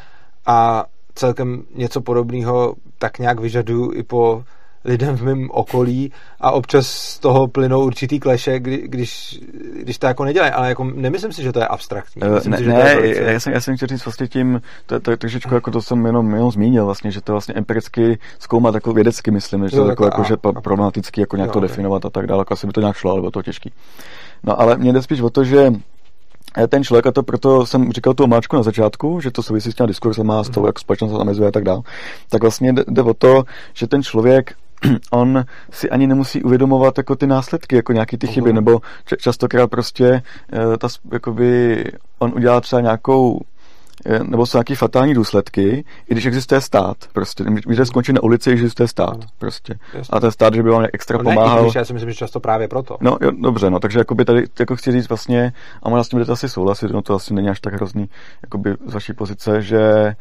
A 0.47 0.85
celkem 1.15 1.63
něco 1.75 2.01
podobného 2.01 2.75
tak 2.99 3.19
nějak 3.19 3.41
vyžaduju 3.41 3.93
i 3.95 4.03
po 4.03 4.45
lidem 4.85 5.17
v 5.17 5.23
mém 5.23 5.49
okolí 5.51 6.13
a 6.41 6.51
občas 6.51 6.87
z 6.87 7.19
toho 7.19 7.49
plynou 7.49 7.85
určitý 7.85 8.21
kleše, 8.21 8.59
kdy, 8.59 8.83
když, 8.89 9.41
když 9.83 9.99
to 9.99 10.07
jako 10.07 10.25
nedělají, 10.25 10.53
ale 10.53 10.69
jako 10.69 10.85
nemyslím 10.85 11.33
si, 11.33 11.43
že 11.43 11.53
to 11.53 11.59
je 11.59 11.67
abstraktní. 11.67 12.23
Eh, 12.23 12.31
myslím 12.31 12.51
ne, 12.51 12.59
si, 12.59 12.65
že 12.65 12.71
ne, 12.71 12.95
to 12.95 13.01
je 13.05 13.33
já, 13.33 13.41
jsem, 13.41 13.53
já 13.53 13.61
jsem 13.61 13.77
chtěl 13.77 13.89
říct 13.89 14.05
vlastně 14.05 14.29
tím, 14.29 14.61
to, 14.87 15.01
to 15.01 15.11
je 15.11 15.17
trošičku 15.17 15.55
jako 15.55 15.71
to 15.71 15.83
jsem 15.83 16.07
jenom, 16.07 16.35
jenom 16.35 16.51
zmínil 16.51 16.85
vlastně, 16.85 17.11
že 17.11 17.21
to 17.21 17.33
vlastně 17.33 17.55
empiricky 17.55 18.19
zkoumat 18.39 18.75
jako 18.75 18.93
vědecky 18.93 19.31
myslím, 19.31 19.69
že 19.69 19.77
to 19.77 19.85
je 19.85 19.89
jako, 19.89 20.05
jako, 20.05 20.25
že 20.25 20.37
problematický 20.37 21.21
jako 21.21 21.37
nějak 21.37 21.49
jo, 21.49 21.53
to 21.53 21.61
definovat 21.61 22.05
a 22.05 22.11
tak 22.11 22.27
dále, 22.27 22.41
jako 22.41 22.55
asi 22.55 22.67
by 22.67 22.73
to 22.73 22.81
nějak 22.81 22.97
šlo, 22.97 23.11
ale 23.11 23.21
bylo 23.21 23.31
to 23.31 23.43
těžký. 23.43 23.73
No 24.43 24.61
ale 24.61 24.77
mě 24.77 24.93
jde 24.93 25.03
spíš 25.03 25.21
o 25.21 25.31
to, 25.31 25.45
že 25.45 25.73
ten 26.69 26.85
člověk, 26.85 27.07
a 27.07 27.13
to 27.13 27.23
proto 27.23 27.67
jsem 27.67 27.93
říkal 27.93 28.15
tu 28.15 28.25
omáčku 28.25 28.57
na 28.57 28.63
začátku, 28.63 29.21
že 29.21 29.31
to 29.31 29.43
souvisí 29.43 29.73
s 29.73 29.75
těma 29.75 29.87
diskurzama, 29.87 30.45
s 30.45 30.49
tou, 30.49 30.67
jak 30.67 30.79
společnost 30.79 31.11
se 31.11 31.17
zamezuje 31.17 31.49
a 31.49 31.53
tak 31.53 31.65
dále, 31.65 31.83
tak 32.31 32.43
vlastně 32.43 32.73
jde 32.73 33.03
o 33.03 33.15
to, 33.15 33.45
že 33.75 33.87
ten 33.87 34.03
člověk 34.03 34.55
on 35.11 35.45
si 35.71 35.91
ani 35.91 36.07
nemusí 36.07 36.43
uvědomovat 36.43 36.99
jako 36.99 37.17
ty 37.17 37.27
následky, 37.27 37.77
jako 37.77 37.93
nějaký 37.93 38.17
ty 38.19 38.27
chyby, 38.27 38.53
nebo 38.53 38.81
častokrát 39.19 39.71
prostě 39.71 40.23
eh, 40.53 40.79
ta, 40.79 40.89
jakoby, 41.13 41.85
on 42.19 42.33
udělá 42.37 42.61
třeba 42.61 42.83
nějakou 42.83 43.41
nebo 44.23 44.47
jsou 44.47 44.59
nějaké 44.59 44.77
fatální 44.77 45.15
důsledky, 45.15 45.85
i 46.09 46.13
když 46.15 46.27
existuje 46.27 46.61
stát. 46.61 46.97
Prostě, 47.13 47.45
když 47.45 47.89
skončí 47.89 48.13
na 48.13 48.23
ulici, 48.23 48.51
existuje 48.51 48.89
stát. 48.89 49.17
Prostě. 49.39 49.79
A 50.11 50.21
ten 50.21 50.31
stát, 50.31 50.55
že 50.55 50.63
by 50.63 50.71
vám 50.71 50.87
extra 50.93 51.19
no 51.19 51.25
pomáhal. 51.25 51.57
Ne, 51.57 51.63
když 51.63 51.75
já 51.75 51.85
si 51.85 51.93
myslím, 51.93 52.11
že 52.11 52.17
často 52.17 52.41
právě 52.41 52.69
proto. 52.69 52.97
No, 53.01 53.19
jo, 53.21 53.31
dobře, 53.41 53.71
no, 53.71 53.81
takže 53.81 53.99
jakoby 53.99 54.25
tady, 54.25 54.45
jako 54.59 54.77
chci 54.77 54.93
říct 54.93 55.09
vlastně, 55.09 55.53
a 55.83 55.89
možná 55.89 56.05
s 56.05 56.09
tím 56.09 56.25
asi 56.33 56.49
souhlasit, 56.49 56.91
no 56.91 57.03
to 57.03 57.15
asi 57.15 57.35
není 57.35 57.49
až 57.49 57.61
tak 57.61 57.75
hrozný, 57.75 58.09
jakoby 58.43 58.75
z 58.87 58.95
vaší 58.95 59.13
pozice, 59.13 59.63
že 59.63 60.15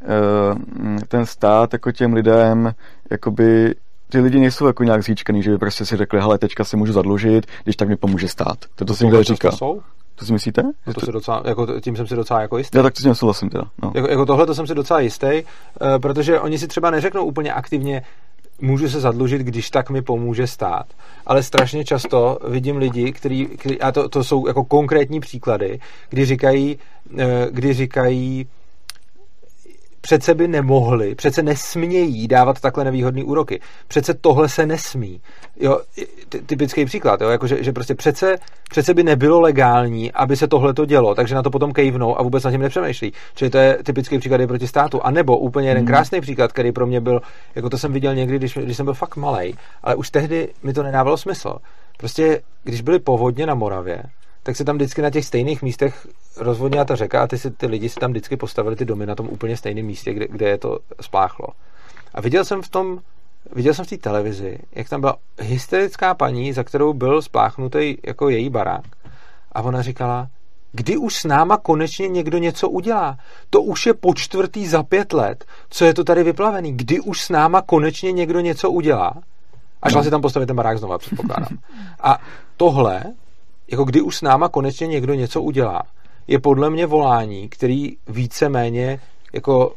uh, 0.00 0.98
ten 1.08 1.26
stát 1.26 1.72
jako 1.72 1.92
těm 1.92 2.12
lidem, 2.12 2.72
jakoby 3.10 3.74
ty 4.08 4.20
lidi 4.20 4.38
nejsou 4.38 4.66
jako 4.66 4.84
nějak 4.84 5.04
zíčkaný, 5.04 5.42
že 5.42 5.50
by 5.50 5.58
prostě 5.58 5.86
si 5.86 5.96
řekli, 5.96 6.20
hele, 6.20 6.38
teďka 6.38 6.64
si 6.64 6.76
můžu 6.76 6.92
zadlužit, 6.92 7.46
když 7.64 7.76
tak 7.76 7.88
mi 7.88 7.96
pomůže 7.96 8.28
stát. 8.28 8.58
To, 8.74 8.84
to 8.84 8.94
si 8.94 9.04
někdo 9.04 9.22
říká. 9.22 9.50
Jsou? 9.50 9.82
To 10.18 10.24
si 10.24 10.32
myslíte? 10.32 10.62
No 10.62 10.94
to, 10.94 11.00
to... 11.00 11.06
Si 11.06 11.12
docela, 11.12 11.42
jako, 11.44 11.80
tím 11.80 11.96
jsem 11.96 12.06
si 12.06 12.16
docela 12.16 12.40
jako 12.40 12.58
jistý. 12.58 12.78
Já 12.78 12.82
tak 12.82 12.94
to 12.94 13.00
s 13.00 13.02
tím 13.02 13.14
souhlasím 13.14 13.48
teda. 13.50 13.64
No. 13.82 13.92
Jako, 13.94 14.08
jako 14.08 14.26
tohle 14.26 14.46
to 14.46 14.54
jsem 14.54 14.66
si 14.66 14.74
docela 14.74 15.00
jistý, 15.00 15.26
uh, 15.26 15.98
protože 15.98 16.40
oni 16.40 16.58
si 16.58 16.68
třeba 16.68 16.90
neřeknou 16.90 17.24
úplně 17.24 17.52
aktivně, 17.52 18.02
můžu 18.60 18.88
se 18.88 19.00
zadlužit, 19.00 19.42
když 19.42 19.70
tak 19.70 19.90
mi 19.90 20.02
pomůže 20.02 20.46
stát. 20.46 20.86
Ale 21.26 21.42
strašně 21.42 21.84
často 21.84 22.38
vidím 22.48 22.76
lidi, 22.76 23.12
který, 23.12 23.46
který 23.46 23.80
a 23.80 23.92
to, 23.92 24.08
to 24.08 24.24
jsou 24.24 24.46
jako 24.46 24.64
konkrétní 24.64 25.20
příklady, 25.20 25.80
kdy 26.08 26.24
říkají, 26.24 26.78
uh, 27.12 27.20
kdy 27.50 27.72
říkají 27.72 28.46
přece 30.06 30.34
by 30.34 30.48
nemohli, 30.48 31.14
přece 31.14 31.42
nesmějí 31.42 32.28
dávat 32.28 32.60
takhle 32.60 32.84
nevýhodné 32.84 33.24
úroky. 33.24 33.60
Přece 33.88 34.14
tohle 34.14 34.48
se 34.48 34.66
nesmí. 34.66 35.20
Jo, 35.60 35.80
typický 36.46 36.84
příklad, 36.84 37.20
jo, 37.20 37.28
jako 37.28 37.46
že, 37.46 37.62
že 37.64 37.72
prostě 37.72 37.94
přece, 37.94 38.36
přece 38.70 38.94
by 38.94 39.02
nebylo 39.02 39.40
legální, 39.40 40.12
aby 40.12 40.36
se 40.36 40.48
tohle 40.48 40.74
to 40.74 40.84
dělo, 40.84 41.14
takže 41.14 41.34
na 41.34 41.42
to 41.42 41.50
potom 41.50 41.72
kejvnou 41.72 42.18
a 42.18 42.22
vůbec 42.22 42.44
na 42.44 42.50
tím 42.50 42.60
nepřemýšlí. 42.60 43.12
Čili 43.34 43.50
to 43.50 43.58
je 43.58 43.78
typický 43.82 44.18
příklad 44.18 44.40
je 44.40 44.46
proti 44.46 44.66
státu. 44.66 45.02
A 45.02 45.10
nebo 45.10 45.38
úplně 45.38 45.68
jeden 45.68 45.82
hmm. 45.82 45.86
krásný 45.86 46.20
příklad, 46.20 46.52
který 46.52 46.72
pro 46.72 46.86
mě 46.86 47.00
byl, 47.00 47.20
jako 47.54 47.70
to 47.70 47.78
jsem 47.78 47.92
viděl 47.92 48.14
někdy, 48.14 48.38
když, 48.38 48.54
když 48.54 48.76
jsem 48.76 48.86
byl 48.86 48.94
fakt 48.94 49.16
malý, 49.16 49.54
ale 49.82 49.94
už 49.94 50.10
tehdy 50.10 50.48
mi 50.62 50.72
to 50.72 50.82
nedávalo 50.82 51.16
smysl. 51.16 51.56
Prostě, 51.98 52.40
když 52.64 52.80
byly 52.80 52.98
povodně 52.98 53.46
na 53.46 53.54
Moravě, 53.54 54.02
tak 54.46 54.56
se 54.56 54.64
tam 54.64 54.76
vždycky 54.76 55.02
na 55.02 55.10
těch 55.10 55.24
stejných 55.24 55.62
místech 55.62 56.06
rozvodnila 56.36 56.84
ta 56.84 56.96
řeka 56.96 57.22
a 57.22 57.26
ty, 57.26 57.38
si, 57.38 57.50
ty 57.50 57.66
lidi 57.66 57.88
si 57.88 58.00
tam 58.00 58.10
vždycky 58.10 58.36
postavili 58.36 58.76
ty 58.76 58.84
domy 58.84 59.06
na 59.06 59.14
tom 59.14 59.28
úplně 59.28 59.56
stejném 59.56 59.86
místě, 59.86 60.14
kde, 60.14 60.26
kde 60.28 60.48
je 60.48 60.58
to 60.58 60.78
spláchlo. 61.00 61.46
A 62.14 62.20
viděl 62.20 62.44
jsem 62.44 62.62
v 62.62 62.68
tom, 62.68 62.98
viděl 63.52 63.74
jsem 63.74 63.84
v 63.84 63.88
té 63.88 63.96
televizi, 63.96 64.58
jak 64.72 64.88
tam 64.88 65.00
byla 65.00 65.16
hysterická 65.38 66.14
paní, 66.14 66.52
za 66.52 66.64
kterou 66.64 66.92
byl 66.92 67.22
spláchnutý 67.22 67.96
jako 68.06 68.28
její 68.28 68.50
barák. 68.50 68.84
A 69.52 69.62
ona 69.62 69.82
říkala, 69.82 70.28
kdy 70.72 70.96
už 70.96 71.14
s 71.14 71.24
náma 71.24 71.56
konečně 71.56 72.08
někdo 72.08 72.38
něco 72.38 72.68
udělá. 72.68 73.18
To 73.50 73.62
už 73.62 73.86
je 73.86 73.94
po 73.94 74.14
čtvrtý 74.14 74.66
za 74.66 74.82
pět 74.82 75.12
let, 75.12 75.44
co 75.70 75.84
je 75.84 75.94
to 75.94 76.04
tady 76.04 76.22
vyplavený. 76.22 76.76
Kdy 76.76 77.00
už 77.00 77.22
s 77.22 77.28
náma 77.28 77.62
konečně 77.62 78.12
někdo 78.12 78.40
něco 78.40 78.70
udělá. 78.70 79.14
A 79.82 79.90
šla 79.90 80.02
si 80.02 80.10
tam 80.10 80.22
postavit 80.22 80.46
ten 80.46 80.56
barák 80.56 80.78
znova, 80.78 80.98
předpokládám. 80.98 81.58
A 82.00 82.18
tohle 82.56 83.02
jako 83.70 83.84
kdy 83.84 84.00
už 84.00 84.16
s 84.16 84.22
náma 84.22 84.48
konečně 84.48 84.86
někdo 84.86 85.14
něco 85.14 85.42
udělá, 85.42 85.82
je 86.26 86.38
podle 86.38 86.70
mě 86.70 86.86
volání, 86.86 87.48
který 87.48 87.96
více-méně 88.08 89.00
jako 89.32 89.74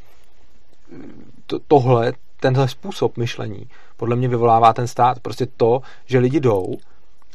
to, 1.45 1.59
tohle, 1.67 2.13
tenhle 2.39 2.67
způsob 2.67 3.17
myšlení 3.17 3.67
podle 3.99 4.15
mě 4.15 4.27
vyvolává 4.27 4.73
ten 4.73 4.87
stát. 4.87 5.19
Prostě 5.19 5.47
to, 5.57 5.81
že 6.05 6.19
lidi 6.19 6.39
jdou 6.39 6.77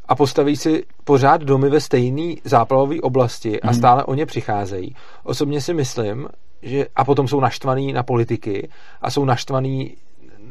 a 0.08 0.14
postaví 0.14 0.56
si 0.56 0.84
pořád 1.04 1.40
domy 1.42 1.70
ve 1.70 1.80
stejné 1.80 2.34
záplavové 2.44 3.00
oblasti 3.00 3.60
a 3.60 3.66
mhm. 3.66 3.74
stále 3.74 4.04
o 4.04 4.14
ně 4.14 4.26
přicházejí. 4.26 4.96
Osobně 5.22 5.60
si 5.60 5.74
myslím, 5.74 6.28
že 6.62 6.86
a 6.96 7.04
potom 7.04 7.28
jsou 7.28 7.40
naštvaný 7.40 7.92
na 7.92 8.02
politiky 8.02 8.68
a 9.02 9.10
jsou 9.10 9.24
naštvaný 9.24 9.96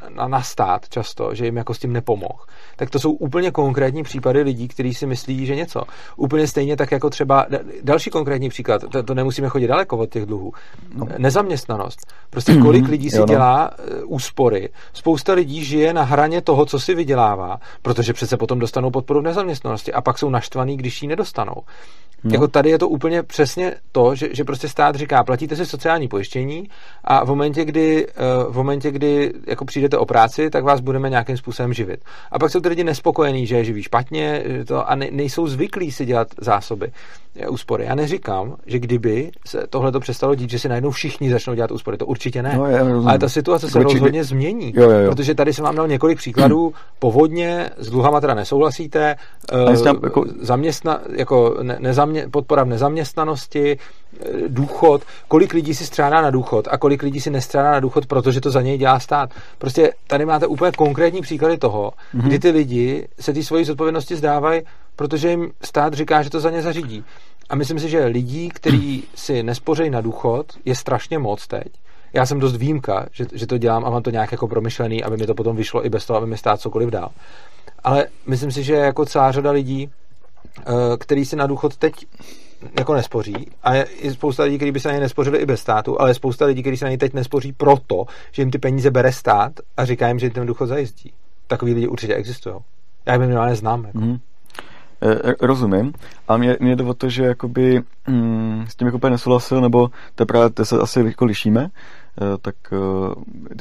na, 0.09 0.27
na 0.27 0.41
stát 0.41 0.89
často, 0.89 1.35
že 1.35 1.45
jim 1.45 1.57
jako 1.57 1.73
s 1.73 1.79
tím 1.79 1.93
nepomohl, 1.93 2.39
tak 2.75 2.89
to 2.89 2.99
jsou 2.99 3.11
úplně 3.11 3.51
konkrétní 3.51 4.03
případy 4.03 4.41
lidí, 4.41 4.67
kteří 4.67 4.93
si 4.93 5.05
myslí, 5.05 5.45
že 5.45 5.55
něco. 5.55 5.83
Úplně 6.15 6.47
stejně 6.47 6.77
tak 6.77 6.91
jako 6.91 7.09
třeba 7.09 7.45
další 7.83 8.09
konkrétní 8.09 8.49
příklad, 8.49 8.81
to, 8.91 9.03
to 9.03 9.13
nemusíme 9.13 9.49
chodit 9.49 9.67
daleko 9.67 9.97
od 9.97 10.09
těch 10.09 10.25
dluhů. 10.25 10.53
No. 10.95 11.07
Nezaměstnanost. 11.17 11.99
Prostě 12.29 12.55
kolik 12.55 12.87
lidí 12.87 13.09
si 13.09 13.17
jo, 13.17 13.21
no. 13.21 13.27
dělá 13.27 13.69
uh, 13.71 14.15
úspory. 14.15 14.69
Spousta 14.93 15.33
lidí 15.33 15.63
žije 15.63 15.93
na 15.93 16.03
hraně 16.03 16.41
toho, 16.41 16.65
co 16.65 16.79
si 16.79 16.95
vydělává, 16.95 17.59
protože 17.81 18.13
přece 18.13 18.37
potom 18.37 18.59
dostanou 18.59 18.91
podporu 18.91 19.19
v 19.19 19.23
nezaměstnanosti 19.23 19.93
a 19.93 20.01
pak 20.01 20.17
jsou 20.17 20.29
naštvaný, 20.29 20.77
když 20.77 21.01
ji 21.01 21.07
nedostanou. 21.07 21.55
No. 22.23 22.31
Jako 22.33 22.47
tady 22.47 22.69
je 22.69 22.79
to 22.79 22.89
úplně 22.89 23.23
přesně 23.23 23.75
to, 23.91 24.15
že, 24.15 24.29
že 24.31 24.43
prostě 24.43 24.69
stát 24.69 24.95
říká, 24.95 25.23
platíte 25.23 25.55
si 25.55 25.65
sociální 25.65 26.07
pojištění 26.07 26.69
a 27.03 27.25
v 27.25 27.27
momentě, 27.27 27.65
kdy, 27.65 28.07
eh, 28.07 28.13
v 28.49 28.55
momentě, 28.55 28.91
kdy 28.91 29.33
jako 29.47 29.65
přijdete 29.93 29.97
o 29.97 30.05
práci, 30.05 30.49
tak 30.49 30.63
vás 30.63 30.81
budeme 30.81 31.09
nějakým 31.09 31.37
způsobem 31.37 31.73
živit. 31.73 31.99
A 32.31 32.39
pak 32.39 32.51
jsou 32.51 32.59
ty 32.59 32.69
lidi 32.69 32.83
nespokojení, 32.83 33.45
že 33.45 33.55
je 33.55 33.65
živí 33.65 33.83
špatně 33.83 34.43
to, 34.67 34.89
a 34.89 34.95
ne, 34.95 35.07
nejsou 35.11 35.47
zvyklí 35.47 35.91
si 35.91 36.05
dělat 36.05 36.27
zásoby, 36.41 36.91
eh, 37.35 37.47
úspory. 37.47 37.85
Já 37.85 37.95
neříkám, 37.95 38.55
že 38.65 38.79
kdyby 38.79 39.31
se 39.45 39.67
tohle 39.69 39.91
to 39.91 39.99
přestalo 39.99 40.35
dít, 40.35 40.49
že 40.49 40.59
si 40.59 40.69
najednou 40.69 40.91
všichni 40.91 41.29
začnou 41.29 41.53
dělat 41.53 41.71
úspory, 41.71 41.97
to 41.97 42.05
určitě 42.05 42.41
ne. 42.41 42.53
No, 42.57 42.65
já 42.65 42.81
Ale 42.81 43.19
ta 43.19 43.29
situace 43.29 43.69
se 43.69 43.79
určitě... 43.79 43.99
rozhodně 43.99 44.23
změní, 44.23 44.73
jo, 44.75 44.89
jo, 44.89 44.99
jo. 44.99 45.11
protože 45.11 45.35
tady 45.35 45.53
jsem 45.53 45.65
vám 45.65 45.75
dal 45.75 45.87
několik 45.87 46.17
příkladů, 46.17 46.73
povodně, 46.99 47.69
s 47.77 47.89
dluhama 47.89 48.21
teda 48.21 48.33
nesouhlasíte, 48.33 49.15
uh, 49.53 50.03
jako... 50.03 50.25
Zaměstna, 50.41 51.01
jako 51.15 51.57
ne, 51.61 51.77
nezamě, 51.79 52.27
podpora 52.31 52.63
v 52.63 52.67
nezaměstnanosti, 52.67 53.77
eh, 53.77 54.27
důchod, 54.47 55.01
kolik 55.27 55.53
lidí 55.53 55.73
si 55.75 55.85
střádá 55.85 56.21
na 56.21 56.29
důchod 56.29 56.67
a 56.71 56.77
kolik 56.77 57.03
lidí 57.03 57.21
si 57.21 57.29
nestřádá 57.29 57.71
na 57.71 57.79
důchod, 57.79 58.05
protože 58.05 58.41
to 58.41 58.51
za 58.51 58.61
něj 58.61 58.77
dělá 58.77 58.99
stát. 58.99 59.29
Prostě 59.57 59.82
tady 60.07 60.25
máte 60.25 60.47
úplně 60.47 60.71
konkrétní 60.71 61.21
příklady 61.21 61.57
toho, 61.57 61.91
mm-hmm. 61.91 62.21
kdy 62.21 62.39
ty 62.39 62.49
lidi 62.49 63.07
se 63.19 63.33
ty 63.33 63.43
svoji 63.43 63.65
zodpovědnosti 63.65 64.15
zdávají, 64.15 64.61
protože 64.95 65.29
jim 65.29 65.51
stát 65.61 65.93
říká, 65.93 66.23
že 66.23 66.29
to 66.29 66.39
za 66.39 66.49
ně 66.49 66.61
zařídí. 66.61 67.03
A 67.49 67.55
myslím 67.55 67.79
si, 67.79 67.89
že 67.89 68.05
lidí, 68.05 68.49
kteří 68.49 69.03
si 69.15 69.43
nespořejí 69.43 69.89
na 69.89 70.01
důchod, 70.01 70.45
je 70.65 70.75
strašně 70.75 71.19
moc 71.19 71.47
teď. 71.47 71.67
Já 72.13 72.25
jsem 72.25 72.39
dost 72.39 72.55
výjimka, 72.55 73.05
že, 73.11 73.25
že 73.33 73.47
to 73.47 73.57
dělám 73.57 73.85
a 73.85 73.89
mám 73.89 74.03
to 74.03 74.09
nějak 74.09 74.31
jako 74.31 74.47
promyšlený, 74.47 75.03
aby 75.03 75.17
mi 75.17 75.25
to 75.25 75.35
potom 75.35 75.55
vyšlo 75.55 75.85
i 75.85 75.89
bez 75.89 76.05
toho, 76.05 76.17
aby 76.17 76.27
mi 76.27 76.37
stát 76.37 76.61
cokoliv 76.61 76.89
dál. 76.89 77.09
Ale 77.83 78.07
myslím 78.27 78.51
si, 78.51 78.63
že 78.63 78.73
jako 78.73 79.05
celá 79.05 79.31
řada 79.31 79.51
lidí, 79.51 79.89
eh, 80.59 80.63
který 80.97 81.25
si 81.25 81.35
na 81.35 81.47
důchod 81.47 81.77
teď 81.77 81.93
jako 82.79 82.93
nespoří 82.93 83.47
a 83.63 83.73
je 83.73 84.13
spousta 84.13 84.43
lidí, 84.43 84.57
kteří 84.57 84.71
by 84.71 84.79
se 84.79 84.87
na 84.87 84.93
ně 84.93 84.99
nespořili 84.99 85.37
i 85.37 85.45
bez 85.45 85.59
státu, 85.61 86.01
ale 86.01 86.09
je 86.09 86.13
spousta 86.13 86.45
lidí, 86.45 86.61
kteří 86.61 86.77
se 86.77 86.85
na 86.85 86.91
ně 86.91 86.97
teď 86.97 87.13
nespoří 87.13 87.53
proto, 87.53 88.05
že 88.31 88.41
jim 88.41 88.51
ty 88.51 88.57
peníze 88.57 88.91
bere 88.91 89.11
stát 89.11 89.53
a 89.77 89.85
říká 89.85 90.07
jim, 90.07 90.19
že 90.19 90.25
jim 90.25 90.33
ten 90.33 90.47
důchod 90.47 90.67
zajistí. 90.67 91.13
Takový 91.47 91.73
lidi 91.73 91.87
určitě 91.87 92.15
existují. 92.15 92.55
Já 93.05 93.13
je 93.13 93.19
minimálně 93.19 93.55
znám. 93.55 93.85
Jako. 93.85 93.99
Mm. 93.99 94.17
Rozumím. 95.41 95.93
A 96.27 96.37
mě, 96.37 96.57
mě 96.59 96.75
jde 96.75 96.83
o 96.83 96.93
to, 96.93 97.09
že 97.09 97.23
jakoby, 97.23 97.81
mm, 98.07 98.65
s 98.67 98.75
tím 98.75 98.87
jako 98.87 99.09
nesouhlasil, 99.09 99.61
nebo 99.61 99.89
to 100.53 100.65
se 100.65 100.77
asi 100.77 100.99
jako 100.99 101.25
lišíme, 101.25 101.69
tak 102.41 102.55
eh, 102.71 102.77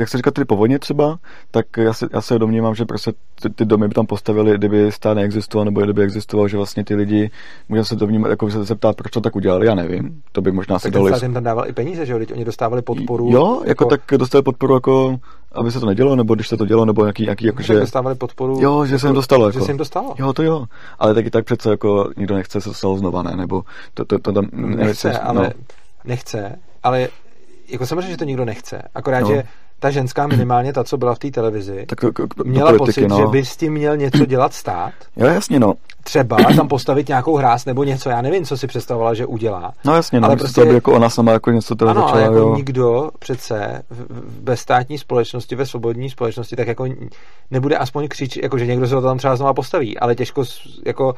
jak 0.00 0.09
se 0.09 0.16
říká 0.16 0.30
ty 0.30 0.44
povodně 0.44 0.78
třeba, 0.78 1.18
tak 1.50 1.66
já 1.76 1.92
se, 1.92 2.09
já 2.12 2.20
se 2.20 2.38
domnívám, 2.38 2.74
že 2.74 2.84
prostě 2.84 3.12
ty, 3.42 3.50
ty 3.50 3.64
domy 3.64 3.88
by 3.88 3.94
tam 3.94 4.07
postavili, 4.07 4.59
kdyby 4.59 4.92
stát 4.92 5.14
neexistoval, 5.14 5.64
nebo 5.64 5.80
kdyby 5.80 6.03
existoval, 6.03 6.48
že 6.48 6.57
vlastně 6.57 6.84
ty 6.84 6.94
lidi, 6.94 7.30
můžeme 7.68 7.84
se 7.84 7.96
domnívat, 7.96 8.30
jako 8.30 8.50
se 8.50 8.64
zeptat, 8.64 8.96
proč 8.96 9.12
to 9.12 9.20
tak 9.20 9.36
udělali, 9.36 9.66
já 9.66 9.74
nevím, 9.74 10.22
to 10.32 10.40
by 10.40 10.53
možná 10.53 10.74
tak 10.74 10.82
se 10.82 10.90
dalo. 10.90 11.11
Tak 11.11 11.22
jim 11.22 11.34
tam 11.34 11.44
dával 11.44 11.68
i 11.68 11.72
peníze, 11.72 12.07
že 12.07 12.12
jo, 12.12 12.20
oni 12.32 12.44
dostávali 12.44 12.82
podporu. 12.82 13.28
Jo, 13.30 13.62
jako, 13.64 13.66
jako 13.66 13.84
tak 13.84 14.18
dostali 14.18 14.42
podporu 14.42 14.74
jako 14.74 15.18
aby 15.55 15.72
se 15.72 15.80
to 15.80 15.86
nedělo, 15.86 16.16
nebo 16.16 16.34
když 16.34 16.48
se 16.48 16.57
to 16.57 16.66
dělo, 16.66 16.84
nebo 16.84 17.03
nějaký, 17.03 17.22
nějaký 17.22 17.46
jako, 17.46 17.62
že... 17.62 17.80
dostávali 17.80 18.16
podporu. 18.16 18.59
Jo, 18.61 18.86
že 18.86 18.94
jako, 18.94 19.00
se 19.00 19.07
jim 19.07 19.14
dostalo. 19.14 19.46
Jako. 19.46 19.59
Že 19.59 19.64
se 19.64 19.70
jim 19.70 19.76
dostalo. 19.76 20.14
Jo, 20.18 20.32
to 20.32 20.42
jo. 20.42 20.64
Ale 20.98 21.14
taky 21.14 21.30
tak 21.30 21.44
přece 21.44 21.70
jako 21.70 22.11
nikdo 22.16 22.34
nechce 22.34 22.61
se 22.61 22.74
stalo 22.74 22.96
znova, 22.96 23.22
ne? 23.22 23.36
Nebo 23.36 23.62
to, 23.94 24.05
to, 24.05 24.18
to 24.18 24.32
tam... 24.32 24.48
Nechce, 24.53 24.84
nechce 24.84 25.18
ale... 25.18 25.42
No. 25.42 25.50
Nechce, 26.05 26.59
ale 26.82 27.09
jako 27.72 27.86
samozřejmě, 27.86 28.10
že 28.10 28.16
to 28.16 28.24
nikdo 28.24 28.44
nechce, 28.44 28.82
akorát, 28.94 29.20
no. 29.20 29.26
že 29.26 29.44
ta 29.82 29.90
ženská 29.90 30.26
minimálně, 30.26 30.72
ta, 30.72 30.84
co 30.84 30.96
byla 30.96 31.14
v 31.14 31.18
té 31.18 31.30
televizi, 31.30 31.86
tak, 31.86 31.98
k, 31.98 32.28
k, 32.28 32.44
měla 32.44 32.72
politiky, 32.72 33.00
pocit, 33.00 33.08
no. 33.08 33.16
že 33.16 33.26
by 33.26 33.44
s 33.44 33.56
tím 33.56 33.72
měl 33.72 33.96
něco 33.96 34.26
dělat 34.26 34.54
stát. 34.54 34.92
Jo, 35.16 35.26
jasně, 35.26 35.60
no. 35.60 35.74
Třeba 36.04 36.36
tam 36.56 36.68
postavit 36.68 37.08
nějakou 37.08 37.36
hráz 37.36 37.64
nebo 37.64 37.84
něco, 37.84 38.10
já 38.10 38.22
nevím, 38.22 38.44
co 38.44 38.56
si 38.56 38.66
představovala, 38.66 39.14
že 39.14 39.26
udělá. 39.26 39.72
No 39.84 39.94
jasně, 39.94 40.20
no, 40.20 40.26
ale 40.26 40.36
prostě, 40.36 40.64
by 40.64 40.74
jako 40.74 40.92
ona 40.92 41.10
sama 41.10 41.32
jako 41.32 41.50
něco 41.50 41.74
teda 41.74 41.90
ano, 41.90 42.00
začala, 42.00 42.12
ale 42.12 42.22
jako 42.22 42.36
jo. 42.36 42.56
nikdo 42.56 43.10
přece 43.18 43.82
v, 43.90 44.00
v 44.10 44.40
bezstátní 44.40 44.98
společnosti, 44.98 45.54
ve 45.54 45.66
svobodní 45.66 46.10
společnosti, 46.10 46.56
tak 46.56 46.68
jako 46.68 46.86
nebude 47.50 47.76
aspoň 47.76 48.08
křičet, 48.08 48.42
jako 48.42 48.58
že 48.58 48.66
někdo 48.66 48.86
se 48.86 48.94
to 48.94 49.02
tam 49.02 49.18
třeba 49.18 49.36
znova 49.36 49.54
postaví, 49.54 49.98
ale 49.98 50.14
těžko 50.14 50.44
jako, 50.86 51.14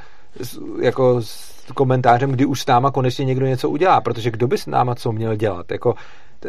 jako 0.80 1.20
s 1.68 1.72
komentářem, 1.72 2.30
kdy 2.30 2.46
už 2.46 2.60
s 2.60 2.66
náma 2.66 2.90
konečně 2.90 3.24
někdo 3.24 3.46
něco 3.46 3.70
udělá, 3.70 4.00
protože 4.00 4.30
kdo 4.30 4.46
by 4.48 4.58
s 4.58 4.66
náma 4.66 4.94
co 4.94 5.12
měl 5.12 5.36
dělat, 5.36 5.70
jako 5.70 5.94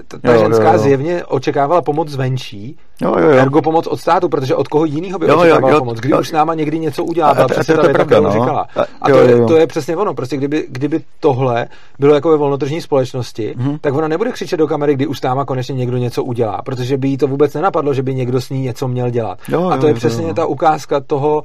ta, 0.07 0.17
ta 0.21 0.33
jo, 0.33 0.39
ženská 0.39 0.63
jo, 0.63 0.73
jo. 0.73 0.79
zjevně 0.79 1.25
očekávala 1.25 1.81
pomoc 1.81 2.07
zvenčí, 2.07 2.77
jo, 3.01 3.15
jo, 3.19 3.29
jo. 3.29 3.37
ergo 3.37 3.61
pomoc 3.61 3.87
od 3.87 3.99
státu, 3.99 4.29
protože 4.29 4.55
od 4.55 4.67
koho 4.67 4.85
jiného 4.85 5.19
by 5.19 5.27
jo, 5.27 5.37
očekávala 5.37 5.69
jo, 5.69 5.75
jo, 5.75 5.79
pomoc. 5.79 5.99
Kdy 5.99 6.09
jo, 6.09 6.19
už 6.19 6.29
s 6.29 6.31
náma 6.31 6.53
někdy 6.53 6.79
něco 6.79 7.03
udělá, 7.03 7.33
byla 7.33 7.47
přesně 7.47 7.75
ta 7.75 7.81
věta, 7.81 8.05
kterou 8.05 8.23
no. 8.23 8.31
říkala. 8.31 8.67
A, 9.01 9.09
jo, 9.09 9.15
to, 9.15 9.21
je, 9.21 9.45
to 9.45 9.57
je 9.57 9.67
přesně 9.67 9.97
ono, 9.97 10.13
prostě 10.13 10.37
kdyby, 10.37 10.65
kdyby 10.69 11.01
tohle 11.19 11.67
bylo 11.99 12.15
jako 12.15 12.29
ve 12.29 12.37
volnotržní 12.37 12.81
společnosti, 12.81 13.53
hmm. 13.57 13.77
tak 13.81 13.93
ona 13.93 14.07
nebude 14.07 14.31
křičet 14.31 14.59
do 14.59 14.67
kamery, 14.67 14.93
kdy 14.93 15.07
už 15.07 15.19
s 15.19 15.21
náma 15.21 15.45
konečně 15.45 15.75
někdo 15.75 15.97
něco 15.97 16.23
udělá, 16.23 16.61
protože 16.61 16.97
by 16.97 17.07
jí 17.07 17.17
to 17.17 17.27
vůbec 17.27 17.53
nenapadlo, 17.53 17.93
že 17.93 18.03
by 18.03 18.15
někdo 18.15 18.41
s 18.41 18.49
ní 18.49 18.61
něco 18.61 18.87
měl 18.87 19.09
dělat. 19.09 19.39
Jo, 19.47 19.69
a 19.69 19.77
to 19.77 19.83
jo, 19.83 19.87
je 19.87 19.91
jo, 19.91 19.95
přesně 19.95 20.27
jo. 20.27 20.33
ta 20.33 20.45
ukázka 20.45 20.99
toho 20.99 21.43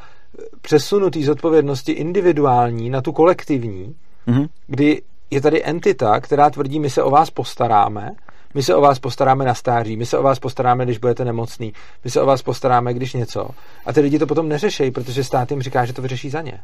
přesunutý 0.61 1.24
zodpovědnosti 1.24 1.93
individuální 1.93 2.91
na 2.91 3.01
tu 3.01 3.12
kolektivní, 3.12 3.95
hmm. 4.26 4.47
kdy 4.66 5.03
je 5.31 5.41
tady 5.41 5.64
entita, 5.64 6.20
která 6.20 6.51
tvrdí, 6.51 6.81
my 6.81 6.91
se 6.91 7.03
o 7.03 7.11
vás 7.11 7.31
postaráme, 7.31 8.11
my 8.55 8.62
se 8.62 8.74
o 8.74 8.81
vás 8.81 8.99
postaráme 8.99 9.45
na 9.45 9.55
stáří, 9.55 9.97
my 9.97 10.07
se 10.07 10.18
o 10.18 10.22
vás 10.22 10.39
postaráme, 10.39 10.85
když 10.85 10.99
budete 10.99 11.24
nemocný, 11.24 11.72
my 12.05 12.11
se 12.11 12.20
o 12.20 12.26
vás 12.26 12.43
postaráme, 12.43 12.95
když 12.95 13.12
něco. 13.12 13.49
A 13.87 13.93
ty 13.93 14.01
lidi 14.01 14.18
to 14.18 14.26
potom 14.26 14.49
neřešejí, 14.49 14.91
protože 14.91 15.24
stát 15.24 15.51
jim 15.51 15.62
říká, 15.62 15.85
že 15.85 15.93
to 15.93 16.03
vyřeší 16.03 16.31
za 16.31 16.43
ně. 16.43 16.61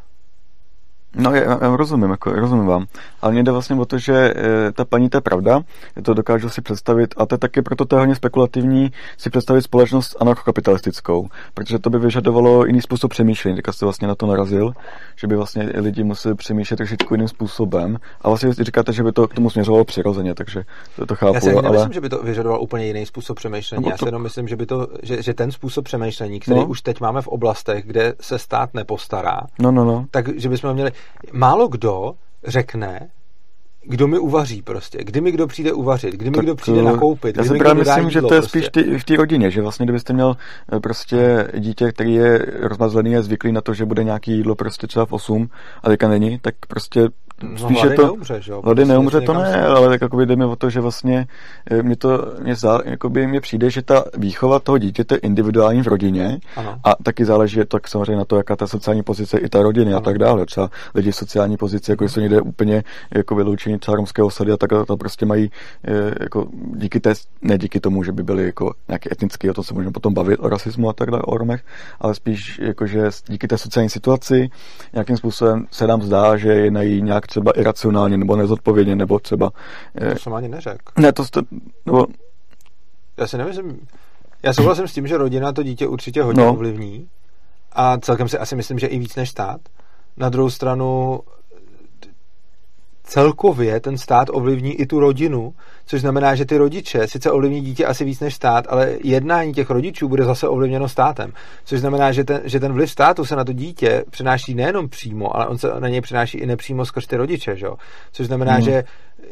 No, 1.17 1.35
já, 1.35 1.59
já 1.63 1.77
rozumím, 1.77 2.11
jako, 2.11 2.33
rozumím 2.33 2.67
vám. 2.67 2.87
Ale 3.23 3.33
mě 3.33 3.43
jde 3.43 3.53
vlastně 3.53 3.77
o 3.77 3.85
to, 3.85 3.99
že 3.99 4.35
e, 4.37 4.73
ta 4.73 4.85
paní, 4.85 5.09
to 5.09 5.17
je 5.17 5.21
pravda, 5.21 5.61
to 6.03 6.15
dokážu 6.15 6.49
si 6.49 6.61
představit, 6.61 7.15
a 7.17 7.27
to 7.27 7.35
je 7.35 7.39
taky 7.39 7.63
proto 7.63 7.85
to 7.85 7.97
je 7.97 8.01
hodně 8.01 8.15
spekulativní 8.15 8.93
si 9.19 9.31
představit 9.31 9.63
společnost 9.63 10.17
anarchokapitalistickou, 10.21 11.29
protože 11.55 11.79
to 11.79 11.91
by 11.91 11.99
vyžadovalo 11.99 12.67
jiný 12.67 12.83
způsob 12.83 13.11
přemýšlení, 13.11 13.57
teďka 13.57 13.73
jste 13.73 13.87
vlastně 13.87 14.09
na 14.09 14.15
to 14.15 14.27
narazil, 14.27 14.73
že 15.17 15.27
by 15.27 15.37
vlastně 15.37 15.71
lidi 15.75 16.05
museli 16.05 16.35
přemýšlet 16.35 16.77
trošičku 16.77 17.15
jiným 17.15 17.29
způsobem. 17.29 17.99
A 18.21 18.29
vlastně 18.29 18.53
říkáte, 18.53 18.93
že 18.93 19.03
by 19.03 19.13
to 19.13 19.29
k 19.29 19.35
tomu 19.35 19.51
směřovalo 19.51 19.85
přirozeně, 19.85 20.35
takže 20.35 20.63
to, 20.97 21.07
to 21.07 21.15
chápu. 21.15 21.35
Já 21.35 21.41
si 21.41 21.53
ale... 21.53 21.63
nemyslím, 21.63 21.93
že 21.93 22.01
by 22.01 22.09
to 22.09 22.23
vyžadovalo 22.23 22.61
úplně 22.61 22.87
jiný 22.87 23.07
způsob 23.07 23.37
přemýšlení. 23.37 23.85
No, 23.85 23.91
Já 23.91 23.97
si 23.97 24.05
jenom 24.05 24.23
myslím, 24.23 24.49
že, 24.49 24.57
by 24.57 24.67
to, 24.67 24.89
že, 25.03 25.23
že 25.23 25.35
ten 25.35 25.53
způsob 25.53 25.85
přemýšlení, 25.85 26.41
který 26.41 26.61
no. 26.61 26.67
už 26.67 26.83
teď 26.83 27.01
máme 27.01 27.23
v 27.23 27.29
oblastech, 27.29 27.87
kde 27.87 28.15
se 28.21 28.39
stát 28.39 28.75
nepostará, 28.75 29.41
no, 29.59 29.71
no, 29.71 29.85
no. 29.85 30.07
tak 30.11 30.41
že 30.41 30.49
bychom 30.49 30.75
měli 30.75 30.93
málo 31.33 31.69
kdo 31.69 32.15
řekne, 32.47 33.09
kdo 33.89 34.09
mi 34.09 34.19
uvaří 34.19 34.63
prostě, 34.63 35.05
kdy 35.05 35.21
mi 35.21 35.33
kdo 35.33 35.47
přijde 35.47 35.73
uvařit, 35.73 36.15
kdy 36.15 36.31
mi 36.31 36.37
tak, 36.37 36.45
kdo 36.45 36.55
přijde 36.55 36.83
nakoupit. 36.83 37.37
Já 37.37 37.45
si 37.45 37.59
právě 37.59 37.85
myslím, 37.85 38.11
že 38.11 38.23
to 38.23 38.35
je 38.35 38.43
spíš 38.43 38.69
prostě. 38.69 38.91
ty, 38.91 38.99
v 38.99 39.05
té 39.05 39.17
rodině, 39.17 39.51
že 39.51 39.63
vlastně 39.63 39.87
kdybyste 39.87 40.13
měl 40.13 40.37
eh, 40.73 40.81
prostě 40.81 41.49
dítě, 41.59 41.93
který 41.93 42.15
je 42.15 42.47
rozmazlený 42.61 43.17
a 43.17 43.23
zvyklý 43.23 43.53
na 43.53 43.61
to, 43.61 43.75
že 43.75 43.85
bude 43.85 44.05
nějaký 44.05 44.33
jídlo 44.33 44.55
prostě 44.55 44.87
třeba 44.87 45.07
v 45.07 45.13
8 45.13 45.49
a 45.83 45.89
teďka 45.89 46.09
není, 46.09 46.39
tak 46.39 46.55
prostě 46.69 47.09
No, 47.43 47.59
Spíš 47.59 47.83
je 47.83 47.91
to, 47.91 48.03
neumře, 48.03 48.41
že 48.41 48.53
jo? 48.53 48.63
Hlady 48.65 48.77
prostě 48.77 48.93
neumře, 48.93 49.21
to 49.21 49.35
ne, 49.35 49.53
se... 49.53 49.61
ale 49.61 49.89
tak 49.89 50.01
jakoby 50.01 50.27
jde 50.27 50.37
mi 50.37 50.45
o 50.45 50.57
to, 50.57 50.71
že 50.71 50.81
vlastně 50.81 51.27
eh, 51.71 51.83
mě 51.83 51.97
to, 51.97 52.35
mě, 52.43 52.55
zá, 52.55 52.81
jakoby 52.85 53.27
mě 53.27 53.41
přijde, 53.41 53.71
že 53.71 53.83
ta 53.83 54.05
výchova 54.17 54.61
toho 54.61 54.79
dítěte 54.79 55.15
je 55.15 55.19
individuální 55.19 55.83
v 55.83 55.87
rodině 55.87 56.39
ano. 56.57 56.81
a 56.85 56.95
taky 57.03 57.25
záleží 57.25 57.61
tak 57.69 57.89
samozřejmě 57.89 58.17
na 58.17 58.25
to, 58.25 58.37
jaká 58.37 58.57
ta 58.57 58.67
sociální 58.67 59.03
pozice 59.03 59.39
i 59.39 59.49
ta 59.49 59.63
rodiny 59.63 59.91
ano. 59.91 59.99
a 59.99 60.01
tak 60.01 60.19
dále. 60.19 60.47
Třeba 60.47 60.71
lidi 60.95 61.11
v 61.11 61.17
sociální 61.17 61.57
pozici, 61.57 61.91
jako 61.91 62.09
jsou 62.09 62.21
někde 62.21 62.41
úplně 62.41 62.85
jako 63.15 63.35
vyloučení 63.35 63.79
třeba 63.79 63.97
romské 63.97 64.23
osady 64.23 64.53
a 64.53 64.57
tak 64.57 64.71
to 64.87 64.97
prostě 64.97 65.27
mají 65.27 65.51
eh, 65.85 66.15
jako 66.21 66.47
díky 66.53 67.01
té, 67.01 67.13
ne 67.43 67.59
díky 67.59 67.81
tomu, 67.81 68.03
že 68.03 68.13
by 68.13 68.23
byli 68.23 68.45
jako 68.45 68.75
nějaký 68.89 69.13
etnický, 69.13 69.51
o 69.51 69.55
tom 69.55 69.65
se 69.65 69.75
můžeme 69.75 69.93
potom 69.93 70.15
bavit 70.15 70.37
o 70.37 70.49
rasismu 70.49 70.89
a 70.89 70.93
tak 70.93 71.11
dále, 71.11 71.23
o 71.23 71.39
Romech, 71.39 71.65
ale 72.01 72.15
spíš 72.15 72.59
jako, 72.59 72.87
že 72.87 73.11
díky 73.29 73.49
té 73.49 73.59
sociální 73.59 73.91
situaci 73.91 74.51
nějakým 74.93 75.17
způsobem 75.17 75.67
se 75.71 75.87
nám 75.87 76.03
zdá, 76.03 76.37
že 76.37 76.53
je 76.53 76.71
na 76.71 76.83
nějak 77.27 77.29
třeba 77.29 77.53
iracionálně 77.61 78.17
nebo 78.17 78.37
nezodpovědně, 78.37 78.97
nebo 78.97 79.19
třeba... 79.19 79.51
To 79.51 80.05
eh, 80.05 80.19
jsem 80.19 80.35
ani 80.35 80.49
neřekl. 80.49 80.93
Ne, 80.99 81.13
to 81.13 81.25
jste... 81.25 81.41
Nebo... 81.87 82.07
Já 83.17 83.27
si 83.27 83.39
nemyslím... 83.39 83.87
Já 84.43 84.53
souhlasím 84.53 84.89
s 84.89 84.93
tím, 84.93 85.07
že 85.07 85.17
rodina 85.17 85.53
to 85.53 85.63
dítě 85.63 85.87
určitě 85.87 86.23
hodně 86.23 86.43
no. 86.43 86.53
ovlivní 86.53 87.09
a 87.73 87.99
celkem 87.99 88.29
si 88.29 88.39
asi 88.39 88.57
myslím, 88.57 88.79
že 88.79 88.87
i 88.87 88.99
víc 88.99 89.17
než 89.17 89.31
stát. 89.31 89.61
Na 90.17 90.29
druhou 90.29 90.51
stranu 90.51 91.21
celkově 93.07 93.81
ten 93.81 93.99
stát 93.99 94.29
ovlivní 94.33 94.81
i 94.81 94.87
tu 94.87 95.01
rodinu, 95.01 95.55
což 95.87 96.01
znamená, 96.01 96.35
že 96.35 96.45
ty 96.45 96.57
rodiče 96.57 97.09
sice 97.09 97.31
ovlivní 97.31 97.61
dítě 97.61 97.87
asi 97.87 98.05
víc 98.05 98.21
než 98.21 98.35
stát, 98.35 98.65
ale 98.69 98.95
jednání 99.05 99.53
těch 99.53 99.71
rodičů 99.71 100.09
bude 100.09 100.25
zase 100.25 100.49
ovlivněno 100.49 100.89
státem. 100.89 101.33
Což 101.65 101.81
znamená, 101.81 102.13
že 102.13 102.25
ten, 102.25 102.41
že 102.45 102.61
ten 102.61 102.73
vliv 102.73 102.91
státu 102.91 103.25
se 103.25 103.37
na 103.37 103.45
to 103.45 103.53
dítě 103.53 104.05
přenáší 104.11 104.55
nejenom 104.55 104.89
přímo, 104.89 105.37
ale 105.37 105.47
on 105.47 105.59
se 105.59 105.69
na 105.81 105.89
něj 105.89 106.01
přenáší 106.01 106.39
i 106.39 106.47
nepřímo 106.47 106.85
skrz 106.85 107.07
ty 107.07 107.17
rodiče. 107.17 107.57
Že? 107.57 107.67
Což 108.13 108.27
znamená, 108.27 108.53
hmm. 108.53 108.63
že 108.63 108.85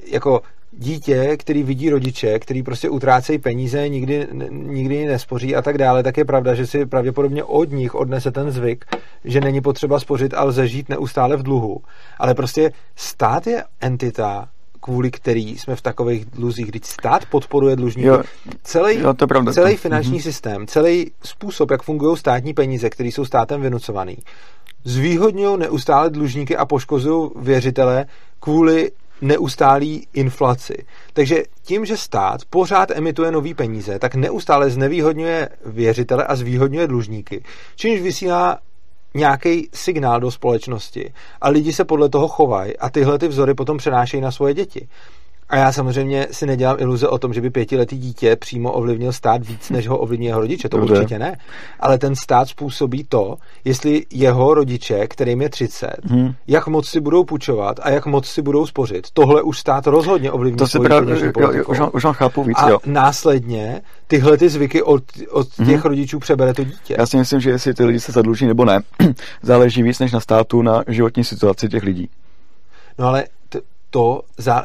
jako 0.06 0.42
dítě, 0.78 1.36
který 1.36 1.62
vidí 1.62 1.90
rodiče, 1.90 2.38
který 2.38 2.62
prostě 2.62 2.90
utrácejí 2.90 3.38
peníze, 3.38 3.88
nikdy, 3.88 4.26
nikdy 4.50 5.06
nespoří 5.06 5.56
a 5.56 5.62
tak 5.62 5.78
dále, 5.78 6.02
tak 6.02 6.16
je 6.16 6.24
pravda, 6.24 6.54
že 6.54 6.66
si 6.66 6.86
pravděpodobně 6.86 7.44
od 7.44 7.70
nich 7.70 7.94
odnese 7.94 8.30
ten 8.30 8.50
zvyk, 8.50 8.84
že 9.24 9.40
není 9.40 9.60
potřeba 9.60 10.00
spořit 10.00 10.34
a 10.34 10.44
lze 10.44 10.68
žít 10.68 10.88
neustále 10.88 11.36
v 11.36 11.42
dluhu. 11.42 11.82
Ale 12.18 12.34
prostě 12.34 12.72
stát 12.96 13.46
je 13.46 13.64
entita, 13.80 14.48
kvůli 14.80 15.10
který 15.10 15.58
jsme 15.58 15.76
v 15.76 15.82
takových 15.82 16.24
dluzích, 16.24 16.66
když 16.66 16.84
stát 16.84 17.26
podporuje 17.26 17.76
dlužníky. 17.76 18.08
Jo, 18.08 18.22
celý, 18.62 18.98
jo, 18.98 19.14
to 19.14 19.26
pravda, 19.26 19.52
celý 19.52 19.76
finanční 19.76 20.18
mm-hmm. 20.18 20.22
systém, 20.22 20.66
celý 20.66 21.10
způsob, 21.24 21.70
jak 21.70 21.82
fungují 21.82 22.16
státní 22.16 22.54
peníze, 22.54 22.90
které 22.90 23.08
jsou 23.08 23.24
státem 23.24 23.60
vynucovaný, 23.60 24.16
zvýhodňují 24.84 25.58
neustále 25.58 26.10
dlužníky 26.10 26.56
a 26.56 26.64
poškozují 26.64 27.30
věřitele 27.36 28.06
kvůli 28.40 28.90
neustálý 29.20 30.06
inflaci. 30.12 30.74
Takže 31.12 31.42
tím, 31.62 31.84
že 31.84 31.96
stát 31.96 32.40
pořád 32.50 32.90
emituje 32.90 33.30
nové 33.30 33.54
peníze, 33.54 33.98
tak 33.98 34.14
neustále 34.14 34.70
znevýhodňuje 34.70 35.48
věřitele 35.66 36.24
a 36.24 36.36
zvýhodňuje 36.36 36.86
dlužníky, 36.86 37.44
čímž 37.76 38.00
vysílá 38.00 38.58
nějaký 39.14 39.68
signál 39.74 40.20
do 40.20 40.30
společnosti 40.30 41.12
a 41.40 41.48
lidi 41.48 41.72
se 41.72 41.84
podle 41.84 42.08
toho 42.08 42.28
chovají 42.28 42.76
a 42.76 42.90
tyhle 42.90 43.18
ty 43.18 43.28
vzory 43.28 43.54
potom 43.54 43.78
přenášejí 43.78 44.20
na 44.20 44.30
svoje 44.30 44.54
děti. 44.54 44.88
A 45.54 45.56
já 45.56 45.72
samozřejmě 45.72 46.26
si 46.30 46.46
nedělám 46.46 46.76
iluze 46.78 47.08
o 47.08 47.18
tom, 47.18 47.34
že 47.34 47.40
by 47.40 47.50
pětiletý 47.50 47.98
dítě 47.98 48.36
přímo 48.36 48.72
ovlivnil 48.72 49.12
stát 49.12 49.46
víc, 49.46 49.70
než 49.70 49.88
ho 49.88 49.98
ovlivní 49.98 50.26
jeho 50.26 50.40
rodiče. 50.40 50.68
To 50.68 50.76
Dobře. 50.76 50.94
určitě 50.94 51.18
ne. 51.18 51.36
Ale 51.80 51.98
ten 51.98 52.16
stát 52.16 52.48
způsobí 52.48 53.04
to, 53.04 53.36
jestli 53.64 54.02
jeho 54.12 54.54
rodiče, 54.54 55.06
kterým 55.06 55.42
je 55.42 55.48
30, 55.48 55.96
hmm. 56.04 56.34
jak 56.46 56.66
moc 56.66 56.88
si 56.88 57.00
budou 57.00 57.24
půjčovat 57.24 57.80
a 57.82 57.90
jak 57.90 58.06
moc 58.06 58.26
si 58.26 58.42
budou 58.42 58.66
spořit. 58.66 59.06
Tohle 59.12 59.42
už 59.42 59.58
stát 59.58 59.86
rozhodně 59.86 60.32
ovlivní 60.32 60.58
to 60.58 60.66
si 60.66 60.80
právě, 60.80 61.32
jo, 61.38 61.52
jo, 61.52 61.64
už, 61.64 61.80
už 61.92 62.04
chápu 62.12 62.44
víc, 62.44 62.58
a 62.58 62.68
jo. 62.68 62.78
následně 62.86 63.82
tyhle 64.06 64.36
ty 64.36 64.48
zvyky 64.48 64.82
od, 64.82 65.02
od 65.30 65.58
hmm. 65.58 65.68
těch 65.68 65.84
rodičů 65.84 66.18
přebere 66.18 66.54
to 66.54 66.64
dítě. 66.64 66.96
Já 66.98 67.06
si 67.06 67.16
myslím, 67.16 67.40
že 67.40 67.50
jestli 67.50 67.74
ty 67.74 67.84
lidi 67.84 68.00
se 68.00 68.12
zadluží 68.12 68.46
nebo 68.46 68.64
ne, 68.64 68.80
záleží 69.42 69.82
víc 69.82 69.98
než 69.98 70.12
na 70.12 70.20
státu 70.20 70.62
na 70.62 70.84
životní 70.88 71.24
situaci 71.24 71.68
těch 71.68 71.82
lidí. 71.82 72.08
No 72.98 73.06
ale 73.06 73.24
to, 73.90 74.22
zá, 74.38 74.64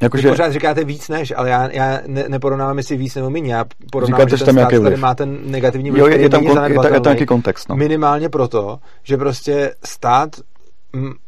jako, 0.00 0.18
že... 0.18 0.28
pořád 0.28 0.52
říkáte 0.52 0.84
víc 0.84 1.08
než, 1.08 1.32
ale 1.36 1.50
já, 1.50 1.70
já 1.72 2.00
ne, 2.06 2.24
neporovnávám 2.28 2.78
jestli 2.78 2.96
víc 2.96 3.14
nebo 3.14 3.30
méně. 3.30 3.54
Já 3.54 3.64
porovnávám, 3.92 4.20
Říkáte, 4.20 4.36
že 4.36 4.44
ten 4.44 4.54
stát 4.54 4.82
tady 4.82 4.96
má 4.96 5.14
ten 5.14 5.38
negativní 5.50 5.90
vliv, 5.90 6.00
jo, 6.00 6.06
je, 6.06 6.20
je, 6.20 6.28
tam, 6.28 6.46
kon, 6.46 6.64
je, 6.64 6.72
je 6.72 6.80
tam 6.90 7.02
nějaký 7.02 7.26
kontext. 7.26 7.68
No. 7.68 7.76
Minimálně 7.76 8.28
proto, 8.28 8.78
že 9.02 9.16
prostě 9.16 9.74
stát 9.84 10.36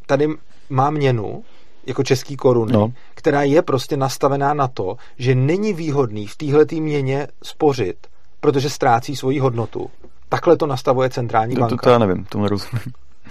tady 0.07 0.29
má 0.71 0.91
měnu, 0.91 1.45
jako 1.87 2.03
český 2.03 2.37
koruny, 2.37 2.73
no. 2.73 2.93
která 3.15 3.43
je 3.43 3.63
prostě 3.63 3.97
nastavená 3.97 4.55
na 4.55 4.69
to, 4.69 4.97
že 5.19 5.35
není 5.35 5.73
výhodný 5.73 6.27
v 6.27 6.37
téhle 6.37 6.67
měně 6.73 7.27
spořit, 7.43 7.97
protože 8.41 8.71
ztrácí 8.71 9.17
svoji 9.17 9.39
hodnotu. 9.39 9.91
Takhle 10.29 10.57
to 10.57 10.67
nastavuje 10.67 11.11
centrální 11.11 11.55
to, 11.55 11.61
banka. 11.61 11.77
To, 11.77 11.83
to 11.83 11.91
já 11.91 11.99
nevím, 11.99 12.25
tomu 12.25 12.45
nerozumím. 12.45 12.83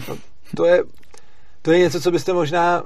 No, 0.09 0.15
to 0.55 0.65
je, 0.65 0.83
to 1.61 1.71
je 1.71 1.79
něco, 1.79 2.01
co 2.01 2.11
byste 2.11 2.33
možná 2.33 2.83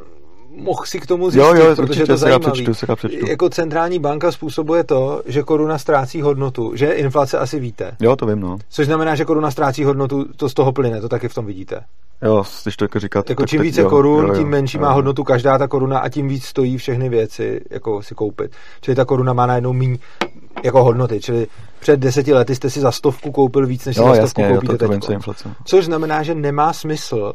mohl 0.56 0.86
si 0.86 1.00
k 1.00 1.06
tomu 1.06 1.30
zjistit, 1.30 1.58
jo, 1.58 1.66
jo, 1.66 1.76
protože 1.76 2.04
je 2.04 2.08
to 2.08 2.18
zajímavé. 2.18 2.52
Přečtu, 2.52 2.74
se 2.74 2.96
přečtu. 2.96 3.28
Jako 3.28 3.50
centrální 3.50 4.00
banka 4.00 4.32
způsobuje 4.32 4.84
to, 4.84 5.22
že 5.26 5.44
koruna 5.44 5.78
ztrácí 5.78 6.22
hodnotu, 6.22 6.72
že 6.76 6.92
inflace 6.92 7.38
asi 7.38 7.60
víte. 7.60 7.92
Jo, 8.00 8.16
to 8.16 8.26
vím, 8.26 8.40
no. 8.40 8.58
Což 8.70 8.86
znamená, 8.86 9.16
že 9.16 9.26
koruna 9.26 9.52
ztrácí 9.52 9.84
hodnotu, 9.84 10.26
to 10.36 10.50
z 10.50 10.54
toho 10.54 10.72
plyne, 10.72 11.02
to 11.02 11.10
taky 11.10 11.28
v 11.28 11.34
tom 11.34 11.46
vidíte. 11.46 11.82
Jo, 12.22 12.44
když 12.64 12.78
to 12.78 12.84
jako 12.84 13.00
říkáte. 13.00 13.32
Jako 13.32 13.46
čím 13.46 13.62
více 13.62 13.82
jo, 13.82 13.90
korun, 13.90 14.26
jo, 14.26 14.28
jo, 14.28 14.36
tím 14.36 14.48
menší 14.48 14.78
jo, 14.78 14.82
má 14.82 14.92
hodnotu 14.92 15.24
každá 15.24 15.58
ta 15.58 15.68
koruna 15.68 16.00
a 16.00 16.10
tím 16.10 16.28
víc 16.28 16.46
stojí 16.46 16.78
všechny 16.78 17.10
věci, 17.10 17.62
jako 17.70 18.02
si 18.02 18.16
koupit. 18.16 18.52
Čili 18.82 18.96
ta 18.96 19.06
koruna 19.06 19.34
má 19.34 19.46
najednou 19.46 19.74
míň 19.74 19.98
jako 20.64 20.84
hodnoty, 20.84 21.20
čili 21.20 21.48
před 21.80 22.00
deseti 22.00 22.34
lety 22.34 22.56
jste 22.56 22.70
si 22.70 22.80
za 22.80 22.92
stovku 22.92 23.32
koupil 23.32 23.68
víc, 23.68 23.86
než 23.86 23.96
si 23.96 24.04
za 24.04 24.14
stovku 24.14 24.42
jasně, 24.42 24.56
koupíte 24.56 24.86
jo, 24.86 25.00
to, 25.00 25.08
to 25.08 25.14
inflace. 25.14 25.50
Což 25.66 25.86
znamená, 25.86 26.24
že 26.24 26.36
nemá 26.36 26.74
smysl, 26.74 27.34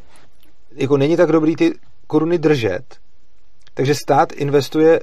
jako 0.77 0.97
není 0.97 1.17
tak 1.17 1.33
dobrý 1.33 1.57
ty 1.57 1.75
koruny 2.07 2.39
držet, 2.39 2.85
takže 3.75 3.95
stát 3.95 4.33
investuje 4.33 5.01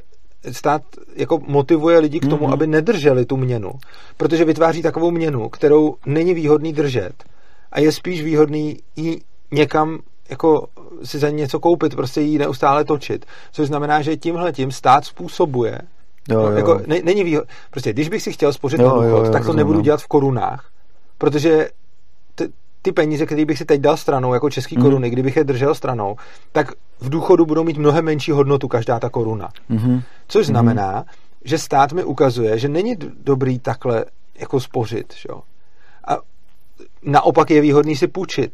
stát 0.52 0.82
jako 1.16 1.40
motivuje 1.48 2.00
lidi 2.00 2.20
k 2.20 2.28
tomu, 2.28 2.48
mm-hmm. 2.48 2.54
aby 2.54 2.68
nedrželi 2.68 3.26
tu 3.26 3.38
měnu, 3.38 3.72
protože 4.18 4.46
vytváří 4.46 4.82
takovou 4.82 5.12
měnu, 5.12 5.50
kterou 5.50 5.96
není 6.06 6.34
výhodný 6.34 6.74
držet 6.74 7.14
a 7.72 7.80
je 7.80 7.92
spíš 7.92 8.24
výhodný 8.24 8.78
ji 8.96 9.22
někam 9.52 10.00
jako 10.30 10.68
si 11.04 11.20
za 11.20 11.30
něco 11.30 11.60
koupit, 11.60 11.96
prostě 11.96 12.22
ji 12.22 12.38
neustále 12.38 12.84
točit. 12.86 13.26
Což 13.52 13.68
znamená, 13.68 14.02
že 14.02 14.18
tímhle 14.18 14.52
tím 14.52 14.72
stát 14.72 15.06
způsobuje, 15.06 15.78
jo, 16.30 16.42
no, 16.42 16.52
jo. 16.52 16.58
Jako, 16.58 16.82
ne, 16.88 17.00
není 17.04 17.24
výhod... 17.24 17.46
Prostě, 17.72 17.94
když 17.94 18.10
bych 18.10 18.22
si 18.22 18.34
chtěl 18.34 18.54
spořit 18.54 18.80
jo, 18.80 18.88
na 18.88 18.94
důchod, 18.94 19.08
jo, 19.08 19.18
jo, 19.18 19.24
tak 19.24 19.32
to 19.32 19.38
rozumím. 19.38 19.58
nebudu 19.58 19.78
no. 19.78 19.84
dělat 19.84 20.02
v 20.02 20.08
korunách, 20.08 20.70
protože 21.18 21.70
ty 22.82 22.92
peníze, 22.92 23.26
které 23.26 23.46
bych 23.46 23.58
si 23.58 23.66
teď 23.66 23.82
dal 23.82 23.98
stranou, 23.98 24.34
jako 24.34 24.50
český 24.50 24.76
mm. 24.78 24.82
koruny, 24.82 25.10
kdybych 25.10 25.36
je 25.36 25.44
držel 25.44 25.76
stranou, 25.76 26.16
tak 26.52 26.72
v 27.00 27.10
důchodu 27.10 27.46
budou 27.46 27.64
mít 27.64 27.78
mnohem 27.78 28.06
menší 28.06 28.32
hodnotu 28.32 28.68
každá 28.68 29.00
ta 29.00 29.10
koruna. 29.10 29.50
Mm. 29.70 30.02
Což 30.28 30.48
mhm. 30.48 30.54
znamená, 30.54 30.92
mm. 30.92 31.04
že 31.46 31.58
stát 31.58 31.94
mi 31.94 32.04
ukazuje, 32.04 32.60
že 32.60 32.68
není 32.68 32.96
dobrý 33.24 33.60
takhle 33.60 34.06
jako 34.40 34.60
spořit. 34.60 35.14
Že? 35.14 35.30
A 36.08 36.18
naopak 37.04 37.50
je 37.52 37.62
výhodný 37.62 37.96
si 37.96 38.08
půjčit. 38.08 38.52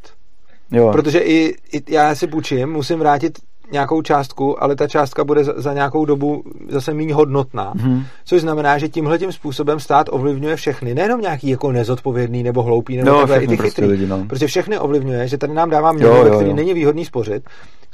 Jo. 0.71 0.89
Protože 0.91 1.19
i, 1.19 1.55
i 1.71 1.93
já 1.93 2.15
si 2.15 2.27
půjčím, 2.27 2.69
musím 2.69 2.99
vrátit 2.99 3.39
nějakou 3.71 4.01
částku, 4.01 4.63
ale 4.63 4.75
ta 4.75 4.87
částka 4.87 5.23
bude 5.23 5.43
za, 5.43 5.53
za 5.55 5.73
nějakou 5.73 6.05
dobu 6.05 6.43
zase 6.69 6.93
méně 6.93 7.13
hodnotná. 7.13 7.73
Mm-hmm. 7.73 8.03
Což 8.25 8.41
znamená, 8.41 8.77
že 8.77 8.89
tímhle 8.89 9.17
tím 9.17 9.31
způsobem 9.31 9.79
stát 9.79 10.07
ovlivňuje 10.11 10.55
všechny, 10.55 10.95
nejenom 10.95 11.21
nějaký 11.21 11.49
jako 11.49 11.71
nezodpovědný 11.71 12.43
nebo 12.43 12.63
hloupý, 12.63 12.97
nebo 12.97 13.09
jo, 13.09 13.17
takhle, 13.17 13.37
i 13.37 13.47
ty 13.47 13.57
prostě 13.57 13.69
chytrý. 13.69 13.87
Lidi, 13.87 14.07
no. 14.07 14.25
Protože 14.29 14.47
všechny 14.47 14.79
ovlivňuje, 14.79 15.27
že 15.27 15.37
tady 15.37 15.53
nám 15.53 15.69
dává 15.69 15.91
měnu, 15.91 16.23
ve 16.23 16.29
který 16.29 16.53
není 16.53 16.73
výhodný 16.73 17.05
spořit, 17.05 17.43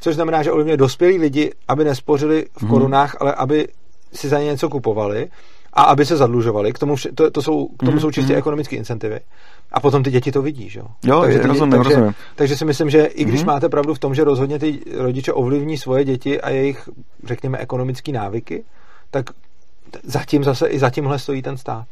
Což 0.03 0.15
znamená, 0.15 0.43
že 0.43 0.51
ovlivňuje 0.51 0.77
dospělí 0.77 1.17
lidi, 1.17 1.51
aby 1.67 1.83
nespořili 1.83 2.45
v 2.57 2.67
korunách, 2.67 3.15
ale 3.19 3.33
aby 3.33 3.67
si 4.13 4.29
za 4.29 4.39
ně 4.39 4.45
něco 4.45 4.69
kupovali 4.69 5.29
a 5.73 5.83
aby 5.83 6.05
se 6.05 6.17
zadlužovali. 6.17 6.73
K 6.73 6.79
tomu, 6.79 6.95
vše, 6.95 7.11
to, 7.11 7.31
to 7.31 7.41
jsou, 7.41 7.67
k 7.67 7.79
tomu 7.79 7.91
mm-hmm. 7.91 8.01
jsou 8.01 8.11
čistě 8.11 8.35
ekonomické 8.35 8.75
incentivy. 8.75 9.19
A 9.73 9.79
potom 9.79 10.03
ty 10.03 10.11
děti 10.11 10.31
to 10.31 10.41
vidí, 10.41 10.69
že 10.69 10.79
jo? 10.79 10.85
Jo, 11.05 11.21
takže, 11.21 11.39
ty, 11.39 11.47
rozumím, 11.47 11.71
takže, 11.71 11.89
rozumím. 11.89 12.13
takže 12.35 12.57
si 12.57 12.65
myslím, 12.65 12.89
že 12.89 13.05
i 13.05 13.25
když 13.25 13.41
mm-hmm. 13.41 13.47
máte 13.47 13.69
pravdu 13.69 13.93
v 13.93 13.99
tom, 13.99 14.15
že 14.15 14.23
rozhodně 14.23 14.59
ty 14.59 14.79
rodiče 14.97 15.33
ovlivní 15.33 15.77
svoje 15.77 16.05
děti 16.05 16.41
a 16.41 16.49
jejich, 16.49 16.89
řekněme, 17.23 17.57
ekonomické 17.57 18.11
návyky, 18.11 18.63
tak 19.11 19.25
zatím 20.03 20.43
zase 20.43 20.67
i 20.67 20.79
zatímhle 20.79 21.19
stojí 21.19 21.41
ten 21.41 21.57
stát. 21.57 21.85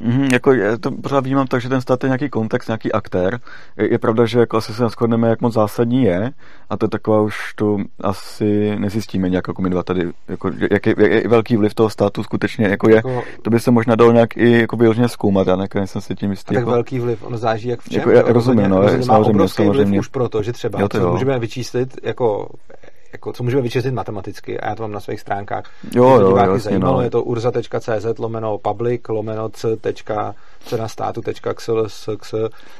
Mm, 0.00 0.28
jako 0.32 0.52
je, 0.52 0.78
to 0.78 0.90
pořád 0.90 1.24
vnímám 1.24 1.46
tak, 1.46 1.60
že 1.60 1.68
ten 1.68 1.80
stát 1.80 2.04
je 2.04 2.08
nějaký 2.08 2.28
kontext, 2.28 2.68
nějaký 2.68 2.92
aktér. 2.92 3.40
Je, 3.76 3.92
je 3.92 3.98
pravda, 3.98 4.26
že 4.26 4.38
jako 4.38 4.56
asi 4.56 4.74
se 4.74 4.82
neschodneme, 4.82 5.28
jak 5.28 5.40
moc 5.40 5.54
zásadní 5.54 6.02
je, 6.02 6.30
a 6.70 6.76
to 6.76 6.86
je 6.86 6.90
taková 6.90 7.20
už 7.20 7.54
to 7.54 7.76
asi 8.00 8.76
nezjistíme 8.78 9.28
nějak 9.28 9.48
jako 9.48 9.62
my 9.62 9.70
dva 9.70 9.82
tady, 9.82 10.08
jako, 10.28 10.50
jak, 10.70 10.86
je, 10.86 10.94
jak 10.98 11.12
je 11.12 11.28
velký 11.28 11.56
vliv 11.56 11.74
toho 11.74 11.90
státu 11.90 12.22
skutečně 12.22 12.68
jako 12.68 12.88
je, 12.88 12.96
jako, 12.96 13.22
to 13.42 13.50
by 13.50 13.60
se 13.60 13.70
možná 13.70 13.94
dalo 13.94 14.12
nějak 14.12 14.36
i 14.36 14.60
jako 14.60 14.76
vyloženě 14.76 15.08
zkoumat, 15.08 15.46
já 15.46 15.56
nakonec 15.56 15.90
jsem 15.90 16.00
si 16.00 16.14
tím 16.14 16.30
jistý. 16.30 16.54
tak 16.54 16.56
jako, 16.56 16.70
velký 16.70 16.98
vliv, 16.98 17.22
ono 17.22 17.38
záží 17.38 17.68
jak 17.68 17.80
v 17.80 17.88
čem. 17.88 17.98
Jako, 17.98 18.10
já 18.10 18.22
rozumím, 18.22 18.68
no, 18.68 18.82
má 18.82 18.88
samozřejmě, 18.90 19.20
obrovský 19.20 19.62
samozřejmě. 19.62 19.84
vliv 19.84 20.00
už 20.00 20.08
proto, 20.08 20.42
že 20.42 20.52
třeba 20.52 20.80
Jo, 20.80 20.88
to 20.88 20.98
jo. 20.98 21.12
můžeme 21.12 21.38
vyčíslit 21.38 21.96
jako 22.02 22.48
jako, 23.12 23.32
co 23.32 23.42
můžeme 23.42 23.62
vyčíslit 23.62 23.94
matematicky, 23.94 24.60
a 24.60 24.68
já 24.68 24.74
to 24.74 24.82
mám 24.82 24.92
na 24.92 25.00
svých 25.00 25.20
stránkách. 25.20 25.64
Jo, 25.94 26.04
jo, 26.20 26.28
diváky 26.28 26.48
jasně, 26.50 26.60
zajímalo, 26.60 26.96
no. 26.96 27.02
je 27.02 27.10
to 27.10 27.22
urza.cz 27.22 28.18
lomeno 28.18 28.58
public 28.58 29.00
lomeno 29.08 29.48
c. 29.48 29.76
tečka, 29.76 30.34
cena 30.64 30.88
státu 30.88 31.20
tečka 31.20 31.54
xl, 31.54 31.84
s, 31.88 32.08
x, 32.12 32.34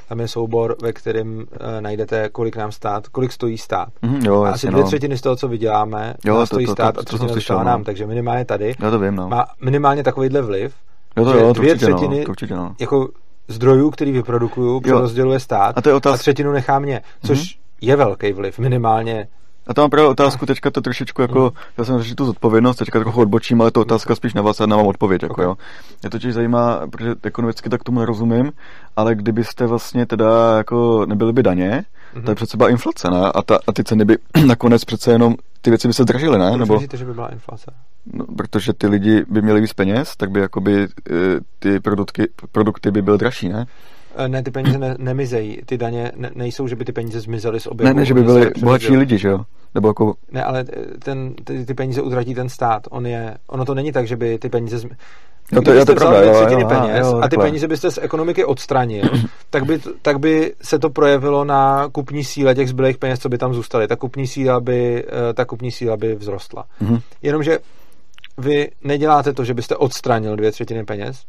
tam 0.09 0.21
je 0.21 0.29
soubor, 0.29 0.77
ve 0.83 0.93
kterém 0.93 1.39
uh, 1.39 1.45
najdete, 1.81 2.29
kolik 2.33 2.57
nám 2.57 2.73
stát, 2.73 3.09
kolik 3.09 3.33
stojí 3.33 3.59
stát. 3.59 3.89
Mhm, 4.03 4.25
jo, 4.25 4.43
a 4.43 4.47
jasně, 4.47 4.55
asi 4.55 4.67
dvě 4.69 4.83
no. 4.83 4.87
třetiny 4.87 5.19
z 5.19 5.21
toho, 5.21 5.37
co 5.37 5.49
vyděláme, 5.49 6.15
Jo, 6.25 6.35
nás 6.35 6.49
to- 6.49 6.55
stojí 6.55 6.67
to- 6.67 6.71
to- 6.73 6.75
stát 6.83 6.95
to 6.95 7.01
a 7.01 7.05
třetina 7.05 7.29
slyšel, 7.33 7.59
no. 7.59 7.65
nám, 7.65 7.85
takže 7.85 8.07
minimálně 8.07 8.45
tady 8.45 8.75
Já 8.81 8.91
to 8.91 8.99
vím, 8.99 9.15
no. 9.17 9.29
má 9.29 9.47
minimálně 9.63 10.03
takovýhle 10.03 10.43
vliv, 10.43 10.75
Jo, 11.17 11.25
to 11.25 11.33
že 11.33 11.39
jo, 11.39 11.47
to 11.47 11.61
dvě 11.61 11.73
určitě, 11.73 11.93
třetiny 11.93 12.19
no, 12.19 12.25
to 12.25 12.31
určitě, 12.31 12.55
no. 12.55 12.75
jako 12.81 13.09
zdrojů, 13.49 13.91
který 13.91 14.13
vyprodukuju, 14.13 14.81
přerozděluje 14.81 15.41
stát 15.41 15.79
A 15.79 15.83
to 15.83 15.89
je 15.89 15.95
otázka- 15.95 16.15
a 16.15 16.19
třetinu 16.19 16.53
nechá 16.53 16.79
mě, 16.79 17.01
což 17.27 17.59
je 17.81 17.97
velký 17.97 18.33
vliv, 18.33 18.59
minimálně 18.59 19.29
A 19.71 19.75
to 19.75 19.81
mám 19.81 19.91
právě 19.91 20.09
otázku, 20.09 20.47
teďka 20.47 20.71
to 20.71 20.81
trošičku 20.81 21.23
jako, 21.23 21.53
já 21.79 21.85
jsem 21.85 21.99
řešil 21.99 22.17
tu 22.17 22.25
zodpovědnost, 22.25 22.77
teďka 22.77 22.99
trochu 23.01 23.21
odbočím, 23.21 23.61
ale 23.61 23.71
to 23.71 23.81
otázka 23.81 24.15
spíš 24.15 24.35
na 24.35 24.43
vás 24.43 24.61
a 24.61 24.67
mám 24.67 24.87
odpověď, 24.87 25.23
jako 25.23 25.43
jo. 25.43 25.57
Mě 26.03 26.11
totiž 26.11 26.35
zajímá, 26.35 26.81
protože 26.87 27.15
ekonomicky 27.23 27.69
tak 27.69 27.83
tomu 27.85 28.01
nerozumím, 28.01 28.53
ale 28.97 29.15
kdybyste 29.15 29.67
vlastně 29.67 30.07
teda 30.07 30.57
jako 30.57 31.07
nebyly 31.07 31.33
by 31.33 31.43
daně, 31.43 31.85
Mhm. 32.15 32.25
to 32.25 32.31
je 32.31 32.35
přece 32.35 32.57
byla 32.57 32.69
inflace, 32.71 33.11
ne? 33.11 33.33
A, 33.35 33.43
ta, 33.43 33.59
a 33.67 33.73
ty 33.73 33.85
ceny 33.85 34.05
by 34.05 34.19
nakonec 34.47 34.85
přece 34.85 35.13
jenom, 35.13 35.35
ty 35.61 35.71
věci 35.71 35.89
by 35.89 35.95
se 35.95 36.03
zdražily, 36.03 36.39
ne? 36.39 36.57
Nebo, 36.57 36.75
myslíte, 36.75 36.97
že 36.97 37.05
by 37.05 37.15
byla 37.15 37.29
inflace? 37.33 37.71
no, 38.13 38.25
protože 38.37 38.73
ty 38.73 38.87
lidi 38.87 39.25
by 39.29 39.43
měli 39.43 39.61
víc 39.61 39.73
peněz, 39.73 40.17
tak 40.17 40.31
by 40.31 40.41
jakoby 40.41 40.83
eh, 41.11 41.15
ty 41.59 41.81
produkty, 41.81 42.29
produkty 42.53 42.91
by 42.91 43.03
byly 43.03 43.19
dražší, 43.19 43.49
ne? 43.49 43.67
Eh, 44.17 44.29
Ne, 44.29 44.43
ty 44.43 44.51
peníze 44.51 44.79
ne, 44.79 44.95
nemizejí. 44.99 45.59
Ty 45.67 45.79
daně 45.79 46.13
ne, 46.17 46.31
nejsou, 46.35 46.69
že 46.69 46.77
by 46.77 46.85
ty 46.85 46.93
peníze 46.93 47.21
zmizely 47.21 47.61
z 47.61 47.67
oběhu. 47.67 47.89
Ne, 47.95 48.01
ne, 48.01 48.05
že 48.05 48.15
by 48.15 48.23
byli 48.23 48.51
bohatší 48.61 48.97
lidi, 48.97 49.19
že 49.19 49.29
jo? 49.29 49.41
Nebo 49.75 49.89
jako, 49.89 50.15
Ne, 50.33 50.45
ale 50.45 50.65
eh, 50.73 50.99
ten, 50.99 51.35
ty, 51.45 51.65
ty 51.65 51.75
peníze 51.75 52.03
utratí 52.03 52.35
ten 52.35 52.49
stát. 52.49 52.83
On 52.91 53.07
je, 53.07 53.37
ono 53.47 53.65
to 53.65 53.75
není 53.75 53.93
tak, 53.93 54.07
že 54.07 54.17
by 54.17 54.39
ty 54.39 54.49
peníze... 54.49 54.79
Zmi... 54.79 54.91
Jo, 55.53 55.63
to- 55.63 55.71
Kdybyste 55.71 55.87
to 55.87 55.95
vzal 55.95 56.09
pravda, 56.11 56.21
dvě 56.21 56.33
jo, 56.41 56.41
třetiny 56.47 56.63
jo, 56.63 56.69
peněz 56.69 57.07
jo, 57.07 57.21
a 57.23 57.29
ty 57.29 57.37
peníze 57.37 57.69
byste 57.69 57.91
z 57.91 57.99
ekonomiky 58.03 58.45
odstranil, 58.45 59.05
tak 59.51 59.65
by, 59.65 59.81
tak 60.03 60.19
by 60.21 60.55
se 60.63 60.79
to 60.79 60.91
projevilo 60.91 61.45
na 61.45 61.89
kupní 61.93 62.25
síle 62.25 62.55
těch 62.55 62.69
zbylých 62.69 62.99
peněz, 62.99 63.19
co 63.21 63.29
by 63.29 63.39
tam 63.39 63.55
zůstaly. 63.55 63.89
Ta 63.89 63.97
kupní 63.97 64.27
síla 64.27 64.61
by, 64.61 65.05
eh, 65.31 65.33
ta 65.35 65.45
kupní 65.45 65.71
síla 65.73 65.97
by 65.97 66.17
vzrostla. 66.17 66.65
mhm. 66.81 66.99
Jenomže 67.23 67.59
vy 68.39 68.71
neděláte 68.85 69.33
to, 69.33 69.45
že 69.45 69.55
byste 69.55 69.77
odstranil 69.77 70.37
dvě 70.37 70.53
třetiny 70.53 70.85
peněz, 70.85 71.23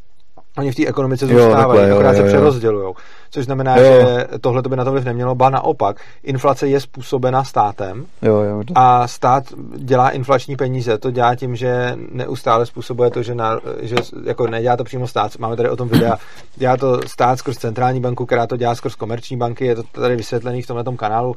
Oni 0.58 0.72
v 0.72 0.76
té 0.76 0.88
ekonomice 0.88 1.28
zůstávají, 1.28 1.89
jo, 1.89 1.95
akorát 1.95 2.16
se 2.16 2.24
přerozdělují. 2.24 2.93
Což 3.32 3.45
znamená, 3.45 3.78
Jo. 3.78 3.84
že 3.84 4.28
tohle 4.41 4.64
to 4.64 4.70
by 4.70 4.76
na 4.76 4.84
to 4.84 4.91
vliv 4.91 5.06
nemělo, 5.06 5.36
ba 5.36 5.49
naopak. 5.49 5.97
Inflace 6.24 6.68
je 6.68 6.80
způsobena 6.80 7.43
státem 7.43 8.06
jo, 8.22 8.41
jo, 8.41 8.64
a 8.76 9.08
stát 9.08 9.43
dělá 9.76 10.10
inflační 10.10 10.56
peníze. 10.56 10.97
To 10.97 11.12
dělá 11.12 11.36
tím, 11.36 11.56
že 11.56 11.95
neustále 12.12 12.66
způsobuje 12.66 13.12
to, 13.12 13.24
že, 13.24 13.36
na, 13.36 13.60
že 13.82 13.95
jako 14.26 14.47
nedělá 14.47 14.78
to 14.78 14.84
přímo 14.84 15.08
stát. 15.08 15.38
Máme 15.38 15.56
tady 15.56 15.70
o 15.70 15.76
tom 15.76 15.89
videa. 15.89 16.18
Dělá 16.56 16.78
to 16.78 16.99
stát 17.08 17.39
skrz 17.39 17.58
centrální 17.58 18.02
banku, 18.02 18.26
která 18.26 18.47
to 18.47 18.58
dělá 18.58 18.76
skrz 18.76 18.95
komerční 18.95 19.38
banky. 19.38 19.66
Je 19.66 19.76
to 19.76 19.84
tady 19.84 20.16
vysvětlený 20.16 20.62
v 20.62 20.68
tomhle 20.68 20.84
kanálu, 20.97 21.36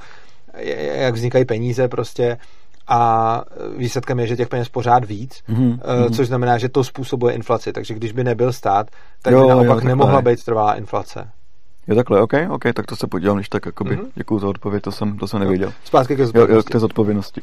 jak 0.94 1.14
vznikají 1.14 1.44
peníze 1.44 1.88
prostě 1.88 2.36
a 2.88 3.42
výsledkem 3.76 4.20
je, 4.20 4.26
že 4.26 4.36
těch 4.36 4.48
peněz 4.48 4.68
pořád 4.68 5.04
víc, 5.04 5.42
mhm. 5.48 5.78
což 6.16 6.26
znamená, 6.28 6.58
že 6.58 6.68
to 6.68 6.84
způsobuje 6.84 7.34
inflaci. 7.34 7.72
Takže 7.72 7.94
když 7.94 8.12
by 8.12 8.24
nebyl 8.24 8.52
stát, 8.52 8.86
tak 9.22 9.32
Jo, 9.32 9.38
by 9.38 9.42
jo, 9.42 9.48
naopak 9.48 9.68
takhle. 9.76 9.88
nemohla 9.88 10.22
být 10.22 10.44
trvalá 10.44 10.74
inflace. 10.74 11.28
Jo, 11.86 11.94
takhle, 11.96 12.20
OK, 12.22 12.32
OK, 12.50 12.62
tak 12.74 12.86
to 12.86 12.96
se 12.96 13.06
podívám, 13.06 13.36
když 13.36 13.48
tak, 13.48 13.66
jakoby, 13.66 13.96
Mhm. 13.96 14.04
děkuju 14.14 14.40
za 14.40 14.48
odpověď, 14.48 14.82
to 14.82 14.92
jsem, 14.92 15.18
to 15.18 15.28
jsem 15.28 15.40
nevěděl. 15.40 15.72
Zpátky 15.84 16.16
ke 16.16 16.22
Jo, 16.22 16.26
jo, 16.28 16.32
zodpovědnosti. 16.32 16.68
k 16.68 16.72
té 16.72 16.78
zodpovědnosti. 16.78 17.40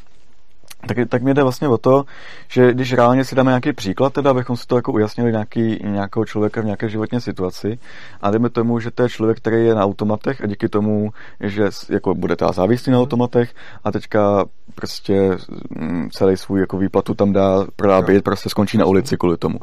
Tak, 0.86 0.96
tak 1.08 1.22
mě 1.22 1.34
jde 1.34 1.42
vlastně 1.42 1.68
o 1.68 1.78
to, 1.78 2.04
že 2.48 2.72
když 2.72 2.92
reálně 2.92 3.24
si 3.24 3.34
dáme 3.34 3.50
nějaký 3.50 3.72
příklad, 3.72 4.12
teda 4.12 4.30
abychom 4.30 4.56
si 4.56 4.66
to 4.66 4.76
jako 4.76 4.92
ujasnili 4.92 5.30
nějaký, 5.30 5.78
nějakého 5.84 6.24
člověka 6.24 6.60
v 6.60 6.64
nějaké 6.64 6.88
životní 6.88 7.20
situaci 7.20 7.78
a 8.20 8.30
dejme 8.30 8.50
tomu, 8.50 8.80
že 8.80 8.90
to 8.90 9.02
je 9.02 9.08
člověk, 9.08 9.36
který 9.36 9.64
je 9.66 9.74
na 9.74 9.84
automatech 9.84 10.40
a 10.40 10.46
díky 10.46 10.68
tomu, 10.68 11.10
že 11.40 11.64
jako 11.88 12.14
bude 12.14 12.36
teda 12.36 12.52
závislý 12.52 12.92
na 12.92 12.98
automatech 12.98 13.54
a 13.84 13.92
teďka 13.92 14.44
prostě 14.74 15.36
mm, 15.70 16.08
celý 16.12 16.36
svůj 16.36 16.60
jako 16.60 16.78
výplatu 16.78 17.14
tam 17.14 17.32
dá, 17.32 17.66
prodá 17.76 18.02
byt, 18.02 18.24
prostě 18.24 18.48
skončí 18.48 18.78
na 18.78 18.86
ulici 18.86 19.16
kvůli 19.16 19.36
tomu. 19.36 19.58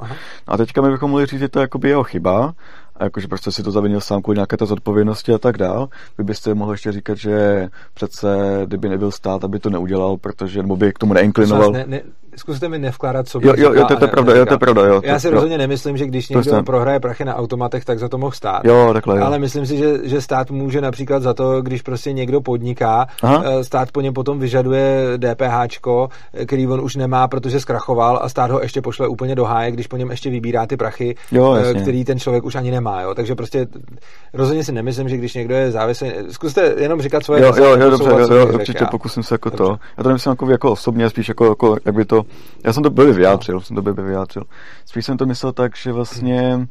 A 0.48 0.58
teďka 0.58 0.82
my 0.82 0.90
bychom 0.90 1.12
mohli 1.12 1.26
říct, 1.26 1.40
že 1.40 1.50
to 1.50 1.60
je 1.60 1.62
jakoby 1.62 1.90
jeho 1.90 2.04
chyba, 2.04 2.54
a 3.00 3.04
jakože 3.04 3.28
prostě 3.28 3.52
si 3.52 3.64
to 3.64 3.72
zavinil 3.72 4.02
sám 4.02 4.22
kvůli 4.22 4.36
nějaké 4.36 4.58
té 4.58 4.66
zodpovědnosti 4.66 5.34
a 5.34 5.38
tak 5.38 5.58
dál. 5.58 5.90
Vy 6.18 6.24
byste 6.24 6.54
mohli 6.54 6.74
ještě 6.74 6.92
říkat, 6.92 7.18
že 7.18 7.68
přece, 7.94 8.28
kdyby 8.66 8.90
nebyl 8.90 9.12
stát, 9.12 9.44
aby 9.44 9.60
to 9.60 9.70
neudělal, 9.70 10.18
protože, 10.18 10.62
nebo 10.62 10.76
by 10.76 10.94
k 10.94 11.00
tomu 11.00 11.14
neinklinoval. 11.14 11.72
Ne, 11.72 11.86
ne, 11.88 12.02
zkuste 12.40 12.70
mi 12.70 12.80
nevkládat 12.80 13.28
sobě. 13.30 13.50
Jo, 13.50 13.54
jo, 13.58 13.74
jo, 13.74 13.86
to 13.86 14.04
je- 14.04 14.08
pravda, 14.08 14.36
jo, 14.36 14.46
to 14.46 14.54
je 14.54 14.58
pravda, 14.58 14.86
jo, 14.86 15.02
Já 15.04 15.20
si 15.20 15.30
rozhodně 15.30 15.58
nemyslím, 15.58 15.98
že 15.98 16.06
když 16.06 16.30
někdo 16.30 16.44
jsem- 16.44 16.66
prohraje 16.66 17.00
prachy 17.00 17.26
na 17.26 17.36
automatech, 17.36 17.86
tak 17.86 18.00
za 18.00 18.10
to 18.10 18.18
mohl 18.18 18.32
stát. 18.32 18.66
Jo, 18.66 18.90
takhle, 18.94 19.18
jo. 19.20 19.26
Ale 19.26 19.40
myslím 19.40 19.66
si, 19.66 19.78
že, 19.78 19.98
že 20.04 20.22
stát 20.22 20.52
může 20.52 20.82
například 20.82 21.24
za 21.24 21.34
to, 21.34 21.62
když 21.62 21.82
prostě 21.82 22.14
někdo 22.14 22.42
podniká, 22.42 23.08
Aha. 23.22 23.44
eh, 23.46 23.64
stát 23.64 23.92
po 23.92 24.02
něm 24.02 24.14
potom 24.14 24.40
vyžaduje 24.40 25.04
DPHčko, 25.18 26.10
eh, 26.34 26.46
který 26.46 26.68
on 26.68 26.82
už 26.82 26.96
nemá, 26.96 27.28
protože 27.28 27.60
zkrachoval 27.60 28.20
a 28.22 28.30
stát 28.30 28.52
ho 28.52 28.62
ještě 28.62 28.82
pošle 28.82 29.08
úplně 29.08 29.36
do 29.36 29.46
háje, 29.46 29.72
když 29.72 29.88
po 29.88 29.98
něm 29.98 30.10
ještě 30.12 30.30
vybírá 30.30 30.66
ty 30.66 30.78
prachy, 30.78 31.16
Jo, 31.32 31.54
eh, 31.56 31.60
jasně. 31.68 31.82
který 31.82 32.06
ten 32.06 32.20
člověk 32.20 32.44
už 32.44 32.56
ani 32.56 32.72
nemá. 32.72 33.02
Jo? 33.02 33.14
Takže 33.16 33.36
prostě 33.36 33.68
rozhodně 34.34 34.64
si 34.64 34.72
nemyslím, 34.72 35.10
že 35.10 35.18
když 35.18 35.34
někdo 35.34 35.56
je 35.56 35.72
závislý, 35.72 36.12
zkuste 36.30 36.74
jenom 36.78 37.02
říkat 37.02 37.24
svoje 37.24 37.42
Jo, 37.42 37.54
jo, 37.58 37.66
jo, 37.66 37.90
dobře, 37.90 38.10
jo, 38.10 38.28
co 38.28 38.34
jo, 38.36 38.48
určitě 38.54 38.86
pokusím 38.92 39.24
se 39.24 39.34
jako 39.34 39.50
Dobře. 39.50 39.64
to. 39.64 39.78
Já 39.98 40.04
to 40.04 40.10
nemyslím 40.10 40.30
jako, 40.32 40.50
jako 40.50 40.72
osobně, 40.72 41.10
spíš 41.10 41.28
jako, 41.30 41.46
jako, 41.46 41.78
jak 41.86 41.96
by 41.96 42.06
to, 42.06 42.22
já 42.66 42.74
jsem 42.74 42.84
to 42.84 42.90
blbě 42.90 43.14
vyjádřil, 43.14 43.62
jsem 43.62 43.76
to 43.76 43.82
blbě 43.82 44.04
vyjádřil. 44.04 44.44
Spíš 44.86 45.06
jsem 45.06 45.18
to 45.18 45.26
myslel 45.26 45.52
tak, 45.52 45.78
že 45.78 45.92
vlastně, 45.92 46.68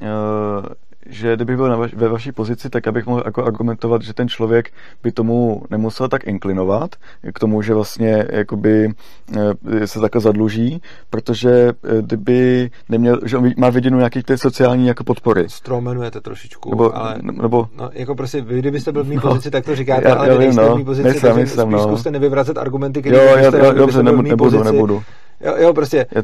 uh, 0.00 0.64
že 1.06 1.36
kdybych 1.36 1.56
byl 1.56 1.68
na 1.68 1.76
vaš, 1.76 1.94
ve 1.94 2.08
vaší 2.08 2.32
pozici, 2.32 2.70
tak 2.70 2.86
abych 2.86 3.06
mohl 3.06 3.22
jako 3.24 3.44
argumentovat, 3.44 4.02
že 4.02 4.14
ten 4.14 4.28
člověk 4.28 4.70
by 5.02 5.12
tomu 5.12 5.62
nemusel 5.70 6.08
tak 6.08 6.26
inklinovat, 6.26 6.90
k 7.34 7.38
tomu, 7.38 7.62
že 7.62 7.74
vlastně 7.74 8.26
jakoby 8.30 8.90
eh, 9.36 9.86
se 9.86 10.00
takhle 10.00 10.20
zadluží, 10.20 10.82
protože 11.10 11.50
eh, 11.98 12.02
kdyby 12.02 12.70
neměl, 12.88 13.20
že 13.24 13.36
on 13.38 13.50
má 13.56 13.70
viděnou 13.70 13.96
nějaký 13.98 14.22
ty 14.22 14.38
sociální 14.38 14.86
jako 14.86 15.04
podpory. 15.04 15.44
Stromenujete 15.48 16.20
trošičku, 16.20 16.70
Nebo, 16.70 16.96
ale 16.96 17.18
nebo 17.22 17.68
No, 17.76 17.90
jako 17.92 18.14
prostě, 18.14 18.40
vy 18.40 18.58
kdybyste 18.58 18.92
byl 18.92 19.04
v 19.04 19.08
mý 19.08 19.16
No. 19.16 19.22
pozici, 19.22 19.50
tak 19.50 19.64
to 19.64 19.76
říkáte, 19.76 20.08
Já- 20.08 20.14
ale 20.14 20.28
já 20.28 20.34
vy 20.34 20.44
nejste 20.44 20.62
no. 20.62 20.74
v 20.74 20.78
mý 20.78 20.84
pozici, 20.84 21.04
Nejsem, 21.04 21.20
takže 21.22 21.36
nejsem, 21.36 21.62
spíš 21.64 21.72
no. 21.72 21.82
zkuste 21.82 22.10
nevyvracet 22.10 22.58
argumenty, 22.58 23.00
které 23.00 23.16
jo, 23.16 23.22
já, 23.22 23.38
já, 23.64 23.72
dobře, 23.72 24.02
nebudu, 24.02 24.22
nebudu, 24.28 24.50
pozici. 24.50 24.72
nebudu. 24.72 25.02
Jo, 25.40 25.54
jo, 25.58 25.74
prostě, 25.74 26.06
Já- 26.14 26.22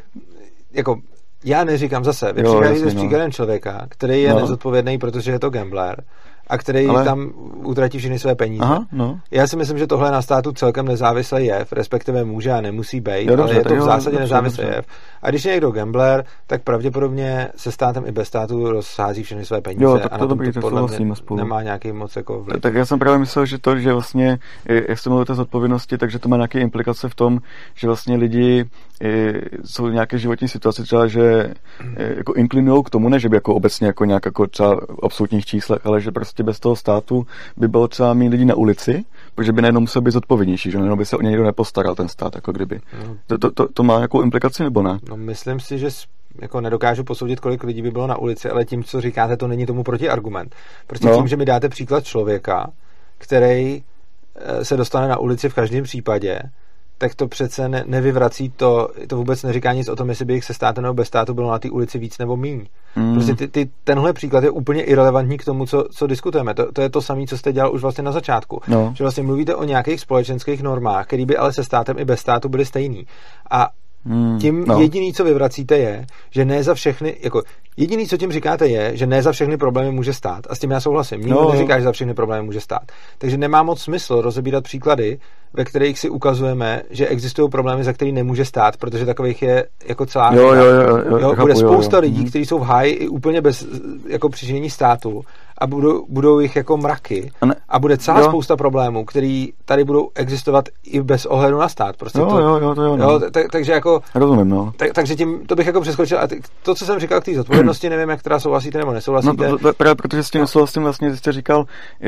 jako, 0.72 1.00
já 1.44 1.64
neříkám 1.64 2.04
zase, 2.04 2.32
vy 2.32 2.42
přicházíte 2.42 2.90
s 2.90 2.94
no. 2.94 3.00
příkladem 3.00 3.32
člověka, 3.32 3.86
který 3.88 4.22
je 4.22 4.30
No. 4.34 4.40
nezodpovědný, 4.40 4.98
protože 4.98 5.30
je 5.32 5.38
to 5.38 5.50
gambler 5.50 6.04
a 6.50 6.58
který 6.58 6.86
Ale- 6.86 7.04
tam 7.04 7.30
utratí 7.64 7.98
všechny 7.98 8.18
své 8.18 8.34
peníze. 8.34 8.64
Aha, 8.64 8.86
no. 8.92 9.20
Já 9.30 9.46
si 9.46 9.56
myslím, 9.56 9.78
že 9.78 9.86
tohle 9.86 10.10
na 10.10 10.22
státu 10.22 10.52
celkem 10.52 10.86
nezávislý 10.86 11.46
jev, 11.46 11.72
respektive 11.72 12.24
může 12.24 12.52
a 12.52 12.60
nemusí 12.60 13.00
být, 13.00 13.26
Jo, 13.30 13.36
dobře, 13.36 13.42
ale 13.54 13.60
je 13.60 13.64
to 13.64 13.74
v 13.74 13.76
jo, 13.76 13.84
zásadě 13.84 14.16
dobře, 14.16 14.20
nezávislý 14.20 14.62
dobře. 14.64 14.76
jev. 14.76 14.86
A 15.22 15.30
když 15.30 15.44
je 15.44 15.52
někdo 15.52 15.70
gambler, 15.70 16.24
tak 16.46 16.62
pravděpodobně 16.62 17.48
se 17.56 17.72
státem 17.72 18.04
i 18.06 18.12
bez 18.12 18.28
státu 18.28 18.70
rozsází 18.70 19.22
všechny 19.22 19.44
své 19.44 19.60
peníze 19.60 19.84
Jo, 19.84 19.98
tak 19.98 20.06
a 20.06 20.08
to 20.08 20.14
na 20.14 20.18
tom 20.18 20.28
dobrý, 20.28 20.52
to 20.52 20.60
podle 20.60 20.82
mě 20.98 21.16
spolu. 21.16 21.38
nemá 21.40 21.62
nějaký 21.62 21.92
moc 21.92 22.16
jako 22.16 22.40
vliv. 22.42 22.60
Tak 22.62 22.74
já 22.74 22.86
jsem 22.86 22.98
právě 22.98 23.18
myslel, 23.18 23.46
že 23.46 23.58
to, 23.58 23.78
že 23.78 23.92
vlastně, 23.92 24.38
eh, 24.68 24.82
jak 24.88 24.98
jste 24.98 25.10
mluvil 25.10 25.22
o 25.22 25.24
té 25.24 25.34
zodpovědnosti, 25.34 25.98
takže 25.98 26.18
to 26.18 26.28
má 26.28 26.36
nějaké 26.36 26.60
implikace 26.60 27.08
v 27.08 27.14
tom, 27.14 27.38
že 27.74 27.86
vlastně 27.86 28.16
lidi 28.16 28.64
eh, 29.02 29.32
jsou 29.64 29.84
v 29.86 29.92
nějaké 29.92 30.18
životní 30.18 30.48
situaci 30.48 30.82
třeba, 30.82 31.06
že 31.06 31.54
eh, 31.96 32.14
jako 32.16 32.34
inklinují 32.34 32.82
k 32.84 32.90
tomu, 32.90 33.08
ne, 33.08 33.18
že 33.20 33.28
by 33.28 33.36
jako 33.36 33.54
obecně 33.54 33.86
jako 33.86 34.04
nějak 34.04 34.24
jako 34.24 34.46
třeba 34.46 34.74
v 34.76 34.98
absolutních 35.02 35.46
číslech, 35.46 35.80
ale 35.84 36.00
že 36.00 36.10
prostě 36.10 36.39
bez 36.42 36.60
toho 36.60 36.76
státu 36.76 37.26
by 37.56 37.68
bylo 37.68 37.88
třeba 37.88 38.14
mít 38.14 38.28
lidi 38.28 38.44
na 38.44 38.54
ulici, 38.54 39.04
protože 39.34 39.52
by 39.52 39.62
najednou 39.62 39.80
musel 39.80 40.02
být 40.02 40.10
zodpovědnější, 40.10 40.70
že 40.70 40.78
najednou 40.78 40.96
by 40.96 41.04
se 41.04 41.16
o 41.16 41.22
něj 41.22 41.30
někdo 41.30 41.44
nepostaral 41.44 41.94
ten 41.94 42.08
stát, 42.08 42.34
jako 42.34 42.52
kdyby. 42.52 42.80
No. 43.06 43.16
To, 43.26 43.38
to, 43.38 43.50
to, 43.50 43.68
to, 43.72 43.82
má 43.82 43.96
nějakou 43.96 44.22
implikaci 44.22 44.62
nebo 44.62 44.82
ne? 44.82 44.98
No, 45.08 45.16
myslím 45.16 45.60
si, 45.60 45.78
že 45.78 45.88
jako 46.38 46.60
nedokážu 46.60 47.04
posoudit, 47.04 47.40
kolik 47.40 47.64
lidí 47.64 47.82
by 47.82 47.90
bylo 47.90 48.06
na 48.06 48.18
ulici, 48.18 48.50
ale 48.50 48.64
tím, 48.64 48.84
co 48.84 49.00
říkáte, 49.00 49.36
to 49.36 49.48
není 49.48 49.66
tomu 49.66 49.82
protiargument. 49.82 50.54
Prostě 50.86 51.08
no. 51.08 51.16
tím, 51.16 51.28
že 51.28 51.36
mi 51.36 51.44
dáte 51.44 51.68
příklad 51.68 52.04
člověka, 52.04 52.70
který 53.18 53.82
eh, 54.36 54.64
se 54.64 54.76
dostane 54.76 55.08
na 55.08 55.18
ulici 55.18 55.48
v 55.48 55.54
každém 55.54 55.84
případě, 55.84 56.40
tak 57.00 57.14
to 57.14 57.28
přece 57.28 57.68
ne, 57.68 57.84
nevyvrací 57.86 58.52
to, 58.56 58.88
to 59.06 59.16
vůbec 59.16 59.42
neříká 59.42 59.72
nic 59.72 59.88
o 59.88 59.96
tom, 59.96 60.08
jestli 60.08 60.24
by 60.24 60.34
jich 60.34 60.44
se 60.44 60.54
státem 60.54 60.82
nebo 60.82 60.94
bez 60.94 61.08
státu 61.08 61.34
bylo 61.34 61.50
na 61.50 61.58
té 61.58 61.70
ulici 61.70 61.98
víc 61.98 62.18
nebo 62.18 62.36
míň. 62.36 62.66
Mm. 62.96 63.14
Prostě 63.14 63.34
ty, 63.34 63.48
ty, 63.48 63.70
tenhle 63.84 64.12
příklad 64.12 64.44
je 64.44 64.50
úplně 64.50 64.82
irrelevantní 64.82 65.38
k 65.38 65.44
tomu, 65.44 65.66
co, 65.66 65.84
co 65.90 66.06
diskutujeme. 66.06 66.54
To, 66.54 66.72
to 66.72 66.82
je 66.82 66.90
to 66.90 67.02
samé, 67.02 67.26
co 67.26 67.38
jste 67.38 67.52
dělal 67.52 67.74
už 67.74 67.82
vlastně 67.82 68.04
na 68.04 68.12
začátku. 68.12 68.62
No. 68.68 68.92
Že 68.96 69.04
vlastně 69.04 69.22
mluvíte 69.22 69.54
o 69.54 69.64
nějakých 69.64 70.00
společenských 70.00 70.62
normách, 70.62 71.06
které 71.06 71.26
by 71.26 71.36
ale 71.36 71.52
se 71.52 71.64
státem 71.64 71.98
i 71.98 72.04
bez 72.04 72.20
státu 72.20 72.48
byly 72.48 72.64
stejný. 72.64 73.06
A 73.50 73.68
Hmm, 74.04 74.38
tím 74.38 74.64
no. 74.66 74.80
jediný, 74.80 75.12
co 75.12 75.24
vyvracíte, 75.24 75.78
je, 75.78 76.06
že 76.30 76.44
ne 76.44 76.62
za 76.62 76.74
všechny, 76.74 77.16
jako 77.20 77.42
jediný, 77.76 78.06
co 78.06 78.16
tím 78.16 78.32
říkáte, 78.32 78.68
je, 78.68 78.96
že 78.96 79.06
ne 79.06 79.22
za 79.22 79.32
všechny 79.32 79.56
problémy 79.56 79.90
může 79.90 80.12
stát. 80.12 80.46
A 80.50 80.54
s 80.54 80.58
tím 80.58 80.70
já 80.70 80.80
souhlasím. 80.80 81.20
Nikdo 81.20 81.42
no. 81.42 81.52
neříká, 81.52 81.78
že 81.78 81.84
za 81.84 81.92
všechny 81.92 82.14
problémy 82.14 82.46
může 82.46 82.60
stát. 82.60 82.82
Takže 83.18 83.36
nemá 83.36 83.62
moc 83.62 83.82
smysl 83.82 84.20
rozebírat 84.20 84.64
příklady, 84.64 85.18
ve 85.52 85.64
kterých 85.64 85.98
si 85.98 86.08
ukazujeme, 86.08 86.82
že 86.90 87.06
existují 87.06 87.50
problémy, 87.50 87.84
za 87.84 87.92
který 87.92 88.12
nemůže 88.12 88.44
stát, 88.44 88.76
protože 88.76 89.06
takových 89.06 89.42
je 89.42 89.66
jako 89.88 90.06
celá. 90.06 90.34
Jo, 90.34 90.54
jo, 90.54 90.64
jo, 90.64 90.98
jo, 91.10 91.18
jo, 91.18 91.36
bude 91.36 91.56
spousta 91.56 91.96
jo, 91.96 92.02
jo. 92.02 92.08
lidí, 92.08 92.20
mhm. 92.20 92.28
kteří 92.28 92.46
jsou 92.46 92.58
v 92.58 92.62
háji 92.62 92.92
i 92.92 93.08
úplně 93.08 93.40
bez 93.40 93.66
jako 94.08 94.28
přičinění 94.28 94.70
státu 94.70 95.24
a 95.60 95.66
budou, 95.66 96.06
budou 96.08 96.40
jich 96.40 96.56
jako 96.56 96.76
mraky 96.76 97.30
a, 97.40 97.46
ne, 97.46 97.54
a 97.68 97.78
bude 97.78 97.98
celá 97.98 98.18
jo. 98.20 98.24
spousta 98.24 98.56
problémů, 98.56 99.04
který 99.04 99.52
tady 99.64 99.84
budou 99.84 100.10
existovat 100.14 100.68
i 100.84 101.02
bez 101.02 101.26
ohledu 101.26 101.58
na 101.58 101.68
stát. 101.68 101.96
Prostě 101.96 102.18
jo, 102.18 102.26
to, 102.26 102.38
jo, 102.38 102.56
jo, 102.56 102.74
to 102.74 102.82
jo, 102.82 102.96
no. 102.96 103.10
jo 103.10 103.20
tak, 103.30 103.46
takže 103.52 103.72
jako... 103.72 104.00
Rozumím, 104.14 104.48
no. 104.48 104.72
Tak, 104.76 104.92
takže 104.92 105.16
tím 105.16 105.46
to 105.46 105.54
bych 105.54 105.66
jako 105.66 105.80
přeskočil. 105.80 106.18
A 106.18 106.28
to, 106.62 106.74
co 106.74 106.86
jsem 106.86 107.00
říkal 107.00 107.20
k 107.20 107.24
té 107.24 107.34
zodpovědnosti, 107.34 107.90
nevím, 107.90 108.08
jak 108.08 108.22
teda 108.22 108.40
souhlasíte 108.40 108.78
nebo 108.78 108.92
nesouhlasíte. 108.92 109.48
No, 109.48 109.58
to, 109.58 109.72
právě 109.72 109.94
protože 109.94 110.22
s 110.22 110.30
tím 110.30 110.38
no. 110.38 110.42
nesouhlasím 110.42 110.82
vlastně, 110.82 111.16
jste 111.16 111.32
říkal, 111.32 111.64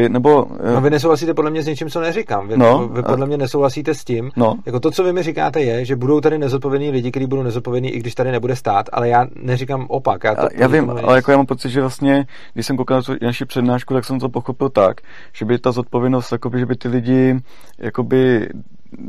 nebo... 0.09 0.47
No, 0.74 0.81
vy 0.81 0.91
nesouhlasíte 0.91 1.35
podle 1.35 1.51
mě 1.51 1.62
s 1.62 1.66
něčím, 1.66 1.91
co 1.91 2.01
neříkám. 2.01 2.49
Vy, 2.49 2.57
no, 2.57 2.89
vy 2.89 3.03
podle 3.03 3.27
mě 3.27 3.37
nesouhlasíte 3.37 3.95
s 3.95 4.05
tím. 4.05 4.31
No. 4.37 4.55
Jako 4.66 4.81
to, 4.81 4.91
co 4.91 5.05
vy 5.05 5.12
mi 5.12 5.23
říkáte, 5.23 5.61
je, 5.61 5.85
že 5.85 5.97
budou 5.97 6.20
tady 6.20 6.39
nezodpovědní 6.39 6.91
lidi, 6.91 7.11
kteří 7.11 7.27
budou 7.27 7.43
nezodpovědní, 7.43 7.91
i 7.91 7.99
když 7.99 8.15
tady 8.15 8.33
nebude 8.33 8.57
stát, 8.57 8.87
ale 8.93 9.09
já 9.09 9.27
neříkám 9.35 9.87
opak. 9.89 10.24
Já, 10.24 10.35
to, 10.35 10.49
já 10.55 10.66
vím, 10.66 10.91
ale 10.91 11.16
jako 11.16 11.31
já 11.31 11.37
mám 11.37 11.47
pocit, 11.47 11.70
že 11.70 11.81
vlastně, 11.81 12.27
když 12.55 12.66
jsem 12.66 12.77
koukal 12.77 13.03
na 13.09 13.16
naši 13.23 13.41
přednášku, 13.44 13.94
tak 13.94 14.05
jsem 14.05 14.20
to 14.20 14.28
pochopil 14.28 14.69
tak, 14.69 15.01
že 15.32 15.44
by 15.44 15.59
ta 15.59 15.73
zodpovědnost, 15.73 16.32
jakoby, 16.32 16.59
že 16.59 16.66
by 16.66 16.77
ty 16.77 16.89
lidi 16.89 17.40
jakoby 17.78 18.48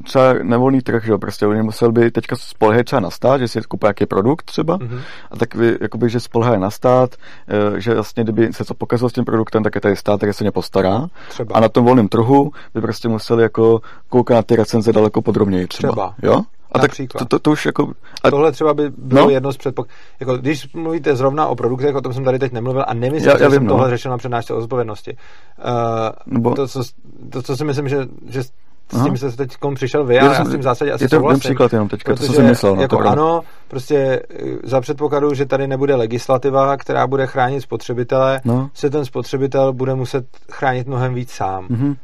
třeba 0.03 0.33
nevolný 0.33 0.81
trh, 0.81 1.05
že 1.05 1.17
prostě 1.17 1.47
oni 1.47 1.61
musel 1.61 1.91
by 1.91 2.11
teďka 2.11 2.35
spolehat 2.35 2.85
třeba 2.85 2.99
na 2.99 3.09
stát, 3.09 3.37
že 3.37 3.47
si 3.47 3.61
koupí 3.61 3.85
nějaký 3.85 4.05
produkt 4.05 4.45
třeba, 4.45 4.77
mm-hmm. 4.77 4.99
a 5.31 5.35
tak 5.37 5.55
vy, 5.55 5.77
jakoby, 5.81 6.09
že 6.09 6.19
spolehají 6.19 6.59
na 6.61 6.69
stát, 6.69 7.15
eh, 7.47 7.81
že 7.81 7.93
vlastně 7.93 8.23
kdyby 8.23 8.53
se 8.53 8.65
co 8.65 8.73
pokazilo 8.73 9.09
s 9.09 9.13
tím 9.13 9.25
produktem, 9.25 9.63
tak 9.63 9.75
je 9.75 9.81
tady 9.81 9.95
stát, 9.95 10.17
který 10.17 10.33
se 10.33 10.43
ně 10.43 10.51
postará. 10.51 11.07
Třeba. 11.29 11.55
A 11.55 11.59
na 11.59 11.69
tom 11.69 11.85
volném 11.85 12.07
trhu 12.07 12.51
by 12.73 12.81
prostě 12.81 13.09
museli 13.09 13.43
jako 13.43 13.81
koukat 14.09 14.35
na 14.35 14.43
ty 14.43 14.55
recenze 14.55 14.93
daleko 14.93 15.21
podrobněji 15.21 15.67
třeba. 15.67 15.91
třeba. 15.91 16.15
Jo? 16.23 16.41
A 16.73 16.79
tak 16.79 16.91
to, 17.17 17.25
to, 17.25 17.39
to 17.39 17.51
už 17.51 17.65
jako... 17.65 17.91
A... 18.23 18.29
Tohle 18.29 18.51
třeba 18.51 18.73
by 18.73 18.89
bylo 18.97 19.25
no? 19.25 19.29
jedno 19.29 19.53
z 19.53 19.57
předpok... 19.57 19.87
Jako, 20.19 20.37
když 20.37 20.73
mluvíte 20.73 21.15
zrovna 21.15 21.47
o 21.47 21.55
produktech, 21.55 21.95
o 21.95 22.01
tom 22.01 22.13
jsem 22.13 22.23
tady 22.23 22.39
teď 22.39 22.51
nemluvil 22.51 22.85
a 22.87 22.93
nemyslím, 22.93 23.29
já, 23.29 23.33
já 23.33 23.37
že 23.37 23.45
vím, 23.45 23.53
jsem 23.53 23.65
no. 23.65 23.73
tohle 23.73 23.89
řešil 23.89 24.11
na 24.11 24.17
přednášce 24.17 24.53
o 24.53 24.61
zodpovědnosti. 24.61 25.17
Uh, 25.65 26.33
Nebo... 26.33 26.55
to, 26.55 26.67
co, 26.67 26.83
to, 27.29 27.41
co 27.41 27.57
si 27.57 27.65
myslím, 27.65 27.89
že, 27.89 27.97
že 28.29 28.43
s 28.43 29.03
tím 29.03 29.17
jste 29.17 29.31
se 29.31 29.37
teď 29.37 29.57
přišel 29.75 30.05
vy, 30.05 30.19
ale 30.19 30.35
já 30.35 30.45
s 30.45 30.49
tím 30.49 30.59
v 30.59 30.63
zásadě 30.63 30.91
asi 30.91 31.03
je 31.03 31.09
to 31.09 31.15
souhlasím. 31.15 31.39
příklad 31.39 31.73
jenom 31.73 31.89
teďka, 31.89 32.13
protože, 32.13 32.27
to, 32.27 32.33
jsem 32.33 32.45
myslel. 32.45 32.75
No, 32.75 32.81
jako 32.81 32.97
to 32.97 33.09
ano, 33.09 33.41
prostě 33.67 34.21
eh, 34.29 34.45
za 34.63 34.81
předpokladu, 34.81 35.33
že 35.33 35.45
tady 35.45 35.67
nebude 35.67 35.95
legislativa, 35.95 36.77
která 36.77 37.07
bude 37.07 37.27
chránit 37.27 37.61
spotřebitele, 37.61 38.41
no. 38.45 38.69
se 38.73 38.89
ten 38.89 39.05
spotřebitel 39.05 39.73
bude 39.73 39.95
muset 39.95 40.25
chránit 40.51 40.87
mnohem 40.87 41.13
víc 41.13 41.31
sám. 41.31 41.67
Mm-hmm 41.67 41.95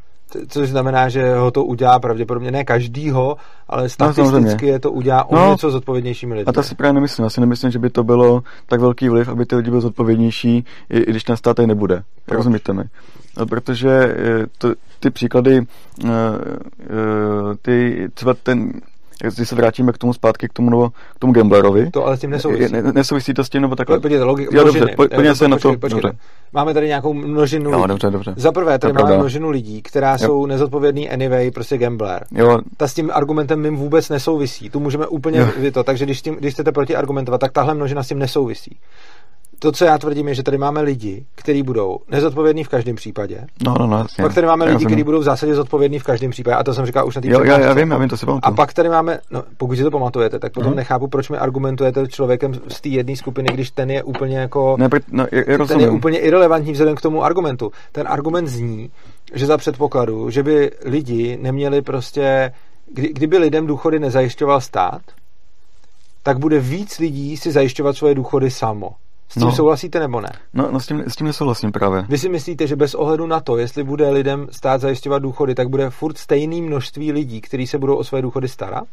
což 0.48 0.70
znamená, 0.70 1.10
že 1.10 1.36
ho 1.36 1.52
to 1.52 1.64
udělá 1.64 2.00
pravděpodobně 2.00 2.52
ne 2.52 2.64
každýho, 2.64 3.38
ale 3.68 3.84
no, 3.84 3.90
statisticky 3.90 4.66
no, 4.66 4.72
je 4.72 4.80
to 4.80 4.92
udělá 4.92 5.30
o 5.30 5.36
no, 5.36 5.52
něco 5.52 5.72
zodpovědnějšími 5.72 6.34
lidmi. 6.34 6.50
A 6.50 6.54
to 6.54 6.64
si 6.64 6.76
právě 6.76 6.94
nemyslím. 6.94 7.24
Já 7.24 7.30
si 7.30 7.42
nemyslím, 7.42 7.72
že 7.72 7.80
by 7.80 7.90
to 7.90 8.04
bylo 8.04 8.44
tak 8.66 8.80
velký 8.80 9.10
vliv, 9.10 9.30
aby 9.30 9.46
ty 9.46 9.56
lidi 9.56 9.70
byli 9.70 9.82
zodpovědnější, 9.82 10.66
i, 10.90 11.00
i 11.00 11.12
když 11.12 11.24
ten 11.24 11.38
stát 11.38 11.56
tady 11.56 11.68
nebude. 11.68 12.04
Proč? 12.26 12.38
Rozumíte 12.38 12.74
mi? 12.74 12.84
No, 13.38 13.46
protože 13.46 13.90
eh, 13.90 14.46
to, 14.58 14.74
ty 15.00 15.10
příklady, 15.10 15.62
eh, 16.06 16.10
eh, 16.10 17.56
ty, 17.62 18.08
třeba 18.14 18.34
ten 18.34 18.72
když 19.22 19.50
se 19.50 19.56
vrátíme 19.56 19.92
k 19.92 19.98
tomu 19.98 20.14
zpátky, 20.14 20.48
k 20.48 20.54
tomu, 20.54 20.70
nebo, 20.70 20.90
k 20.90 21.20
tomu 21.20 21.34
gamblerovi. 21.34 21.92
To 21.92 22.06
ale 22.06 22.18
s 22.18 22.20
tím 22.20 22.30
nesouvisí. 22.30 22.74
Ne, 22.74 22.82
nesouvisí 22.82 23.34
to 23.34 23.44
s 23.44 23.50
tím, 23.50 23.62
nebo 23.62 23.76
takhle. 23.76 24.00
Podívejte, 24.00 24.26
logi- 24.26 24.48
jo, 24.52 24.64
dobře, 24.64 24.86
pojďme 24.96 25.36
se 25.36 25.48
na 25.48 25.58
to. 25.58 25.76
Dobře. 25.76 26.12
Máme 26.54 26.74
tady 26.74 26.88
nějakou 26.88 27.14
množinu 27.14 27.72
jo, 27.72 27.88
dobře, 27.88 28.10
dobře. 28.10 28.34
Za 28.38 28.52
prvé, 28.52 28.80
tady 28.80 28.94
máme 28.94 29.18
množinu 29.18 29.50
lidí, 29.50 29.82
která 29.82 30.12
jo. 30.12 30.18
jsou 30.18 30.46
nezodpovědný 30.46 31.10
anyway, 31.10 31.52
prostě 31.52 31.78
gambler. 31.78 32.26
Jo. 32.32 32.60
Ta 32.78 32.88
s 32.88 32.94
tím 32.94 33.12
argumentem 33.14 33.62
mým 33.62 33.76
vůbec 33.76 34.10
nesouvisí. 34.10 34.70
Tu 34.70 34.80
můžeme 34.80 35.08
úplně 35.08 35.48
to. 35.74 35.84
Takže 35.84 36.06
když, 36.06 36.22
tím, 36.22 36.36
když 36.36 36.54
chcete 36.54 36.72
proti 36.72 36.96
argumentovat, 36.96 37.38
tak 37.38 37.52
tahle 37.52 37.74
množina 37.74 38.04
s 38.04 38.08
tím 38.08 38.20
nesouvisí 38.20 38.78
to, 39.60 39.72
co 39.72 39.86
já 39.86 39.98
tvrdím, 39.98 40.28
je, 40.28 40.36
že 40.36 40.44
tady 40.44 40.58
máme 40.58 40.82
lidi, 40.82 41.26
kteří 41.36 41.64
budou 41.64 42.00
nezodpovědní 42.12 42.64
v 42.64 42.70
každém 42.70 42.96
případě. 42.96 43.48
No, 43.66 43.76
no, 43.80 43.88
no, 43.88 43.98
jasně. 43.98 44.24
Pak 44.24 44.34
tady 44.34 44.48
máme 44.48 44.66
já 44.66 44.72
lidi, 44.72 44.86
kteří 44.86 45.04
budou 45.04 45.20
v 45.20 45.24
zásadě 45.24 45.56
zodpovědní 45.56 46.00
v 46.00 46.04
každém 46.04 46.32
případě, 46.32 46.56
a 46.56 46.64
to 46.64 46.74
jsem 46.74 46.86
říkal 46.86 47.08
už 47.08 47.16
na 47.16 47.22
té 47.22 47.28
já, 47.28 47.60
já, 47.60 47.74
vím, 47.74 47.92
já 47.92 47.98
vím, 47.98 48.10
to 48.10 48.18
si 48.18 48.26
pamatuju. 48.26 48.54
A 48.54 48.56
pak 48.56 48.74
tady 48.74 48.90
máme, 48.90 49.20
no, 49.32 49.44
pokud 49.58 49.76
si 49.76 49.84
to 49.84 49.92
pamatujete, 49.92 50.40
tak 50.40 50.54
potom 50.54 50.70
hmm. 50.70 50.78
nechápu, 50.78 51.08
proč 51.08 51.30
mi 51.30 51.38
argumentujete 51.38 52.08
člověkem 52.08 52.54
z 52.68 52.82
té 52.82 52.90
jedné 52.90 53.16
skupiny, 53.16 53.50
když 53.54 53.72
ten 53.72 53.92
je 53.92 54.04
úplně 54.04 54.38
jako. 54.38 54.76
Ne, 54.80 54.90
no, 55.12 55.26
je, 55.32 55.46
je 55.48 55.58
ten 55.58 55.80
je 55.80 55.90
úplně 55.90 56.20
irrelevantní 56.20 56.72
vzhledem 56.72 56.96
k 56.96 57.02
tomu 57.02 57.24
argumentu. 57.24 57.72
Ten 57.92 58.08
argument 58.08 58.48
zní, 58.48 58.90
že 59.34 59.46
za 59.46 59.58
předpokladu, 59.58 60.30
že 60.30 60.44
by 60.44 60.72
lidi 60.86 61.38
neměli 61.42 61.82
prostě, 61.82 62.52
kdy, 62.94 63.14
kdyby 63.14 63.38
lidem 63.38 63.68
důchody 63.68 64.00
nezajišťoval 64.00 64.62
stát, 64.62 65.02
tak 66.24 66.40
bude 66.40 66.60
víc 66.60 67.00
lidí 67.00 67.38
si 67.38 67.52
zajišťovat 67.52 67.98
svoje 67.98 68.16
důchody 68.16 68.52
samo. 68.52 68.90
S 69.30 69.34
tím 69.34 69.44
no. 69.44 69.52
souhlasíte 69.52 70.00
nebo 70.00 70.22
ne? 70.22 70.30
No, 70.54 70.70
no 70.72 70.80
s, 70.80 70.88
tím, 70.88 71.04
s 71.08 71.16
tím 71.16 71.28
nesouhlasím 71.28 71.72
právě. 71.72 72.06
Vy 72.10 72.18
si 72.18 72.30
myslíte, 72.30 72.68
že 72.68 72.76
bez 72.76 72.96
ohledu 72.96 73.28
na 73.28 73.40
to, 73.40 73.58
jestli 73.58 73.84
bude 73.84 74.10
lidem 74.10 74.48
stát 74.52 74.82
zajišťovat 74.82 75.20
důchody, 75.20 75.56
tak 75.56 75.70
bude 75.70 75.90
furt 75.90 76.18
stejný 76.18 76.62
množství 76.62 77.12
lidí, 77.12 77.42
kteří 77.42 77.68
se 77.68 77.78
budou 77.78 77.96
o 77.96 78.04
své 78.04 78.22
důchody 78.22 78.48
starat? 78.48 78.88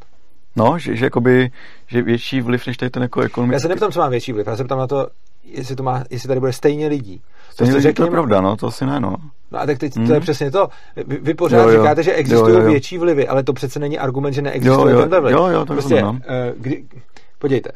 No, 0.57 0.79
že, 0.79 0.97
že, 0.97 1.05
jakoby, 1.05 1.51
že 1.87 2.03
větší 2.03 2.41
vliv 2.41 2.67
než 2.67 2.77
tady 2.77 2.91
ten 2.91 3.03
jako 3.03 3.21
ekonomický... 3.21 3.55
Já 3.55 3.61
se 3.61 3.69
neptám, 3.69 3.93
co 3.93 4.01
má 4.01 4.09
větší 4.09 4.33
vliv, 4.33 4.47
já 4.47 4.57
se 4.57 4.65
ptám 4.65 4.79
na 4.79 4.87
to, 4.87 5.07
jestli, 5.45 5.77
to 5.77 5.83
má, 5.83 6.05
jestli 6.11 6.29
tady 6.29 6.41
bude 6.41 6.53
stejně 6.53 6.89
lidí. 6.89 7.21
Stejně 7.51 7.73
lidí, 7.73 7.83
řekněme... 7.83 8.07
to 8.07 8.13
je 8.13 8.17
pravda, 8.17 8.41
no, 8.41 8.57
to 8.57 8.67
asi 8.67 8.87
ne, 8.87 9.01
no. 9.01 9.17
No 9.53 9.61
a 9.61 9.67
tak 9.67 9.79
teď 9.79 9.97
hmm. 9.97 10.07
to 10.07 10.15
je 10.15 10.21
přesně 10.21 10.51
to. 10.51 10.69
Vy, 11.07 11.19
vy 11.23 11.35
pořád 11.35 11.63
jo, 11.63 11.69
jo. 11.69 11.83
říkáte, 11.83 12.03
že 12.03 12.13
existují 12.13 12.53
jo, 12.53 12.59
jo, 12.59 12.65
jo. 12.65 12.71
větší 12.71 12.99
vlivy, 12.99 13.29
ale 13.29 13.43
to 13.43 13.53
přece 13.53 13.79
není 13.79 13.99
argument, 13.99 14.33
že 14.33 14.43
neexistuje 14.43 14.95
jo, 14.95 15.01
jo, 15.01 15.07
ten 15.07 15.21
vliv. 15.21 15.37
Jo, 15.37 15.47
jo, 15.47 15.65
to 15.65 15.73
prostě, 15.73 16.01
rozumím, 16.01 16.23
no. 16.29 16.51
uh, 16.51 16.63
kdy, 16.63 16.85
podívejte, 17.39 17.71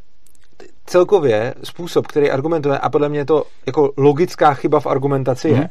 celkově 0.90 1.54
způsob, 1.64 2.06
který 2.06 2.30
argumentuje, 2.30 2.78
a 2.78 2.90
podle 2.90 3.08
mě 3.08 3.24
to 3.24 3.44
jako 3.66 3.92
logická 3.96 4.54
chyba 4.54 4.80
v 4.80 4.86
argumentaci 4.86 5.48
je, 5.48 5.60
mm. 5.60 5.66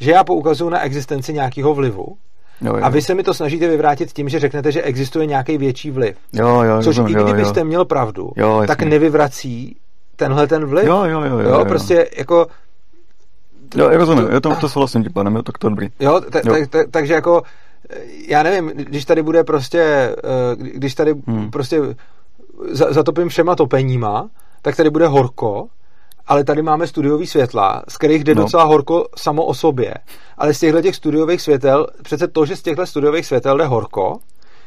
že 0.00 0.10
já 0.10 0.24
poukazuju 0.24 0.70
na 0.70 0.80
existenci 0.80 1.32
nějakého 1.32 1.74
vlivu, 1.74 2.16
Jo, 2.60 2.76
jo. 2.76 2.84
A 2.84 2.88
vy 2.88 3.02
se 3.02 3.14
mi 3.14 3.22
to 3.22 3.34
snažíte 3.34 3.68
vyvrátit 3.68 4.12
tím, 4.12 4.28
že 4.28 4.38
řeknete, 4.38 4.72
že 4.72 4.82
existuje 4.82 5.26
nějaký 5.26 5.58
větší 5.58 5.90
vliv. 5.90 6.16
Jo, 6.32 6.62
jo, 6.62 6.82
Což 6.82 6.98
rozumím, 6.98 7.18
i 7.18 7.22
kdybyste 7.22 7.60
jo, 7.60 7.64
měl 7.66 7.84
pravdu, 7.84 8.30
jo, 8.36 8.62
tak 8.66 8.82
nevyvrací 8.82 9.76
tenhle 10.16 10.46
ten 10.46 10.66
vliv. 10.66 10.86
Jo, 10.86 11.04
jo, 11.04 11.20
jo. 11.22 11.38
jo, 11.38 11.48
jo 11.48 11.64
prostě 11.64 12.08
jako... 12.18 12.46
Jo, 13.76 13.88
já 13.90 13.98
rozumím, 13.98 14.28
já 14.30 14.40
to, 14.40 14.56
to 14.56 14.68
souhlasím 14.68 15.02
tím 15.02 15.12
panem, 15.12 15.42
tak 15.42 15.58
to 15.58 15.68
dobrý. 15.68 15.88
Jo, 16.00 16.20
t- 16.20 16.42
jo. 16.44 16.54
T- 16.54 16.66
t- 16.66 16.86
takže 16.90 17.14
jako, 17.14 17.42
já 18.28 18.42
nevím, 18.42 18.72
když 18.74 19.04
tady 19.04 19.22
bude 19.22 19.44
prostě, 19.44 19.80
eh, 19.80 20.56
když 20.56 20.94
tady 20.94 21.14
hmm. 21.26 21.50
prostě 21.50 21.80
zatopím 22.72 23.28
všema 23.28 23.56
topeníma, 23.56 24.28
tak 24.62 24.76
tady 24.76 24.90
bude 24.90 25.06
horko, 25.06 25.68
ale 26.26 26.44
tady 26.44 26.62
máme 26.62 26.86
studiový 26.86 27.26
světla, 27.26 27.82
z 27.88 27.96
kterých 27.96 28.24
jde 28.24 28.34
no. 28.34 28.42
docela 28.42 28.64
horko 28.64 29.06
samo 29.16 29.44
o 29.44 29.54
sobě. 29.54 29.94
Ale 30.38 30.54
z 30.54 30.60
těchto 30.60 30.82
těch 30.82 30.96
studiových 30.96 31.42
světel, 31.42 31.86
přece 32.02 32.28
to, 32.28 32.46
že 32.46 32.56
z 32.56 32.62
těchto 32.62 32.86
studiových 32.86 33.26
světel 33.26 33.56
jde 33.56 33.66
horko, 33.66 34.18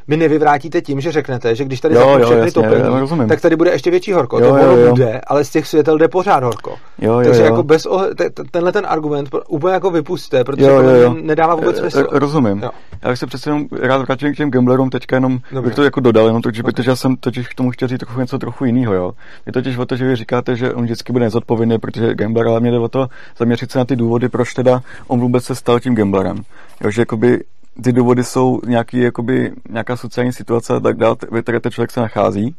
mi 0.08 0.18
nevyvrátíte 0.18 0.82
tím, 0.82 1.02
že 1.02 1.12
řeknete, 1.12 1.56
že 1.56 1.66
když 1.66 1.82
tady 1.82 1.96
jo, 1.96 2.18
jo, 2.20 2.26
všechny 2.26 2.52
topení, 2.52 3.28
tak 3.28 3.42
tady 3.42 3.56
bude 3.56 3.72
ještě 3.72 3.92
větší 3.92 4.14
horko. 4.14 4.40
Jo, 4.40 4.56
to 4.56 4.74
ono 4.74 4.90
bude, 4.90 5.22
ale 5.28 5.44
z 5.44 5.50
těch 5.50 5.68
světel 5.68 5.98
jde 5.98 6.08
pořád 6.08 6.44
horko. 6.44 6.76
Jo, 7.00 7.14
jo, 7.14 7.24
Takže 7.24 7.42
jo. 7.42 7.46
jako 7.46 7.64
bez 7.64 7.86
ohle, 7.86 8.10
tenhle 8.52 8.72
ten 8.72 8.86
argument 8.88 9.30
úplně 9.48 9.74
jako 9.74 9.92
vypustíte, 9.92 10.44
protože 10.44 10.66
jo, 10.66 10.82
jo, 10.82 10.90
jo. 10.90 11.16
nedává 11.22 11.56
vůbec 11.56 11.78
smysl. 11.78 12.08
Rozumím. 12.12 12.60
Jo. 12.64 12.70
Já 13.02 13.10
bych 13.10 13.20
se 13.20 13.28
přece 13.28 13.50
jenom 13.50 13.66
rád 13.82 14.02
vrátil 14.02 14.34
k 14.34 14.36
těm 14.36 14.52
gamblerům 14.52 14.90
teďka 14.90 15.16
jenom, 15.16 15.40
Dobře. 15.52 15.68
bych 15.68 15.76
to 15.76 15.84
jako 15.84 16.00
dodal, 16.00 16.26
jenom 16.26 16.42
to, 16.42 16.52
že, 16.52 16.62
okay. 16.62 16.72
protože 16.72 16.92
já 16.92 16.96
jsem 16.96 17.16
totiž 17.16 17.48
k 17.48 17.56
tomu 17.56 17.72
chtěl 17.72 17.88
říct 17.88 18.00
trochu 18.00 18.20
něco 18.20 18.38
trochu 18.38 18.66
jiného, 18.66 18.94
jo. 18.94 19.12
Je 19.46 19.54
totiž 19.54 19.78
o 19.78 19.86
to, 19.86 19.96
že 19.96 20.08
vy 20.08 20.16
říkáte, 20.16 20.56
že 20.56 20.74
on 20.74 20.84
vždycky 20.84 21.14
bude 21.14 21.26
nezodpovědný, 21.26 21.80
protože 21.80 22.16
gambler, 22.16 22.48
ale 22.48 22.60
mě 22.60 22.72
jde 22.72 22.80
o 22.80 22.88
to 22.88 23.08
zaměřit 23.38 23.72
se 23.72 23.80
na 23.80 23.86
ty 23.86 23.96
důvody, 23.96 24.30
proč 24.30 24.54
teda 24.54 24.82
on 25.08 25.20
vůbec 25.20 25.44
se 25.44 25.56
stal 25.56 25.80
tím 25.80 25.96
gamblerem. 25.96 26.38
Jo, 26.82 26.92
že 26.92 27.02
jakoby 27.02 27.44
ty 27.84 27.92
důvody 27.92 28.24
jsou 28.24 28.60
nějaký, 28.68 29.00
jakoby, 29.00 29.52
nějaká 29.70 29.98
sociální 29.98 30.34
situace, 30.34 30.80
tak 30.80 30.98
dál, 30.98 31.16
ve 31.32 31.42
které 31.42 31.60
ten 31.60 31.72
člověk 31.72 31.92
se 31.92 32.02
nachází. 32.02 32.56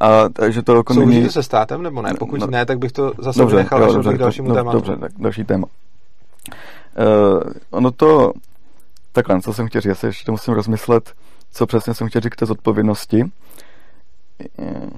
A, 0.00 0.28
takže 0.28 0.62
to 0.62 0.76
jako 0.76 0.94
není... 0.94 1.30
se 1.30 1.42
státem, 1.42 1.82
nebo 1.82 2.02
ne? 2.02 2.14
Pokud 2.18 2.40
no, 2.40 2.46
ne, 2.46 2.66
tak 2.66 2.78
bych 2.78 2.92
to 2.92 3.12
zase 3.18 3.38
dobře, 3.38 3.56
nechal 3.56 3.82
jo, 3.82 3.92
dobře, 3.92 4.14
k 4.14 4.18
dalšímu 4.18 4.48
do, 4.48 4.54
tématu. 4.54 4.78
Dobře, 4.78 4.96
tak 4.96 5.12
další 5.18 5.44
téma. 5.44 5.66
Uh, 5.66 7.42
ono 7.70 7.90
to, 7.90 8.32
takhle, 9.12 9.40
co 9.40 9.52
jsem 9.52 9.66
chtěl 9.66 9.80
říct, 9.80 9.88
já 9.88 9.94
se 9.94 10.06
ještě 10.06 10.30
musím 10.30 10.54
rozmyslet, 10.54 11.12
co 11.52 11.66
přesně 11.66 11.94
jsem 11.94 12.08
chtěl 12.08 12.20
říct 12.20 12.32
k 12.32 12.36
té 12.36 12.46
zodpovědnosti. 12.46 13.24
Uh, 14.56 14.90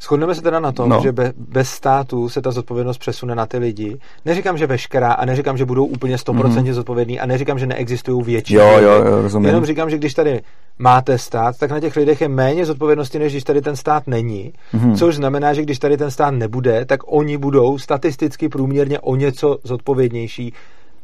Shodneme 0.00 0.34
se 0.34 0.42
teda 0.42 0.60
na 0.60 0.72
tom, 0.72 0.88
no. 0.88 1.00
že 1.02 1.12
be, 1.12 1.32
bez 1.36 1.70
státu 1.70 2.28
se 2.28 2.42
ta 2.42 2.50
zodpovědnost 2.50 2.98
přesune 2.98 3.34
na 3.34 3.46
ty 3.46 3.58
lidi. 3.58 3.98
Neříkám, 4.24 4.58
že 4.58 4.66
veškerá 4.66 5.12
a 5.12 5.24
neříkám, 5.24 5.56
že 5.56 5.64
budou 5.64 5.84
úplně 5.84 6.16
100% 6.16 6.34
mm-hmm. 6.34 6.72
zodpovědní 6.72 7.20
a 7.20 7.26
neříkám, 7.26 7.58
že 7.58 7.66
neexistují 7.66 8.24
větší. 8.24 8.54
Jo, 8.54 8.78
jo, 8.80 8.90
jo, 8.90 9.22
rozumím. 9.22 9.46
Jenom 9.46 9.64
říkám, 9.64 9.90
že 9.90 9.98
když 9.98 10.14
tady 10.14 10.40
máte 10.78 11.18
stát, 11.18 11.58
tak 11.58 11.70
na 11.70 11.80
těch 11.80 11.96
lidech 11.96 12.20
je 12.20 12.28
méně 12.28 12.66
zodpovědnosti, 12.66 13.18
než 13.18 13.32
když 13.32 13.44
tady 13.44 13.60
ten 13.60 13.76
stát 13.76 14.06
není. 14.06 14.52
Mm-hmm. 14.74 14.96
Což 14.96 15.16
znamená, 15.16 15.52
že 15.52 15.62
když 15.62 15.78
tady 15.78 15.96
ten 15.96 16.10
stát 16.10 16.30
nebude, 16.30 16.84
tak 16.84 17.00
oni 17.06 17.36
budou 17.36 17.78
statisticky 17.78 18.48
průměrně 18.48 19.00
o 19.00 19.16
něco 19.16 19.58
zodpovědnější 19.64 20.52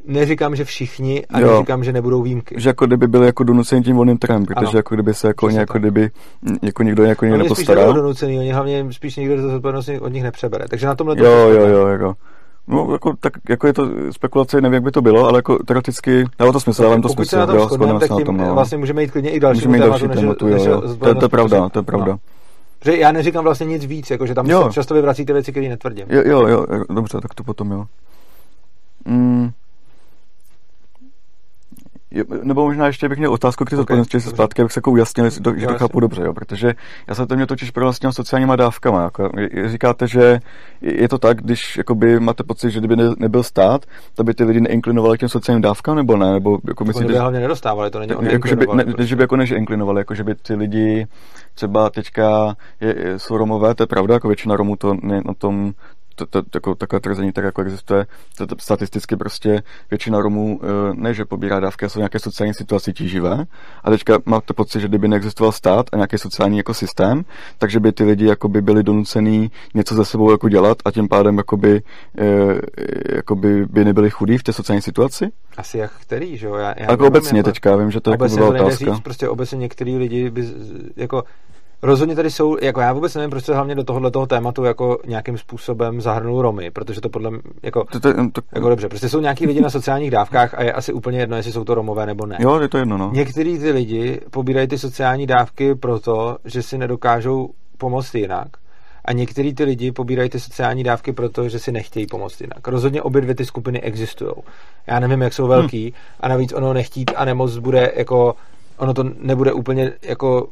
neříkám, 0.07 0.57
že 0.57 0.65
všichni 0.65 1.27
a 1.27 1.41
jo. 1.41 1.53
neříkám, 1.53 1.85
že 1.85 1.93
nebudou 1.93 2.23
výjimky. 2.23 2.55
Že 2.59 2.69
jako 2.69 2.87
kdyby 2.87 3.09
byli 3.09 3.27
jako 3.27 3.45
donuceni 3.45 3.83
tím 3.83 3.97
volným 3.97 4.19
trhem, 4.19 4.47
protože 4.47 4.67
ano. 4.67 4.79
jako 4.79 4.95
kdyby 4.95 5.15
se 5.15 5.29
jako, 5.29 5.49
jako 5.49 5.79
kdyby 5.79 6.11
jako 6.63 6.83
někdo 6.83 7.05
jako 7.05 7.25
někdo 7.25 7.39
nepostaral. 7.39 7.89
Oni 7.89 7.97
donucený, 7.97 8.39
oni 8.39 8.53
hlavně 8.53 8.87
spíš 8.91 9.17
někdo 9.17 9.37
to 9.37 9.51
zodpovědnost 9.51 9.91
od 10.01 10.13
nich 10.13 10.23
nepřebere. 10.23 10.69
Takže 10.69 10.87
na 10.87 10.95
tomhle 10.95 11.17
to 11.17 11.25
Jo, 11.25 11.49
jo, 11.49 11.67
jo, 11.67 11.87
jako. 11.87 12.15
No, 12.69 12.89
jako, 12.93 13.13
tak, 13.21 13.33
jako 13.49 13.67
je 13.67 13.73
to 13.73 13.89
spekulace, 14.11 14.61
nevím, 14.61 14.75
jak 14.75 14.83
by 14.83 14.91
to 14.91 15.03
bylo, 15.03 15.29
ale 15.29 15.39
jako 15.39 15.59
teoreticky 15.65 16.25
dává 16.39 16.53
to 16.53 16.61
smysl, 16.61 16.87
ale 16.87 17.01
to 17.01 17.09
smysl. 17.09 17.15
Pokud 17.15 17.29
se 17.29 17.37
na 17.37 17.47
tom 17.47 17.61
shodneme, 17.61 18.01
tak 18.01 18.11
tím 18.17 18.37
no. 18.37 18.55
vlastně 18.55 18.79
můžeme 18.79 19.03
jít 19.03 19.11
klidně 19.11 19.31
i 19.31 19.41
další 19.41 19.69
můžeme 19.69 19.87
další 19.87 20.09
tématu, 20.09 20.47
než, 20.47 20.65
jo, 20.65 20.73
jo. 20.73 20.81
Než 20.81 20.99
to, 20.99 21.09
je, 21.09 21.15
to 21.15 21.25
je 21.25 21.29
pravda, 21.29 21.69
to 21.69 21.79
je 21.79 21.83
pravda. 21.83 22.13
No. 22.13 22.19
Že 22.85 22.97
já 22.97 23.13
neříkám 23.13 23.45
vlastně 23.45 23.67
nic 23.67 23.87
víc, 23.87 24.11
jako 24.11 24.27
že 24.27 24.35
tam 24.35 24.47
jo. 24.47 24.69
často 24.73 24.95
vyvracíte 24.95 25.33
věci, 25.33 25.51
které 25.51 25.69
netvrdím. 25.69 26.07
Jo, 26.09 26.23
jo, 26.25 26.47
jo, 26.47 26.67
dobře, 26.95 27.19
tak 27.23 27.35
to 27.35 27.45
potom 27.45 27.71
jo. 27.71 27.85
Mm, 29.05 29.51
nebo 32.43 32.65
možná 32.65 32.87
ještě 32.87 33.09
bych 33.09 33.19
měl 33.19 33.33
otázku 33.33 33.65
k 33.65 33.71
té 33.71 33.77
zodpovědnosti 33.77 34.17
okay, 34.17 34.25
se 34.25 34.31
zpátky, 34.31 34.63
abych 34.63 34.73
se 34.73 34.79
jako 34.79 34.91
ujasnil, 34.91 35.31
že 35.31 35.41
to, 35.41 35.53
že 35.57 35.67
to 35.67 35.79
chápu 35.79 36.01
dobře, 36.01 36.23
jo, 36.23 36.35
protože 36.35 36.75
já 37.09 37.15
jsem 37.15 37.27
to 37.27 37.35
měl 37.35 37.47
totiž 37.47 37.71
pro 37.71 37.85
vlastně 37.85 38.13
sociálníma 38.13 38.57
dávkama. 38.57 39.03
Jako, 39.03 39.31
říkáte, 39.67 40.07
že 40.07 40.41
je 40.81 41.09
to 41.09 41.19
tak, 41.19 41.43
když 41.43 41.77
jakoby 41.77 42.21
máte 42.21 42.43
pocit, 42.43 42.71
že 42.71 42.79
kdyby 42.79 42.97
nebyl 43.19 43.43
stát, 43.43 43.87
tak 44.15 44.27
by 44.27 44.35
ty 44.35 44.45
lidi 44.45 44.61
neinklinovali 44.61 45.17
k 45.17 45.21
těm 45.21 45.29
sociálním 45.29 45.63
dávkám, 45.63 45.97
nebo 45.97 46.17
ne? 46.17 46.33
Nebo 46.33 46.59
jako 46.69 46.85
myslíte, 46.85 47.13
by 47.13 47.19
hlavně 47.19 47.41
nedostávali, 47.41 47.91
to 47.91 47.99
není 47.99 48.13
jako, 48.33 48.49
že 48.49 48.57
by, 48.57 48.67
ne, 48.75 48.85
prostě. 48.85 49.07
že 49.07 49.17
by 49.17 49.23
jako 49.23 49.37
než 49.37 49.51
inklinovali, 49.51 50.01
jako 50.01 50.15
že 50.15 50.25
by 50.25 50.35
ty 50.35 50.55
lidi 50.55 51.07
třeba 51.55 51.91
teďka 51.91 52.55
je, 52.81 52.95
jsou 53.17 53.37
Romové, 53.37 53.75
to 53.75 53.83
je 53.83 53.87
pravda, 53.87 54.15
jako 54.15 54.29
většina 54.29 54.57
Romů 54.57 54.77
to 54.77 54.95
ne, 55.03 55.21
na 55.25 55.35
tom 55.35 55.73
to, 56.15 56.27
to, 56.27 56.43
jako, 56.55 56.75
takové 56.75 57.01
tvrzení 57.01 57.33
tak 57.33 57.45
jako 57.45 57.63
existuje. 57.63 58.07
To, 58.39 58.47
to, 58.47 58.55
statisticky 58.59 59.17
prostě 59.17 59.63
většina 59.91 60.21
Romů 60.21 60.61
eh, 60.63 60.67
ne, 60.95 61.15
že 61.15 61.25
pobírá 61.25 61.61
dávky 61.61 61.89
jsou 61.89 61.99
nějaké 61.99 62.19
sociální 62.19 62.55
situaci 62.55 62.93
tíživé. 62.93 63.45
A 63.85 63.91
teďka 63.91 64.19
máte 64.25 64.55
pocit, 64.55 64.81
že 64.81 64.89
kdyby 64.89 65.09
neexistoval 65.09 65.53
stát 65.53 65.87
a 65.93 65.97
nějaký 65.97 66.19
sociální 66.19 66.57
jako 66.57 66.75
systém, 66.75 67.25
takže 67.59 67.81
by 67.81 67.93
ty 67.93 68.05
lidi 68.05 68.27
jako 68.27 68.49
by 68.49 68.63
byli 68.63 68.83
donucený 68.83 69.51
něco 69.75 69.95
ze 69.95 70.05
sebou 70.05 70.31
jako 70.31 70.49
dělat 70.49 70.79
a 70.85 70.91
tím 70.91 71.09
pádem 71.09 71.39
jakoby, 71.39 71.83
eh, 72.19 72.61
jakoby 73.17 73.67
by 73.67 73.85
nebyli 73.85 74.11
chudí 74.11 74.39
v 74.39 74.43
té 74.43 74.53
sociální 74.53 74.83
situaci? 74.83 75.31
Asi 75.57 75.79
jak 75.79 75.93
který, 76.01 76.37
že 76.37 76.47
jo? 76.47 76.55
Já, 76.55 76.75
já 76.79 76.91
jako 76.91 77.07
obecně 77.07 77.39
jako, 77.39 77.51
teďka, 77.51 77.77
vím, 77.77 77.91
že 77.91 78.01
to 78.01 78.11
jako 78.11 78.29
byla 78.29 78.49
otázka. 78.49 78.95
Říct, 78.95 79.03
prostě 79.03 79.29
obecně 79.29 79.57
některý 79.57 79.97
lidi 79.97 80.31
by, 80.31 80.49
jako 80.97 81.25
Rozhodně 81.85 82.17
tady 82.17 82.31
jsou, 82.31 82.57
jako 82.63 82.81
já 82.81 82.93
vůbec 82.93 83.15
nevím, 83.15 83.31
proč 83.31 83.45
se 83.45 83.55
hlavně 83.55 83.75
do 83.75 83.85
tohohle 83.85 84.11
toho 84.11 84.27
tématu 84.27 84.65
jako 84.65 84.99
nějakým 85.07 85.39
způsobem 85.39 86.01
zahrnul 86.01 86.43
Romy, 86.43 86.71
protože 86.71 87.01
to 87.01 87.09
podle 87.09 87.31
mě, 87.31 87.41
jako, 87.63 87.85
to, 87.93 88.01
to, 88.01 88.13
to, 88.33 88.41
jako 88.55 88.69
dobře, 88.69 88.89
prostě 88.89 89.09
jsou 89.09 89.21
nějaký 89.21 89.47
lidi 89.47 89.61
na 89.61 89.71
sociálních 89.71 90.11
dávkách 90.11 90.55
a 90.55 90.63
je 90.63 90.73
asi 90.73 90.93
úplně 90.93 91.19
jedno, 91.19 91.37
jestli 91.37 91.53
jsou 91.53 91.65
to 91.65 91.75
Romové 91.75 92.07
nebo 92.07 92.27
ne. 92.27 92.37
Jo, 92.41 92.61
je 92.61 92.69
to 92.69 92.79
jedno, 92.79 92.99
no. 92.99 93.11
Některý 93.15 93.59
ty 93.59 93.71
lidi 93.71 94.21
pobírají 94.31 94.69
ty 94.69 94.79
sociální 94.79 95.27
dávky 95.27 95.75
proto, 95.75 96.39
že 96.45 96.63
si 96.63 96.79
nedokážou 96.79 97.51
pomoct 97.79 98.15
jinak. 98.15 98.49
A 99.05 99.13
některý 99.13 99.55
ty 99.55 99.65
lidi 99.65 99.93
pobírají 99.93 100.31
ty 100.31 100.41
sociální 100.41 100.85
dávky 100.85 101.13
proto, 101.13 101.49
že 101.49 101.59
si 101.59 101.73
nechtějí 101.73 102.07
pomoct 102.07 102.41
jinak. 102.41 102.69
Rozhodně 102.69 103.03
obě 103.03 103.21
dvě 103.21 103.35
ty 103.35 103.45
skupiny 103.45 103.81
existují. 103.81 104.33
Já 104.87 105.01
nevím, 105.01 105.23
jak 105.23 105.33
jsou 105.33 105.47
velký 105.47 105.91
hm. 105.91 105.95
a 106.21 106.29
navíc 106.29 106.53
ono 106.53 106.73
nechtít 106.73 107.11
a 107.17 107.25
nemoc 107.25 107.59
bude 107.59 107.93
jako 107.97 108.35
ono 108.77 108.95
to 108.95 109.05
nebude 109.19 109.53
úplně 109.53 109.93
jako 110.03 110.49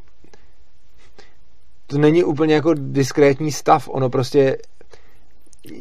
to 1.93 1.99
není 1.99 2.23
úplně 2.23 2.53
jako 2.53 2.73
diskrétní 2.73 3.51
stav, 3.51 3.89
ono 3.91 4.09
prostě 4.09 4.57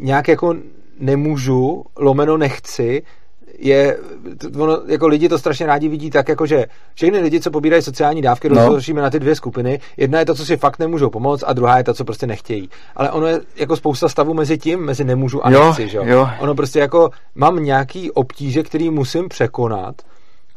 nějak 0.00 0.28
jako 0.28 0.54
nemůžu, 1.00 1.84
lomeno 1.96 2.36
nechci, 2.36 3.02
je, 3.58 3.98
ono, 4.58 4.82
jako 4.86 5.06
lidi 5.06 5.28
to 5.28 5.38
strašně 5.38 5.66
rádi 5.66 5.88
vidí 5.88 6.10
tak, 6.10 6.28
jako 6.28 6.46
že 6.46 6.66
všechny 6.94 7.18
lidi, 7.18 7.40
co 7.40 7.50
pobírají 7.50 7.82
sociální 7.82 8.22
dávky, 8.22 8.48
no. 8.48 8.54
rozložíme 8.54 9.02
na 9.02 9.10
ty 9.10 9.20
dvě 9.20 9.34
skupiny. 9.34 9.80
Jedna 9.96 10.18
je 10.18 10.26
to, 10.26 10.34
co 10.34 10.46
si 10.46 10.56
fakt 10.56 10.78
nemůžou 10.78 11.10
pomoct, 11.10 11.44
a 11.46 11.52
druhá 11.52 11.78
je 11.78 11.84
ta, 11.84 11.94
co 11.94 12.04
prostě 12.04 12.26
nechtějí. 12.26 12.68
Ale 12.96 13.10
ono 13.10 13.26
je 13.26 13.40
jako 13.56 13.76
spousta 13.76 14.08
stavů 14.08 14.34
mezi 14.34 14.58
tím, 14.58 14.80
mezi 14.80 15.04
nemůžu 15.04 15.46
a 15.46 15.50
jo, 15.50 15.66
nechci, 15.66 15.88
že? 15.88 15.98
Jo. 16.04 16.28
Ono 16.40 16.54
prostě 16.54 16.78
jako 16.78 17.10
mám 17.34 17.64
nějaký 17.64 18.10
obtíže, 18.10 18.62
který 18.62 18.90
musím 18.90 19.28
překonat 19.28 19.94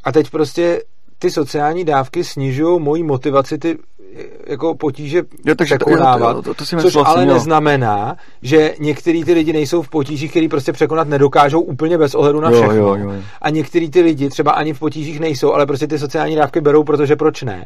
a 0.03 0.11
teď 0.11 0.30
prostě 0.30 0.82
ty 1.19 1.32
sociální 1.32 1.84
dávky 1.84 2.23
snižují 2.23 2.80
moji 2.82 3.03
motivaci 3.03 3.57
ty 3.57 3.77
jako 4.48 4.76
potíže 4.76 5.24
jo, 5.46 5.56
takže 5.56 5.76
překonávat, 5.76 6.34
to, 6.34 6.42
to, 6.42 6.54
to, 6.54 6.54
to 6.54 6.66
což 6.66 6.94
vlastně, 6.94 7.02
ale 7.04 7.26
jo. 7.26 7.34
neznamená, 7.34 8.18
že 8.42 8.76
některý 8.80 9.24
ty 9.24 9.34
lidi 9.34 9.54
nejsou 9.54 9.82
v 9.82 9.90
potížích, 9.90 10.32
který 10.32 10.48
prostě 10.48 10.74
překonat 10.74 11.08
nedokážou 11.08 11.62
úplně 11.62 11.98
bez 11.98 12.16
ohledu 12.16 12.42
na 12.42 12.52
všechno. 12.52 12.76
Jo, 12.76 12.96
jo, 12.96 13.10
jo. 13.10 13.22
A 13.42 13.50
některý 13.50 13.90
ty 13.90 14.02
lidi 14.02 14.30
třeba 14.30 14.52
ani 14.52 14.74
v 14.74 14.80
potížích 14.80 15.20
nejsou, 15.20 15.54
ale 15.54 15.66
prostě 15.66 15.88
ty 15.88 16.00
sociální 16.00 16.36
dávky 16.36 16.62
berou, 16.62 16.84
protože 16.84 17.16
proč 17.16 17.42
ne? 17.42 17.66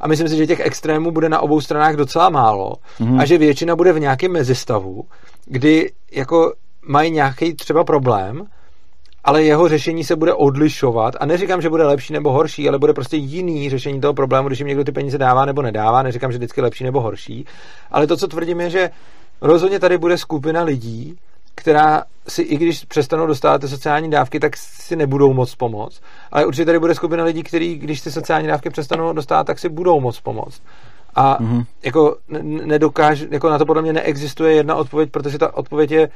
A 0.00 0.08
myslím 0.08 0.28
si, 0.28 0.36
že 0.36 0.46
těch 0.46 0.60
extrémů 0.60 1.10
bude 1.10 1.28
na 1.28 1.40
obou 1.40 1.60
stranách 1.60 1.96
docela 1.96 2.28
málo 2.28 2.72
mm-hmm. 3.00 3.20
a 3.20 3.24
že 3.24 3.38
většina 3.38 3.76
bude 3.76 3.92
v 3.92 4.00
nějakém 4.00 4.32
mezistavu, 4.32 5.04
kdy 5.46 5.90
jako 6.12 6.52
mají 6.88 7.10
nějaký 7.10 7.54
třeba 7.54 7.84
problém, 7.84 8.46
ale 9.26 9.42
jeho 9.42 9.68
řešení 9.68 10.04
se 10.04 10.16
bude 10.16 10.34
odlišovat 10.34 11.14
a 11.20 11.26
neříkám, 11.26 11.62
že 11.62 11.70
bude 11.70 11.86
lepší 11.86 12.12
nebo 12.12 12.32
horší, 12.32 12.68
ale 12.68 12.78
bude 12.78 12.92
prostě 12.92 13.16
jiný 13.16 13.70
řešení 13.70 14.00
toho 14.00 14.14
problému, 14.14 14.48
když 14.48 14.58
jim 14.58 14.68
někdo 14.68 14.84
ty 14.84 14.92
peníze 14.92 15.18
dává 15.18 15.44
nebo 15.44 15.62
nedává, 15.62 16.02
neříkám, 16.02 16.32
že 16.32 16.38
vždycky 16.38 16.60
lepší 16.60 16.84
nebo 16.84 17.00
horší, 17.00 17.46
ale 17.90 18.06
to, 18.06 18.16
co 18.16 18.28
tvrdím, 18.28 18.60
je, 18.60 18.70
že 18.70 18.90
rozhodně 19.40 19.80
tady 19.80 19.98
bude 19.98 20.18
skupina 20.18 20.62
lidí, 20.62 21.18
která 21.54 22.04
si, 22.28 22.42
i 22.42 22.56
když 22.56 22.84
přestanou 22.84 23.26
dostávat 23.26 23.60
ty 23.60 23.68
sociální 23.68 24.10
dávky, 24.10 24.40
tak 24.40 24.56
si 24.56 24.96
nebudou 24.96 25.32
moc 25.32 25.54
pomoct. 25.54 26.02
Ale 26.32 26.46
určitě 26.46 26.64
tady 26.64 26.78
bude 26.78 26.94
skupina 26.94 27.24
lidí, 27.24 27.42
kteří, 27.42 27.74
když 27.74 28.00
ty 28.00 28.10
sociální 28.10 28.48
dávky 28.48 28.70
přestanou 28.70 29.12
dostávat, 29.12 29.44
tak 29.44 29.58
si 29.58 29.68
budou 29.68 30.00
moc 30.00 30.20
pomoct. 30.20 30.62
A 31.14 31.38
mm-hmm. 31.40 31.64
jako 31.84 32.16
nedokáž, 32.64 33.24
jako 33.30 33.50
na 33.50 33.58
to 33.58 33.66
podle 33.66 33.82
mě 33.82 33.92
neexistuje 33.92 34.54
jedna 34.54 34.74
odpověď, 34.74 35.10
protože 35.10 35.38
ta 35.38 35.56
odpověď 35.56 35.90
je 35.90 36.08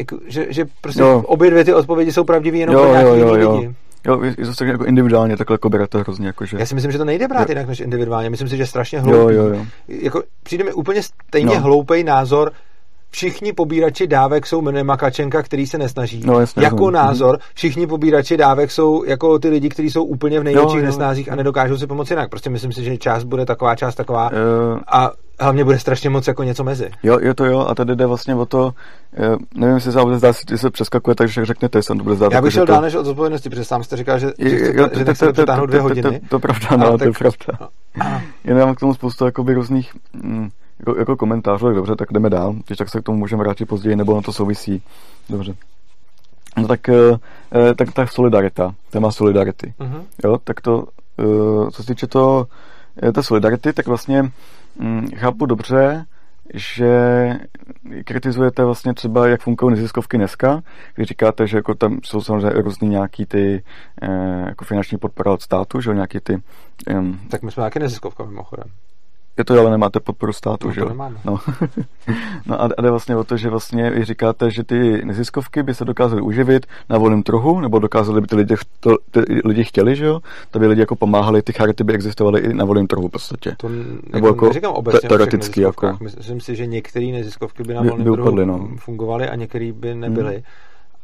jako, 0.00 0.18
že, 0.26 0.46
že 0.48 0.64
prostě 0.80 1.02
jo. 1.02 1.22
obě 1.26 1.50
dvě 1.50 1.64
ty 1.64 1.74
odpovědi 1.74 2.12
jsou 2.12 2.24
pravdivé 2.24 2.56
jenom 2.56 2.76
jo, 2.76 2.82
pro 2.82 2.90
nějaký 2.90 3.20
jo, 3.20 3.34
jo, 3.36 3.54
lidi. 3.56 3.74
Jo, 4.06 4.22
je 4.22 4.46
to 4.58 4.64
jako 4.64 4.84
individuálně 4.84 5.36
takhle 5.36 5.54
jako 5.54 5.86
to 5.86 5.98
hrozně 5.98 6.26
jako, 6.26 6.46
že... 6.46 6.56
Já 6.58 6.66
si 6.66 6.74
myslím, 6.74 6.92
že 6.92 6.98
to 6.98 7.04
nejde 7.04 7.28
brát 7.28 7.40
jo. 7.40 7.46
jinak 7.48 7.68
než 7.68 7.80
individuálně. 7.80 8.30
Myslím 8.30 8.48
si, 8.48 8.56
že 8.56 8.62
je 8.62 8.66
strašně 8.66 9.00
hloupý. 9.00 9.34
Jo, 9.34 9.44
jo, 9.44 9.54
jo. 9.54 9.66
Jako, 9.88 10.22
přijde 10.42 10.64
mi 10.64 10.72
úplně 10.72 11.02
stejně 11.02 11.54
no. 11.54 11.60
hloupý 11.60 12.04
názor 12.04 12.52
všichni 13.10 13.52
pobírači 13.52 14.06
dávek 14.06 14.46
jsou 14.46 14.62
makačenka, 14.82 15.42
který 15.42 15.66
se 15.66 15.78
nesnaží. 15.78 16.22
No, 16.26 16.40
jasně, 16.40 16.64
jako 16.64 16.84
jasně. 16.84 16.92
názor, 16.92 17.38
všichni 17.54 17.86
pobírači 17.86 18.36
dávek 18.36 18.70
jsou 18.70 19.04
jako 19.04 19.38
ty 19.38 19.48
lidi, 19.48 19.68
kteří 19.68 19.90
jsou 19.90 20.04
úplně 20.04 20.40
v 20.40 20.44
největších 20.44 20.82
nesnázích 20.82 21.32
a 21.32 21.36
nedokážou 21.36 21.76
si 21.76 21.86
pomoci 21.86 22.12
jinak. 22.12 22.30
Prostě 22.30 22.50
myslím 22.50 22.72
si, 22.72 22.84
že 22.84 22.96
část 22.96 23.24
bude 23.24 23.46
taková, 23.46 23.76
část 23.76 23.94
taková 23.94 24.30
uh, 24.30 24.78
a 24.86 25.10
hlavně 25.40 25.64
bude 25.64 25.78
strašně 25.78 26.10
moc 26.10 26.26
jako 26.26 26.42
něco 26.42 26.64
mezi. 26.64 26.90
Jo, 27.02 27.18
je 27.22 27.34
to 27.34 27.44
jo 27.44 27.58
a 27.68 27.74
tady 27.74 27.96
jde 27.96 28.06
vlastně 28.06 28.34
o 28.34 28.46
to, 28.46 28.64
uh, 28.64 29.36
nevím, 29.54 29.74
jestli 29.74 29.92
se 29.92 30.00
bude 30.00 30.18
zdát, 30.18 30.36
že 30.50 30.58
se 30.58 30.70
přeskakuje, 30.70 31.14
takže 31.14 31.44
řekněte, 31.44 31.78
jestli 31.78 31.98
to 31.98 32.04
bude 32.04 32.16
zdát. 32.16 32.32
Já 32.32 32.42
bych 32.42 32.52
šel 32.52 32.66
dál 32.66 32.82
než 32.82 32.94
od 32.94 33.04
zodpovědnosti, 33.06 33.50
protože 33.50 33.64
sám 33.64 33.82
jste 33.84 33.96
říkal, 33.96 34.18
že, 34.18 34.32
že 34.38 35.32
přetáhnout 35.32 35.68
dvě 35.68 35.80
hodiny. 35.80 36.20
To 36.28 36.38
pravda, 36.38 36.76
no, 36.76 36.98
to 36.98 37.04
je 37.04 37.12
pravda. 37.18 37.68
Jenom 38.44 38.74
k 38.74 38.80
tomu 38.80 38.94
spoustu 38.94 39.24
jakoby 39.24 39.54
různých 39.54 39.92
mm, 40.12 40.48
jako, 40.80 40.98
jako 40.98 41.16
komentář, 41.16 41.60
tak 41.60 41.74
dobře, 41.74 41.96
tak 41.96 42.12
jdeme 42.12 42.30
dál, 42.30 42.54
když 42.66 42.78
tak 42.78 42.88
se 42.88 43.00
k 43.00 43.04
tomu 43.04 43.18
můžeme 43.18 43.42
vrátit 43.42 43.66
později, 43.66 43.96
nebo 43.96 44.14
na 44.14 44.22
to 44.22 44.32
souvisí. 44.32 44.82
Dobře. 45.28 45.54
No 46.56 46.68
tak, 46.68 46.88
eh, 46.88 47.18
eh 47.52 47.74
tak 47.74 47.92
ta 47.92 48.06
solidarita, 48.06 48.74
téma 48.90 49.10
solidarity. 49.10 49.74
Uh-huh. 49.80 50.02
Jo, 50.24 50.38
tak 50.44 50.60
to, 50.60 50.84
eh, 51.18 51.70
co 51.70 51.82
se 51.82 51.86
týče 51.86 52.06
to, 52.06 52.46
eh, 53.02 53.12
té 53.12 53.22
solidarity, 53.22 53.72
tak 53.72 53.86
vlastně 53.86 54.32
hm, 54.80 55.08
chápu 55.16 55.46
dobře, 55.46 56.06
že 56.54 56.90
kritizujete 58.04 58.64
vlastně 58.64 58.94
třeba, 58.94 59.28
jak 59.28 59.40
fungují 59.40 59.74
neziskovky 59.74 60.16
dneska, 60.16 60.62
kdy 60.94 61.04
říkáte, 61.04 61.46
že 61.46 61.56
jako 61.56 61.74
tam 61.74 61.98
jsou 62.04 62.20
samozřejmě 62.20 62.62
různý 62.62 62.88
nějaký 62.88 63.26
ty 63.26 63.62
eh, 64.02 64.44
jako 64.46 64.64
finanční 64.64 64.98
podpora 64.98 65.32
od 65.32 65.42
státu, 65.42 65.80
že 65.80 65.94
nějaký 65.94 66.20
ty... 66.20 66.42
Um, 66.90 67.20
tak 67.30 67.42
my 67.42 67.50
jsme 67.50 67.60
nějaké 67.60 67.80
neziskovka 67.80 68.24
mimochodem. 68.24 68.66
Je 69.40 69.44
to, 69.44 69.60
ale 69.60 69.70
nemáte 69.70 70.00
podporu 70.00 70.32
státu, 70.32 70.66
no, 70.68 70.74
že 70.74 70.80
jo? 70.80 70.96
No. 71.24 71.38
no 72.46 72.62
a, 72.62 72.68
a 72.78 72.82
jde 72.82 72.90
vlastně 72.90 73.16
o 73.16 73.24
to, 73.24 73.36
že 73.36 73.50
vlastně 73.50 73.90
vy 73.90 74.04
říkáte, 74.04 74.50
že 74.50 74.64
ty 74.64 75.04
neziskovky 75.04 75.62
by 75.62 75.74
se 75.74 75.84
dokázaly 75.84 76.22
uživit 76.22 76.66
na 76.88 76.98
volném 76.98 77.22
trhu, 77.22 77.60
nebo 77.60 77.78
dokázali 77.78 78.20
by 78.20 78.26
ty 78.26 78.36
lidi, 78.36 78.54
to, 78.80 78.96
ty 79.10 79.20
lidi 79.44 79.64
chtěli, 79.64 79.96
že 79.96 80.04
jo? 80.04 80.20
To 80.50 80.58
by 80.58 80.66
lidi 80.66 80.80
jako 80.80 80.96
pomáhali, 80.96 81.42
ty 81.42 81.52
charity 81.52 81.84
by 81.84 81.92
existovaly 81.92 82.40
i 82.40 82.54
na 82.54 82.64
volném 82.64 82.86
trhu 82.86 83.08
v 83.08 83.10
podstatě. 83.10 83.54
To 83.56 83.68
nebo 84.12 84.26
jako, 84.26 84.46
neříkám 84.46 84.72
obecně 84.72 85.08
teoreticky 85.08 85.60
jako. 85.60 85.96
Myslím 86.00 86.40
si, 86.40 86.56
že 86.56 86.66
některé 86.66 87.06
neziskovky 87.06 87.62
by 87.62 87.74
na 87.74 87.82
volném 87.82 88.04
trhu 88.04 88.22
upadly, 88.22 88.46
no. 88.46 88.68
fungovaly 88.76 89.28
a 89.28 89.36
některé 89.36 89.72
by 89.72 89.94
nebyly. 89.94 90.34
Hmm 90.34 90.42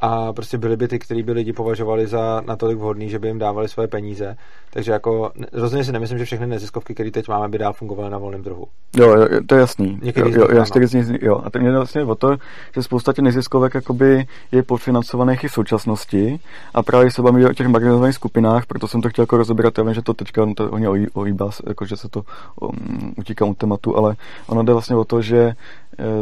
a 0.01 0.33
prostě 0.33 0.59
byly 0.59 0.77
by 0.77 0.89
ty, 0.89 0.99
který 0.99 1.23
by 1.23 1.33
lidi 1.33 1.53
považovali 1.53 2.07
za 2.07 2.43
natolik 2.47 2.79
vhodný, 2.79 3.09
že 3.09 3.19
by 3.19 3.29
jim 3.29 3.39
dávali 3.39 3.69
svoje 3.69 3.89
peníze. 3.89 4.37
Takže 4.71 4.93
jako 4.93 5.33
rozhodně 5.53 5.85
si 5.85 5.93
nemyslím, 5.93 6.19
že 6.19 6.25
všechny 6.25 6.47
neziskovky, 6.47 6.95
které 6.95 7.11
teď 7.11 7.29
máme, 7.29 7.49
by 7.49 7.59
dál 7.59 7.73
fungovaly 7.73 8.11
na 8.11 8.19
volném 8.19 8.43
trhu. 8.43 8.67
Jo, 8.97 9.17
to 9.47 9.55
je 9.55 9.61
jasný. 9.61 9.99
Někdy 10.03 10.21
jo, 10.21 10.49
jo, 10.53 10.65
z 10.87 10.95
nich, 10.95 11.23
jo. 11.23 11.43
A 11.45 11.51
to 11.51 11.59
mě 11.59 11.73
vlastně 11.73 12.05
o 12.05 12.15
to, 12.15 12.37
že 12.75 12.83
spousta 12.83 13.13
těch 13.13 13.25
neziskovek 13.25 13.75
jakoby 13.75 14.27
je 14.53 14.63
podfinancovaných 14.63 15.45
i 15.45 15.49
v 15.49 15.53
současnosti 15.53 16.41
a 16.75 16.83
právě 16.83 17.11
se 17.11 17.23
bavíme 17.23 17.51
o 17.51 17.53
těch 17.53 17.67
marginalizovaných 17.67 18.15
skupinách, 18.15 18.67
proto 18.67 18.89
jsem 18.89 19.03
to 19.03 19.09
chtěl 19.09 19.23
jako 19.23 19.37
rozebrat. 19.37 19.79
Já 19.79 19.85
vím, 19.85 19.95
že 19.95 20.03
to 20.03 20.15
teďka 20.15 20.45
no 20.45 20.55
to 20.55 20.69
hodně 20.69 20.89
ohýbá, 21.13 21.51
jako 21.67 21.87
že 21.87 21.97
se 21.97 22.09
to 22.09 22.23
um, 22.61 23.15
utíká 23.17 23.45
u 23.45 23.55
tématu, 23.55 23.97
ale 23.97 24.15
ono 24.47 24.63
jde 24.63 24.73
vlastně 24.73 24.97
o 24.97 25.05
to, 25.05 25.23
že 25.23 25.39
e, 25.39 25.55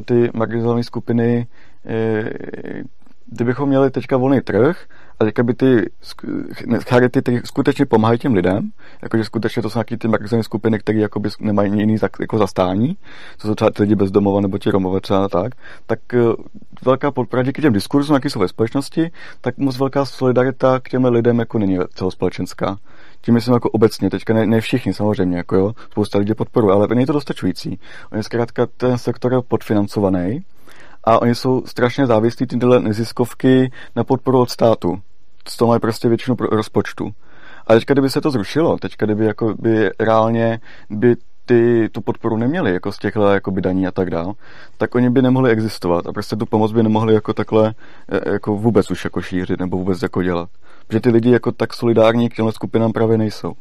ty 0.04 0.30
marginalizované 0.34 0.84
skupiny 0.84 1.46
e, 1.86 2.30
kdybychom 3.26 3.68
měli 3.68 3.90
teďka 3.90 4.16
volný 4.16 4.40
trh 4.40 4.86
a 5.20 5.24
teďka 5.24 5.42
by 5.42 5.54
ty 5.54 5.90
charity, 6.88 7.22
které 7.22 7.40
skutečně 7.44 7.86
pomáhají 7.86 8.18
těm 8.18 8.34
lidem, 8.34 8.70
jakože 9.02 9.24
skutečně 9.24 9.62
to 9.62 9.70
jsou 9.70 9.78
nějaké 9.78 9.96
ty 9.96 10.08
marginální 10.08 10.44
skupiny, 10.44 10.78
které 10.78 11.06
nemají 11.40 11.78
jiný 11.78 11.96
jako 12.20 12.38
zastání, 12.38 12.96
co 13.38 13.48
jsou 13.48 13.54
třeba 13.54 13.70
ty 13.70 13.82
lidi 13.82 13.94
bezdomova 13.94 14.40
nebo 14.40 14.58
ti 14.58 14.70
romové 14.70 15.00
třeba 15.00 15.28
tak, 15.28 15.52
tak 15.86 15.98
eh, 16.14 16.18
velká 16.84 17.10
podpora 17.10 17.42
díky 17.42 17.62
těm 17.62 17.72
diskurzům, 17.72 18.14
jaký 18.14 18.30
jsou 18.30 18.40
ve 18.40 18.48
společnosti, 18.48 19.10
tak 19.40 19.58
moc 19.58 19.78
velká 19.78 20.04
solidarita 20.04 20.80
k 20.80 20.88
těm 20.88 21.04
lidem 21.04 21.38
jako 21.38 21.58
není 21.58 21.78
celospolečenská. 21.94 22.76
Tím 23.20 23.34
myslím 23.34 23.54
jako 23.54 23.70
obecně, 23.70 24.10
teďka 24.10 24.34
ne, 24.34 24.46
ne 24.46 24.60
všichni 24.60 24.94
samozřejmě, 24.94 25.36
jako 25.36 25.56
jo, 25.56 25.72
spousta 25.90 26.18
lidí 26.18 26.34
podporuje, 26.34 26.74
ale 26.74 26.86
není 26.94 27.06
to 27.06 27.12
dostačující. 27.12 27.78
On 28.12 28.18
je 28.18 28.22
zkrátka 28.22 28.66
ten 28.76 28.98
sektor 28.98 29.42
podfinancovaný 29.48 30.44
a 31.04 31.22
oni 31.22 31.34
jsou 31.34 31.62
strašně 31.66 32.06
závislí 32.06 32.46
tyhle 32.46 32.80
neziskovky 32.80 33.72
na 33.96 34.04
podporu 34.04 34.40
od 34.40 34.50
státu. 34.50 35.00
Z 35.48 35.56
toho 35.56 35.68
mají 35.68 35.80
prostě 35.80 36.08
většinu 36.08 36.36
rozpočtu. 36.40 37.10
A 37.66 37.74
teďka, 37.74 37.94
kdyby 37.94 38.10
se 38.10 38.20
to 38.20 38.30
zrušilo, 38.30 38.78
teďka, 38.78 39.06
kdyby 39.06 39.24
jako 39.24 39.54
by 39.58 39.90
reálně 40.00 40.60
by 40.90 41.16
ty 41.46 41.88
tu 41.92 42.00
podporu 42.00 42.36
neměli, 42.36 42.72
jako 42.72 42.92
z 42.92 42.98
těchto 42.98 43.28
jako 43.28 43.50
by 43.50 43.60
daní 43.60 43.86
a 43.86 43.90
tak 43.90 44.10
dál, 44.10 44.32
tak 44.78 44.94
oni 44.94 45.10
by 45.10 45.22
nemohli 45.22 45.50
existovat 45.50 46.06
a 46.06 46.12
prostě 46.12 46.36
tu 46.36 46.46
pomoc 46.46 46.72
by 46.72 46.82
nemohli 46.82 47.14
jako 47.14 47.32
takhle 47.32 47.74
e, 48.08 48.32
jako 48.32 48.56
vůbec 48.56 48.90
už 48.90 49.04
jako 49.04 49.22
šířit 49.22 49.60
nebo 49.60 49.76
vůbec 49.76 50.02
jako 50.02 50.22
dělat. 50.22 50.48
Protože 50.86 51.00
ty 51.00 51.10
lidi 51.10 51.30
jako 51.30 51.52
tak 51.52 51.74
solidární 51.74 52.28
k 52.28 52.34
těmhle 52.34 52.52
skupinám 52.52 52.92
právě 52.92 53.18
nejsou. 53.18 53.52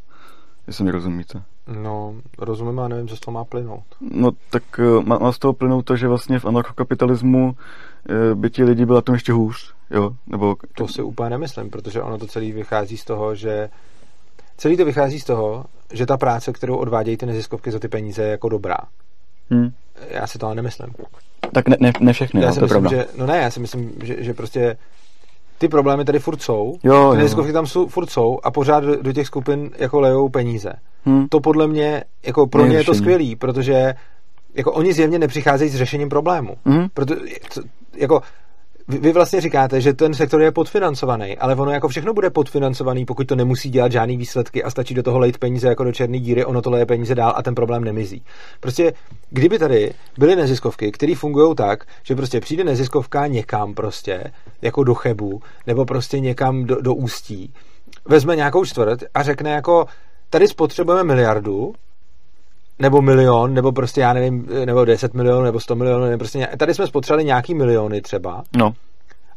Jestli 0.67 0.83
mi 0.83 0.91
rozumíte. 0.91 1.43
No, 1.68 2.15
rozumím 2.38 2.80
a 2.80 2.88
nevím, 2.88 3.07
co 3.07 3.18
z 3.18 3.19
toho 3.19 3.34
má 3.34 3.44
plynout. 3.44 3.84
No, 4.02 4.31
tak 4.49 4.64
uh, 4.80 5.03
má, 5.03 5.18
má 5.18 5.31
z 5.31 5.40
toho 5.40 5.53
plynout 5.53 5.85
to, 5.85 5.95
že 5.95 6.07
vlastně 6.07 6.40
v 6.40 6.45
anarchokapitalismu 6.45 7.45
uh, 7.48 8.40
by 8.40 8.49
ti 8.49 8.64
lidi 8.64 8.85
byla 8.85 9.02
tom 9.02 9.15
ještě 9.15 9.31
hůř, 9.31 9.73
jo? 9.91 10.11
Nebo... 10.27 10.56
To 10.76 10.88
si 10.88 11.02
úplně 11.02 11.30
nemyslím, 11.30 11.69
protože 11.69 12.02
ono 12.02 12.18
to 12.18 12.27
celý 12.27 12.52
vychází 12.52 12.98
z 12.98 13.06
toho, 13.06 13.35
že 13.35 13.69
celý 14.57 14.77
to 14.77 14.85
vychází 14.85 15.19
z 15.19 15.23
toho, 15.23 15.65
že 15.94 16.06
ta 16.06 16.18
práce, 16.18 16.53
kterou 16.53 16.76
odvádějí 16.76 17.18
ty 17.18 17.26
neziskovky 17.26 17.72
za 17.72 17.80
ty 17.80 17.88
peníze, 17.88 18.23
je 18.23 18.30
jako 18.30 18.49
dobrá. 18.49 18.77
Hmm. 19.49 19.69
Já 20.10 20.27
si 20.27 20.38
to 20.38 20.45
ale 20.45 20.56
nemyslím. 20.56 20.94
Tak 21.53 21.68
ne, 21.68 21.77
ne, 21.80 21.91
ne 21.99 22.14
všechny, 22.14 22.41
já 22.41 22.48
no, 22.48 22.53
si 22.53 22.60
to 22.60 22.65
myslím, 22.65 22.88
že, 22.90 23.06
no 23.18 23.26
ne, 23.26 23.38
já 23.38 23.52
si 23.52 23.60
myslím, 23.60 23.91
že, 24.03 24.23
že 24.23 24.34
prostě 24.34 24.77
ty 25.64 25.68
problémy 25.69 26.06
tady 26.06 26.19
furt 26.19 26.41
jsou, 26.41 26.77
jo, 26.84 27.11
ty 27.11 27.18
neziskovky 27.18 27.53
tam 27.53 27.68
jsou, 27.68 27.88
furt 27.88 28.10
jsou 28.10 28.40
a 28.44 28.52
pořád 28.52 28.80
do, 28.80 29.02
do 29.02 29.14
těch 29.14 29.27
skupin 29.27 29.69
jako 29.77 29.99
lejou 29.99 30.30
peníze. 30.30 30.73
Hmm. 31.06 31.27
To 31.27 31.40
podle 31.40 31.68
mě, 31.68 32.03
jako 32.26 32.48
pro 32.48 32.65
mě 32.65 32.77
je 32.77 32.84
to 32.84 32.94
skvělý, 32.94 33.35
protože 33.35 33.94
jako 34.53 34.72
oni 34.73 34.94
zjevně 34.94 35.19
nepřicházejí 35.19 35.69
s 35.69 35.76
řešením 35.76 36.10
problému. 36.10 36.56
Hmm. 36.65 36.88
Proto, 36.94 37.15
jako 37.98 38.22
vy, 38.88 38.97
vy 38.97 39.11
vlastně 39.11 39.41
říkáte, 39.41 39.81
že 39.81 39.93
ten 39.93 40.14
sektor 40.14 40.41
je 40.41 40.51
podfinancovaný, 40.51 41.38
ale 41.38 41.55
ono 41.55 41.72
jako 41.72 41.88
všechno 41.88 42.14
bude 42.14 42.30
podfinancovaný, 42.30 43.05
pokud 43.05 43.27
to 43.27 43.35
nemusí 43.35 43.69
dělat 43.69 43.91
žádný 43.91 44.18
výsledky 44.18 44.64
a 44.64 44.69
stačí 44.69 44.93
do 44.93 45.03
toho 45.03 45.19
lejt 45.19 45.38
peníze 45.38 45.68
jako 45.68 45.84
do 45.84 45.91
černé 45.91 46.19
díry, 46.19 46.45
ono 46.45 46.61
to 46.61 46.72
leje 46.72 46.85
peníze 46.85 47.15
dál 47.15 47.34
a 47.35 47.43
ten 47.43 47.55
problém 47.55 47.84
nemizí. 47.84 48.23
Prostě, 48.60 48.93
kdyby 49.30 49.60
tady 49.60 49.93
byly 50.18 50.35
neziskovky, 50.35 50.91
které 50.91 51.15
fungují 51.15 51.55
tak, 51.55 51.85
že 52.03 52.15
prostě 52.15 52.39
přijde 52.39 52.64
neziskovka 52.64 53.27
někam 53.27 53.73
prostě, 53.73 54.23
jako 54.61 54.84
do 54.84 54.93
Chebu, 54.93 55.41
nebo 55.68 55.85
prostě 55.85 56.19
někam 56.19 56.65
do, 56.65 56.81
do 56.81 56.93
Ústí, 56.93 57.53
vezme 58.05 58.35
nějakou 58.35 58.65
čtvrt 58.65 59.03
a 59.14 59.23
řekne 59.23 59.51
jako, 59.51 59.85
tady 60.30 60.47
spotřebujeme 60.47 61.03
miliardu, 61.03 61.73
nebo 62.79 63.01
milion, 63.01 63.53
nebo 63.53 63.71
prostě 63.71 64.01
já 64.01 64.13
nevím, 64.13 64.47
nebo 64.65 64.85
10 64.85 65.13
milionů, 65.13 65.43
nebo 65.43 65.59
100 65.59 65.75
milionů, 65.75 66.05
nebo 66.05 66.17
prostě 66.17 66.37
nějak, 66.37 66.57
tady 66.57 66.73
jsme 66.73 66.87
spotřebovali 66.87 67.25
nějaký 67.25 67.53
miliony 67.53 68.01
třeba. 68.01 68.43
No. 68.57 68.73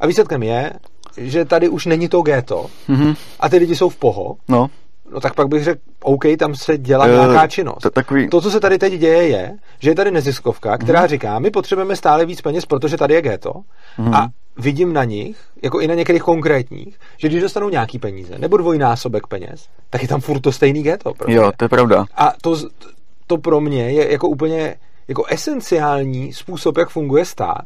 A 0.01 0.07
výsledkem 0.07 0.43
je, 0.43 0.73
že 1.17 1.45
tady 1.45 1.69
už 1.69 1.87
není 1.87 2.09
to 2.09 2.23
ghetto 2.23 2.67
mm-hmm. 2.89 3.17
a 3.41 3.49
ty 3.49 3.57
lidi 3.57 3.77
jsou 3.77 3.89
v 3.89 3.97
poho. 3.97 4.37
No. 4.49 4.71
No 5.13 5.21
tak 5.21 5.35
pak 5.35 5.49
bych 5.49 5.65
řekl, 5.65 5.81
OK, 6.03 6.25
tam 6.39 6.55
se 6.55 6.79
dělá 6.79 7.05
uh, 7.05 7.11
nějaká 7.11 7.47
činnost. 7.47 7.83
To, 7.83 7.91
takový... 7.91 8.29
to, 8.29 8.41
co 8.41 8.51
se 8.51 8.61
tady 8.61 8.79
teď 8.79 8.93
děje, 8.93 9.29
je, 9.29 9.53
že 9.79 9.91
je 9.91 9.95
tady 9.95 10.11
neziskovka, 10.11 10.79
která 10.79 11.01
mm. 11.01 11.09
říká, 11.09 11.39
my 11.39 11.51
potřebujeme 11.51 11.97
stále 11.97 12.27
víc 12.27 12.41
peněz, 12.41 12.67
protože 12.67 12.97
tady 12.97 13.15
je 13.15 13.23
ghetto. 13.23 13.53
Mm. 13.99 14.15
A 14.15 14.29
vidím 14.59 14.93
na 14.93 15.05
nich, 15.05 15.37
jako 15.63 15.81
i 15.81 15.87
na 15.87 15.95
některých 15.95 16.23
konkrétních, 16.23 16.99
že 17.17 17.29
když 17.29 17.43
dostanou 17.43 17.69
nějaký 17.69 17.99
peníze, 17.99 18.39
nebo 18.39 18.57
dvojnásobek 18.57 19.27
peněz, 19.27 19.69
tak 19.91 20.03
je 20.03 20.09
tam 20.09 20.21
furt 20.21 20.41
to 20.41 20.53
stejný 20.53 20.83
ghetto. 20.83 21.15
Prostě. 21.15 21.35
Jo, 21.35 21.53
to 21.57 21.65
je 21.65 21.69
pravda. 21.69 22.05
A 22.15 22.33
to, 22.43 22.57
to 23.27 23.39
pro 23.39 23.61
mě 23.61 23.91
je 23.91 24.13
jako 24.13 24.29
úplně 24.29 24.75
jako 25.09 25.25
esenciální 25.29 26.33
způsob, 26.33 26.79
jak 26.79 26.89
funguje 26.89 27.25
stát, 27.25 27.65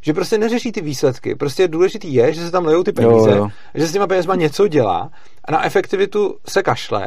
že 0.00 0.12
prostě 0.12 0.38
neřeší 0.38 0.72
ty 0.72 0.80
výsledky. 0.80 1.34
Prostě 1.34 1.68
důležitý 1.68 2.14
je, 2.14 2.32
že 2.32 2.44
se 2.44 2.50
tam 2.50 2.64
lejou 2.64 2.82
ty 2.82 2.92
peníze, 2.92 3.30
jo, 3.30 3.36
jo. 3.36 3.48
že 3.74 3.86
s 3.86 3.92
těma 3.92 4.06
penězma 4.06 4.34
něco 4.34 4.68
dělá 4.68 5.10
a 5.44 5.52
na 5.52 5.64
efektivitu 5.64 6.36
se 6.48 6.62
kašle 6.62 7.06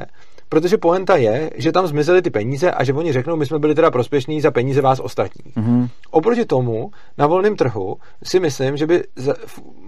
protože 0.50 0.78
poenta 0.78 1.16
je, 1.16 1.50
že 1.56 1.72
tam 1.72 1.88
zmizely 1.88 2.22
ty 2.22 2.30
peníze 2.30 2.72
a 2.72 2.84
že 2.84 2.94
oni 2.94 3.14
řeknou, 3.14 3.36
my 3.36 3.46
jsme 3.46 3.60
byli 3.60 3.76
teda 3.76 3.92
prospěšní 3.92 4.42
za 4.42 4.52
peníze 4.52 4.82
vás 4.82 5.00
ostatních. 5.00 5.58
Mm-hmm. 5.58 5.90
Oproti 6.16 6.46
tomu, 6.46 6.92
na 7.18 7.28
volném 7.28 7.56
trhu 7.56 7.98
si 8.24 8.40
myslím, 8.40 8.78
že 8.78 8.88
by 8.88 9.04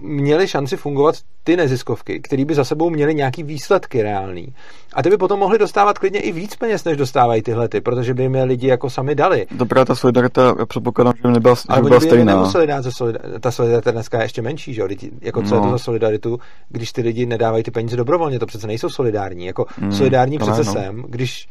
měly 0.00 0.48
šanci 0.48 0.76
fungovat 0.76 1.14
ty 1.44 1.56
neziskovky, 1.56 2.20
které 2.20 2.44
by 2.44 2.54
za 2.54 2.64
sebou 2.64 2.90
měly 2.90 3.14
nějaký 3.14 3.42
výsledky 3.42 4.02
reální. 4.02 4.54
A 4.94 5.02
ty 5.02 5.10
by 5.10 5.16
potom 5.16 5.38
mohly 5.38 5.58
dostávat 5.58 5.98
klidně 5.98 6.20
i 6.20 6.32
víc 6.32 6.56
peněz, 6.56 6.84
než 6.84 6.96
dostávají 6.96 7.42
tyhle 7.42 7.68
ty, 7.68 7.80
protože 7.80 8.14
by 8.14 8.22
jim 8.22 8.34
je 8.34 8.44
lidi 8.44 8.66
jako 8.66 8.90
sami 8.90 9.14
dali. 9.14 9.46
Dobrá, 9.50 9.84
ta 9.84 9.94
solidarita, 9.94 10.54
já 10.58 10.66
předpokládám, 10.66 11.12
že 11.16 11.22
by 11.22 11.32
nebyla, 11.32 11.54
Ale 11.68 11.82
by 11.82 11.88
byla 11.88 12.00
stejná. 12.00 12.34
nemuseli 12.34 12.66
dát 12.66 12.82
za 12.82 12.90
solidarita, 12.90 13.38
ta 13.38 13.50
solidarita 13.50 13.90
dneska 13.90 14.18
je 14.18 14.24
ještě 14.24 14.42
menší, 14.42 14.74
že 14.74 14.80
jo? 14.80 14.88
Jako 15.20 15.42
co 15.42 15.50
no. 15.50 15.56
je 15.56 15.60
to 15.60 15.66
no. 15.66 15.72
za 15.72 15.78
solidaritu, 15.78 16.38
když 16.68 16.92
ty 16.92 17.02
lidi 17.02 17.26
nedávají 17.26 17.64
ty 17.64 17.70
peníze 17.70 17.96
dobrovolně, 17.96 18.38
to 18.38 18.46
přece 18.46 18.66
nejsou 18.66 18.88
solidární. 18.88 19.46
Jako 19.46 19.66
mm, 19.80 19.92
solidární 19.92 20.38
přece 20.38 20.64
no. 20.64 20.72
jsem, 20.72 21.04
když 21.08 21.48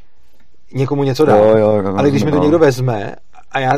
někomu 0.73 1.03
něco 1.03 1.25
dá. 1.25 1.37
Jo, 1.37 1.57
jo, 1.57 1.57
jo, 1.57 1.95
ale 1.97 2.09
když 2.09 2.23
mi 2.23 2.31
to 2.31 2.37
někdo 2.37 2.59
vezme 2.59 3.15
a 3.51 3.59
já 3.59 3.73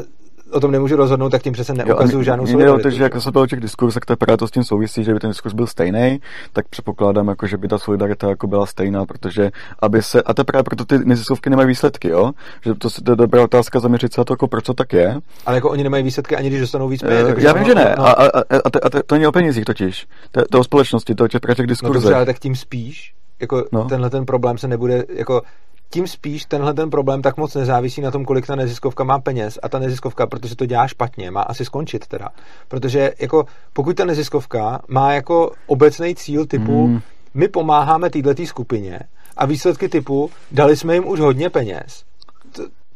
o 0.51 0.59
tom 0.59 0.71
nemůžu 0.71 0.95
rozhodnout, 0.95 1.29
tak 1.29 1.41
tím 1.41 1.53
přece 1.53 1.73
neukazuju 1.73 2.23
žádnou 2.23 2.47
solidaritu. 2.47 2.83
to, 2.83 2.89
že 2.89 3.03
jako 3.03 3.21
se 3.21 3.31
těch 3.49 3.59
diskursech, 3.59 4.03
tak 4.05 4.19
právě 4.19 4.37
to 4.37 4.47
s 4.47 4.51
tím 4.51 4.63
souvisí, 4.63 5.03
že 5.03 5.13
by 5.13 5.19
ten 5.19 5.29
diskurs 5.29 5.53
byl 5.53 5.67
stejný, 5.67 6.19
tak 6.53 6.67
předpokládám, 6.67 7.27
jako, 7.27 7.47
že 7.47 7.57
by 7.57 7.67
ta 7.67 7.77
solidarita 7.77 8.29
jako 8.29 8.47
byla 8.47 8.65
stejná, 8.65 9.05
protože 9.05 9.51
aby 9.79 10.03
se, 10.03 10.21
a 10.21 10.33
to 10.33 10.43
právě 10.43 10.63
proto 10.63 10.85
ty 10.85 10.99
neziskovky 11.05 11.49
nemají 11.49 11.67
výsledky, 11.67 12.09
jo? 12.09 12.31
Že 12.61 12.73
to, 12.73 12.89
to 12.89 13.11
je 13.11 13.15
dobrá 13.15 13.43
otázka 13.43 13.79
zaměřit 13.79 14.13
se 14.13 14.21
na 14.21 14.25
to, 14.25 14.33
jako 14.33 14.47
proč 14.47 14.63
to 14.63 14.73
tak 14.73 14.93
je. 14.93 15.17
Ale 15.45 15.57
jako 15.57 15.69
oni 15.69 15.83
nemají 15.83 16.03
výsledky 16.03 16.35
ani 16.35 16.49
když 16.49 16.61
dostanou 16.61 16.87
víc 16.87 17.01
peněz. 17.01 17.27
Uh, 17.37 17.43
já 17.43 17.53
vím, 17.53 17.65
že 17.65 17.75
ne. 17.75 17.95
No. 17.97 18.05
A, 18.05 18.11
a, 18.11 18.25
a, 18.27 18.41
a, 18.65 18.69
to, 18.69 18.85
a 18.85 18.89
to, 18.89 19.03
to 19.03 19.15
není 19.15 19.27
o 19.27 19.31
penězích 19.31 19.65
totiž. 19.65 20.07
To, 20.31 20.41
to 20.51 20.59
o 20.59 20.63
společnosti, 20.63 21.15
to 21.15 21.23
o 21.23 21.27
těch, 21.27 21.41
těch 21.55 21.67
diskurzech. 21.67 21.95
No 21.95 22.01
dobře, 22.01 22.15
ale 22.15 22.25
tak 22.25 22.39
tím 22.39 22.55
spíš, 22.55 23.13
jako 23.39 23.65
no. 23.71 23.85
tenhle 23.85 24.09
ten 24.09 24.25
problém 24.25 24.57
se 24.57 24.67
nebude, 24.67 25.03
jako 25.09 25.41
tím 25.89 26.07
spíš 26.07 26.45
tenhle 26.45 26.73
ten 26.73 26.89
problém 26.89 27.21
tak 27.21 27.37
moc 27.37 27.55
nezávisí 27.55 28.01
na 28.01 28.11
tom, 28.11 28.25
kolik 28.25 28.47
ta 28.47 28.55
neziskovka 28.55 29.03
má 29.03 29.19
peněz 29.19 29.59
a 29.63 29.69
ta 29.69 29.79
neziskovka, 29.79 30.27
protože 30.27 30.55
to 30.55 30.65
dělá 30.65 30.87
špatně, 30.87 31.31
má 31.31 31.41
asi 31.41 31.65
skončit 31.65 32.07
teda. 32.07 32.29
Protože 32.67 33.13
jako 33.19 33.45
pokud 33.73 33.95
ta 33.95 34.05
neziskovka 34.05 34.81
má 34.87 35.13
jako 35.13 35.51
obecný 35.67 36.15
cíl 36.15 36.45
typu 36.45 36.85
hmm. 36.85 36.99
my 37.33 37.47
pomáháme 37.47 38.09
této 38.09 38.45
skupině 38.45 38.99
a 39.37 39.45
výsledky 39.45 39.89
typu 39.89 40.29
dali 40.51 40.77
jsme 40.77 40.93
jim 40.93 41.07
už 41.07 41.19
hodně 41.19 41.49
peněz, 41.49 42.03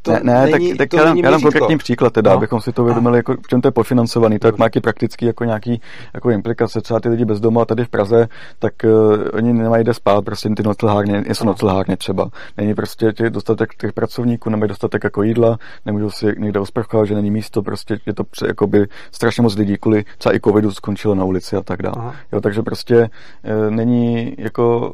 to 0.04 0.12
ne, 0.12 0.20
ne 0.24 0.46
není, 0.52 0.70
tak, 0.70 0.78
tak 0.78 0.90
to 0.90 0.98
já, 0.98 1.06
není 1.06 1.22
já 1.22 1.32
dám 1.32 1.42
konkrétní 1.42 1.78
příklad, 1.78 2.14
teda, 2.14 2.32
No. 2.32 2.38
abychom 2.38 2.62
si 2.62 2.72
to 2.72 2.82
uvědomili, 2.84 3.18
jako, 3.18 3.34
v 3.44 3.48
čem 3.48 3.62
to 3.62 3.68
je 3.68 3.72
podfinancovaný, 3.72 4.40
tak 4.40 4.58
má 4.58 4.66
jaký 4.66 4.80
praktický 4.82 5.26
jako 5.26 5.44
nějaký 5.44 5.82
jako 6.14 6.30
implikace, 6.30 6.82
třeba 6.82 7.00
ty 7.00 7.10
lidi 7.10 7.26
bez 7.26 7.40
domova 7.40 7.66
tady 7.66 7.86
v 7.86 7.90
Praze, 7.90 8.28
tak 8.60 8.74
uh, 8.84 9.18
oni 9.34 9.54
nemají 9.54 9.84
kde 9.84 9.94
spát, 9.94 10.26
prostě 10.26 10.50
ty 10.50 10.64
noclehárny, 10.64 11.24
jsou 11.34 11.46
No. 11.46 11.52
noclehárny 11.52 11.98
třeba. 11.98 12.30
Není 12.58 12.74
prostě 12.74 13.14
těch 13.14 13.30
dostatek 13.30 13.76
těch 13.76 13.94
pracovníků, 13.94 14.50
nemají 14.50 14.70
dostatek 14.70 15.04
jako 15.04 15.24
jídla, 15.24 15.58
nemůžou 15.86 16.10
si 16.10 16.26
někde 16.38 16.60
osprchovat, 16.60 17.06
že 17.06 17.16
není 17.16 17.32
místo, 17.32 17.62
prostě 17.62 17.98
je 18.06 18.14
to 18.14 18.24
pře- 18.24 18.48
jakoby 18.48 18.88
strašně 19.12 19.44
moc 19.44 19.56
lidí 19.56 19.78
kvůli 19.78 20.06
třeba 20.18 20.36
i 20.36 20.40
covidu 20.40 20.72
skončilo 20.72 21.16
na 21.16 21.24
ulici 21.24 21.56
a 21.56 21.62
tak 21.62 21.82
dále. 21.82 22.14
Jo, 22.32 22.42
takže 22.42 22.62
prostě 22.62 23.10
e, 23.44 23.72
není 23.72 24.36
jako, 24.38 24.94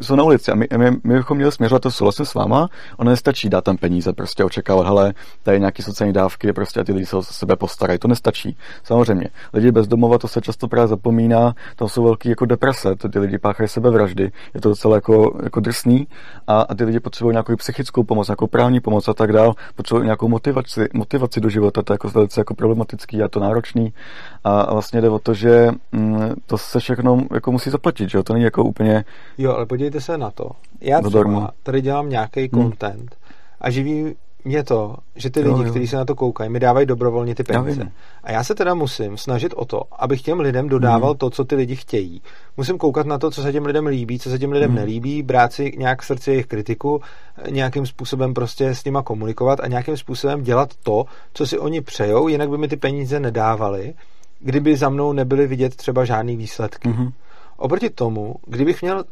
jsou 0.00 0.16
na 0.16 0.22
ulici 0.22 0.50
a 0.52 0.54
my, 0.54 0.68
my, 0.76 0.90
my 1.04 1.14
bychom 1.14 1.36
měli 1.36 1.52
směřovat 1.52 1.82
to 1.82 1.90
souhlasím 1.90 2.26
s 2.26 2.34
váma, 2.34 2.68
ono 2.96 3.10
nestačí 3.10 3.48
dát 3.48 3.64
tam 3.64 3.76
peníze, 3.76 4.12
prostě 4.12 4.44
očekávat, 4.46 4.86
hele, 4.86 5.14
tady 5.42 5.60
nějaký 5.60 5.82
sociální 5.82 6.12
dávky, 6.12 6.52
prostě 6.52 6.80
a 6.80 6.84
ty 6.84 6.92
lidi 6.92 7.06
se 7.06 7.16
o 7.16 7.22
sebe 7.22 7.56
postarají, 7.56 7.98
to 7.98 8.08
nestačí. 8.08 8.56
Samozřejmě, 8.84 9.28
lidi 9.52 9.72
bez 9.72 9.88
domova, 9.88 10.18
to 10.18 10.28
se 10.28 10.40
často 10.40 10.68
právě 10.68 10.88
zapomíná, 10.88 11.54
tam 11.76 11.88
jsou 11.88 12.02
velký 12.02 12.28
jako 12.28 12.46
deprese, 12.46 12.96
to 12.96 13.08
ty 13.08 13.18
lidi 13.18 13.38
páchají 13.38 13.68
sebevraždy, 13.68 14.32
je 14.54 14.60
to 14.60 14.68
docela 14.68 14.94
jako, 14.94 15.40
jako 15.42 15.60
drsný 15.60 16.06
a, 16.46 16.60
a 16.60 16.74
ty 16.74 16.84
lidi 16.84 17.00
potřebují 17.00 17.34
nějakou 17.34 17.56
psychickou 17.56 18.02
pomoc, 18.02 18.28
nějakou 18.28 18.46
právní 18.46 18.80
pomoc 18.80 19.08
a 19.08 19.14
tak 19.14 19.32
dál, 19.32 19.54
potřebují 19.74 20.04
nějakou 20.04 20.28
motivaci, 20.28 20.88
motivaci 20.94 21.40
do 21.40 21.48
života, 21.48 21.82
to 21.82 21.92
je 21.92 21.94
jako 21.94 22.08
velice 22.08 22.40
jako 22.40 22.54
problematický 22.54 23.22
a 23.22 23.28
to 23.28 23.40
náročný 23.40 23.92
a, 24.44 24.60
a 24.60 24.72
vlastně 24.72 25.00
jde 25.00 25.10
o 25.10 25.18
to, 25.18 25.34
že 25.34 25.70
mm, 25.92 26.34
to 26.46 26.58
se 26.58 26.80
všechno 26.80 27.22
jako 27.34 27.52
musí 27.52 27.70
zaplatit, 27.70 28.10
že 28.10 28.18
jo, 28.18 28.22
to 28.22 28.32
není 28.32 28.44
jako 28.44 28.64
úplně, 28.64 29.04
Jo, 29.38 29.52
ale 29.52 29.66
podívejte 29.66 30.00
se 30.00 30.18
na 30.18 30.30
to. 30.30 30.50
Já 30.80 31.00
třeba 31.00 31.50
tady 31.62 31.80
dělám 31.80 32.08
nějaký 32.08 32.48
Hmm. 32.52 32.62
content 32.62 33.16
a 33.60 33.70
živí 33.70 34.14
mě 34.46 34.64
to, 34.64 34.96
že 35.16 35.30
ty 35.30 35.40
lidi, 35.40 35.70
kteří 35.70 35.86
se 35.86 35.96
na 35.96 36.04
to 36.04 36.14
koukají, 36.14 36.50
mi 36.50 36.60
dávají 36.60 36.86
dobrovolně 36.86 37.34
ty 37.34 37.44
Já 37.48 37.62
peníze. 37.62 37.80
vím. 37.82 37.92
A 38.24 38.32
já 38.32 38.44
se 38.44 38.54
teda 38.54 38.74
musím 38.74 39.16
snažit 39.16 39.52
o 39.56 39.64
to, 39.64 39.82
abych 39.98 40.22
těm 40.22 40.40
lidem 40.40 40.68
dodával 40.68 41.10
Hmm. 41.10 41.18
to, 41.18 41.30
co 41.30 41.44
ty 41.44 41.54
lidi 41.54 41.76
chtějí. 41.76 42.22
Musím 42.56 42.78
koukat 42.78 43.06
na 43.06 43.18
to, 43.18 43.30
co 43.30 43.42
se 43.42 43.52
těm 43.52 43.66
lidem 43.66 43.86
líbí, 43.86 44.18
co 44.18 44.30
se 44.30 44.38
těm 44.38 44.52
lidem 44.52 44.70
Hmm. 44.70 44.78
nelíbí, 44.78 45.22
brát 45.22 45.52
si 45.52 45.72
nějak 45.78 46.02
v 46.02 46.06
srdci 46.06 46.30
jejich 46.30 46.46
kritiku, 46.46 47.00
nějakým 47.50 47.86
způsobem 47.86 48.34
prostě 48.34 48.68
s 48.68 48.84
nima 48.84 49.02
komunikovat 49.02 49.60
a 49.60 49.66
nějakým 49.66 49.96
způsobem 49.96 50.42
dělat 50.42 50.70
to, 50.82 51.04
co 51.32 51.46
si 51.46 51.58
oni 51.58 51.80
přejou, 51.80 52.28
jinak 52.28 52.50
by 52.50 52.58
mi 52.58 52.68
ty 52.68 52.76
peníze 52.76 53.20
nedávali, 53.20 53.94
kdyby 54.40 54.76
za 54.76 54.88
mnou 54.88 55.12
nebyly 55.12 55.46
vidět 55.46 55.76
třeba 55.76 56.04
žádný 56.04 56.36
výsledky. 56.36 56.88
Mhm. 56.88 57.10
Oproti 57.56 57.90
tomu, 57.90 58.34
kdybych 58.46 58.82
měl 58.82 59.04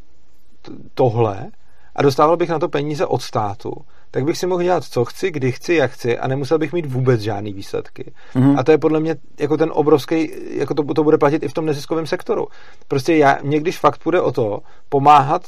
tohle 0.94 1.50
a 1.96 2.02
dostával 2.02 2.36
bych 2.36 2.48
na 2.48 2.58
to 2.58 2.68
peníze 2.68 3.06
od 3.06 3.22
státu, 3.22 3.72
tak 4.14 4.24
bych 4.24 4.38
si 4.38 4.46
mohl 4.46 4.62
dělat, 4.62 4.84
co 4.84 5.04
chci, 5.04 5.30
kdy 5.30 5.52
chci, 5.52 5.74
jak 5.74 5.90
chci 5.90 6.18
a 6.18 6.28
nemusel 6.28 6.58
bych 6.58 6.72
mít 6.72 6.86
vůbec 6.86 7.20
žádný 7.20 7.52
výsledky. 7.52 8.12
Mhm. 8.34 8.58
A 8.58 8.64
to 8.64 8.70
je 8.70 8.78
podle 8.78 9.00
mě 9.00 9.16
jako 9.40 9.56
ten 9.56 9.70
obrovský, 9.72 10.30
jako 10.50 10.74
to, 10.74 10.94
to 10.94 11.04
bude 11.04 11.18
platit 11.18 11.42
i 11.42 11.48
v 11.48 11.52
tom 11.52 11.66
neziskovém 11.66 12.06
sektoru. 12.06 12.46
Prostě 12.88 13.16
já, 13.16 13.38
mě 13.42 13.60
když 13.60 13.78
fakt 13.78 14.02
půjde 14.02 14.20
o 14.20 14.32
to 14.32 14.58
pomáhat 14.88 15.42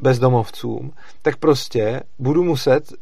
bezdomovcům, 0.00 0.92
tak 1.22 1.36
prostě 1.36 2.00
budu 2.18 2.44
muset 2.44 2.92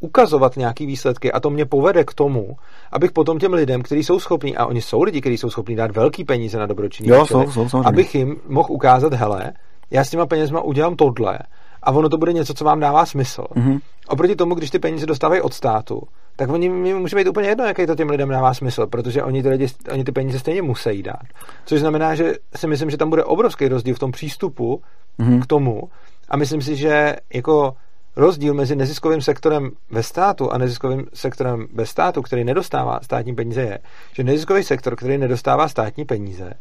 ukazovat 0.00 0.56
nějaký 0.56 0.86
výsledky 0.86 1.32
a 1.32 1.40
to 1.40 1.50
mě 1.50 1.64
povede 1.64 2.04
k 2.04 2.14
tomu, 2.14 2.56
abych 2.92 3.12
potom 3.12 3.38
těm 3.38 3.52
lidem, 3.52 3.82
kteří 3.82 4.04
jsou 4.04 4.20
schopní, 4.20 4.56
a 4.56 4.66
oni 4.66 4.82
jsou 4.82 5.02
lidi, 5.02 5.20
kteří 5.20 5.38
jsou 5.38 5.50
schopní 5.50 5.76
dát 5.76 5.96
velký 5.96 6.24
peníze 6.24 6.58
na 6.58 6.66
dobročinný 6.66 7.08
Jo, 7.08 7.22
účely, 7.22 7.44
jsou, 7.46 7.52
jsou, 7.52 7.68
samozřejmě. 7.68 7.88
abych 7.88 8.14
jim 8.14 8.36
mohl 8.48 8.72
ukázat, 8.72 9.14
hele, 9.14 9.52
já 9.90 10.04
s 10.04 10.10
těma 10.10 10.26
penězma 10.26 10.60
udělám 10.60 10.96
tohle 10.96 11.38
a 11.82 11.92
ono 11.92 12.08
to 12.08 12.18
bude 12.18 12.32
něco, 12.32 12.54
co 12.54 12.64
vám 12.64 12.80
dává 12.80 13.06
smysl. 13.06 13.44
Mhm. 13.54 13.78
Oproti 14.08 14.36
tomu, 14.36 14.54
když 14.54 14.70
ty 14.70 14.78
peníze 14.78 15.06
dostávají 15.06 15.40
od 15.40 15.54
státu, 15.54 16.02
tak 16.36 16.50
oni 16.50 16.68
mi 16.68 16.94
může 16.94 17.16
být 17.16 17.28
úplně 17.28 17.48
jedno, 17.48 17.64
jaký 17.64 17.86
to 17.86 17.94
těm 17.94 18.10
lidem 18.10 18.28
dává 18.28 18.54
smysl, 18.54 18.86
protože 18.86 19.22
oni 19.22 19.42
ty, 19.42 19.48
lidi, 19.48 19.66
oni 19.92 20.04
ty 20.04 20.12
peníze 20.12 20.38
stejně 20.38 20.62
musí 20.62 21.02
dát. 21.02 21.22
Což 21.64 21.80
znamená, 21.80 22.14
že 22.14 22.34
si 22.56 22.66
myslím, 22.66 22.90
že 22.90 22.96
tam 22.96 23.10
bude 23.10 23.24
obrovský 23.24 23.68
rozdíl 23.68 23.94
v 23.94 23.98
tom 23.98 24.12
přístupu 24.12 24.82
Mhm. 25.18 25.40
k 25.40 25.46
tomu 25.46 25.90
a 26.28 26.36
myslím 26.36 26.62
si, 26.62 26.76
že 26.76 27.16
jako 27.34 27.74
rozdíl 28.16 28.54
mezi 28.54 28.76
neziskovým 28.76 29.22
sektorem 29.22 29.70
ve 29.90 30.02
státu 30.02 30.52
a 30.52 30.58
neziskovým 30.58 31.06
sektorem 31.14 31.66
bez 31.72 31.90
státu, 31.90 32.22
který 32.22 32.44
nedostává 32.44 33.00
státní 33.02 33.34
peníze, 33.34 33.60
je, 33.60 33.78
že 34.12 34.24
neziskový 34.24 34.62
sektor, 34.62 34.96
který 34.96 35.18
nedostává 35.18 35.68
státní 35.68 36.04
peníze, 36.04 36.52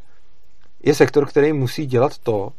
je 0.84 0.96
sektor, 0.96 1.26
který 1.26 1.54
musí 1.54 1.86
dělat 1.86 2.18
to, 2.18 2.50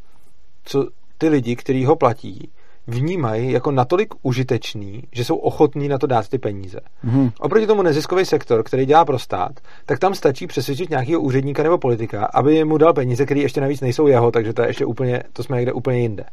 co 0.65 0.89
ty 1.21 1.29
lidi, 1.29 1.57
kteří 1.57 1.85
ho 1.85 1.97
platí, 1.97 2.51
vnímají 2.87 3.53
jako 3.53 3.71
natolik 3.71 4.15
užitečný, 4.23 5.03
že 5.13 5.25
jsou 5.25 5.37
ochotní 5.37 5.89
na 5.89 5.99
to 5.99 6.07
dát 6.07 6.29
ty 6.29 6.39
peníze. 6.39 6.81
Mhm. 7.03 7.31
Oproti 7.41 7.67
tomu 7.67 7.83
neziskový 7.83 8.25
sektor, 8.25 8.63
který 8.63 8.87
dělá 8.87 9.05
pro 9.05 9.19
stát, 9.19 9.53
tak 9.87 9.99
tam 9.99 10.15
stačí 10.15 10.47
přesvědčit 10.47 10.91
nějakého 10.91 11.21
úředníka 11.21 11.63
nebo 11.63 11.79
politika, 11.79 12.25
aby 12.35 12.65
mu 12.65 12.79
dal 12.79 12.93
peníze, 12.93 13.25
které 13.25 13.41
ještě 13.41 13.61
navíc 13.61 13.81
nejsou 13.81 14.07
jeho, 14.07 14.31
takže 14.31 14.53
to 14.53 14.63
je 14.63 14.69
ještě 14.69 14.85
úplně, 14.85 15.23
to 15.33 15.43
jsme 15.43 15.57
někde 15.57 15.73
úplně 15.73 16.01
jinde. 16.01 16.25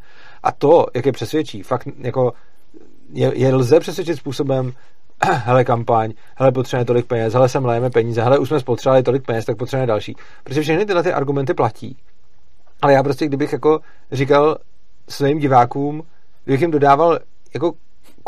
A 0.44 0.52
to, 0.52 0.86
jak 0.94 1.06
je 1.06 1.12
přesvědčí, 1.12 1.64
fakt 1.64 1.88
jako 1.98 2.34
je, 3.14 3.32
je 3.36 3.56
lze 3.56 3.80
přesvědčit 3.80 4.16
způsobem, 4.16 4.72
hele 5.24 5.64
kampaň, 5.64 6.14
hele 6.36 6.52
potřebujeme 6.52 6.86
tolik 6.86 7.06
peněz, 7.06 7.34
hele 7.34 7.50
sem 7.50 7.66
lejeme 7.66 7.90
peníze, 7.90 8.22
hele 8.22 8.40
už 8.40 8.48
jsme 8.48 8.60
spotřebovali 8.60 9.04
tolik 9.04 9.26
peněz, 9.26 9.46
tak 9.46 9.58
potřebujeme 9.58 9.88
další. 9.88 10.16
Protože 10.44 10.62
všechny 10.62 10.86
tyhle 10.86 11.04
ty 11.04 11.14
argumenty 11.14 11.54
platí. 11.54 11.98
Ale 12.82 12.94
já 12.94 13.04
prostě, 13.04 13.26
kdybych 13.26 13.54
jako 13.54 13.80
říkal 14.12 14.58
svým 15.10 15.40
divákům, 15.40 16.04
kdybych 16.44 16.62
jim 16.62 16.72
dodával 16.72 17.20
jako 17.54 17.72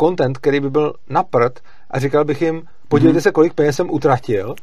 content, 0.00 0.38
který 0.38 0.60
by 0.60 0.70
byl 0.70 0.92
na 1.08 1.22
prd 1.22 1.58
a 1.90 1.98
říkal 1.98 2.24
bych 2.24 2.42
jim, 2.42 2.62
podívejte 2.88 3.16
Mhm. 3.16 3.22
se, 3.22 3.32
kolik 3.32 3.54
peněz 3.54 3.76
jsem 3.76 3.90
utratil, 3.90 4.54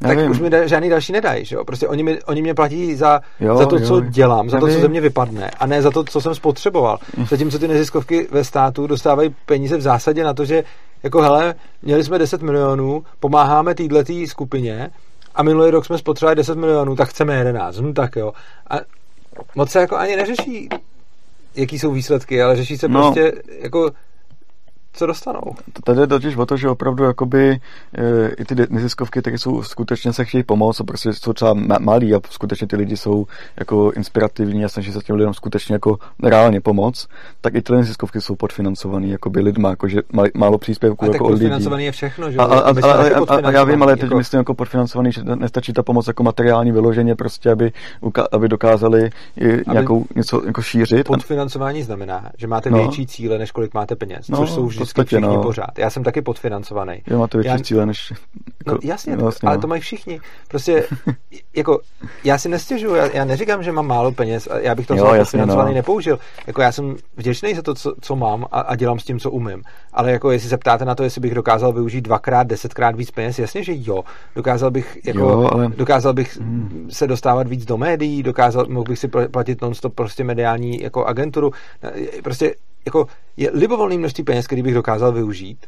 tak 0.00 0.18
už 0.30 0.40
mi 0.40 0.50
da, 0.50 0.66
žádný 0.66 0.88
další 0.88 1.12
nedají, 1.12 1.44
že 1.44 1.56
jo? 1.56 1.64
Prostě 1.64 1.88
oni, 1.88 2.02
mi, 2.02 2.22
oni 2.22 2.42
mě 2.42 2.54
platí 2.54 2.94
za, 2.94 3.20
Jo, 3.40 3.56
za 3.56 3.66
to, 3.66 3.78
jo, 3.78 3.86
co 3.86 4.00
dělám, 4.00 4.50
za 4.50 4.56
Já 4.56 4.60
to, 4.60 4.66
co 4.66 4.80
ze 4.80 4.88
mě 4.88 5.00
vypadne, 5.00 5.50
a 5.50 5.66
ne 5.66 5.82
za 5.82 5.90
to, 5.90 6.04
co 6.04 6.20
jsem 6.20 6.34
spotřeboval. 6.34 6.98
Zatímco 7.28 7.58
ty 7.58 7.68
neziskovky 7.68 8.28
ve 8.30 8.44
státu 8.44 8.86
dostávají 8.86 9.34
peníze 9.46 9.76
v 9.76 9.80
zásadě 9.80 10.24
na 10.24 10.34
to, 10.34 10.44
že 10.44 10.64
jako 11.02 11.22
hele, 11.22 11.54
měli 11.82 12.04
jsme 12.04 12.18
10 12.18 12.42
milionů, 12.42 13.04
pomáháme 13.20 13.74
týhletý 13.74 14.26
skupině 14.26 14.90
a 15.34 15.42
minulý 15.42 15.70
rok 15.70 15.84
jsme 15.86 15.98
spotřebovali 15.98 16.36
10 16.36 16.58
milionů, 16.58 16.96
tak 16.96 17.08
chceme 17.08 17.34
11. 17.34 17.76
Hm, 17.78 17.94
tak 17.94 18.16
jo. 18.16 18.32
A 18.70 18.74
moc 19.54 19.70
se 19.70 19.80
jako 19.80 19.96
ani 19.96 20.16
neřeší, 20.16 20.68
jaký 21.56 21.78
jsou 21.78 21.92
výsledky, 21.92 22.42
ale 22.42 22.56
řeší 22.56 22.78
se 22.78 22.88
No. 22.88 23.00
prostě 23.02 23.32
jako 23.62 23.90
co 24.96 25.06
dostanou. 25.06 25.40
Tady 25.84 25.98
jde 25.98 26.06
totiž 26.06 26.36
o 26.36 26.46
to, 26.46 26.56
že 26.56 26.68
opravdu 26.68 27.04
jakoby 27.04 27.50
e, 27.50 28.28
i 28.38 28.44
ty 28.44 28.54
neziskovky, 28.70 29.20
které 29.20 29.38
jsou 29.38 29.62
skutečně 29.62 30.12
se 30.12 30.24
chtějí 30.24 30.44
pomoct, 30.44 30.80
prostě 30.86 31.12
jsou 31.12 31.32
třeba 31.32 31.54
ma- 31.54 31.80
malí 31.80 32.14
a 32.14 32.20
skutečně 32.30 32.66
ty 32.66 32.76
lidi 32.76 32.96
jsou 32.96 33.26
jako 33.58 33.92
inspirativní 33.96 34.64
a 34.64 34.68
snaží 34.68 34.92
se 34.92 34.98
těm 35.00 35.16
lidem 35.16 35.34
skutečně 35.34 35.74
jako 35.74 35.98
reálně 36.22 36.60
pomoct, 36.60 37.08
tak 37.40 37.54
i 37.54 37.62
ty 37.62 37.72
neziskovky 37.72 38.20
jsou 38.20 38.36
podfinancovaný 38.36 39.10
jakoby 39.10 39.40
lidma, 39.40 39.70
jakože 39.70 40.00
má- 40.12 40.24
málo 40.34 40.58
příspěvků 40.58 41.04
A 41.04 41.06
tak 41.06 41.14
jako 41.14 41.24
od 41.24 41.32
lidí. 41.32 41.84
je 41.84 41.92
všechno, 41.92 42.30
že 42.30 42.38
A, 42.38 42.44
a, 42.44 42.58
a, 42.58 42.70
a, 42.70 42.72
taky 42.74 42.82
a, 43.14 43.48
a, 43.48 43.50
já 43.50 43.64
vím, 43.64 43.82
ale 43.82 43.96
teď 43.96 44.02
jako- 44.02 44.16
myslím 44.16 44.38
jako 44.38 44.54
podfinancovaný, 44.54 45.12
že 45.12 45.24
nestačí 45.24 45.72
ta 45.72 45.82
pomoc 45.82 46.06
jako 46.06 46.22
materiální 46.22 46.72
vyloženě, 46.72 47.14
prostě, 47.14 47.50
aby, 47.50 47.72
uka- 48.02 48.26
aby 48.32 48.48
dokázali 48.48 49.10
i 49.40 49.70
nějakou 49.72 50.04
něco 50.16 50.42
jako 50.46 50.62
šířit. 50.62 51.06
Podfinancování 51.06 51.82
znamená, 51.82 52.30
že 52.38 52.46
máte 52.46 52.70
No. 52.70 52.78
větší 52.78 53.06
cíle, 53.06 53.38
než 53.38 53.50
kolik 53.50 53.74
máte 53.74 53.96
peněz, 53.96 54.28
No, 54.28 54.38
což 54.38 54.50
jsou 54.50 54.62
v 54.62 54.68
vždycky 54.68 54.85
podstatě, 54.94 55.16
všichni 55.16 55.36
no. 55.36 55.42
pořád. 55.42 55.78
Já 55.78 55.90
jsem 55.90 56.02
taky 56.04 56.22
podfinancovaný. 56.22 57.02
Jo, 57.06 57.18
máte 57.18 57.38
větší 57.38 57.48
Já- 57.50 57.58
cíle 57.58 57.86
než... 57.86 58.12
No 58.66 58.72
jako- 58.72 58.86
jasně, 58.86 59.16
vlastně, 59.16 59.46
ale 59.46 59.56
no. 59.56 59.60
to 59.60 59.66
mají 59.68 59.80
všichni. 59.80 60.20
Prostě, 60.48 60.84
jako, 61.56 61.80
já 62.24 62.38
si 62.38 62.48
nestěžuju, 62.48 62.94
já, 62.94 63.06
já 63.12 63.24
neříkám, 63.24 63.62
že 63.62 63.72
mám 63.72 63.86
málo 63.86 64.12
peněz 64.12 64.48
a 64.50 64.58
já 64.58 64.74
bych 64.74 64.86
to 64.86 64.94
Jo, 64.94 64.98
slovo 64.98 65.14
jasně, 65.14 65.24
podfinancovaný 65.38 65.70
no. 65.70 65.74
nepoužil. 65.74 66.18
Jako 66.46 66.62
já 66.62 66.72
jsem 66.72 66.96
vděčný 67.16 67.54
za 67.54 67.62
to, 67.62 67.74
co, 67.74 67.94
co 68.00 68.16
mám 68.16 68.46
a, 68.52 68.60
a, 68.60 68.76
dělám 68.76 68.98
s 68.98 69.04
tím, 69.04 69.20
co 69.20 69.30
umím. 69.30 69.62
Ale 69.92 70.12
jako 70.12 70.30
jestli 70.30 70.48
se 70.48 70.56
ptáte 70.58 70.84
na 70.84 70.94
to, 70.94 71.02
jestli 71.02 71.20
bych 71.20 71.34
dokázal 71.34 71.72
využít 71.72 72.00
dvakrát, 72.00 72.46
desetkrát 72.46 72.96
víc 72.96 73.10
peněz, 73.10 73.38
jasně, 73.38 73.64
že 73.64 73.72
jo. 73.76 74.04
Dokázal 74.36 74.70
bych, 74.70 74.98
jako, 75.04 75.18
Jo, 75.18 75.48
ale- 75.52 75.68
dokázal 75.76 76.12
bych 76.12 76.36
Hmm. 76.36 76.88
se 76.92 77.06
dostávat 77.06 77.48
víc 77.48 77.64
do 77.64 77.76
médií, 77.76 78.22
dokázal, 78.22 78.66
mohl 78.68 78.84
bych 78.84 78.98
si 78.98 79.08
pl- 79.08 79.28
platit 79.28 79.60
non-stop 79.62 79.94
prostě 79.94 80.24
mediální 80.24 80.82
jako 80.82 81.04
agenturu. 81.04 81.50
Prostě 82.24 82.54
jako 82.86 83.06
je 83.36 83.50
libovolný 83.54 83.98
množství 83.98 84.24
peněz, 84.24 84.46
který 84.46 84.62
bych 84.62 84.74
dokázal 84.74 85.12
využít 85.12 85.66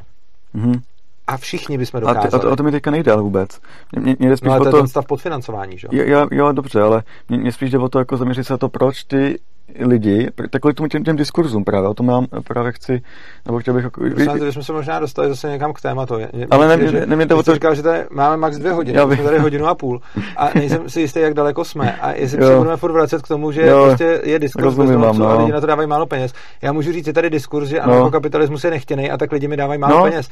Mhm. 0.55 0.81
a 1.27 1.37
všichni 1.37 1.79
bychom 1.79 1.99
A, 1.99 2.01
dokázali. 2.01 2.31
ty, 2.31 2.37
a 2.37 2.39
to, 2.39 2.51
o 2.51 2.57
to 2.57 2.63
mi 2.63 2.71
teďka 2.71 2.91
nejde 2.91 3.13
ale 3.13 3.23
vůbec. 3.23 3.61
Mě, 3.93 4.01
mě, 4.03 4.17
mě 4.19 4.29
jde 4.29 4.37
spíš 4.37 4.47
No 4.47 4.53
ale 4.53 4.59
to 4.61 4.65
o 4.65 4.69
je 4.69 4.71
to, 4.71 4.77
ten 4.79 4.89
stav 4.89 5.07
podfinancování, 5.07 5.79
že 5.79 5.89
jo? 5.93 6.03
jo, 6.03 6.05
jo, 6.21 6.29
jo, 6.33 6.53
dobře, 6.53 6.81
ale 6.81 7.03
mě, 7.29 7.39
mě 7.39 7.53
spíš 7.53 7.71
jde 7.71 7.79
o 7.79 7.89
to 7.89 7.99
jako 7.99 8.17
zaměřit 8.17 8.45
se 8.45 8.53
na 8.53 8.57
to, 8.59 8.69
proč 8.69 9.05
ty 9.05 9.39
lidi, 9.79 10.29
tak 10.51 10.63
kvůli 10.63 10.75
tomu 10.75 10.89
těm, 10.89 11.05
těm 11.05 11.17
diskurzům 11.17 11.65
právě, 11.65 11.89
o 11.89 11.95
tom 11.95 12.09
já 12.09 12.21
právě 12.45 12.73
chci, 12.73 13.03
nebo 13.47 13.59
chtěl 13.59 13.75
bych 13.75 13.85
jako, 13.85 14.01
Prosím, 14.01 14.39
že 14.45 14.53
jsme 14.53 14.63
se 14.63 14.73
možná 14.73 15.01
dostali 15.01 15.29
zase 15.29 15.49
někam 15.51 15.73
k 15.73 15.81
tématu. 15.81 16.15
Ale 16.51 16.77
ne- 16.77 16.87
že- 16.87 17.07
ne- 17.07 17.17
ne- 17.17 17.27
jde 17.27 17.35
o 17.35 17.43
to- 17.43 17.55
říkal, 17.55 17.75
že 17.75 17.83
tady 17.83 17.99
máme 18.11 18.37
max 18.37 18.59
dvě 18.59 18.73
hodiny, 18.73 18.99
Já 18.99 19.07
my 19.07 19.15
jsme 19.15 19.25
tady 19.25 19.39
hodinu 19.39 19.67
a 19.67 19.75
půl 19.75 20.01
a 20.37 20.49
nejsem 20.55 20.89
si 20.89 21.01
jistý, 21.01 21.21
jak 21.21 21.35
daleko 21.35 21.65
jsme 21.65 21.93
a 21.93 22.13
jestli 22.13 22.45
se 22.45 22.57
budeme 22.57 22.77
furt 22.77 22.93
vracet 22.93 23.23
k 23.23 23.29
tomu, 23.29 23.53
že 23.53 23.67
Jo, 23.67 23.85
prostě 23.87 24.21
je 24.25 24.39
diskurs 24.39 24.75
bezdomovců 24.75 25.23
vám, 25.23 25.33
a 25.33 25.35
no. 25.35 25.41
lidi 25.41 25.53
na 25.53 25.61
to 25.61 25.67
dávají 25.67 25.89
málo 25.89 26.07
peněz. 26.07 26.33
Já 26.63 26.73
můžu 26.73 26.93
říct, 26.93 27.07
je 27.07 27.13
tady 27.13 27.31
diskurs, 27.31 27.69
že 27.69 27.77
No. 27.77 27.83
anarchokapitalismus 27.83 28.65
je 28.65 28.71
nechtěný 28.71 29.11
a 29.11 29.17
tak 29.17 29.33
lidi 29.33 29.49
mi 29.49 29.57
dávají 29.57 29.81
málo 29.81 29.97
No. 29.97 30.03
peněz. 30.03 30.29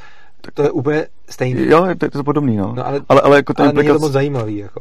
to 0.53 0.61
je 0.63 0.71
úplně 0.71 1.05
stejný. 1.29 1.65
Jo, 1.67 1.87
to 1.97 2.05
je 2.05 2.11
to 2.11 2.23
podobný, 2.23 2.57
no. 2.57 2.73
no 2.77 2.87
ale, 2.87 3.01
ale, 3.09 3.21
ale, 3.21 3.35
jako 3.35 3.53
ale 3.57 3.73
není 3.73 3.87
to 3.87 3.99
moc 3.99 4.11
zajímavý, 4.11 4.57
jako. 4.57 4.79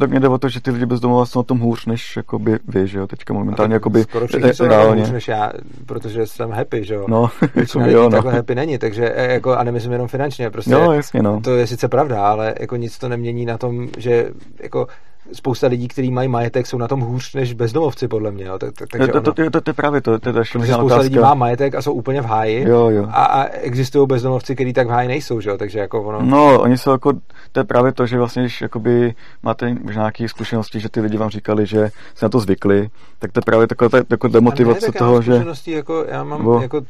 Tak 0.00 0.10
mě 0.10 0.20
jde 0.20 0.28
o 0.28 0.38
to, 0.38 0.48
že 0.48 0.60
ty 0.60 0.70
lidi 0.70 0.86
bezdomova 0.86 1.26
jsou 1.26 1.38
na 1.38 1.42
tom 1.42 1.58
hůř, 1.58 1.86
než 1.86 2.16
jakoby 2.16 2.58
vy, 2.68 2.86
že 2.86 2.98
jo, 2.98 3.06
teďka 3.06 3.34
momentálně, 3.34 3.74
jakoby 3.98 4.02
Skoro 4.10 4.26
všichni 4.26 4.54
jsou 4.54 4.64
na 4.64 4.84
tom 4.84 4.98
hůř, 4.98 5.10
než 5.10 5.28
já, 5.28 5.52
protože 5.86 6.26
jsem 6.26 6.50
happy, 6.50 6.84
že 6.84 6.94
jo. 6.94 7.04
No, 7.08 7.30
jako 7.54 7.80
jo, 7.86 8.02
no. 8.02 8.10
takhle 8.10 8.32
happy 8.32 8.54
není, 8.54 8.78
takže 8.78 9.12
e, 9.14 9.32
jako, 9.32 9.56
a 9.56 9.64
nemyslím 9.64 9.92
jenom 9.92 10.08
finančně, 10.08 10.50
prostě. 10.50 10.72
Jo, 10.72 10.92
jasně, 10.92 11.22
no. 11.22 11.40
To 11.40 11.56
je 11.56 11.66
sice 11.66 11.88
pravda, 11.88 12.22
ale 12.26 12.54
jako 12.60 12.76
nic 12.76 12.98
to 12.98 13.08
nemění 13.08 13.46
na 13.46 13.58
tom, 13.58 13.88
že 13.98 14.30
jako 14.60 14.86
spousta 15.32 15.66
lidí, 15.66 15.88
kteří 15.88 16.10
mají 16.10 16.28
majetek, 16.28 16.66
jsou 16.66 16.78
na 16.78 16.88
tom 16.88 17.00
hůř 17.00 17.34
než 17.34 17.52
bezdomovci, 17.52 18.08
podle 18.08 18.30
mě. 18.30 18.44
Jo. 18.44 18.58
Tak, 18.58 18.72
tak, 18.72 18.88
takže 18.88 19.12
to, 19.12 19.20
to, 19.20 19.32
to, 19.32 19.50
to, 19.50 19.60
to, 19.60 19.70
je 19.70 19.74
právě 19.74 20.00
to, 20.00 20.18
to 20.18 20.28
je 20.28 20.44
spousta 20.44 20.78
otázka. 20.78 21.02
lidí 21.02 21.18
má 21.18 21.34
majetek 21.34 21.74
a 21.74 21.82
jsou 21.82 21.92
úplně 21.92 22.20
v 22.22 22.24
háji 22.24 22.68
jo, 22.68 22.88
jo. 22.88 23.06
A, 23.10 23.24
a 23.24 23.44
existují 23.44 24.08
bezdomovci, 24.08 24.54
kteří 24.54 24.72
tak 24.72 24.86
v 24.86 24.90
háji 24.90 25.08
nejsou, 25.08 25.40
že 25.40 25.50
jo? 25.50 25.58
takže 25.58 25.78
jako 25.78 26.02
ono... 26.02 26.22
No, 26.22 26.60
oni 26.60 26.78
jsou 26.78 26.90
jako, 26.90 27.12
to 27.52 27.60
je 27.60 27.64
právě 27.64 27.92
to, 27.92 28.06
že 28.06 28.18
vlastně, 28.18 28.42
když 28.42 28.60
jakoby 28.60 29.14
máte 29.42 29.70
nějaké 29.70 30.28
zkušenosti, 30.28 30.80
že 30.80 30.88
ty 30.88 31.00
lidi 31.00 31.16
vám 31.16 31.30
říkali, 31.30 31.66
že 31.66 31.90
se 32.14 32.24
na 32.24 32.28
to 32.28 32.40
zvykli, 32.40 32.88
tak 33.18 33.32
to 33.32 33.38
je 33.38 33.42
právě 33.46 33.66
taková 33.66 33.98
jako 34.10 34.28
demotivace 34.28 34.92
toho, 34.92 35.22
že... 35.22 35.44
Jako, 35.66 36.04
já 36.08 36.24
mám, 36.24 36.44
Bo... 36.44 36.62
jako, 36.62 36.80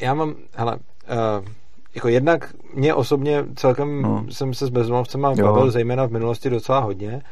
já 0.00 0.14
mám, 0.14 0.34
hele, 0.54 0.76
uh, 0.76 1.44
jako 1.98 2.08
jednak 2.08 2.54
mě 2.74 2.94
osobně 2.94 3.44
celkem 3.54 4.02
no. 4.02 4.24
jsem 4.30 4.54
se 4.54 4.66
s 4.66 4.70
bezdomovcema 4.70 5.34
bavil 5.34 5.70
zejména 5.70 6.06
v 6.06 6.10
minulosti 6.10 6.50
docela 6.50 6.78
hodně 6.78 7.22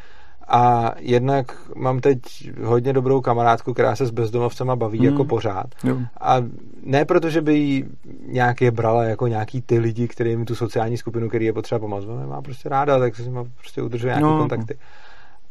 a 0.49 0.93
jednak 0.99 1.57
mám 1.77 2.01
teď 2.01 2.21
hodně 2.63 2.93
dobrou 2.93 3.21
kamarádku, 3.21 3.73
která 3.73 3.97
se 3.97 4.07
s 4.07 4.11
bezdomovcema 4.11 4.77
baví 4.77 4.99
mm. 4.99 5.05
jako 5.05 5.25
pořád. 5.25 5.67
Jo. 5.85 5.97
A 6.21 6.37
ne 6.83 7.05
proto, 7.05 7.31
že 7.31 7.41
by 7.41 7.55
jí 7.55 7.85
nějak 8.27 8.61
je 8.61 8.71
brala 8.71 9.05
jako 9.05 9.27
nějaký 9.27 9.63
ty 9.63 9.79
lidi, 9.79 10.09
kterým 10.09 10.45
tu 10.45 10.55
sociální 10.55 10.97
skupinu, 10.97 11.29
který 11.29 11.47
je 11.47 11.53
potřeba 11.53 11.79
pomoct. 11.79 12.05
Ona 12.05 12.27
má 12.27 12.43
prostě 12.43 12.69
ráda, 12.69 12.99
tak 12.99 13.17
se 13.17 13.23
s 13.23 13.27
nimi 13.27 13.39
prostě 13.59 13.83
udržuje 13.83 14.11
nějaké 14.11 14.23
no. 14.23 14.39
kontakty. 14.39 14.79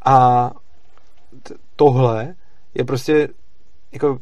A 0.06 0.52
t- 1.44 1.54
tohle 1.76 2.36
je 2.74 2.86
prostě 2.86 3.28
jako 3.92 4.20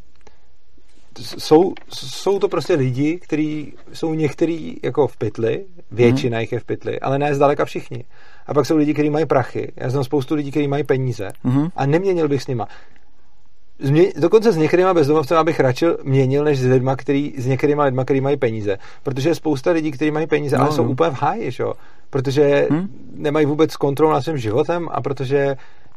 jsou, 1.20 1.74
jsou 1.90 2.40
to 2.40 2.48
prostě 2.48 2.74
lidi, 2.74 3.20
kteří 3.20 3.74
jsou 3.94 4.14
některý 4.14 4.76
jako 4.84 5.08
v 5.08 5.18
pytli, 5.18 5.66
většina 5.92 6.38
mm. 6.38 6.42
jich 6.42 6.52
je 6.52 6.60
v 6.60 6.66
pytli, 6.66 7.00
ale 7.00 7.20
ne 7.20 7.36
zdaleka 7.36 7.66
všichni. 7.66 8.06
A 8.48 8.54
pak 8.54 8.66
jsou 8.66 8.78
lidi, 8.78 8.94
kteří 8.94 9.10
mají 9.10 9.26
prachy. 9.26 9.72
Já 9.76 9.90
znám 9.90 10.04
spoustu 10.04 10.36
lidí, 10.36 10.52
kteří 10.52 10.68
mají 10.68 10.84
peníze 10.84 11.32
mm. 11.44 11.68
a 11.76 11.86
neměnil 11.86 12.28
bych 12.28 12.44
s 12.44 12.48
nima. 12.48 12.68
Změ, 13.80 14.12
dokonce 14.18 14.52
s 14.52 14.58
některýma 14.58 14.94
bezdomovcem 14.94 15.46
bych 15.46 15.60
radši 15.60 15.86
měnil, 16.04 16.44
než 16.44 16.60
s, 16.60 16.66
lidma, 16.66 16.96
který, 16.96 17.34
s 17.38 17.46
některýma 17.46 17.84
lidma, 17.84 18.04
kteří 18.04 18.22
mají 18.22 18.38
peníze. 18.38 18.78
Protože 19.04 19.30
je 19.30 19.36
spousta 19.36 19.72
lidí, 19.72 19.92
kteří 19.92 20.12
mají 20.12 20.28
peníze, 20.28 20.58
no, 20.58 20.64
ale 20.64 20.72
jsou 20.72 20.84
no. 20.84 20.90
úplně 20.90 21.12
v 21.12 21.22
háji, 21.22 21.52
šo? 21.52 21.74
protože 22.10 22.68
hmm? 22.72 22.88
nemají 23.16 23.46
vůbec 23.46 23.76
kontrolu 23.76 24.14
nad 24.14 24.22
svým 24.22 24.38
životem 24.38 24.90
a 24.92 25.02
protože 25.02 25.56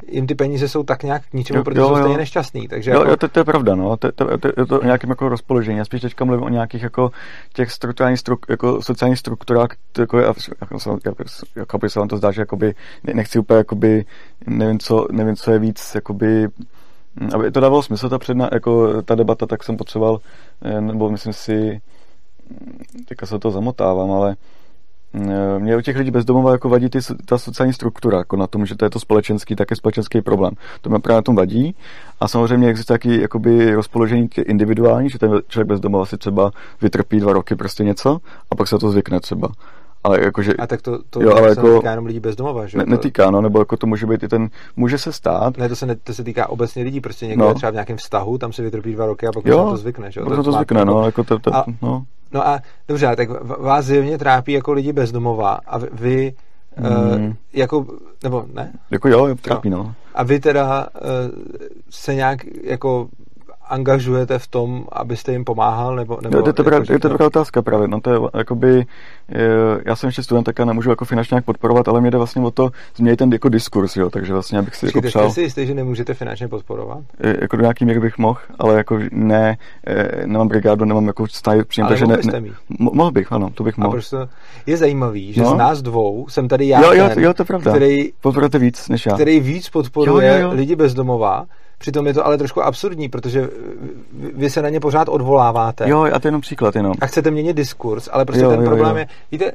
jim 0.08 0.26
ty 0.26 0.34
peníze 0.34 0.68
jsou 0.68 0.82
tak 0.82 1.02
nějak 1.02 1.22
k 1.26 1.32
ničemu, 1.32 1.58
jo, 1.58 1.64
protože 1.64 1.80
jo, 1.80 1.88
jsou 1.88 1.96
stejně 1.96 2.16
nešťastný. 2.16 2.68
Takže 2.68 2.90
jo, 2.90 2.98
jako... 2.98 3.10
jo 3.10 3.16
to, 3.16 3.28
to, 3.28 3.40
je 3.40 3.44
pravda, 3.44 3.74
no. 3.74 3.96
To, 3.96 4.12
to, 4.12 4.38
to, 4.38 4.52
to, 4.52 4.66
to 4.66 4.84
nějakým 4.84 5.10
jako 5.10 5.28
rozpoložení. 5.28 5.78
Já 5.78 5.84
spíš 5.84 6.00
teďka 6.00 6.24
mluvím 6.24 6.44
o 6.44 6.48
nějakých 6.48 6.82
jako 6.82 7.10
těch 7.52 7.72
strukturálních 7.72 8.20
struk, 8.20 8.46
jako 8.48 8.82
sociálních 8.82 9.18
strukturách, 9.18 9.68
jako, 9.98 10.18
jako, 10.18 10.78
jako, 11.04 11.24
jako 11.56 11.78
by 11.78 11.90
se 11.90 11.98
vám 11.98 12.08
to 12.08 12.16
zdá, 12.16 12.32
že 12.32 12.42
jakoby, 12.42 12.74
nechci 13.14 13.38
úplně 13.38 13.58
jakoby, 13.58 14.04
nevím 14.46 14.78
co, 14.78 15.06
nevím, 15.12 15.36
co 15.36 15.50
je 15.50 15.58
víc, 15.58 15.94
jakoby, 15.94 16.48
aby 17.34 17.50
to 17.50 17.60
dávalo 17.60 17.82
smysl, 17.82 18.08
ta, 18.08 18.18
předna, 18.18 18.48
jako, 18.52 19.02
ta 19.02 19.14
debata, 19.14 19.46
tak 19.46 19.64
jsem 19.64 19.76
potřeboval, 19.76 20.20
eh, 20.62 20.80
nebo 20.80 21.10
myslím 21.10 21.32
si, 21.32 21.80
teďka 23.08 23.26
se 23.26 23.38
to 23.38 23.50
zamotávám, 23.50 24.10
ale 24.10 24.36
mě 25.58 25.76
u 25.76 25.80
těch 25.80 25.96
lidí 25.96 26.10
bezdomova 26.10 26.52
jako 26.52 26.68
vadí 26.68 26.88
ty, 26.88 26.98
ta 27.24 27.38
sociální 27.38 27.72
struktura, 27.72 28.18
jako 28.18 28.36
na 28.36 28.46
tom, 28.46 28.66
že 28.66 28.76
to 28.76 28.84
je 28.84 28.90
to 28.90 29.00
společenský, 29.00 29.56
také 29.56 29.76
společenský 29.76 30.20
problém. 30.20 30.52
To 30.80 30.90
mě 30.90 30.98
právě 30.98 31.16
na 31.16 31.22
tom 31.22 31.36
vadí. 31.36 31.74
A 32.20 32.28
samozřejmě 32.28 32.68
existuje 32.68 32.98
taky 32.98 33.20
jakoby 33.20 33.74
rozpoložení 33.74 34.28
individuální, 34.42 35.10
že 35.10 35.18
ten 35.18 35.40
člověk 35.48 35.68
bezdomova 35.68 36.06
si 36.06 36.18
třeba 36.18 36.50
vytrpí 36.82 37.20
dva 37.20 37.32
roky 37.32 37.54
prostě 37.54 37.84
něco 37.84 38.18
a 38.50 38.54
pak 38.54 38.68
se 38.68 38.78
to 38.78 38.90
zvykne 38.90 39.20
třeba. 39.20 39.48
Ale 40.06 40.24
jakože, 40.24 40.54
a 40.54 40.66
tak 40.66 40.82
to, 40.82 40.98
to 41.10 41.22
jo, 41.22 41.36
ale 41.36 41.54
se 41.54 41.60
jako, 41.60 41.68
netýká 41.68 41.90
jenom 41.90 42.06
lidí 42.06 42.20
bezdomova, 42.20 42.66
že? 42.66 42.78
Ne, 42.78 42.84
netýká, 42.86 43.30
no, 43.30 43.40
nebo 43.40 43.58
jako 43.58 43.76
to 43.76 43.86
může 43.86 44.06
být 44.06 44.22
i 44.22 44.28
ten, 44.28 44.48
může 44.76 44.98
se 44.98 45.12
stát. 45.12 45.56
Ne, 45.56 45.68
to 45.68 45.76
se, 45.76 45.86
ne, 45.86 45.96
to 45.96 46.14
se 46.14 46.24
týká 46.24 46.48
obecně 46.48 46.82
lidí, 46.82 47.00
prostě 47.00 47.26
někdo 47.26 47.44
no. 47.44 47.54
třeba 47.54 47.70
v 47.70 47.74
nějakém 47.74 47.96
vztahu, 47.96 48.38
tam 48.38 48.52
se 48.52 48.62
vytrpí 48.62 48.92
dva 48.92 49.06
roky 49.06 49.26
a 49.26 49.32
pak 49.32 49.46
jo, 49.46 49.70
to 49.70 49.76
zvykne, 49.76 50.12
že? 50.12 50.20
Jo, 50.20 50.26
to, 50.26 50.42
to 50.42 50.52
zvykne, 50.52 50.84
no, 50.84 51.06
jako 51.06 51.24
to, 51.24 51.38
to, 51.38 51.56
a, 51.56 51.64
no. 51.82 52.04
No 52.32 52.48
a 52.48 52.60
dobře, 52.88 53.16
tak 53.16 53.28
vás 53.42 53.84
zjevně 53.84 54.18
trápí 54.18 54.52
jako 54.52 54.72
lidi 54.72 54.92
bezdomova 54.92 55.58
a 55.66 55.78
vy 55.78 56.34
mm. 56.76 57.26
uh, 57.26 57.32
jako, 57.52 57.86
nebo 58.22 58.44
ne? 58.54 58.72
Jako 58.90 59.08
jo, 59.08 59.34
trápí, 59.40 59.70
no. 59.70 59.94
A 60.14 60.22
vy 60.22 60.40
teda 60.40 60.86
uh, 60.94 61.10
se 61.90 62.14
nějak 62.14 62.38
jako 62.62 63.08
angažujete 63.68 64.38
v 64.38 64.46
tom, 64.46 64.84
abyste 64.92 65.32
jim 65.32 65.44
pomáhal? 65.44 65.96
Nebo, 65.96 66.18
nebo 66.22 66.36
jo, 66.36 66.42
to, 66.42 66.48
je 66.48 66.52
to, 66.52 66.74
jako, 66.74 66.92
je 66.92 66.98
to 66.98 67.08
dobrá 67.08 67.26
otázka 67.26 67.62
právě. 67.62 67.88
No, 67.88 68.00
to 68.00 68.10
je, 68.10 68.20
jakoby, 68.34 68.86
já 69.86 69.96
jsem 69.96 70.08
ještě 70.08 70.22
student, 70.22 70.44
tak 70.44 70.58
já 70.58 70.64
nemůžu 70.64 70.90
jako 70.90 71.04
finančně 71.04 71.34
nějak 71.34 71.44
podporovat, 71.44 71.88
ale 71.88 72.00
mě 72.00 72.10
jde 72.10 72.18
vlastně 72.18 72.42
o 72.42 72.50
to 72.50 72.70
změnit 72.96 73.16
ten 73.16 73.32
jako 73.32 73.48
diskurs, 73.48 73.96
jo, 73.96 74.10
takže 74.10 74.32
vlastně 74.32 74.58
abych 74.58 74.74
si 74.74 74.86
jako 74.86 75.02
přál... 75.02 75.30
Jste 75.30 75.34
si 75.34 75.40
jistý, 75.40 75.66
že 75.66 75.74
nemůžete 75.74 76.14
finančně 76.14 76.48
podporovat? 76.48 76.98
Je, 77.20 77.36
jako 77.40 77.56
do 77.56 77.62
nějaký 77.62 77.84
míry 77.84 78.00
bych 78.00 78.18
mohl, 78.18 78.38
ale 78.58 78.74
jako 78.74 78.98
ne, 79.12 79.56
nemám 80.26 80.48
brigádu, 80.48 80.84
nemám 80.84 81.06
jako 81.06 81.26
stále 81.26 81.64
příjem, 81.64 81.88
takže 81.88 82.06
ne, 82.06 82.18
ne, 82.24 82.42
mohl 82.78 83.10
bych, 83.10 83.32
ano, 83.32 83.50
to 83.50 83.64
bych 83.64 83.76
mohl. 83.76 83.88
A 83.88 83.92
prostě 83.92 84.16
je 84.66 84.76
zajímavý, 84.76 85.32
že 85.32 85.42
no. 85.42 85.50
z 85.50 85.54
nás 85.54 85.82
dvou 85.82 86.26
jsem 86.28 86.48
tady 86.48 86.68
já, 86.68 86.80
jo, 86.80 86.92
jo, 86.92 87.08
ten, 87.14 87.24
jo, 87.24 87.34
to 87.34 87.42
je 87.42 87.46
pravda. 87.46 87.70
který, 87.70 88.12
podporujete 88.20 88.58
víc 88.58 88.88
než 88.88 89.06
já. 89.06 89.14
který 89.14 89.40
víc 89.40 89.68
podporuje 89.68 90.28
jo, 90.28 90.34
jo, 90.34 90.40
jo. 90.40 90.50
lidi 90.54 90.76
bezdomová, 90.76 91.44
Přitom 91.78 92.06
je 92.06 92.14
to 92.14 92.26
ale 92.26 92.38
trošku 92.38 92.62
absurdní, 92.62 93.08
protože 93.08 93.48
vy 94.34 94.50
se 94.50 94.62
na 94.62 94.68
ně 94.68 94.80
pořád 94.80 95.08
odvoláváte. 95.08 95.88
Jo, 95.88 96.02
a 96.12 96.18
to 96.18 96.26
je 96.26 96.28
jenom 96.28 96.40
příklad 96.40 96.76
jenom. 96.76 96.92
A 97.00 97.06
chcete 97.06 97.30
měnit 97.30 97.56
diskurs, 97.56 98.08
ale 98.12 98.24
prostě 98.24 98.44
jo, 98.44 98.50
ten 98.50 98.60
jo, 98.60 98.66
problém 98.66 98.90
jo. 98.90 98.96
je, 98.96 99.06
víte, 99.32 99.52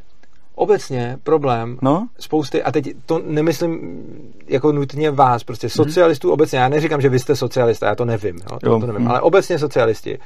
obecně 0.55 1.17
problém 1.23 1.77
no? 1.81 2.07
spousty, 2.19 2.63
a 2.63 2.71
teď 2.71 2.95
to 3.05 3.21
nemyslím 3.25 4.03
jako 4.47 4.71
nutně 4.71 5.11
vás, 5.11 5.43
prostě 5.43 5.67
mhm. 5.67 5.71
socialistů 5.71 6.27
mm-hmm. 6.27 6.33
obecně, 6.33 6.59
já 6.59 6.69
neříkám, 6.69 7.01
že 7.01 7.09
vy 7.09 7.19
jste 7.19 7.35
socialista, 7.35 7.87
já 7.87 7.95
to 7.95 8.05
nevím, 8.05 8.35
jo, 8.35 8.59
to, 8.59 8.69
jo. 8.69 8.79
to 8.79 8.87
nevím, 8.87 9.01
mm. 9.01 9.07
ale 9.07 9.21
obecně 9.21 9.59
socialisti 9.59 10.19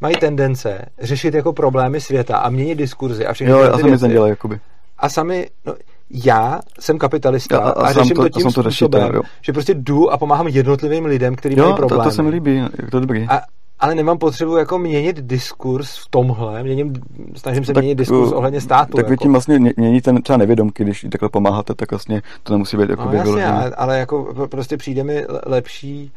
mají 0.00 0.16
tendence 0.16 0.84
řešit 0.98 1.34
jako 1.34 1.52
problémy 1.52 2.00
světa 2.00 2.36
a 2.36 2.50
měnit 2.50 2.74
diskurzy 2.74 3.26
a 3.26 3.32
všechny 3.32 3.52
jo, 3.52 3.60
a 3.60 3.78
sami 3.78 3.98
dělají, 3.98 4.30
jakoby. 4.30 4.60
A 4.98 5.08
sami, 5.08 5.50
no, 5.66 5.74
já 6.12 6.60
jsem 6.80 6.98
kapitalista 6.98 7.58
a, 7.58 7.70
a, 7.70 7.86
a 7.86 7.92
řeším 7.92 8.16
to, 8.16 8.22
to 8.22 8.28
tím 8.28 8.42
to 8.42 8.50
způsobem, 8.50 8.70
řešíte, 8.70 9.20
že 9.42 9.52
prostě 9.52 9.74
jdu 9.74 10.10
a 10.10 10.18
pomáhám 10.18 10.48
jednotlivým 10.48 11.04
lidem, 11.04 11.34
kteří 11.34 11.56
mají 11.56 11.74
problémy. 11.74 12.02
To, 12.02 12.10
to 12.10 12.14
se 12.14 12.22
mi 12.22 12.30
líbí, 12.30 12.56
je 12.56 12.90
to 12.90 13.00
dobrý. 13.00 13.26
A, 13.28 13.40
ale 13.82 13.94
nemám 13.94 14.18
potřebu 14.18 14.56
jako 14.56 14.78
měnit 14.78 15.16
diskurs 15.20 15.96
v 15.96 16.08
tomhle, 16.10 16.62
měním, 16.62 16.94
snažím 17.36 17.64
se 17.64 17.72
tak, 17.72 17.82
měnit 17.82 17.98
diskurs 17.98 18.32
ohledně 18.32 18.60
státu. 18.60 18.92
Tak 18.92 18.98
jako. 18.98 19.10
vy 19.10 19.16
tím 19.16 19.32
vlastně 19.32 19.58
měníte 19.76 20.12
třeba 20.22 20.36
nevědomky, 20.36 20.84
když 20.84 21.06
takhle 21.10 21.28
pomáháte, 21.28 21.74
tak 21.74 21.90
vlastně 21.90 22.22
to 22.42 22.52
nemusí 22.52 22.76
být 22.76 22.90
jako 22.90 23.04
no, 23.04 23.12
jasně, 23.12 23.46
ale, 23.46 23.70
ale 23.70 23.98
jako 23.98 24.46
prostě 24.50 24.76
přijde 24.76 25.04
mi 25.04 25.26
lepší 25.46 26.12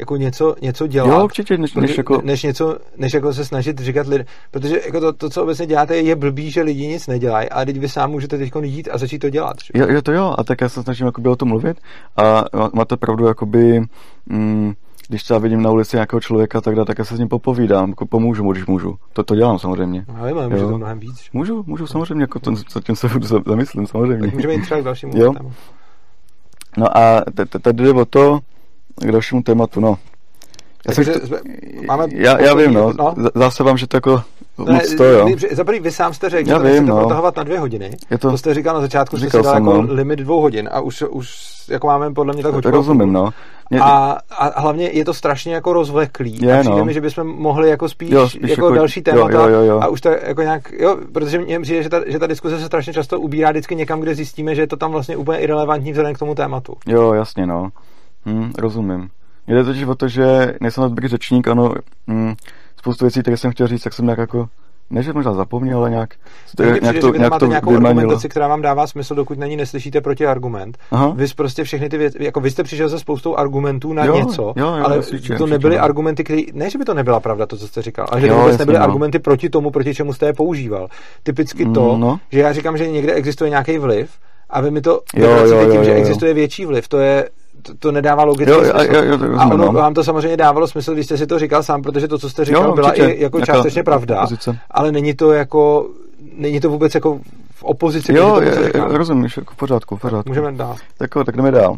jako 0.00 0.16
něco, 0.16 0.54
něco 0.62 0.86
dělat. 0.86 1.18
Jo, 1.18 1.24
určitě, 1.24 1.58
než, 1.58 1.74
než, 1.74 1.98
jako... 1.98 2.20
než, 2.24 2.42
něco, 2.42 2.78
než 2.96 3.14
jako 3.14 3.32
se 3.32 3.44
snažit 3.44 3.80
říkat 3.80 4.06
lidem. 4.06 4.26
Protože 4.50 4.80
jako 4.86 5.00
to, 5.00 5.12
to, 5.12 5.30
co 5.30 5.42
obecně 5.42 5.66
děláte, 5.66 5.96
je 5.96 6.16
blbý, 6.16 6.50
že 6.50 6.62
lidi 6.62 6.86
nic 6.86 7.06
nedělají, 7.06 7.48
ale 7.48 7.66
teď 7.66 7.78
vy 7.78 7.88
sám 7.88 8.10
můžete 8.10 8.38
teď 8.38 8.52
jít 8.62 8.88
a 8.92 8.98
začít 8.98 9.18
to 9.18 9.30
dělat. 9.30 9.56
Že? 9.64 9.82
Jo, 9.82 9.86
jo, 9.88 10.02
to 10.02 10.12
jo, 10.12 10.34
a 10.38 10.44
tak 10.44 10.60
já 10.60 10.68
se 10.68 10.82
snažím 10.82 11.06
jakoby 11.06 11.28
o 11.28 11.36
tom 11.36 11.48
mluvit 11.48 11.76
a 12.16 12.44
máte 12.74 12.96
pravdu, 12.96 13.26
jakoby, 13.26 13.82
mm, 14.26 14.72
když 15.08 15.22
třeba 15.22 15.38
vidím 15.38 15.62
na 15.62 15.70
ulici 15.70 15.96
nějakého 15.96 16.20
člověka, 16.20 16.60
tak, 16.60 16.74
tak 16.86 16.98
já 16.98 17.04
se 17.04 17.16
s 17.16 17.18
ním 17.18 17.28
popovídám, 17.28 17.88
jako 17.88 18.06
pomůžu 18.06 18.44
mu, 18.44 18.52
když 18.52 18.66
můžu. 18.66 18.94
To, 19.12 19.22
to 19.22 19.34
dělám 19.34 19.58
samozřejmě. 19.58 20.04
No, 20.08 20.14
ale 20.20 20.48
můžu 20.48 20.68
to 20.68 20.78
mnohem 20.78 20.98
víc. 20.98 21.20
Že? 21.22 21.30
Můžu, 21.32 21.64
můžu 21.66 21.86
samozřejmě, 21.86 22.22
jako 22.22 22.38
to, 22.38 22.52
co 22.68 22.80
tím 22.80 22.96
se 22.96 23.08
zamyslím, 23.46 23.86
samozřejmě. 23.86 24.26
Tak 24.26 24.34
můžeme 24.34 24.54
jít 24.54 24.62
třeba 24.62 24.80
k 24.80 24.84
dalšímu 24.84 25.12
jo. 25.16 25.32
No 26.76 26.98
a 26.98 27.22
tady 27.62 27.82
jde 27.82 27.92
o 27.92 28.04
to, 28.04 28.38
k 29.00 29.12
dalšímu 29.12 29.42
tématu, 29.42 29.80
no. 29.80 29.98
Já, 30.88 30.94
jsem 30.94 31.04
to, 31.04 31.12
máme 31.86 32.06
já, 32.12 32.40
já 32.40 32.54
vím, 32.54 32.72
no. 32.72 32.92
no. 32.98 33.14
Zase 33.34 33.64
vám, 33.64 33.76
že 33.78 33.86
to 33.86 33.96
jako 33.96 34.22
ne, 34.66 34.72
moc 34.72 34.94
to, 34.94 35.04
jo. 35.04 35.28
Za 35.52 35.64
prvý, 35.64 35.80
vy 35.80 35.92
sám 35.92 36.14
jste 36.14 36.30
řekl, 36.30 36.48
že 36.48 36.54
to 36.54 36.60
vím, 36.60 36.86
no. 36.86 36.96
protahovat 36.96 37.36
na 37.36 37.42
dvě 37.42 37.58
hodiny. 37.58 37.96
Je 38.10 38.18
to, 38.18 38.30
to 38.30 38.38
jste 38.38 38.54
říkal 38.54 38.74
na 38.74 38.80
začátku, 38.80 39.16
že 39.18 39.28
jste 39.28 39.38
si 39.38 39.44
dal 39.44 39.54
jako 39.54 39.82
no. 39.82 39.94
limit 39.94 40.18
dvou 40.18 40.40
hodin 40.40 40.68
a 40.72 40.80
už, 40.80 41.02
už 41.10 41.28
jako 41.68 41.86
máme 41.86 42.14
podle 42.14 42.34
mě 42.34 42.42
tak 42.42 42.54
hodinu. 42.54 42.72
Rozumím, 42.72 43.12
no. 43.12 43.30
Mě... 43.70 43.80
A, 43.80 44.18
a, 44.30 44.60
hlavně 44.60 44.90
je 44.92 45.04
to 45.04 45.14
strašně 45.14 45.54
jako 45.54 45.72
rozvleklý. 45.72 46.38
Je, 46.42 46.58
a 46.58 46.60
přijde 46.60 46.78
no. 46.78 46.84
mi, 46.84 46.94
že 46.94 47.00
bychom 47.00 47.26
mohli 47.26 47.68
jako 47.70 47.88
spíš, 47.88 48.10
jo, 48.10 48.28
spíš 48.28 48.50
jako, 48.50 48.64
jako 48.64 48.74
další 48.74 49.02
témata 49.02 49.32
jo, 49.32 49.48
jo, 49.48 49.48
jo, 49.48 49.62
jo. 49.62 49.80
a 49.80 49.88
už 49.88 50.00
to 50.00 50.08
jako 50.08 50.42
nějak, 50.42 50.72
jo, 50.72 50.96
protože 51.12 51.38
mně 51.38 51.60
přijde, 51.60 51.82
že 51.82 51.88
ta, 51.88 52.00
že 52.06 52.18
ta 52.18 52.26
diskuze 52.26 52.58
se 52.58 52.66
strašně 52.66 52.92
často 52.92 53.20
ubírá 53.20 53.50
vždycky 53.50 53.76
někam, 53.76 54.00
kde 54.00 54.14
zjistíme, 54.14 54.54
že 54.54 54.62
je 54.62 54.66
to 54.66 54.76
tam 54.76 54.92
vlastně 54.92 55.16
úplně 55.16 55.38
irrelevantní 55.38 55.92
vzhledem 55.92 56.14
k 56.14 56.18
tomu 56.18 56.34
tématu. 56.34 56.74
Jo, 56.86 57.12
jasně, 57.12 57.46
no. 57.46 57.68
Hm, 58.26 58.52
rozumím. 58.58 59.08
Jde 59.46 59.64
totiž 59.64 59.82
o 59.84 59.94
to, 59.94 60.08
že 60.08 60.54
nejsem 60.60 60.84
dobrý 60.84 61.08
řečník, 61.08 61.48
ano, 61.48 61.74
hm, 62.06 62.34
spoustu 62.76 63.04
věcí, 63.04 63.20
které 63.20 63.36
jsem 63.36 63.50
chtěl 63.50 63.66
říct, 63.66 63.82
tak 63.82 63.92
jsem 63.92 64.04
nějak 64.04 64.18
jako 64.18 64.48
ne, 64.90 65.02
že 65.02 65.12
možná 65.12 65.32
zapomněl, 65.32 65.78
ale 65.78 65.90
nějak, 65.90 66.14
to, 66.56 66.62
nějak, 66.62 66.80
přijde, 66.80 67.00
to, 67.00 67.06
že 67.06 67.12
vy 67.12 67.18
nějak 67.18 67.38
to 67.38 67.46
nějakou 67.46 67.70
vymanilo. 67.70 68.00
argumentaci, 68.00 68.28
která 68.28 68.48
vám 68.48 68.62
dává 68.62 68.86
smysl, 68.86 69.14
dokud 69.14 69.38
na 69.38 69.46
ní 69.46 69.56
neslyšíte 69.56 70.00
proti 70.00 70.26
argument. 70.26 70.78
Aha. 70.90 71.12
Vy 71.16 71.26
prostě 71.36 71.64
všechny 71.64 71.88
ty 71.88 71.98
věci, 71.98 72.24
jako 72.24 72.40
vy 72.40 72.50
jste 72.50 72.62
přišel 72.62 72.88
se 72.88 72.98
spoustou 72.98 73.36
argumentů 73.36 73.92
na 73.92 74.04
jo, 74.04 74.16
něco, 74.16 74.42
jo, 74.56 74.66
jo, 74.66 74.84
ale 74.84 74.96
jasný, 74.96 75.20
to 75.38 75.46
nebyly 75.46 75.78
argumenty, 75.78 76.24
které, 76.24 76.42
ne, 76.52 76.70
že 76.70 76.78
by 76.78 76.84
to 76.84 76.94
nebyla 76.94 77.20
pravda, 77.20 77.46
to, 77.46 77.56
co 77.56 77.68
jste 77.68 77.82
říkal, 77.82 78.06
ale 78.10 78.20
že 78.20 78.28
to 78.28 78.34
vůbec 78.34 78.58
nebyly 78.58 78.78
no. 78.78 78.84
argumenty 78.84 79.18
proti 79.18 79.50
tomu, 79.50 79.70
proti 79.70 79.94
čemu 79.94 80.12
jste 80.12 80.26
je 80.26 80.32
používal. 80.32 80.88
Typicky 81.22 81.66
to, 81.66 81.96
no. 81.96 82.20
že 82.32 82.40
já 82.40 82.52
říkám, 82.52 82.76
že 82.76 82.88
někde 82.88 83.12
existuje 83.12 83.50
nějaký 83.50 83.78
vliv, 83.78 84.10
a 84.50 84.60
vy 84.60 84.70
mi 84.70 84.80
to 84.80 85.00
jo, 85.14 85.30
jo, 85.30 85.46
jo, 85.46 85.64
tím, 85.64 85.74
jo, 85.74 85.84
že 85.84 85.94
existuje 85.94 86.34
větší 86.34 86.66
vliv. 86.66 86.88
To 86.88 86.98
je 86.98 87.28
to, 87.62 87.74
to 87.78 87.92
nedává 87.92 88.24
logický 88.24 88.52
jo, 88.52 88.60
smysl. 88.60 88.92
Jo, 88.92 89.02
jo, 89.02 89.18
jo, 89.24 89.38
a 89.38 89.46
ono 89.46 89.64
no. 89.64 89.72
vám 89.72 89.94
to 89.94 90.04
samozřejmě 90.04 90.36
dávalo 90.36 90.66
smysl, 90.66 90.94
když 90.94 91.06
jste 91.06 91.16
si 91.16 91.26
to 91.26 91.38
říkal 91.38 91.62
sám, 91.62 91.82
protože 91.82 92.08
to, 92.08 92.18
co 92.18 92.30
jste 92.30 92.44
říkal, 92.44 92.64
jo, 92.64 92.74
byla 92.74 92.92
i 92.92 93.22
jako 93.22 93.40
částečně 93.40 93.82
pravda, 93.82 94.20
opozice. 94.20 94.58
ale 94.70 94.92
není 94.92 95.14
to 95.14 95.32
jako, 95.32 95.88
není 96.36 96.60
to 96.60 96.70
vůbec 96.70 96.94
jako 96.94 97.20
v 97.54 97.64
opozici. 97.64 98.14
Jo, 98.14 98.40
je, 98.40 98.72
rozumím, 98.74 99.28
jako 99.36 99.54
v 99.54 99.56
pořádku, 99.56 99.96
v 99.96 100.00
pořádku. 100.00 100.28
Můžeme 100.28 100.52
dál. 100.52 100.76
Tak, 100.98 101.10
tak 101.26 101.36
jdeme 101.36 101.50
dál. 101.50 101.76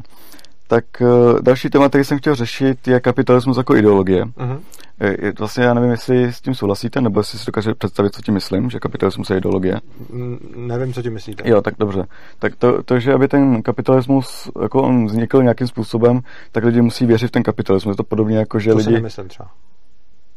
Tak 0.72 0.84
uh, 1.00 1.40
další 1.40 1.70
téma, 1.70 1.88
který 1.88 2.04
jsem 2.04 2.18
chtěl 2.18 2.34
řešit, 2.34 2.88
je 2.88 3.00
kapitalismus 3.00 3.56
jako 3.56 3.76
ideologie. 3.76 4.24
Uh-huh. 4.24 4.60
Je, 5.00 5.32
vlastně 5.38 5.64
já 5.64 5.74
nevím, 5.74 5.90
jestli 5.90 6.32
s 6.32 6.40
tím 6.40 6.54
souhlasíte, 6.54 7.00
nebo 7.00 7.20
jestli 7.20 7.38
si 7.38 7.46
dokážete 7.46 7.74
představit, 7.74 8.14
co 8.14 8.22
tím 8.22 8.34
myslím, 8.34 8.70
že 8.70 8.78
kapitalismus 8.78 9.30
je 9.30 9.36
ideologie. 9.36 9.80
Mm, 10.10 10.38
nevím, 10.56 10.92
co 10.92 11.02
tím 11.02 11.12
myslíte. 11.12 11.48
Jo, 11.50 11.62
tak 11.62 11.74
dobře. 11.78 12.06
Tak 12.38 12.56
to, 12.56 12.82
to, 12.82 12.98
že 12.98 13.12
aby 13.12 13.28
ten 13.28 13.62
kapitalismus 13.62 14.50
jako 14.62 14.82
on 14.82 15.06
vznikl 15.06 15.42
nějakým 15.42 15.66
způsobem, 15.66 16.20
tak 16.52 16.64
lidi 16.64 16.82
musí 16.82 17.06
věřit 17.06 17.28
v 17.28 17.30
ten 17.30 17.42
kapitalismus. 17.42 17.92
Je 17.92 17.96
to 17.96 18.04
podobně 18.04 18.38
jako, 18.38 18.58
že 18.58 18.70
to 18.70 18.76
lidi... 18.76 18.88
To 18.88 18.94
nemyslím 18.94 19.28
třeba. 19.28 19.48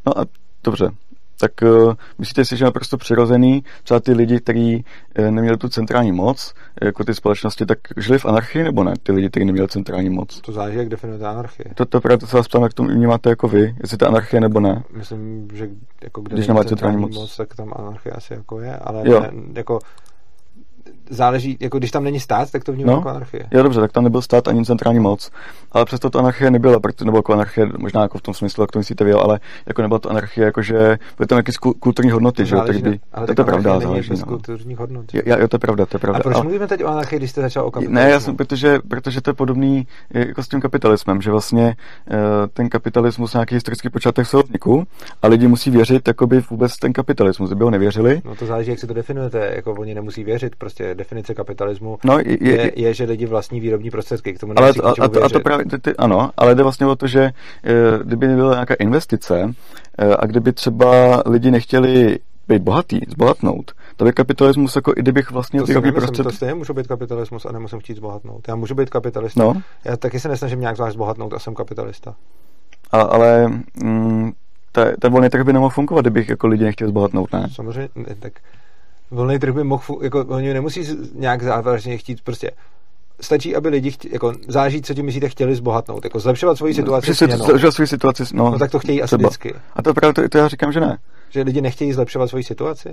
No 0.05 0.19
a 0.19 0.25
dobře, 0.63 0.89
tak 1.39 1.51
uh, 1.61 1.93
myslíte 2.19 2.45
si, 2.45 2.57
že 2.57 2.63
je 2.63 2.65
naprosto 2.65 2.97
přirozený, 2.97 3.63
třeba 3.83 3.99
ty 3.99 4.13
lidi, 4.13 4.39
kteří 4.39 4.85
uh, 5.19 5.31
neměli 5.31 5.57
tu 5.57 5.69
centrální 5.69 6.11
moc, 6.11 6.53
jako 6.81 7.03
ty 7.03 7.13
společnosti, 7.13 7.65
tak 7.65 7.79
žili 7.97 8.19
v 8.19 8.25
anarchii 8.25 8.63
nebo 8.63 8.83
ne, 8.83 8.93
ty 9.03 9.11
lidi, 9.11 9.29
kteří 9.29 9.45
neměli 9.45 9.67
centrální 9.67 10.09
moc? 10.09 10.41
To 10.41 10.51
záleží, 10.51 10.77
jak 10.77 10.89
definujete 10.89 11.25
anarchii. 11.25 11.65
To, 11.75 11.85
to 11.85 12.01
právě 12.01 12.17
to 12.17 12.27
se 12.27 12.37
vás 12.37 12.47
ptám, 12.47 12.63
jak 12.63 12.73
to 12.73 12.83
vnímáte 12.83 13.29
jako 13.29 13.47
vy, 13.47 13.75
jestli 13.81 13.97
to 13.97 14.07
anarchie 14.07 14.41
nebo 14.41 14.59
ne. 14.59 14.83
Myslím, 14.93 15.47
že 15.53 15.69
jako 16.03 16.21
kde 16.21 16.35
Když 16.35 16.47
nemáte 16.47 16.69
centrální 16.69 16.97
moc. 16.97 17.15
moc, 17.15 17.37
tak 17.37 17.55
tam 17.55 17.73
anarchie 17.75 18.13
asi 18.13 18.33
jako 18.33 18.59
je, 18.59 18.75
ale 18.75 19.01
jo. 19.05 19.19
ne, 19.19 19.31
jako 19.55 19.79
záleží, 21.09 21.57
jako 21.59 21.77
když 21.77 21.91
tam 21.91 22.03
není 22.03 22.19
stát, 22.19 22.51
tak 22.51 22.63
to 22.63 22.71
vnímám 22.71 22.93
no, 22.93 22.99
jako 22.99 23.09
anarchie. 23.09 23.43
Jo, 23.51 23.63
dobře, 23.63 23.79
tak 23.79 23.91
tam 23.91 24.03
nebyl 24.03 24.21
stát 24.21 24.47
ani 24.47 24.65
centrální 24.65 24.99
moc, 24.99 25.31
ale 25.71 25.85
přesto 25.85 26.09
to 26.09 26.19
anarchie 26.19 26.51
nebyla, 26.51 26.79
nebo 27.03 27.17
jako 27.17 27.33
anarchie, 27.33 27.69
možná 27.77 28.01
jako 28.01 28.17
v 28.17 28.21
tom 28.21 28.33
smyslu, 28.33 28.63
jak 28.63 28.71
to 28.71 28.79
myslíte 28.79 29.03
vy, 29.03 29.13
ale 29.13 29.39
jako 29.65 29.81
nebyla 29.81 29.99
to 29.99 30.09
anarchie, 30.09 30.45
jako 30.45 30.61
že 30.61 30.97
byly 31.17 31.27
tam 31.27 31.35
nějaké 31.35 31.51
kulturní 31.79 32.11
hodnoty, 32.11 32.45
že 32.45 32.55
jo, 32.55 32.61
tak 32.61 32.77
by, 32.77 32.99
ale 33.13 33.27
to, 33.27 33.33
to 33.33 33.41
je 33.41 33.45
pravda, 33.45 33.79
záleží, 33.79 34.09
bez 34.09 34.19
no. 34.19 34.25
kulturních 34.25 34.77
hodnot. 34.77 35.05
Jo, 35.13 35.21
jo, 35.25 35.47
to 35.47 35.55
je 35.55 35.59
pravda, 35.59 35.85
to 35.85 35.95
je 35.95 35.99
pravda. 35.99 36.19
A 36.19 36.23
proč 36.23 36.35
ale... 36.35 36.43
mluvíme 36.43 36.67
teď 36.67 36.83
o 36.83 36.87
anarchii, 36.87 37.19
když 37.19 37.31
jste 37.31 37.41
začal 37.41 37.65
o 37.65 37.71
kapitalismu? 37.71 37.95
Ne, 37.95 38.09
já 38.09 38.19
jsem, 38.19 38.35
protože, 38.35 38.79
protože 38.87 39.21
to 39.21 39.29
je 39.29 39.33
podobný 39.33 39.87
jako 40.09 40.43
s 40.43 40.47
tím 40.47 40.61
kapitalismem, 40.61 41.21
že 41.21 41.31
vlastně 41.31 41.65
uh, 41.65 42.17
ten 42.53 42.69
kapitalismus 42.69 43.33
nějaký 43.33 43.55
historický 43.55 43.89
počátek 43.89 44.27
svého 44.27 44.43
vzniku 44.43 44.87
a 45.21 45.27
lidi 45.27 45.47
musí 45.47 45.71
věřit 45.71 46.07
jakoby 46.07 46.41
vůbec 46.49 46.77
ten 46.77 46.93
kapitalismus, 46.93 47.49
kdyby 47.49 47.63
ho 47.63 47.69
nevěřili. 47.69 48.21
No 48.25 48.35
to 48.35 48.45
záleží, 48.45 48.69
jak 48.69 48.79
si 48.79 48.87
to 48.87 48.93
definujete, 48.93 49.51
jako 49.55 49.73
oni 49.73 49.93
nemusí 49.93 50.23
věřit, 50.23 50.55
prostě 50.55 50.94
definice 50.95 51.33
kapitalismu 51.33 51.97
no, 52.03 52.19
je, 52.19 52.37
je, 52.41 52.71
je, 52.75 52.93
že 52.93 53.03
lidi 53.03 53.25
vlastní 53.25 53.59
výrobní 53.59 53.91
prostředky. 53.91 54.33
K 54.33 54.39
tomu 54.39 54.53
ale 54.55 54.73
to, 54.73 54.87
a, 54.87 54.91
a, 54.91 55.07
to, 55.07 55.23
a 55.23 55.29
to 55.29 55.39
právě, 55.39 55.65
ty, 55.65 55.79
ty, 55.79 55.95
ano, 55.95 56.31
ale 56.37 56.55
jde 56.55 56.63
vlastně 56.63 56.85
o 56.85 56.95
to, 56.95 57.07
že 57.07 57.21
eh, 57.23 57.33
kdyby 58.03 58.27
nebyla 58.27 58.53
nějaká 58.53 58.73
investice 58.73 59.53
eh, 59.97 60.15
a 60.19 60.25
kdyby 60.25 60.53
třeba 60.53 61.23
lidi 61.25 61.51
nechtěli 61.51 62.19
být 62.47 62.61
bohatý, 62.61 62.99
zbohatnout, 63.07 63.71
to 63.97 64.05
by 64.05 64.13
kapitalismus 64.13 64.75
jako 64.75 64.91
i 64.91 64.99
kdybych 64.99 65.31
vlastně 65.31 65.59
to 65.59 65.65
výrobní 65.65 65.91
prostředky... 65.91 66.23
To 66.23 66.35
stejně 66.35 66.53
můžu 66.53 66.73
být 66.73 66.87
kapitalismus 66.87 67.45
a 67.45 67.51
nemusím 67.51 67.79
chtít 67.79 67.97
zbohatnout. 67.97 68.47
Já 68.47 68.55
můžu 68.55 68.75
být 68.75 68.89
kapitalista. 68.89 69.43
No. 69.43 69.61
Já 69.85 69.97
taky 69.97 70.19
se 70.19 70.29
nesnažím 70.29 70.59
nějak 70.59 70.75
zvlášť 70.75 70.93
zbohatnout 70.93 71.33
a 71.33 71.39
jsem 71.39 71.55
kapitalista. 71.55 72.15
A, 72.91 73.01
ale 73.01 73.47
mm, 73.83 74.31
ten 74.99 75.11
volný 75.11 75.29
trh 75.29 75.45
by 75.45 75.53
nemohl 75.53 75.69
fungovat, 75.69 76.01
kdybych 76.01 76.29
jako 76.29 76.47
lidi 76.47 76.63
nechtěl 76.63 76.87
zbohatnout, 76.87 77.33
ne? 77.33 77.47
Samozřejmě, 77.53 77.89
tak 78.19 78.33
volný 79.15 79.39
trh 79.39 79.53
by 79.53 79.63
mohl, 79.63 79.83
jako 80.01 80.25
oni 80.27 80.53
nemusí 80.53 80.87
nějak 81.15 81.43
závažně 81.43 81.97
chtít 81.97 82.21
prostě 82.21 82.51
stačí, 83.21 83.55
aby 83.55 83.69
lidi, 83.69 83.91
chtě, 83.91 84.09
jako 84.11 84.33
záží, 84.47 84.81
co 84.81 84.93
tím 84.93 85.05
myslíte, 85.05 85.29
chtěli 85.29 85.55
zbohatnout, 85.55 86.03
jako 86.03 86.19
zlepšovat 86.19 86.57
svoji 86.57 86.73
situaci 86.73 87.09
no, 87.09 87.15
směnou. 87.15 87.45
Zlepšovat 87.45 87.71
svoji 87.71 87.87
situaci, 87.87 88.23
no. 88.33 88.51
no. 88.51 88.59
tak 88.59 88.71
to 88.71 88.79
chtějí 88.79 88.97
třeba. 88.97 89.05
asi 89.05 89.15
vždycky. 89.15 89.53
A 89.73 89.81
to 89.81 89.93
právě 89.93 90.13
to, 90.13 90.29
to, 90.29 90.37
já 90.37 90.47
říkám, 90.47 90.71
že 90.71 90.79
ne. 90.79 90.97
Že 91.29 91.41
lidi 91.41 91.61
nechtějí 91.61 91.93
zlepšovat 91.93 92.27
svoji 92.27 92.43
situaci? 92.43 92.89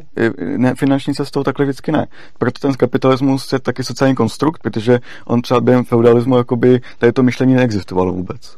Ne, 0.56 0.74
finanční 0.74 1.14
cestou 1.14 1.42
takhle 1.42 1.64
vždycky 1.64 1.92
ne. 1.92 2.06
Proto 2.38 2.58
ten 2.60 2.72
kapitalismus 2.72 3.52
je 3.52 3.58
taky 3.58 3.84
sociální 3.84 4.14
konstrukt, 4.14 4.62
protože 4.62 4.98
on 5.24 5.42
třeba 5.42 5.60
během 5.60 5.84
feudalismu, 5.84 6.36
jakoby, 6.36 6.80
tady 6.98 7.12
to 7.12 7.22
myšlení 7.22 7.54
neexistovalo 7.54 8.12
vůbec. 8.12 8.56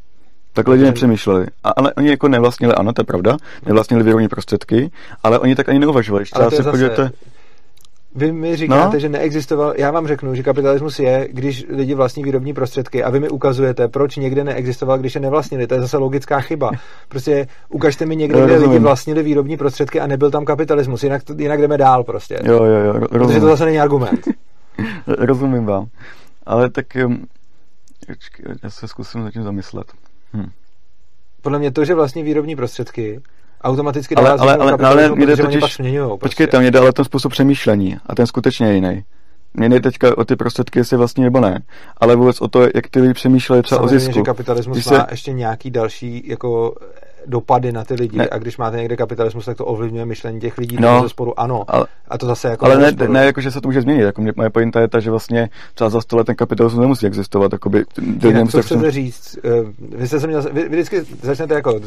Tak 0.53 0.69
lidi 0.69 0.85
nepřemýšleli. 0.85 1.47
A, 1.65 1.71
ale 1.71 1.95
oni 1.95 2.09
jako 2.09 2.29
nevlastnili, 2.29 2.75
ano, 2.75 2.93
to 2.93 3.01
je 3.01 3.05
pravda, 3.05 3.37
nevlastnili 3.67 4.03
výrobní 4.03 4.29
prostředky, 4.29 4.91
ale 5.23 5.39
oni 5.39 5.55
tak 5.55 5.69
ani 5.69 5.79
neuvažovali. 5.79 6.25
Ale 6.33 6.49
to 6.49 6.55
je 6.55 6.63
zase, 6.63 7.11
vy 8.15 8.33
mi 8.33 8.57
říkáte, 8.57 8.97
no? 8.97 9.01
že 9.01 9.09
neexistoval, 9.09 9.75
já 9.77 9.91
vám 9.91 10.07
řeknu, 10.07 10.35
že 10.35 10.43
kapitalismus 10.43 10.99
je, 10.99 11.29
když 11.33 11.67
lidi 11.69 11.95
vlastní 11.95 12.25
výrobní 12.25 12.55
prostředky 12.55 13.05
a 13.05 13.11
vy 13.11 13.21
mi 13.21 13.29
ukazujete, 13.29 13.89
proč 13.89 14.17
někde 14.17 14.45
neexistoval, 14.45 14.99
když 14.99 15.15
je 15.15 15.21
nevlastnili. 15.21 15.67
To 15.67 15.75
je 15.75 15.81
zase 15.81 15.97
logická 15.97 16.41
chyba. 16.41 16.71
Prostě 17.09 17.47
ukažte 17.69 18.07
mi 18.07 18.17
někde, 18.17 18.45
kde 18.45 18.57
lidi 18.57 18.79
vlastnili 18.79 19.23
výrobní 19.23 19.57
prostředky 19.57 20.01
a 20.01 20.07
nebyl 20.07 20.31
tam 20.31 20.45
kapitalismus, 20.45 21.03
jinak, 21.03 21.23
jinak 21.39 21.61
jdeme 21.61 21.79
dál 21.79 22.05
prostě. 22.05 22.39
Jo, 22.45 22.65
jo, 22.65 22.79
jo. 22.79 22.93
Rozumím. 22.93 23.09
Protože 23.09 23.41
to 23.41 23.47
zase 23.47 23.65
není 23.65 23.81
argument. 23.81 24.29
rozumím 25.07 25.65
vám. 25.65 25.87
Ale 26.47 26.71
tak 26.71 26.87
um, 27.07 27.27
já 28.63 28.71
se 28.71 28.89
zkusím 28.89 29.23
zatím 29.23 29.43
zamyslet. 29.43 29.87
Hm. 30.35 30.51
Podle 31.43 31.59
mě 31.59 31.71
to, 31.71 31.85
že 31.85 31.95
vlastní 31.95 32.23
výrobní 32.23 32.57
prostředky, 32.57 33.21
automaticky 33.65 34.15
ale, 34.15 34.31
ale, 34.31 34.57
ale, 34.57 34.73
ale 34.73 35.03
jde 35.17 35.37
totiž, 35.37 35.59
prostě. 35.59 35.75
směňujou, 35.75 36.17
prostě. 36.17 36.47
tam 36.47 36.63
jde 36.63 36.79
ale 36.79 36.93
ten 36.93 37.05
způsob 37.05 37.33
přemýšlení 37.33 37.97
a 38.07 38.15
ten 38.15 38.27
skutečně 38.27 38.67
je 38.67 38.75
jiný. 38.75 39.05
Mě 39.55 39.69
nejde 39.69 39.91
teďka 39.91 40.19
o 40.19 40.25
ty 40.25 40.37
prostředky, 40.37 40.79
jestli 40.79 40.97
vlastně 40.97 41.25
nebo 41.25 41.41
ne, 41.41 41.63
ale 41.97 42.17
vůbec 42.17 42.41
o 42.41 42.49
to, 42.49 42.63
jak 42.75 42.89
ty 42.91 43.01
lidi 43.01 43.15
přemýšleli 43.15 43.63
třeba 43.63 43.79
Samozřejmě, 43.79 43.97
o 43.97 44.01
zisku. 44.01 44.15
že 44.15 44.23
kapitalismus 44.23 44.77
Když 44.77 44.87
má 44.87 44.99
se... 44.99 45.07
ještě 45.11 45.33
nějaký 45.33 45.71
další 45.71 46.23
jako 46.29 46.75
dopady 47.27 47.73
na 47.73 47.85
ty 47.85 47.95
lidi 47.95 48.19
ne. 48.19 48.29
a 48.29 48.39
když 48.39 48.59
máte 48.59 48.77
někde 48.77 48.97
kapitalismus, 48.97 49.45
tak 49.45 49.57
to 49.57 49.65
ovlivňuje 49.65 50.07
myšlení 50.07 50.41
těch 50.41 50.59
lidí 50.59 50.77
no, 50.81 51.03
ze 51.03 51.09
sporu, 51.09 51.41
ano. 51.41 51.65
Ale, 51.69 51.87
a 52.09 52.19
to 52.19 52.27
zase 52.27 52.49
jako 52.49 52.65
ale 52.65 52.79
ne, 52.79 53.09
ne, 53.09 53.25
jako, 53.25 53.41
že 53.41 53.51
se 53.51 53.61
to 53.61 53.69
může 53.69 53.83
změnit. 53.83 54.03
Jako 54.03 54.23
mě, 54.23 54.33
moje 54.37 54.51
pointa 54.51 54.81
je 54.81 54.89
ta, 54.89 55.01
že 55.01 55.11
vlastně 55.11 55.51
třeba 55.75 55.91
za 55.91 56.01
sto 56.01 56.17
let 56.17 56.25
ten 56.25 56.37
kapitalismus 56.37 56.81
nemusí 56.81 57.07
existovat. 57.07 57.53
Jakoby, 57.53 57.85
Jinak, 58.25 58.51
co 58.51 58.63
chcete 58.63 58.91
říct? 58.91 59.39
Eh, 59.45 59.51
vy, 59.97 60.09
jste 60.09 60.21
se 60.21 60.27
měl, 60.27 60.43
vy, 60.43 60.63
vy, 60.63 60.69
vždycky 60.69 61.03
začnete 61.23 61.55
jako, 61.55 61.81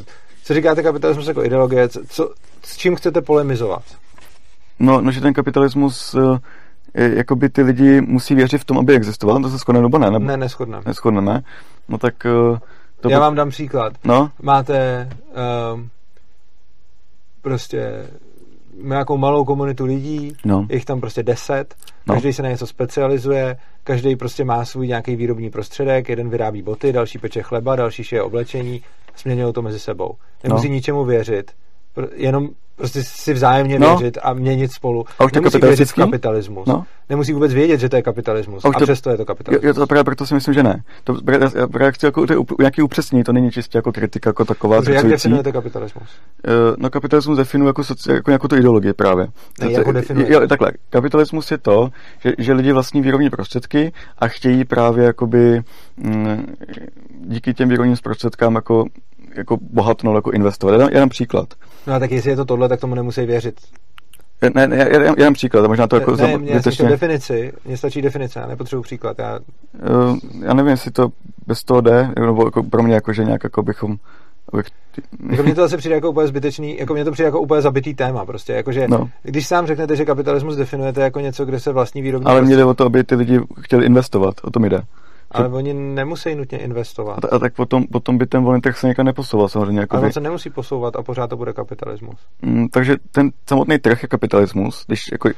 co 0.44 0.54
říkáte 0.54 0.84
kapitalismus 0.84 1.28
jako 1.28 1.44
ideologie, 1.44 1.90
co, 1.90 2.34
s 2.64 2.78
čím 2.78 2.96
chcete 2.96 3.22
polemizovat? 3.22 3.84
No, 4.80 5.02
no 5.02 5.12
že 5.12 5.22
ten 5.22 5.34
kapitalismus 5.34 6.14
uh, 6.14 6.38
jakoby 6.94 7.50
ty 7.50 7.62
lidi 7.62 8.02
musí 8.02 8.36
věřit 8.36 8.58
v 8.58 8.66
tom, 8.66 8.78
aby 8.78 8.96
existoval, 8.96 9.42
to 9.42 9.50
se 9.50 9.58
shodne 9.58 9.82
nebo 9.82 9.98
ne? 9.98 10.12
Nebo? 10.12 10.26
Ne, 10.26 10.38
neschodneme. 10.38 10.84
Neschodneme. 10.86 11.42
No 11.90 11.98
tak 11.98 12.14
uh, 12.52 12.58
to 13.02 13.10
Já 13.10 13.20
vám 13.20 13.36
dám 13.36 13.50
příklad. 13.50 13.94
No? 14.04 14.32
Máte 14.42 15.10
um, 15.74 15.90
prostě 17.42 18.08
nějakou 18.84 19.18
malou 19.18 19.46
komunitu 19.46 19.86
lidí, 19.86 20.34
no. 20.46 20.68
jich 20.70 20.86
tam 20.86 21.00
prostě 21.00 21.24
deset, 21.24 21.76
no. 22.08 22.14
každý 22.14 22.34
se 22.34 22.44
na 22.44 22.50
něco 22.50 22.68
specializuje, 22.68 23.58
každý 23.84 24.16
prostě 24.16 24.44
má 24.44 24.66
svůj 24.66 24.88
nějaký 24.88 25.16
výrobní 25.16 25.50
prostředek, 25.50 26.10
jeden 26.10 26.30
vyrábí 26.30 26.62
boty, 26.62 26.94
další 26.94 27.20
peče 27.20 27.44
chleba, 27.44 27.76
další 27.76 28.04
šije 28.04 28.24
oblečení, 28.24 28.82
směňují 29.16 29.54
to 29.54 29.62
mezi 29.62 29.80
sebou. 29.80 30.16
Nemusí 30.44 30.68
no. 30.70 30.74
ničemu 30.74 31.06
věřit, 31.06 31.52
jenom 32.14 32.50
prostě 32.78 33.04
si 33.04 33.34
vzájemně 33.34 33.80
no. 33.80 33.98
věřit 33.98 34.18
a 34.24 34.34
měnit 34.34 34.72
spolu. 34.72 35.06
A 35.20 35.26
už 35.26 35.32
Nemusí 35.32 35.58
věřit 35.58 35.90
v 35.90 35.94
kapitalismus. 35.94 36.68
No. 36.68 36.86
Nemusí 37.10 37.34
vůbec 37.34 37.54
vědět, 37.54 37.80
že 37.80 37.90
to 37.90 37.96
je 37.96 38.02
kapitalismus. 38.02 38.66
A, 38.66 38.68
a 38.68 38.72
to, 38.80 38.84
přesto 38.84 39.10
je 39.10 39.18
to 39.18 39.26
kapitalismus. 39.26 39.68
Jo, 39.68 39.74
to 39.74 39.88
právě 39.88 40.04
proto 40.04 40.26
si 40.26 40.34
myslím, 40.34 40.54
že 40.54 40.64
ne. 40.64 40.84
To 41.04 41.14
právě, 41.14 41.50
právě 41.72 41.92
chci 41.92 42.06
jako, 42.06 42.28
to 42.28 42.46
nějaký 42.60 42.82
upřesnění, 42.82 43.24
to 43.24 43.34
není 43.34 43.52
čistě 43.52 43.78
jako 43.78 43.92
kritika 43.92 44.30
jako 44.30 44.46
taková. 44.46 44.76
Takže 44.76 44.94
jak 44.94 45.08
definujete 45.08 45.52
kapitalismus? 45.52 46.10
Uh, 46.48 46.76
no 46.78 46.90
kapitalismus 46.90 47.38
definuje 47.38 47.70
jako, 47.70 47.84
soci, 47.84 48.12
jako 48.12 48.32
nějakou 48.32 48.48
tu 48.48 48.56
ideologii 48.56 48.94
právě. 48.94 49.28
Ne, 49.62 49.72
jako 49.72 49.92
definuje. 49.92 50.34
Jo, 50.34 50.48
takhle. 50.48 50.72
Kapitalismus 50.90 51.52
je 51.52 51.58
to, 51.58 51.90
že, 52.20 52.34
že 52.38 52.54
lidi 52.54 52.72
vlastní 52.72 53.02
výrobní 53.02 53.30
prostředky 53.30 53.92
a 54.18 54.28
chtějí 54.28 54.66
právě 54.66 55.06
jakoby 55.06 55.58
m, 55.58 55.64
mm, 55.98 56.56
díky 57.26 57.54
těm 57.54 57.70
výrobním 57.70 57.96
prostředkám 58.04 58.56
jako 58.56 58.86
jako 59.38 59.58
bohatnout, 59.62 60.16
jako 60.16 60.32
investovat. 60.32 60.74
Jenom, 60.74 60.90
jenom 60.92 61.10
příklad. 61.10 61.48
No 61.88 61.94
a 61.94 62.00
tak 62.00 62.12
jestli 62.12 62.30
je 62.30 62.36
to 62.36 62.46
tohle, 62.46 62.70
tak 62.70 62.80
tomu 62.80 62.96
nemusí 62.96 63.26
věřit. 63.26 63.56
Ne, 64.56 64.68
ne, 64.68 64.90
jenom, 64.92 65.16
jenom 65.18 65.34
příklad, 65.34 65.68
možná 65.68 65.88
to 65.88 65.96
jako... 65.96 66.16
Ne, 66.16 66.28
ne 66.28 66.38
mě 66.38 66.62
stačí 66.62 66.84
definici, 66.84 67.54
mně 67.66 67.78
stačí 67.78 68.02
definice, 68.02 68.40
já 68.40 68.48
nepotřebuji 68.48 68.82
příklad. 68.82 69.20
Já... 69.20 69.40
Uh, 69.90 70.18
já 70.46 70.54
nevím, 70.54 70.72
jestli 70.72 70.92
to 70.92 71.10
bez 71.48 71.64
toho 71.64 71.82
jde, 71.82 72.10
nebo 72.20 72.46
jako 72.46 72.64
pro 72.64 72.84
mě 72.84 72.96
jako, 72.96 73.14
že 73.14 73.24
nějak 73.24 73.44
jako 73.44 73.64
bychom 73.64 73.98
Abych... 74.54 74.66
Jako 75.30 75.44
mně 75.44 75.56
to 75.56 75.62
zase 75.62 75.78
přijde 75.78 75.96
jako 75.96 76.10
úplně 76.10 76.28
zbytečný, 76.28 76.78
jako 76.78 76.94
mně 76.94 77.06
to 77.06 77.12
přijde 77.12 77.26
jako 77.26 77.42
úplně 77.42 77.62
zabitý 77.62 77.94
téma 77.94 78.26
prostě, 78.26 78.54
jakože 78.54 78.88
no. 78.88 79.10
když 79.24 79.48
sám 79.48 79.68
řeknete, 79.68 79.96
že 79.96 80.06
kapitalismus 80.06 80.56
definujete 80.56 81.02
jako 81.02 81.20
něco, 81.20 81.46
kde 81.46 81.60
se 81.60 81.72
vlastní 81.72 82.02
výrobní 82.02 82.28
Ale 82.28 82.42
mě 82.42 82.56
jde 82.56 82.66
o 82.66 82.74
to, 82.74 82.86
aby 82.86 83.04
ty 83.04 83.16
lidi 83.16 83.40
chtěli 83.62 83.86
investovat, 83.86 84.36
o 84.44 84.52
tom 84.52 84.66
jde. 84.66 84.82
Ale 85.32 85.50
oni 85.50 85.74
nemusí 85.74 86.36
nutně 86.36 86.58
investovat. 86.58 87.26
A, 87.26 87.36
a 87.36 87.40
tak 87.40 87.54
potom, 87.54 87.88
potom 87.88 88.18
by 88.18 88.26
ten 88.26 88.44
volný 88.44 88.62
trh 88.62 88.78
se 88.78 88.88
někam 88.88 89.06
neposouval 89.06 89.50
samozřejmě. 89.50 89.80
Jako 89.80 89.98
Ale 89.98 90.06
on 90.06 90.12
se 90.12 90.20
nemusí 90.20 90.50
posouvat 90.50 90.96
a 90.96 91.04
pořád 91.04 91.28
to 91.28 91.38
bude 91.38 91.54
kapitalismus. 91.54 92.20
Mm, 92.42 92.68
takže 92.68 92.96
ten 93.12 93.32
samotný 93.50 93.80
trh 93.80 94.04
je 94.04 94.08
kapitalismus, 94.10 94.86
když 94.88 95.12
jako... 95.12 95.30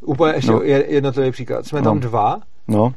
Úplně 0.00 0.34
ještě 0.34 0.52
no. 0.52 0.62
jednotlivý 0.62 1.30
příklad. 1.30 1.66
Jsme 1.66 1.80
no. 1.80 1.84
tam 1.84 2.00
dva. 2.00 2.40
No. 2.68 2.94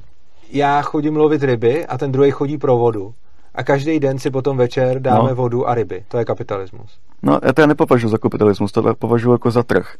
Já 0.51 0.81
chodím 0.81 1.15
lovit 1.15 1.43
ryby 1.43 1.85
a 1.85 1.97
ten 1.97 2.11
druhý 2.11 2.31
chodí 2.31 2.57
pro 2.57 2.77
vodu. 2.77 3.13
A 3.55 3.63
každý 3.63 3.99
den 3.99 4.19
si 4.19 4.31
potom 4.31 4.57
večer 4.57 4.99
dáme 5.01 5.29
no. 5.29 5.35
vodu 5.35 5.69
a 5.69 5.75
ryby. 5.75 6.03
To 6.07 6.17
je 6.17 6.25
kapitalismus. 6.25 6.99
No, 7.23 7.39
já 7.43 7.53
to 7.53 7.61
já 7.61 7.67
nepovažuji 7.67 8.09
za 8.09 8.17
kapitalismus, 8.17 8.71
to 8.71 8.95
považuji 8.95 9.31
jako 9.31 9.51
za 9.51 9.63
trh 9.63 9.95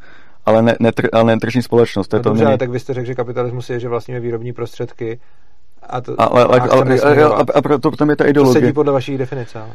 ale 0.46 0.62
ne, 0.62 0.76
ne, 0.80 0.92
ale 1.14 1.24
ne 1.24 1.40
tržní 1.40 1.62
společnost. 1.62 2.08
To 2.08 2.16
je 2.16 2.20
no 2.20 2.24
to 2.24 2.30
dobře, 2.30 2.46
není... 2.46 2.58
tak 2.58 2.70
vy 2.70 2.80
jste 2.80 2.94
řekl, 2.94 3.08
že 3.08 3.16
kapitalismus 3.16 3.70
je, 3.70 3.80
že 3.80 3.90
vlastníme 3.90 4.20
výrobní 4.20 4.54
prostředky 4.54 5.20
a 5.92 6.02
to, 6.02 6.22
ale, 6.22 6.44
ale, 6.44 6.60
ale, 6.60 7.00
ale, 7.02 7.24
a, 7.24 7.46
a 7.56 7.62
proto 7.62 7.92
tam 7.92 8.10
je 8.10 8.16
ta 8.16 8.26
ideologie. 8.26 8.54
To 8.54 8.60
sedí 8.60 8.74
podle 8.74 8.94
vaší 8.94 9.18
definice, 9.18 9.60
ale. 9.60 9.72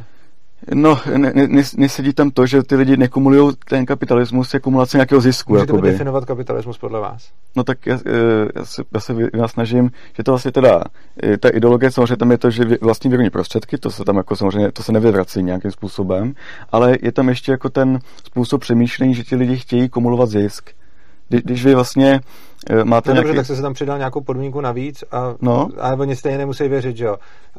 No, 0.73 0.99
ne, 1.17 1.31
ne, 1.35 1.63
nesedí 1.77 2.13
tam 2.13 2.31
to, 2.31 2.45
že 2.45 2.63
ty 2.63 2.75
lidi 2.75 2.97
nekumulují 2.97 3.55
ten 3.69 3.85
kapitalismus 3.85 4.53
je 4.53 4.59
kumulace 4.59 4.97
nějakého 4.97 5.21
zisku. 5.21 5.53
Můžete 5.53 5.71
jakoby. 5.71 5.91
definovat 5.91 6.25
kapitalismus 6.25 6.77
podle 6.77 6.99
vás? 6.99 7.29
No 7.55 7.63
tak 7.63 7.85
já, 7.85 7.99
eh, 8.05 8.49
já, 8.55 8.65
se, 8.65 8.83
já 8.93 8.99
se 8.99 9.15
já 9.33 9.47
snažím, 9.47 9.91
že 10.17 10.23
to 10.23 10.31
vlastně 10.31 10.51
teda, 10.51 10.83
eh, 11.23 11.37
ta 11.37 11.49
ideologie 11.49 11.91
samozřejmě 11.91 12.17
tam 12.17 12.31
je 12.31 12.37
to, 12.37 12.49
že 12.49 12.65
vlastní 12.81 13.09
výrobní 13.09 13.29
prostředky, 13.29 13.77
to 13.77 13.91
se 13.91 14.03
tam 14.03 14.17
jako 14.17 14.35
samozřejmě, 14.35 14.71
to 14.71 14.83
se 14.83 14.91
nevyvrací 14.91 15.43
nějakým 15.43 15.71
způsobem, 15.71 16.33
ale 16.71 16.97
je 17.01 17.11
tam 17.11 17.29
ještě 17.29 17.51
jako 17.51 17.69
ten 17.69 17.99
způsob 18.23 18.61
přemýšlení, 18.61 19.13
že 19.13 19.23
ti 19.23 19.35
lidi 19.35 19.57
chtějí 19.57 19.89
kumulovat 19.89 20.29
zisk. 20.29 20.69
Kdy, 21.29 21.41
když 21.41 21.65
vy 21.65 21.75
vlastně 21.75 22.19
máte 22.83 23.09
no, 23.09 23.13
nějaký... 23.13 23.27
dobře, 23.27 23.39
tak 23.39 23.45
jste 23.45 23.55
se 23.55 23.61
tam 23.61 23.73
přidal 23.73 23.97
nějakou 23.97 24.21
podmínku 24.21 24.61
navíc 24.61 25.03
a, 25.11 25.35
no. 25.41 25.69
a 25.79 25.93
oni 25.93 26.15
stejně 26.15 26.37
nemusí 26.37 26.67
věřit, 26.67 26.97
že 26.97 27.05
jo. 27.05 27.17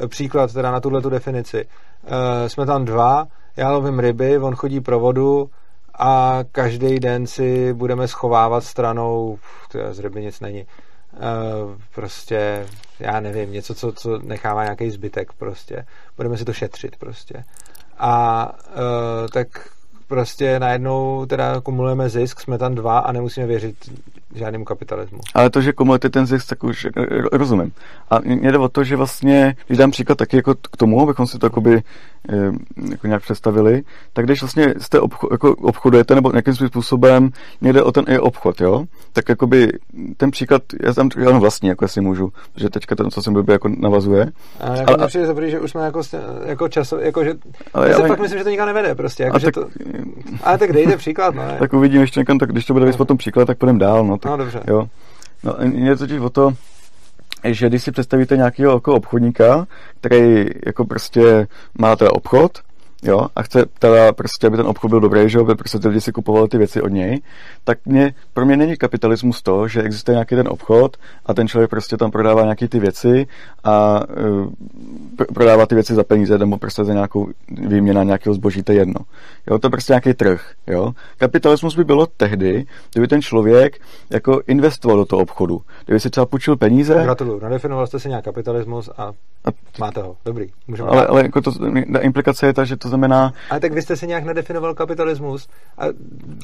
Příklad 0.08 0.52
teda 0.52 0.70
na 0.70 0.80
tuhle 0.80 1.02
tu 1.02 1.10
definici. 1.10 1.64
Uh, 1.64 2.10
jsme 2.46 2.66
tam 2.66 2.84
dva, 2.84 3.26
já 3.56 3.72
lovím 3.72 3.98
ryby, 3.98 4.38
on 4.38 4.54
chodí 4.54 4.80
pro 4.80 5.00
vodu 5.00 5.50
a 5.98 6.38
každý 6.52 7.00
den 7.00 7.26
si 7.26 7.72
budeme 7.72 8.08
schovávat 8.08 8.64
stranou, 8.64 9.38
to 9.72 9.78
z 9.90 9.98
ryby 9.98 10.22
nic 10.22 10.40
není, 10.40 10.62
uh, 10.62 11.20
prostě, 11.94 12.66
já 13.00 13.20
nevím, 13.20 13.52
něco, 13.52 13.74
co, 13.74 13.92
co 13.92 14.18
nechává 14.18 14.62
nějaký 14.62 14.90
zbytek 14.90 15.32
prostě. 15.32 15.86
Budeme 16.16 16.36
si 16.36 16.44
to 16.44 16.52
šetřit 16.52 16.96
prostě. 16.96 17.44
A 17.98 18.44
uh, 18.68 19.28
tak 19.32 19.48
prostě 20.08 20.60
najednou 20.60 21.26
teda 21.26 21.60
kumulujeme 21.60 22.08
zisk, 22.08 22.40
jsme 22.40 22.58
tam 22.58 22.74
dva 22.74 22.98
a 22.98 23.12
nemusíme 23.12 23.46
věřit 23.46 23.76
žádnému 24.34 24.64
kapitalismu. 24.64 25.18
Ale 25.34 25.50
to, 25.50 25.60
že 25.60 25.72
kumulujete 25.72 26.10
ten 26.10 26.26
zisk, 26.26 26.48
tak 26.48 26.64
už 26.64 26.86
rozumím. 27.32 27.72
A 28.10 28.18
mě 28.20 28.52
jde 28.52 28.58
o 28.58 28.68
to, 28.68 28.84
že 28.84 28.96
vlastně, 28.96 29.56
když 29.66 29.78
dám 29.78 29.90
příklad 29.90 30.18
taky 30.18 30.36
jako 30.36 30.54
k 30.54 30.76
tomu, 30.76 31.02
abychom 31.02 31.26
si 31.26 31.38
to 31.38 31.46
jakoby, 31.46 31.82
eh, 32.28 32.52
jako 32.90 33.06
nějak 33.06 33.22
představili, 33.22 33.82
tak 34.12 34.24
když 34.24 34.42
vlastně 34.42 34.74
jste 34.78 35.00
obcho, 35.00 35.28
jako 35.30 35.54
obchodujete 35.54 36.14
nebo 36.14 36.30
nějakým 36.30 36.54
způsobem 36.54 37.30
někde 37.60 37.82
o 37.82 37.92
ten 37.92 38.04
i 38.08 38.18
obchod, 38.18 38.60
jo, 38.60 38.84
tak 39.12 39.28
jakoby 39.28 39.72
ten 40.16 40.30
příklad, 40.30 40.62
já 40.82 40.92
tam 40.92 41.08
ano, 41.28 41.40
vlastně, 41.40 41.68
jako 41.68 41.84
jestli 41.84 42.00
můžu, 42.00 42.32
že 42.56 42.70
teďka 42.70 42.94
to, 42.94 43.10
co 43.10 43.22
jsem 43.22 43.32
byl, 43.32 43.44
jako 43.48 43.68
navazuje. 43.68 44.26
A 44.60 44.76
jako 44.76 44.92
ale, 44.98 45.06
přijde 45.06 45.26
dobrý, 45.26 45.50
že 45.50 45.60
už 45.60 45.70
jsme 45.70 45.84
jako, 45.84 46.02
jako 46.44 46.68
čas, 46.68 46.94
jako 47.00 47.24
že, 47.24 47.34
ale, 47.74 47.90
já 47.90 47.96
ale, 47.96 48.08
pak 48.08 48.20
myslím, 48.20 48.38
že 48.38 48.44
to 48.44 48.50
nikam 48.50 48.66
nevede 48.66 48.94
prostě, 48.94 49.22
jako, 49.22 49.38
že 49.38 49.46
tak, 49.46 49.54
to, 49.54 49.66
ale 50.42 50.58
tak 50.58 50.72
dejte 50.72 50.96
příklad, 50.96 51.34
no. 51.34 51.42
tak 51.58 51.72
uvidíme 51.72 52.02
ještě 52.02 52.20
někam, 52.20 52.38
tak 52.38 52.52
když 52.52 52.64
to 52.64 52.72
bude 52.72 52.86
no. 52.86 52.92
potom 52.92 53.16
příklad, 53.16 53.44
tak 53.44 53.58
půjdeme 53.58 53.78
dál, 53.78 54.04
no. 54.04 54.17
Tak, 54.18 54.30
no 54.30 54.36
dobře. 54.36 54.62
Jo. 54.66 54.88
No, 55.44 55.54
je 55.72 55.96
totiž 55.96 56.20
o 56.20 56.30
to, 56.30 56.52
že 57.44 57.68
když 57.68 57.82
si 57.82 57.92
představíte 57.92 58.36
nějakého 58.36 58.74
jako 58.74 58.94
obchodníka, 58.94 59.66
který 60.00 60.46
jako 60.66 60.84
prostě 60.84 61.46
má 61.78 61.96
teda 61.96 62.10
obchod, 62.12 62.58
jo, 63.02 63.26
a 63.36 63.42
chce 63.42 63.64
teda 63.78 64.12
prostě, 64.12 64.46
aby 64.46 64.56
ten 64.56 64.66
obchod 64.66 64.88
byl 64.88 65.00
dobrý, 65.00 65.30
že 65.30 65.38
aby 65.38 65.54
prostě 65.54 65.78
ty 65.78 65.88
lidi 65.88 66.00
si 66.00 66.12
kupovali 66.12 66.48
ty 66.48 66.58
věci 66.58 66.82
od 66.82 66.88
něj, 66.88 67.20
tak 67.64 67.78
mě, 67.86 68.14
pro 68.34 68.46
mě 68.46 68.56
není 68.56 68.76
kapitalismus 68.76 69.42
to, 69.42 69.68
že 69.68 69.82
existuje 69.82 70.14
nějaký 70.14 70.34
ten 70.34 70.48
obchod 70.48 70.96
a 71.26 71.34
ten 71.34 71.48
člověk 71.48 71.70
prostě 71.70 71.96
tam 71.96 72.10
prodává 72.10 72.42
nějaké 72.42 72.68
ty 72.68 72.78
věci 72.78 73.26
a 73.64 74.02
uh, 74.40 74.50
prodává 75.34 75.66
ty 75.66 75.74
věci 75.74 75.94
za 75.94 76.04
peníze 76.04 76.38
nebo 76.38 76.58
prostě 76.58 76.84
za 76.84 76.92
nějakou 76.92 77.28
výměna 77.48 78.02
nějakého 78.04 78.34
zboží, 78.34 78.62
to 78.62 78.72
je 78.72 78.78
jedno. 78.78 79.00
Jo, 79.50 79.58
to 79.58 79.66
je 79.66 79.70
prostě 79.70 79.92
nějaký 79.92 80.14
trh, 80.14 80.52
jo. 80.66 80.92
Kapitalismus 81.18 81.76
by 81.76 81.84
bylo 81.84 82.06
tehdy, 82.06 82.66
kdyby 82.92 83.08
ten 83.08 83.22
člověk 83.22 83.80
jako 84.10 84.42
investoval 84.46 84.96
do 84.96 85.04
toho 85.04 85.22
obchodu. 85.22 85.60
Kdyby 85.84 86.00
si 86.00 86.10
třeba 86.10 86.26
půjčil 86.26 86.56
peníze. 86.56 86.94
Gratuluju, 86.94 87.40
nadefinoval 87.40 87.86
jste 87.86 88.00
si 88.00 88.08
nějak 88.08 88.24
kapitalismus 88.24 88.90
a, 88.96 89.12
a 89.44 89.48
máte 89.80 90.02
ho. 90.02 90.16
Dobrý. 90.24 90.46
Můžeme 90.68 90.88
ale, 90.88 91.06
ale 91.06 91.22
jako 91.22 91.40
to, 91.40 91.52
implikace 92.00 92.46
je 92.46 92.52
ta, 92.52 92.64
že 92.64 92.76
to 92.76 92.87
to 92.88 92.90
znamená... 92.90 93.32
Ale 93.50 93.60
tak 93.60 93.72
vy 93.72 93.82
jste 93.82 93.96
si 93.96 94.06
nějak 94.06 94.24
nadefinoval 94.24 94.74
kapitalismus 94.74 95.48
a 95.78 95.84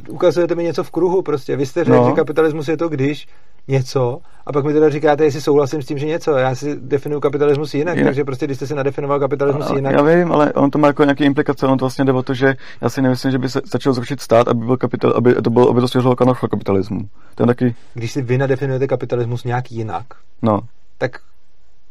ukazujete 0.08 0.54
mi 0.54 0.64
něco 0.64 0.84
v 0.84 0.90
kruhu 0.90 1.22
prostě. 1.22 1.56
Vy 1.56 1.66
jste 1.66 1.84
řekl, 1.84 1.96
no. 1.96 2.06
že 2.06 2.12
kapitalismus 2.12 2.68
je 2.68 2.76
to, 2.76 2.88
když 2.88 3.28
něco, 3.68 4.18
a 4.46 4.52
pak 4.52 4.64
mi 4.64 4.72
teda 4.72 4.88
říkáte, 4.88 5.24
jestli 5.24 5.40
souhlasím 5.40 5.82
s 5.82 5.86
tím, 5.86 5.98
že 5.98 6.06
něco. 6.06 6.36
Já 6.36 6.54
si 6.54 6.76
definuju 6.80 7.20
kapitalismus 7.20 7.74
jinak, 7.74 7.96
je. 7.96 8.04
takže 8.04 8.24
prostě, 8.24 8.46
když 8.46 8.56
jste 8.56 8.66
si 8.66 8.74
nadefinoval 8.74 9.20
kapitalismus 9.20 9.70
a, 9.70 9.74
jinak. 9.74 9.92
Já 9.92 10.02
vím, 10.02 10.32
ale 10.32 10.52
on 10.52 10.70
to 10.70 10.78
má 10.78 10.86
jako 10.86 11.04
nějaké 11.04 11.24
implikace, 11.24 11.66
on 11.66 11.78
to 11.78 11.84
vlastně 11.84 12.04
jde 12.04 12.12
o 12.12 12.22
to, 12.22 12.34
že 12.34 12.54
já 12.80 12.88
si 12.88 13.02
nemyslím, 13.02 13.32
že 13.32 13.38
by 13.38 13.48
se 13.48 13.60
začal 13.72 13.92
zrušit 13.92 14.20
stát, 14.20 14.48
aby, 14.48 14.66
byl 14.66 14.76
kapital, 14.76 15.12
aby 15.16 15.34
to 15.34 15.50
bylo, 15.50 15.70
aby 15.70 15.80
to 15.80 15.88
svěřilo 15.88 16.16
kapitalismu. 16.16 17.00
To 17.34 17.42
je 17.42 17.46
taky... 17.46 17.74
Když 17.94 18.12
si 18.12 18.22
vy 18.22 18.38
nadefinujete 18.38 18.86
kapitalismus 18.86 19.44
nějak 19.44 19.72
jinak, 19.72 20.06
no. 20.42 20.60
tak 20.98 21.20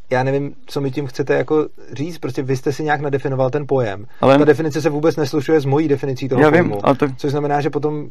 já 0.09 0.23
nevím, 0.23 0.53
co 0.65 0.81
mi 0.81 0.91
tím 0.91 1.07
chcete 1.07 1.33
jako 1.33 1.67
říct, 1.93 2.17
prostě 2.17 2.43
vy 2.43 2.57
jste 2.57 2.73
si 2.73 2.83
nějak 2.83 3.01
nadefinoval 3.01 3.49
ten 3.49 3.67
pojem. 3.67 4.05
Ale... 4.21 4.37
Ta 4.37 4.45
definice 4.45 4.81
se 4.81 4.89
vůbec 4.89 5.15
neslušuje 5.15 5.59
s 5.59 5.65
mojí 5.65 5.87
definicí 5.87 6.29
toho 6.29 6.41
já 6.41 6.51
pojmu, 6.51 6.73
vím, 6.73 6.81
ale 6.83 6.95
to... 6.95 7.07
což 7.17 7.31
znamená, 7.31 7.61
že 7.61 7.69
potom 7.69 8.09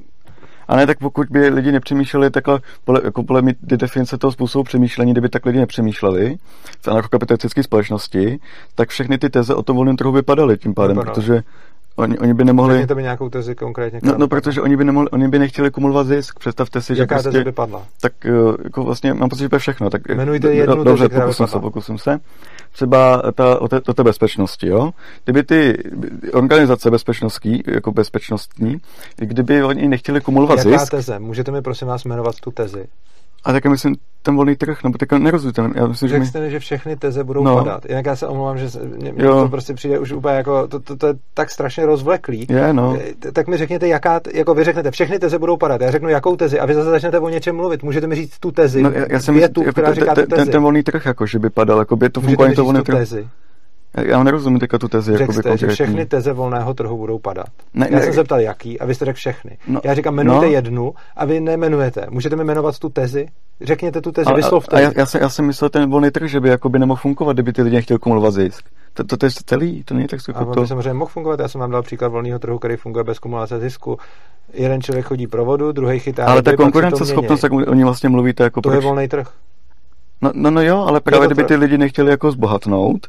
a 0.68 0.76
ne, 0.76 0.86
tak 0.86 0.98
pokud 0.98 1.28
by 1.30 1.48
lidi 1.48 1.72
nepřemýšleli 1.72 2.30
takhle, 2.30 2.60
podle, 2.84 3.00
jako 3.04 3.22
podle 3.22 3.42
mě 3.42 3.54
ty 3.68 3.76
definice 3.76 4.18
toho 4.18 4.32
způsobu 4.32 4.64
přemýšlení, 4.64 5.12
kdyby 5.12 5.28
tak 5.28 5.46
lidi 5.46 5.58
nepřemýšleli 5.58 6.36
v 6.80 6.88
anarchokapitalistické 6.88 7.62
společnosti, 7.62 8.38
tak 8.74 8.88
všechny 8.88 9.18
ty 9.18 9.30
teze 9.30 9.54
o 9.54 9.62
tom 9.62 9.76
volném 9.76 9.96
trhu 9.96 10.12
vypadaly 10.12 10.58
tím 10.58 10.74
pádem, 10.74 10.96
Vypadal. 10.96 11.14
protože 11.14 11.42
Oni, 11.96 12.18
oni 12.18 12.34
by 12.34 12.44
nemohli... 12.44 12.74
Řekněte 12.74 12.94
mi 12.94 13.02
nějakou 13.02 13.28
tezi 13.28 13.54
konkrétně. 13.54 14.00
No, 14.02 14.14
no, 14.18 14.28
protože 14.28 14.60
oni 14.60 14.76
by, 14.76 14.84
nemohli, 14.84 15.10
oni 15.10 15.28
by 15.28 15.38
nechtěli 15.38 15.70
kumulovat 15.70 16.06
zisk. 16.06 16.38
Představte 16.38 16.80
si, 16.80 16.92
Jaká 16.92 17.00
že 17.00 17.06
prostě... 17.06 17.30
teze 17.30 17.44
by 17.44 17.52
padla? 17.52 17.82
Tak 18.00 18.12
eh, 18.26 18.30
jako 18.64 18.84
vlastně 18.84 19.14
mám 19.14 19.28
pocit, 19.28 19.42
že 19.42 19.48
to 19.48 19.56
je 19.56 19.60
všechno. 19.60 19.90
Tak, 19.90 20.02
Jmenujte 20.08 20.54
jednu 20.54 20.76
do, 20.76 20.84
Dobře, 20.84 21.08
tezi, 21.08 21.20
pokusím 21.20 21.46
se, 21.46 21.58
pokusím 21.58 21.98
se. 21.98 22.18
Třeba 22.72 23.22
ta, 23.34 23.60
o, 23.60 23.68
té, 23.68 23.80
o 23.88 23.94
té 23.94 24.04
bezpečnosti, 24.04 24.66
jo. 24.66 24.90
Kdyby 25.24 25.42
ty 25.42 25.82
organizace 26.32 26.90
bezpečnostní, 26.90 27.62
jako 27.66 27.92
bezpečnostní, 27.92 28.76
kdyby 29.16 29.64
oni 29.64 29.88
nechtěli 29.88 30.20
kumulovat 30.20 30.58
Jaká 30.58 30.70
zisk... 30.70 30.80
Jaká 30.80 30.96
teze? 30.96 31.18
Můžete 31.18 31.52
mi 31.52 31.62
prosím 31.62 31.88
vás 31.88 32.04
jmenovat 32.04 32.34
tu 32.40 32.50
tezi? 32.50 32.86
A 33.44 33.52
tak 33.52 33.66
myslím, 33.66 33.94
ten 34.22 34.36
volný 34.36 34.56
trh, 34.56 34.84
nebo 34.84 34.98
teďka 34.98 35.18
nerozumím. 35.18 35.72
Já 35.76 35.86
myslím, 35.86 36.08
že 36.08 36.18
mi... 36.18 36.26
jste, 36.26 36.50
že 36.50 36.58
všechny 36.58 36.96
teze 36.96 37.24
budou 37.24 37.44
no. 37.44 37.56
padat. 37.56 37.86
Jinak 37.88 38.06
já 38.06 38.16
se 38.16 38.26
omlouvám, 38.26 38.58
že 38.58 38.66
mě, 38.96 39.12
mě 39.12 39.24
to 39.24 39.48
prostě 39.48 39.74
přijde 39.74 39.98
už 39.98 40.12
úplně 40.12 40.34
jako, 40.34 40.68
to, 40.68 40.80
to, 40.80 40.96
to 40.96 41.06
je 41.06 41.14
tak 41.34 41.50
strašně 41.50 41.86
rozvleklý. 41.86 42.46
Je, 42.50 42.72
no. 42.72 42.98
Eh, 43.26 43.32
tak 43.32 43.48
mi 43.48 43.56
řekněte, 43.56 43.88
jaká, 43.88 44.20
jako 44.34 44.54
vy 44.54 44.64
řeknete, 44.64 44.90
všechny 44.90 45.18
teze 45.18 45.38
budou 45.38 45.56
padat. 45.56 45.80
Já 45.80 45.90
řeknu, 45.90 46.08
jakou 46.08 46.36
tezi 46.36 46.60
a 46.60 46.66
vy 46.66 46.74
zase 46.74 46.90
začnete 46.90 47.18
o 47.18 47.28
něčem 47.28 47.56
mluvit. 47.56 47.82
Můžete 47.82 48.06
mi 48.06 48.14
říct 48.14 48.38
tu 48.38 48.50
tezi, 48.50 48.82
no, 48.82 48.90
já, 48.90 49.06
já 49.10 49.20
jsem 49.20 49.34
větu, 49.34 49.60
jako 49.60 49.72
která 49.72 49.94
říká 49.94 50.14
tu 50.14 50.20
tezi. 50.20 50.42
Ten, 50.44 50.50
ten 50.50 50.62
volný 50.62 50.82
trh, 50.82 51.06
jako, 51.06 51.26
že 51.26 51.38
by 51.38 51.50
padal, 51.50 51.78
jako 51.78 51.96
by 51.96 52.10
to 52.10 52.20
fungování 52.20 52.54
to 52.54 52.64
volný 52.64 52.82
trh. 52.82 52.98
Tezi. 52.98 53.28
Já 53.94 54.22
nerozumím 54.22 54.60
teďka 54.60 54.78
tu 54.78 54.88
tezi. 54.88 55.16
Řekl 55.16 55.32
jste, 55.32 55.56
že 55.56 55.66
všechny 55.66 56.06
teze 56.06 56.32
volného 56.32 56.74
trhu 56.74 56.96
budou 56.96 57.18
padat. 57.18 57.46
Ne, 57.74 57.88
Já 57.90 57.98
ne, 57.98 58.04
jsem 58.04 58.12
zeptal, 58.12 58.40
jaký, 58.40 58.80
a 58.80 58.86
vy 58.86 58.94
jste 58.94 59.04
řekl 59.04 59.16
všechny. 59.16 59.58
No, 59.66 59.80
Já 59.84 59.94
říkám, 59.94 60.14
jmenujte 60.14 60.46
no, 60.46 60.52
jednu 60.52 60.94
a 61.16 61.24
vy 61.24 61.40
nejmenujete. 61.40 62.06
Můžete 62.10 62.36
mi 62.36 62.44
jmenovat 62.44 62.78
tu 62.78 62.88
tezi? 62.88 63.26
Řekněte 63.60 64.00
tu 64.00 64.12
tezi, 64.12 64.26
ale, 64.26 64.36
vyslovte. 64.36 64.76
A, 64.76 64.78
a 64.78 64.82
já, 64.82 64.92
já, 64.96 65.06
jsem, 65.06 65.20
já 65.20 65.28
jsem 65.28 65.46
myslel, 65.46 65.70
ten 65.70 65.90
volný 65.90 66.10
trh, 66.10 66.30
že 66.30 66.40
by 66.40 66.56
by 66.68 66.78
nemohl 66.78 67.00
fungovat, 67.00 67.32
kdyby 67.32 67.52
ty 67.52 67.62
lidi 67.62 67.82
chtěli 67.82 67.98
kumulovat 67.98 68.34
zisk. 68.34 68.64
To, 68.94 69.04
to, 69.04 69.16
to 69.16 69.26
je 69.26 69.30
celý, 69.46 69.84
to 69.84 69.94
není 69.94 70.06
tak 70.08 70.20
A 70.34 70.40
on 70.40 70.60
by 70.60 70.66
samozřejmě 70.66 70.92
mohl 70.92 71.10
fungovat. 71.10 71.40
Já 71.40 71.48
jsem 71.48 71.60
vám 71.60 71.70
dal 71.70 71.82
příklad 71.82 72.08
volného 72.08 72.38
trhu, 72.38 72.58
který 72.58 72.76
funguje 72.76 73.04
bez 73.04 73.18
kumulace 73.18 73.60
zisku. 73.60 73.98
Jeden 74.52 74.82
člověk 74.82 75.06
chodí 75.06 75.26
pro 75.26 75.44
vodu, 75.44 75.72
druhý 75.72 75.98
chytá. 75.98 76.26
Ale 76.26 76.42
ta 76.42 76.56
konkurenceschopnost, 76.56 77.40
tak 77.40 77.52
oni 77.52 77.84
vlastně 77.84 78.08
mluvíte 78.08 78.44
jako. 78.44 78.60
To 78.60 78.68
proč? 78.68 78.82
je 78.82 78.88
volný 78.88 79.08
trh. 79.08 79.28
No, 80.22 80.30
no, 80.34 80.50
no 80.50 80.62
jo, 80.62 80.78
ale 80.78 81.00
právě 81.00 81.26
kdyby 81.26 81.44
ty 81.44 81.56
lidi 81.56 81.78
nechtěli 81.78 82.10
jako 82.10 82.32
zbohatnout, 82.32 83.06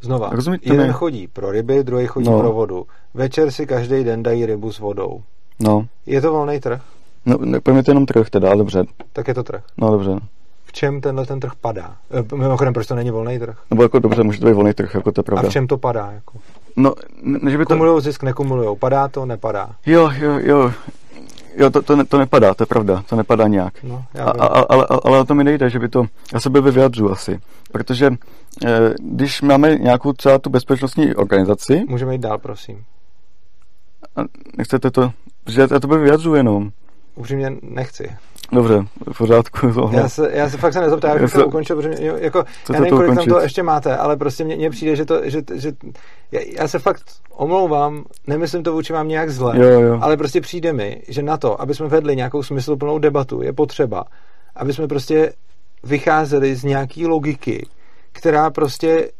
Znova, 0.00 0.30
Rozumíte 0.32 0.68
jeden 0.68 0.86
mi? 0.86 0.92
chodí 0.92 1.28
pro 1.28 1.50
ryby, 1.50 1.84
druhý 1.84 2.06
chodí 2.06 2.30
no. 2.30 2.38
pro 2.38 2.52
vodu. 2.52 2.86
Večer 3.14 3.50
si 3.50 3.66
každý 3.66 4.04
den 4.04 4.22
dají 4.22 4.46
rybu 4.46 4.72
s 4.72 4.78
vodou. 4.78 5.22
No. 5.60 5.86
Je 6.06 6.20
to 6.20 6.32
volný 6.32 6.60
trh? 6.60 6.80
No, 7.26 7.38
je 7.76 7.82
to 7.82 7.90
jenom 7.90 8.06
trh 8.06 8.30
teda, 8.30 8.54
dobře. 8.54 8.84
Tak 9.12 9.28
je 9.28 9.34
to 9.34 9.42
trh. 9.42 9.62
No, 9.76 9.90
dobře. 9.90 10.18
V 10.64 10.72
čem 10.72 11.00
tenhle 11.00 11.26
ten 11.26 11.40
trh 11.40 11.52
padá? 11.60 11.96
E, 12.10 12.36
mimochodem, 12.36 12.72
proč 12.74 12.86
to 12.86 12.94
není 12.94 13.10
volný 13.10 13.38
trh? 13.38 13.56
Nebo 13.70 13.82
jako 13.82 13.98
dobře, 13.98 14.22
může 14.22 14.40
to 14.40 14.46
být 14.46 14.52
volný 14.52 14.72
trh, 14.74 14.94
jako 14.94 15.12
to 15.12 15.20
je 15.20 15.22
pravda. 15.22 15.46
A 15.46 15.50
v 15.50 15.52
čem 15.52 15.66
to 15.66 15.78
padá? 15.78 16.10
Jako? 16.12 16.38
No, 16.76 16.94
ne, 17.22 17.50
že 17.50 17.58
by 17.58 17.64
to... 17.64 17.74
Kumulujou 17.74 18.00
zisk, 18.00 18.22
nekumulujou. 18.22 18.76
Padá 18.76 19.08
to, 19.08 19.26
nepadá. 19.26 19.70
Jo, 19.86 20.10
jo, 20.18 20.38
jo. 20.42 20.72
Jo, 21.58 21.70
to, 21.70 21.82
to, 21.82 21.96
ne, 21.96 22.04
to 22.04 22.18
nepadá, 22.18 22.54
to 22.54 22.62
je 22.62 22.66
pravda, 22.66 23.04
to 23.08 23.16
nepadá 23.16 23.48
nějak. 23.48 23.82
No, 23.82 24.04
a, 24.18 24.30
a, 24.30 24.46
ale, 24.68 24.86
ale 25.04 25.18
o 25.18 25.24
to 25.24 25.34
mi 25.34 25.44
nejde, 25.44 25.70
že 25.70 25.78
by 25.78 25.88
to, 25.88 26.04
já 26.32 26.40
se 26.40 26.50
by 26.50 26.60
vyjadřu 26.60 27.10
asi, 27.10 27.40
protože 27.72 28.10
eh, 28.66 28.94
když 28.98 29.42
máme 29.42 29.76
nějakou 29.76 30.12
třeba 30.12 30.38
tu 30.38 30.50
bezpečnostní 30.50 31.14
organizaci... 31.14 31.84
Můžeme 31.88 32.14
jít 32.14 32.20
dál, 32.20 32.38
prosím. 32.38 32.84
A 34.16 34.20
nechcete 34.56 34.90
to, 34.90 35.12
že 35.46 35.60
já 35.70 35.80
to 35.80 35.88
by 35.88 35.98
vyjadřu 35.98 36.34
jenom. 36.34 36.70
Upřímně 37.14 37.50
nechci. 37.62 38.16
Dobře, 38.52 38.84
v 39.12 39.18
pořádku. 39.18 39.90
Já 39.92 40.08
se, 40.08 40.30
já 40.32 40.50
se 40.50 40.56
fakt 40.56 40.72
se 40.72 40.80
nezoptám, 40.80 41.18
jak 41.18 41.32
to 41.32 41.46
ukončil, 41.46 41.76
protože 41.76 41.88
mě, 41.88 42.12
jako, 42.18 42.44
Co 42.64 42.72
já 42.72 42.80
nevím, 42.80 42.96
kolik 42.96 43.10
ukončit? 43.10 43.30
tam 43.30 43.38
to 43.38 43.42
ještě 43.42 43.62
máte, 43.62 43.96
ale 43.96 44.16
prostě 44.16 44.44
mně, 44.44 44.70
přijde, 44.70 44.96
že 44.96 45.04
to, 45.04 45.20
že, 45.24 45.42
že 45.54 45.72
já, 46.32 46.40
já, 46.58 46.68
se 46.68 46.78
fakt 46.78 47.02
omlouvám, 47.30 48.04
nemyslím 48.26 48.62
to 48.62 48.72
vůči 48.72 48.92
vám 48.92 49.08
nějak 49.08 49.30
zle, 49.30 49.58
jo, 49.58 49.80
jo. 49.80 49.98
ale 50.02 50.16
prostě 50.16 50.40
přijde 50.40 50.72
mi, 50.72 51.02
že 51.08 51.22
na 51.22 51.36
to, 51.36 51.60
aby 51.60 51.74
jsme 51.74 51.88
vedli 51.88 52.16
nějakou 52.16 52.42
smysluplnou 52.42 52.98
debatu, 52.98 53.42
je 53.42 53.52
potřeba, 53.52 54.04
aby 54.56 54.72
jsme 54.72 54.88
prostě 54.88 55.32
vycházeli 55.84 56.56
z 56.56 56.64
nějaký 56.64 57.06
logiky, 57.06 57.66
která 58.12 58.50
prostě 58.50 59.10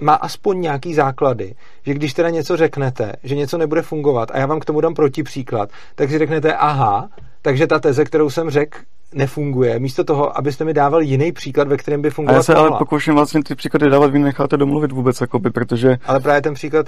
má 0.00 0.14
aspoň 0.14 0.60
nějaký 0.60 0.94
základy, 0.94 1.54
že 1.82 1.94
když 1.94 2.14
teda 2.14 2.30
něco 2.30 2.56
řeknete, 2.56 3.12
že 3.24 3.34
něco 3.34 3.58
nebude 3.58 3.82
fungovat 3.82 4.30
a 4.32 4.38
já 4.38 4.46
vám 4.46 4.60
k 4.60 4.64
tomu 4.64 4.80
dám 4.80 4.94
protipříklad, 4.94 5.70
tak 5.94 6.10
si 6.10 6.18
řeknete, 6.18 6.54
aha, 6.54 7.08
takže 7.44 7.66
ta 7.66 7.78
teze, 7.78 8.04
kterou 8.04 8.30
jsem 8.30 8.50
řekl, 8.50 8.78
nefunguje. 9.14 9.78
Místo 9.78 10.04
toho, 10.04 10.38
abyste 10.38 10.64
mi 10.64 10.74
dával 10.74 11.02
jiný 11.02 11.32
příklad, 11.32 11.68
ve 11.68 11.76
kterém 11.76 12.02
by 12.02 12.10
fungoval. 12.10 12.36
já 12.36 12.42
se 12.42 12.54
mohla. 12.54 12.68
ale 12.68 12.78
pokouším 12.78 13.14
vlastně 13.14 13.42
ty 13.42 13.54
příklady 13.54 13.90
dávat, 13.90 14.10
vy 14.10 14.18
necháte 14.18 14.56
domluvit 14.56 14.92
vůbec, 14.92 15.20
jakoby, 15.20 15.50
protože... 15.50 15.96
Ale 16.04 16.20
právě 16.20 16.42
ten 16.42 16.54
příklad... 16.54 16.86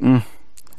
Mm 0.00 0.20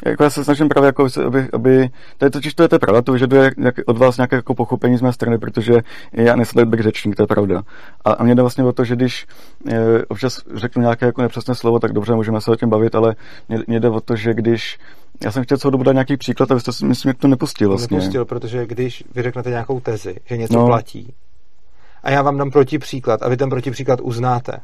jako 0.05 0.23
já 0.23 0.29
se 0.29 0.43
snažím 0.43 0.69
právě, 0.69 0.85
jako, 0.85 1.07
aby, 1.25 1.47
aby 1.53 1.89
to 2.17 2.25
je 2.25 2.29
totiž 2.29 2.53
to 2.53 2.63
je 2.63 2.69
to 2.69 2.79
pravda, 2.79 3.01
to 3.01 3.11
vyžaduje 3.11 3.51
jak, 3.57 3.75
od 3.85 3.97
vás 3.97 4.17
nějaké 4.17 4.35
jako 4.35 4.53
pochopení 4.55 4.97
z 4.97 5.01
mé 5.01 5.13
strany, 5.13 5.37
protože 5.37 5.73
já 6.13 6.35
nejsem 6.35 6.69
bych 6.69 6.79
řečník, 6.79 7.15
to 7.15 7.23
je 7.23 7.27
pravda. 7.27 7.61
A, 8.05 8.11
a 8.11 8.23
mě 8.23 8.35
jde 8.35 8.41
vlastně 8.41 8.63
o 8.63 8.71
to, 8.71 8.83
že 8.83 8.95
když 8.95 9.27
je, 9.65 10.05
občas 10.07 10.41
řeknu 10.55 10.81
nějaké 10.81 11.05
jako 11.05 11.21
nepřesné 11.21 11.55
slovo, 11.55 11.79
tak 11.79 11.93
dobře, 11.93 12.15
můžeme 12.15 12.41
se 12.41 12.51
o 12.51 12.55
tím 12.55 12.69
bavit, 12.69 12.95
ale 12.95 13.15
mě, 13.49 13.59
mě 13.67 13.79
jde 13.79 13.89
o 13.89 14.01
to, 14.01 14.15
že 14.15 14.33
když 14.33 14.79
já 15.23 15.31
jsem 15.31 15.43
chtěl 15.43 15.57
celou 15.57 15.71
dobu 15.71 15.83
dát 15.83 15.91
nějaký 15.91 16.17
příklad 16.17 16.51
a 16.51 16.53
vy 16.53 16.59
jste 16.59 16.73
si 16.73 16.85
myslím, 16.85 17.13
to 17.13 17.27
nepustil 17.27 17.69
vlastně. 17.69 17.97
Nepustil, 17.97 18.25
protože 18.25 18.65
když 18.65 19.03
vy 19.15 19.23
řeknete 19.23 19.49
nějakou 19.49 19.79
tezi, 19.79 20.15
že 20.25 20.37
něco 20.37 20.53
no. 20.53 20.65
platí, 20.65 21.13
a 22.03 22.11
já 22.11 22.21
vám 22.21 22.37
dám 22.37 22.51
protipříklad 22.51 23.23
a 23.23 23.29
vy 23.29 23.37
ten 23.37 23.49
protipříklad 23.49 23.99
uznáte, 24.01 24.59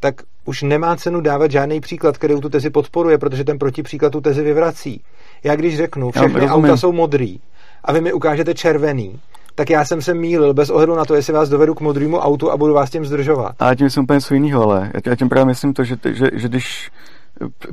tak 0.00 0.14
už 0.44 0.62
nemá 0.62 0.96
cenu 0.96 1.20
dávat 1.20 1.50
žádný 1.50 1.80
příklad, 1.80 2.18
který 2.18 2.40
tu 2.40 2.48
tezi 2.48 2.70
podporuje, 2.70 3.18
protože 3.18 3.44
ten 3.44 3.58
protipříklad 3.58 4.10
tu 4.10 4.20
tezi 4.20 4.42
vyvrací. 4.42 5.02
Já 5.44 5.56
když 5.56 5.76
řeknu, 5.76 6.10
všechny 6.10 6.48
auta 6.48 6.76
jsou 6.76 6.92
modrý 6.92 7.40
a 7.84 7.92
vy 7.92 8.00
mi 8.00 8.12
ukážete 8.12 8.54
červený, 8.54 9.20
tak 9.54 9.70
já 9.70 9.84
jsem 9.84 10.02
se 10.02 10.14
mýlil 10.14 10.54
bez 10.54 10.70
ohledu 10.70 10.94
na 10.94 11.04
to, 11.04 11.14
jestli 11.14 11.32
vás 11.32 11.48
dovedu 11.48 11.74
k 11.74 11.80
modrému 11.80 12.18
autu 12.18 12.50
a 12.50 12.56
budu 12.56 12.74
vás 12.74 12.90
tím 12.90 13.04
zdržovat. 13.04 13.54
A 13.58 13.74
tím 13.74 13.90
jsem 13.90 14.02
úplně 14.02 14.16
něco 14.16 14.34
jiného, 14.34 14.62
ale 14.62 14.92
já 15.06 15.16
tím 15.16 15.28
právě 15.28 15.44
myslím 15.46 15.74
to, 15.74 15.84
že, 15.84 15.96
že, 16.04 16.30
že 16.32 16.48
když 16.48 16.90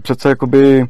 přece 0.02 0.30
jakoby 0.30 0.86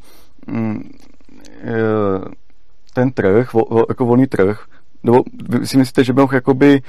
ten 2.93 3.11
trh, 3.11 3.47
jako 3.89 4.05
volný 4.05 4.27
trh, 4.27 4.65
nebo 5.03 5.23
si 5.63 5.77
myslíte, 5.77 6.03
že 6.03 6.13
by 6.13 6.21
mohl 6.21 6.35
jakoby 6.35 6.81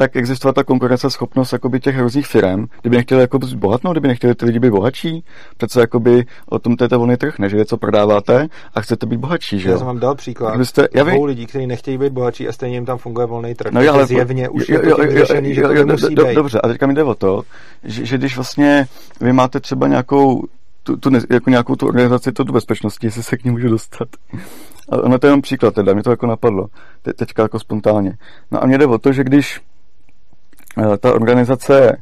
tak 0.00 0.16
existovat 0.16 0.54
ta 0.54 0.64
konkurenceschopnost 0.64 1.52
jakoby 1.52 1.80
těch 1.80 1.98
různých 1.98 2.26
firm, 2.26 2.66
kdyby 2.80 2.96
nechtěli 2.96 3.20
jako 3.20 3.38
bohatnout, 3.38 3.94
kdyby 3.94 4.08
nechtěli 4.08 4.34
ty 4.34 4.46
lidi 4.46 4.58
být 4.58 4.70
bohatší, 4.70 5.24
přece 5.56 5.80
jakoby 5.80 6.24
o 6.48 6.58
tom 6.58 6.76
to 6.76 6.84
je 6.84 6.88
volný 6.88 7.16
trh, 7.16 7.38
než 7.38 7.52
něco 7.52 7.76
prodáváte 7.76 8.48
a 8.74 8.80
chcete 8.80 9.06
být 9.06 9.16
bohatší, 9.16 9.58
že 9.58 9.70
Já 9.70 9.78
jsem 9.78 9.86
vám 9.86 9.98
dal 9.98 10.14
příklad 10.14 10.50
Kdybyste, 10.50 10.88
já 10.94 11.04
dvou 11.04 11.24
lidí, 11.24 11.46
kteří 11.46 11.66
nechtějí 11.66 11.98
být 11.98 12.12
bohatší 12.12 12.48
a 12.48 12.52
stejně 12.52 12.76
jim 12.76 12.84
tam 12.84 12.98
funguje 12.98 13.26
volný 13.26 13.54
trh. 13.54 13.72
No, 13.72 13.80
ale, 13.92 14.06
zjevně 14.06 14.48
už 14.48 14.68
jo, 14.68 14.74
je 14.74 14.94
to 14.94 15.02
jo, 15.02 15.10
řešený, 15.10 15.48
jo, 15.48 15.54
že 15.54 15.62
to 15.62 15.72
jo, 15.72 15.84
nemusí 15.84 16.14
do, 16.14 16.24
být. 16.24 16.34
Dobře, 16.34 16.60
a 16.60 16.68
teďka 16.68 16.86
mi 16.86 16.94
jde 16.94 17.04
o 17.04 17.14
to, 17.14 17.42
že, 17.84 18.06
že 18.06 18.18
když 18.18 18.36
vlastně 18.36 18.86
vy 19.20 19.32
máte 19.32 19.60
třeba 19.60 19.88
nějakou 19.88 20.42
tu, 20.82 20.96
tu, 20.96 21.10
jako 21.30 21.50
nějakou 21.50 21.76
tu 21.76 21.86
organizaci, 21.86 22.32
tu 22.32 22.44
bezpečnosti, 22.44 23.06
jestli 23.06 23.22
se 23.22 23.36
k 23.36 23.44
ní 23.44 23.50
můžu 23.50 23.68
dostat. 23.68 24.08
A 24.88 24.96
ono 24.96 25.18
to 25.18 25.26
je 25.26 25.28
jenom 25.28 25.42
příklad 25.42 25.74
teda, 25.74 25.92
mě 25.92 26.02
to 26.02 26.10
jako 26.10 26.26
napadlo, 26.26 26.66
te, 27.02 27.12
teďka 27.12 27.42
jako 27.42 27.58
spontánně. 27.58 28.16
No 28.50 28.62
a 28.62 28.66
mě 28.66 28.78
jde 28.78 28.86
o 28.86 28.98
to, 28.98 29.12
že 29.12 29.24
když 29.24 29.60
Eh, 30.78 30.96
ta 30.98 31.14
organizace 31.14 31.96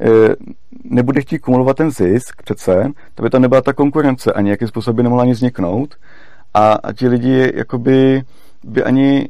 eh, 0.00 0.36
nebude 0.84 1.20
chtít 1.20 1.38
kumulovat 1.38 1.76
ten 1.76 1.90
zisk 1.90 2.42
přece, 2.42 2.90
to 3.14 3.22
by 3.22 3.30
tam 3.30 3.42
nebyla 3.42 3.60
ta 3.60 3.72
konkurence 3.72 4.32
a 4.32 4.40
nějakým 4.40 4.68
způsobem 4.68 4.96
by 4.96 5.02
nemohla 5.02 5.22
ani 5.22 5.32
vzniknout 5.32 5.94
a, 6.54 6.72
a 6.72 6.92
ti 6.92 7.08
lidi 7.08 7.52
jakoby 7.54 8.22
by 8.64 8.82
ani 8.82 9.28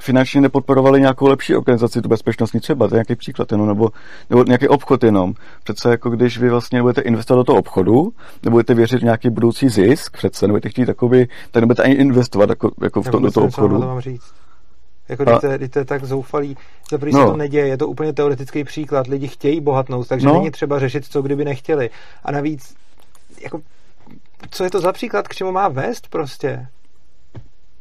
finančně 0.00 0.40
nepodporovali 0.40 1.00
nějakou 1.00 1.26
lepší 1.26 1.56
organizaci, 1.56 2.02
tu 2.02 2.08
bezpečnostní 2.08 2.60
třeba, 2.60 2.88
to 2.88 2.94
je 2.94 2.96
nějaký 2.96 3.16
příklad 3.16 3.52
jenom, 3.52 3.68
nebo, 3.68 3.90
nebo 4.30 4.44
nějaký 4.44 4.68
obchod 4.68 5.04
jenom. 5.04 5.34
Přece 5.64 5.90
jako 5.90 6.10
když 6.10 6.38
vy 6.38 6.50
vlastně 6.50 6.82
budete 6.82 7.00
investovat 7.00 7.40
do 7.40 7.44
toho 7.44 7.58
obchodu, 7.58 8.12
nebudete 8.42 8.74
věřit 8.74 9.00
v 9.00 9.04
nějaký 9.04 9.30
budoucí 9.30 9.68
zisk, 9.68 10.16
přece 10.16 10.46
nebudete 10.46 10.68
chtít 10.68 10.86
takový, 10.86 11.26
tak 11.50 11.60
nebudete 11.60 11.82
ani 11.82 11.94
investovat 11.94 12.48
jako, 12.48 12.70
jako 12.82 13.02
v 13.02 13.10
to, 13.10 13.18
do 13.18 13.30
toho 13.30 13.46
obchodu. 13.46 13.80
To 13.80 13.86
mám 13.86 14.00
říct. 14.00 14.32
Jako 15.08 15.22
a... 15.28 15.56
když, 15.56 15.70
to 15.70 15.78
je 15.78 15.84
tak 15.84 16.04
zoufalý, 16.04 16.56
za 16.90 16.98
no. 17.02 17.24
se 17.24 17.30
to 17.30 17.36
neděje, 17.36 17.66
je 17.66 17.76
to 17.76 17.88
úplně 17.88 18.12
teoretický 18.12 18.64
příklad, 18.64 19.06
lidi 19.06 19.28
chtějí 19.28 19.60
bohatnout, 19.60 20.08
takže 20.08 20.26
no. 20.26 20.34
není 20.34 20.50
třeba 20.50 20.78
řešit, 20.78 21.04
co 21.04 21.22
kdyby 21.22 21.44
nechtěli. 21.44 21.90
A 22.24 22.32
navíc, 22.32 22.74
jako, 23.42 23.60
co 24.50 24.64
je 24.64 24.70
to 24.70 24.80
za 24.80 24.92
příklad, 24.92 25.28
k 25.28 25.34
čemu 25.34 25.52
má 25.52 25.68
vést 25.68 26.08
prostě? 26.08 26.66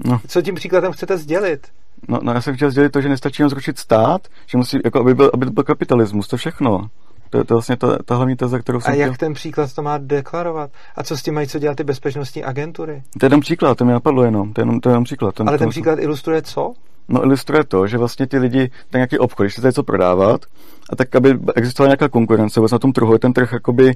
No. 0.06 0.22
Co 0.28 0.42
tím 0.42 0.56
příkladem 0.56 0.92
chcete 0.92 1.18
sdělit? 1.18 1.68
No, 2.08 2.20
no 2.22 2.34
já 2.34 2.42
jsem 2.42 2.56
chtěl 2.56 2.72
sdělit 2.72 2.90
to, 2.90 3.02
že 3.02 3.10
nestačí 3.10 3.42
jen 3.42 3.50
zrušit 3.50 3.78
stát, 3.78 4.28
že 4.48 4.58
musí, 4.58 4.80
jako 4.86 5.00
aby 5.00 5.16
byl, 5.16 5.32
aby 5.34 5.46
byl 5.46 5.64
kapitalismus, 5.64 6.28
to 6.28 6.38
všechno. 6.38 6.90
To 7.30 7.38
je 7.38 7.44
to 7.44 7.54
vlastně 7.54 7.78
ta, 7.78 7.98
ta 8.06 8.16
hlavní 8.16 8.36
teze, 8.36 8.60
kterou 8.60 8.82
jsem 8.82 8.94
A 8.94 8.96
jak 8.96 9.14
chtěl... 9.14 9.28
ten 9.28 9.34
příklad 9.34 9.74
to 9.74 9.82
má 9.82 9.98
deklarovat? 9.98 10.72
A 10.96 11.04
co 11.04 11.18
s 11.18 11.24
tím 11.24 11.34
mají 11.34 11.48
co 11.48 11.60
dělat 11.60 11.78
ty 11.78 11.84
bezpečnostní 11.84 12.44
agentury? 12.44 13.04
To 13.20 13.26
je 13.26 13.28
jenom 13.28 13.42
příklad, 13.42 13.78
to 13.78 13.86
mi 13.86 13.92
napadlo 13.92 14.24
jenom. 14.24 14.54
To 14.54 14.62
je 14.62 14.64
jenom, 14.64 14.80
to 14.80 14.90
je 14.90 14.92
jenom 14.92 15.04
příklad. 15.04 15.36
Ten, 15.36 15.50
Ale 15.50 15.58
ten 15.58 15.70
příklad 15.70 16.00
ilustruje 16.00 16.42
co? 16.42 16.74
No 17.10 17.24
ilustruje 17.24 17.64
to, 17.64 17.88
že 17.88 17.98
vlastně 17.98 18.28
ty 18.28 18.38
lidi, 18.38 18.72
ten 18.90 19.00
nějaký 19.00 19.20
obchod, 19.20 19.44
když 19.44 19.54
chcete 19.54 19.68
něco 19.68 19.84
prodávat, 19.84 20.46
a 20.90 20.96
tak, 20.96 21.16
aby 21.16 21.40
existovala 21.56 21.88
nějaká 21.88 22.10
konkurence 22.10 22.60
vůbec 22.60 22.72
na 22.72 22.80
tom 22.80 22.92
trhu, 22.92 23.18
ten 23.18 23.34
trh 23.34 23.54
jakoby 23.54 23.94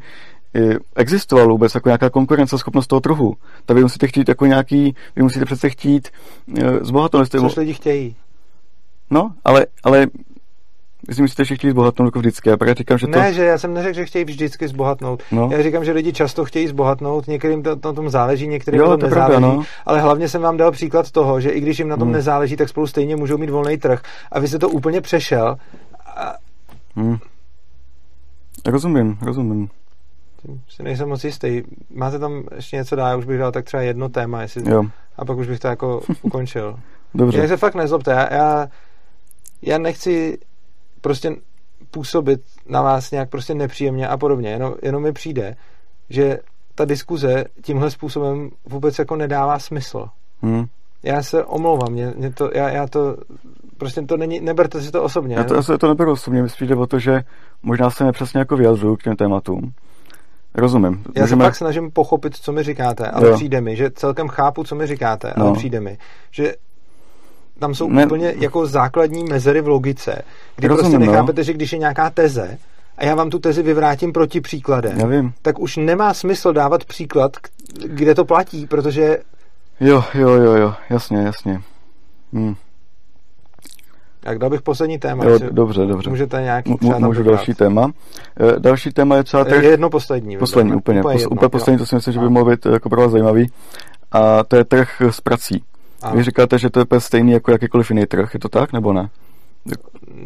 existoval 0.96 1.48
vůbec 1.48 1.76
jako 1.76 1.90
nějaká 1.90 2.10
konkurenceschopnost 2.10 2.88
toho 2.88 3.00
trhu, 3.00 3.34
tak 3.66 3.78
vy 3.78 3.84
musíte 3.84 4.08
chtít 4.08 4.30
jako 4.30 4.46
nějaký, 4.46 4.96
vy 5.16 5.24
musíte 5.24 5.46
přece 5.46 5.70
chtít 5.70 6.10
zbohatnout. 6.82 7.30
Což 7.30 7.56
lidi 7.56 7.74
chtějí. 7.74 8.16
No, 9.10 9.32
ale, 9.46 9.66
ale 9.84 10.08
vy 11.08 11.16
si 11.16 11.22
myslíte, 11.22 11.46
že 11.46 11.56
chtějí 11.56 11.72
zbohatnout 11.72 12.08
jako 12.08 12.20
vždycky. 12.20 12.50
Já 12.50 12.58
právě 12.58 12.76
říkám, 12.76 12.98
že 12.98 13.08
to... 13.08 13.20
Ne, 13.20 13.34
že 13.34 13.46
já 13.46 13.58
jsem 13.58 13.74
neřekl, 13.74 13.96
že 13.96 14.06
chtějí 14.06 14.26
vždycky 14.26 14.68
zbohatnout. 14.68 15.24
No. 15.32 15.50
Já 15.52 15.64
říkám, 15.64 15.86
že 15.86 15.92
lidi 15.92 16.14
často 16.14 16.46
chtějí 16.46 16.68
zbohatnout, 16.68 17.28
některým 17.28 17.64
to, 17.64 17.70
na 17.86 17.94
tom 17.94 18.10
záleží, 18.10 18.48
některým 18.48 18.82
jo, 18.82 18.90
na 18.90 18.98
tom 18.98 19.10
nezáleží. 19.10 19.32
Pravda, 19.32 19.48
no. 19.48 19.64
Ale 19.86 20.02
hlavně 20.02 20.30
jsem 20.30 20.42
vám 20.42 20.58
dal 20.58 20.72
příklad 20.72 21.12
toho, 21.12 21.42
že 21.42 21.50
i 21.50 21.60
když 21.60 21.80
jim 21.80 21.88
na 21.88 21.98
tom 21.98 22.08
hmm. 22.08 22.14
nezáleží, 22.14 22.56
tak 22.56 22.70
spolu 22.70 22.88
stejně 22.88 23.16
můžou 23.16 23.38
mít 23.38 23.50
volný 23.50 23.78
trh. 23.78 24.02
A 24.32 24.40
vy 24.40 24.48
jste 24.48 24.60
to 24.60 24.70
úplně 24.70 25.02
přešel. 25.02 25.58
A... 26.16 26.34
Hmm. 26.96 27.18
Rozumím, 28.66 29.18
rozumím. 29.22 29.70
Si 30.68 30.84
nejsem 30.84 31.10
moc 31.10 31.24
jistý. 31.24 31.64
Máte 31.94 32.20
tam 32.20 32.44
ještě 32.56 32.76
něco 32.76 32.96
dál? 32.96 33.08
Já 33.08 33.16
už 33.16 33.26
bych 33.26 33.40
dal 33.40 33.52
tak 33.52 33.66
třeba 33.66 33.84
jedno 33.84 34.10
téma, 34.10 34.42
jestli... 34.42 34.72
Jo. 34.72 34.84
A 35.18 35.26
pak 35.26 35.38
už 35.38 35.48
bych 35.48 35.60
to 35.60 35.68
jako 35.68 36.02
ukončil. 36.22 36.80
Dobře. 37.14 37.40
Já 37.40 37.48
se 37.48 37.58
fakt 37.58 37.76
nezlobte. 37.76 38.12
Já, 38.12 38.34
já, 38.34 38.68
já 39.62 39.78
nechci 39.78 40.38
prostě 41.02 41.36
působit 41.92 42.42
na 42.70 42.82
vás 42.82 43.12
nějak 43.12 43.30
prostě 43.30 43.54
nepříjemně 43.56 44.08
a 44.08 44.18
podobně. 44.18 44.50
Jenom, 44.50 44.74
jenom 44.82 45.04
mi 45.04 45.12
přijde, 45.12 45.56
že 46.10 46.40
ta 46.76 46.86
diskuze 46.86 47.44
tímhle 47.62 47.92
způsobem 47.92 48.50
vůbec 48.66 49.00
jako 49.00 49.16
nedává 49.16 49.60
smysl. 49.60 50.08
Hmm. 50.42 50.66
Já 51.04 51.24
se 51.24 51.44
omlouvám, 51.44 51.92
mě, 51.92 52.14
mě 52.18 52.32
to, 52.32 52.50
já, 52.54 52.70
já 52.70 52.88
to, 52.88 53.18
prostě 53.78 54.02
to 54.02 54.18
není, 54.18 54.40
neberte 54.40 54.82
si 54.82 54.92
to 54.92 55.04
osobně. 55.04 55.36
Já 55.36 55.44
to, 55.44 55.56
já 55.56 55.62
se 55.62 55.78
to 55.78 55.88
neberu 55.88 56.12
osobně, 56.12 56.42
mi 56.42 56.48
přijde 56.48 56.76
o 56.76 56.88
to, 56.88 57.00
že 57.00 57.22
možná 57.64 57.90
se 57.90 58.04
nepřesně 58.04 58.40
jako 58.40 58.58
vyjadřuju 58.58 58.96
k 58.96 59.04
těm 59.04 59.16
tématům. 59.16 59.74
Rozumím. 60.58 61.04
Já 61.16 61.22
Můžeme... 61.22 61.44
se 61.44 61.48
pak 61.48 61.56
snažím 61.56 61.92
pochopit, 61.92 62.36
co 62.36 62.52
mi 62.52 62.64
říkáte, 62.64 63.08
ale 63.08 63.28
jo. 63.28 63.36
přijde 63.36 63.62
mi, 63.62 63.76
že 63.76 63.92
celkem 63.92 64.28
chápu, 64.28 64.64
co 64.64 64.76
mi 64.76 64.88
říkáte, 64.88 65.32
ale 65.32 65.46
no. 65.50 65.56
přijde 65.56 65.80
mi, 65.82 65.98
že 66.32 66.54
tam 67.60 67.76
jsou 67.76 67.90
ne... 67.90 68.06
úplně 68.06 68.34
jako 68.38 68.68
základní 68.68 69.24
mezery 69.24 69.62
v 69.62 69.68
logice, 69.68 70.22
kdy 70.56 70.68
Rozumím, 70.68 70.92
prostě 70.92 71.06
no. 71.06 71.12
nechápete, 71.12 71.42
no. 71.42 71.44
že 71.44 71.54
když 71.54 71.72
je 71.72 71.80
nějaká 71.80 72.10
teze 72.10 72.58
a 72.98 73.06
já 73.06 73.16
vám 73.16 73.30
tu 73.30 73.40
tezi 73.40 73.64
vyvrátím 73.64 74.14
proti 74.14 74.42
příkladem, 74.42 75.00
já 75.00 75.08
vím. 75.08 75.34
tak 75.42 75.60
už 75.60 75.78
nemá 75.78 76.14
smysl 76.14 76.54
dávat 76.54 76.86
příklad, 76.86 77.32
kde 77.86 78.16
to 78.16 78.26
platí, 78.26 78.68
protože... 78.68 79.18
Jo, 79.80 80.04
jo, 80.14 80.30
jo, 80.30 80.56
jo, 80.56 80.74
jasně, 80.90 81.18
jasně. 81.18 81.62
Hm. 82.34 82.56
Jak 84.26 84.40
dal 84.40 84.50
bych 84.50 84.62
poslední 84.62 85.00
téma. 85.00 85.24
Jo, 85.26 85.40
dobře, 85.52 85.86
dobře. 85.86 86.10
Můžete 86.10 86.42
nějaký 86.42 86.76
M- 86.82 87.04
Můžu 87.06 87.24
další 87.24 87.54
téma. 87.54 87.92
E, 88.56 88.60
další 88.60 88.92
téma 88.92 89.16
je 89.16 89.24
třeba... 89.24 89.44
Trh... 89.46 89.64
Je 89.64 89.70
jedno 89.70 89.90
poslední. 89.90 90.38
Poslední, 90.38 90.70
vybrám. 90.72 90.78
úplně. 90.78 91.00
úplně, 91.00 91.16
jedno, 91.16 91.30
úplně 91.30 91.50
poslední, 91.50 91.78
to 91.78 91.86
si 91.86 91.96
myslím, 91.96 92.14
že 92.14 92.20
by 92.20 92.30
mohlo 92.30 92.50
být 92.50 92.66
jako 92.66 92.90
pro 92.90 93.02
vás 93.02 93.12
zajímavý. 93.12 93.48
A 94.12 94.44
to 94.44 94.56
je 94.56 94.64
trh 94.64 95.02
s 95.10 95.22
prací. 95.22 95.64
Ano. 96.02 96.16
Vy 96.16 96.24
říkáte, 96.24 96.60
že 96.60 96.70
to 96.70 96.80
je 96.80 96.86
stejný 97.00 97.32
jako 97.32 97.52
jakýkoliv 97.52 97.90
jiný 97.92 98.06
trh, 98.06 98.34
je 98.34 98.40
to 98.40 98.50
tak, 98.50 98.74
nebo 98.74 98.94
ne? 98.94 99.10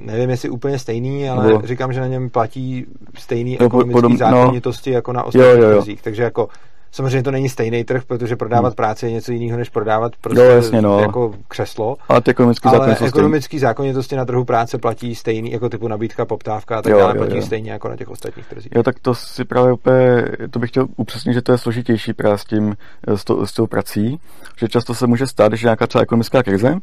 Nevím, 0.06 0.30
jestli 0.30 0.50
úplně 0.50 0.80
stejný, 0.80 1.30
ale 1.30 1.48
Nebo- 1.48 1.68
říkám, 1.68 1.94
že 1.94 2.00
na 2.00 2.08
něm 2.08 2.30
platí 2.30 2.86
stejný 3.18 3.58
po- 3.58 3.66
ekonomický 3.66 3.94
podob- 4.02 4.12
no. 4.12 4.18
zákonitosti 4.18 4.92
jako 4.92 5.14
na 5.14 5.24
ostatních 5.24 5.54
Jo, 5.62 5.64
jo, 5.64 5.70
jo. 5.70 5.82
trzích. 5.82 6.02
Takže 6.02 6.24
jako 6.24 6.48
Samozřejmě 6.92 7.24
to 7.24 7.32
není 7.32 7.50
stejný 7.50 7.84
trh, 7.84 8.04
protože 8.08 8.36
prodávat 8.36 8.76
práci 8.76 9.06
je 9.06 9.12
něco 9.12 9.32
jiného, 9.32 9.58
než 9.58 9.70
prodávat 9.70 10.12
prostě 10.22 10.42
Jo, 10.42 10.50
jasně, 10.50 10.82
no. 10.82 11.00
jako 11.00 11.34
křeslo. 11.48 11.96
Ale 12.10 12.22
ty 12.22 12.32
ekonomické 12.32 12.70
Ale 12.70 12.78
zákony 12.78 12.92
jsou 12.94 12.98
stejný. 12.98 13.10
ekonomické 13.10 13.60
zákonitosti 13.60 14.16
na 14.16 14.26
trhu 14.26 14.46
práce 14.46 14.78
platí 14.78 15.16
stejný, 15.16 15.52
jako 15.52 15.70
typu 15.70 15.88
nabídka, 15.88 16.26
poptávka 16.26 16.78
a 16.78 16.82
tak 16.82 16.92
Jo, 16.92 17.00
dále, 17.00 17.12
jo, 17.12 17.18
platí 17.18 17.36
jo. 17.36 17.42
stejně 17.42 17.72
jako 17.72 17.90
na 17.90 17.96
těch 17.96 18.10
ostatních 18.10 18.46
trzích. 18.48 18.72
Jo, 18.76 18.84
tak 18.84 19.00
to 19.00 19.16
si 19.16 19.46
právě 19.46 19.74
úplně, 19.74 20.26
to 20.52 20.60
bych 20.60 20.70
chtěl 20.70 20.88
upřesnit, 20.98 21.34
že 21.34 21.42
to 21.42 21.52
je 21.52 21.58
složitější 21.58 22.14
právě 22.14 22.38
s 22.38 22.46
tím, 22.46 22.76
eh, 23.08 23.18
s, 23.18 23.24
to, 23.24 23.46
s 23.48 23.52
tou 23.54 23.68
prací, 23.68 24.20
že 24.60 24.68
často 24.68 24.94
se 24.94 25.08
může 25.08 25.28
stát, 25.28 25.54
že 25.54 25.68
nějaká 25.68 25.88
třeba 25.88 26.02
ekonomická 26.02 26.44
krize, 26.44 26.76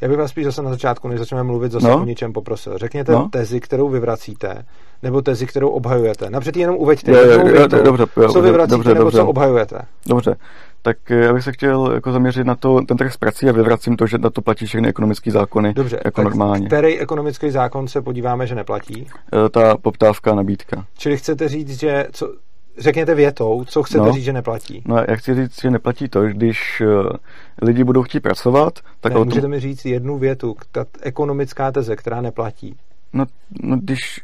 Já 0.00 0.08
bych 0.08 0.18
vás 0.18 0.30
spíš 0.30 0.44
zase 0.44 0.62
na 0.62 0.70
začátku, 0.70 1.08
než 1.08 1.18
začneme 1.18 1.42
mluvit, 1.42 1.72
zase 1.72 1.88
No. 1.88 2.00
o 2.00 2.04
něčem 2.04 2.32
poprosil. 2.32 2.78
Řekněte 2.78 3.12
No. 3.12 3.28
tezi, 3.32 3.60
kterou 3.60 3.88
vyvracíte, 3.88 4.64
nebo 5.02 5.22
tezi, 5.22 5.46
kterou 5.46 5.68
obhajujete. 5.68 6.30
Napřed 6.30 6.56
jenom 6.56 6.76
uveďte. 6.76 7.10
Jo, 7.12 7.16
jo, 7.18 7.30
jednou 7.30 7.46
jo, 7.48 7.52
větou, 7.52 7.82
dobře, 7.82 8.04
jo, 8.16 8.32
co 8.32 8.40
vyvracíte, 8.42 8.74
dobře, 8.76 8.88
nebo 8.90 9.00
dobře. 9.04 9.18
co 9.18 9.26
obhajujete. 9.26 9.78
dobře, 10.06 10.36
tak 10.82 11.10
eh, 11.10 11.14
já 11.14 11.32
bych 11.32 11.44
se 11.44 11.52
chtěl 11.52 11.92
jako 11.94 12.12
zaměřit 12.12 12.44
na 12.46 12.54
to, 12.54 12.80
ten 12.80 12.96
trh 12.96 13.12
s 13.12 13.16
prací 13.16 13.48
a 13.48 13.52
vyvracím 13.52 13.96
to, 13.96 14.06
že 14.06 14.18
na 14.18 14.30
to 14.30 14.42
platí 14.42 14.66
všechny 14.66 14.88
ekonomické 14.88 15.30
zákony 15.30 15.74
Dobře, 15.74 16.00
jako 16.04 16.16
tak 16.22 16.24
normálně. 16.24 16.66
který 16.66 16.98
ekonomický 16.98 17.50
zákon 17.50 17.88
se 17.88 18.02
podíváme, 18.02 18.46
že 18.46 18.54
neplatí? 18.54 19.06
Eh, 19.46 19.48
Ta 19.48 19.76
poptávka 19.76 20.32
a 20.32 20.34
nabídka. 20.34 20.84
Čili 20.98 21.16
chcete 21.16 21.48
říct, 21.48 21.80
že 21.80 22.06
co, 22.12 22.32
řekněte 22.78 23.14
větou, 23.14 23.64
co 23.64 23.82
chcete 23.82 24.04
No. 24.06 24.12
říct, 24.12 24.24
že 24.24 24.32
neplatí. 24.32 24.82
No 24.86 24.96
já 25.08 25.16
chci 25.16 25.34
říct, 25.34 25.60
že 25.62 25.70
neplatí 25.70 26.08
to, 26.08 26.22
když 26.22 26.80
eh, 26.80 27.16
lidi 27.62 27.84
budou 27.84 28.02
chtít 28.02 28.20
pracovat, 28.20 28.78
tak 29.00 29.12
ne, 29.12 29.18
o 29.18 29.24
můžete 29.24 29.40
tom, 29.40 29.50
mi 29.50 29.60
říct 29.60 29.84
jednu 29.84 30.18
větu, 30.18 30.56
ta 30.72 30.84
ekonomická 31.02 31.72
teze, 31.72 31.96
která 31.96 32.20
neplatí. 32.20 32.76
no, 33.12 33.24
no, 33.62 33.76
když 33.76 34.20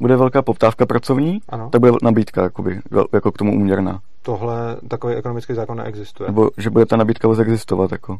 bude 0.00 0.16
velká 0.16 0.42
poptávka 0.42 0.86
pracovní, 0.86 1.40
Ano. 1.48 1.70
tak 1.70 1.80
bude 1.80 1.92
nabídka 2.02 2.42
jakoby, 2.42 2.80
jako 3.12 3.32
k 3.32 3.38
tomu 3.38 3.54
úměrná. 3.54 4.00
Tohle, 4.22 4.76
takový 4.88 5.14
ekonomický 5.14 5.54
zákon 5.54 5.76
neexistuje. 5.76 6.26
Nebo 6.28 6.50
že 6.58 6.70
bude 6.70 6.86
ta 6.86 6.96
nabídka 6.96 7.28
vůbec 7.28 7.40
existovat, 7.40 7.92
jako. 7.92 8.18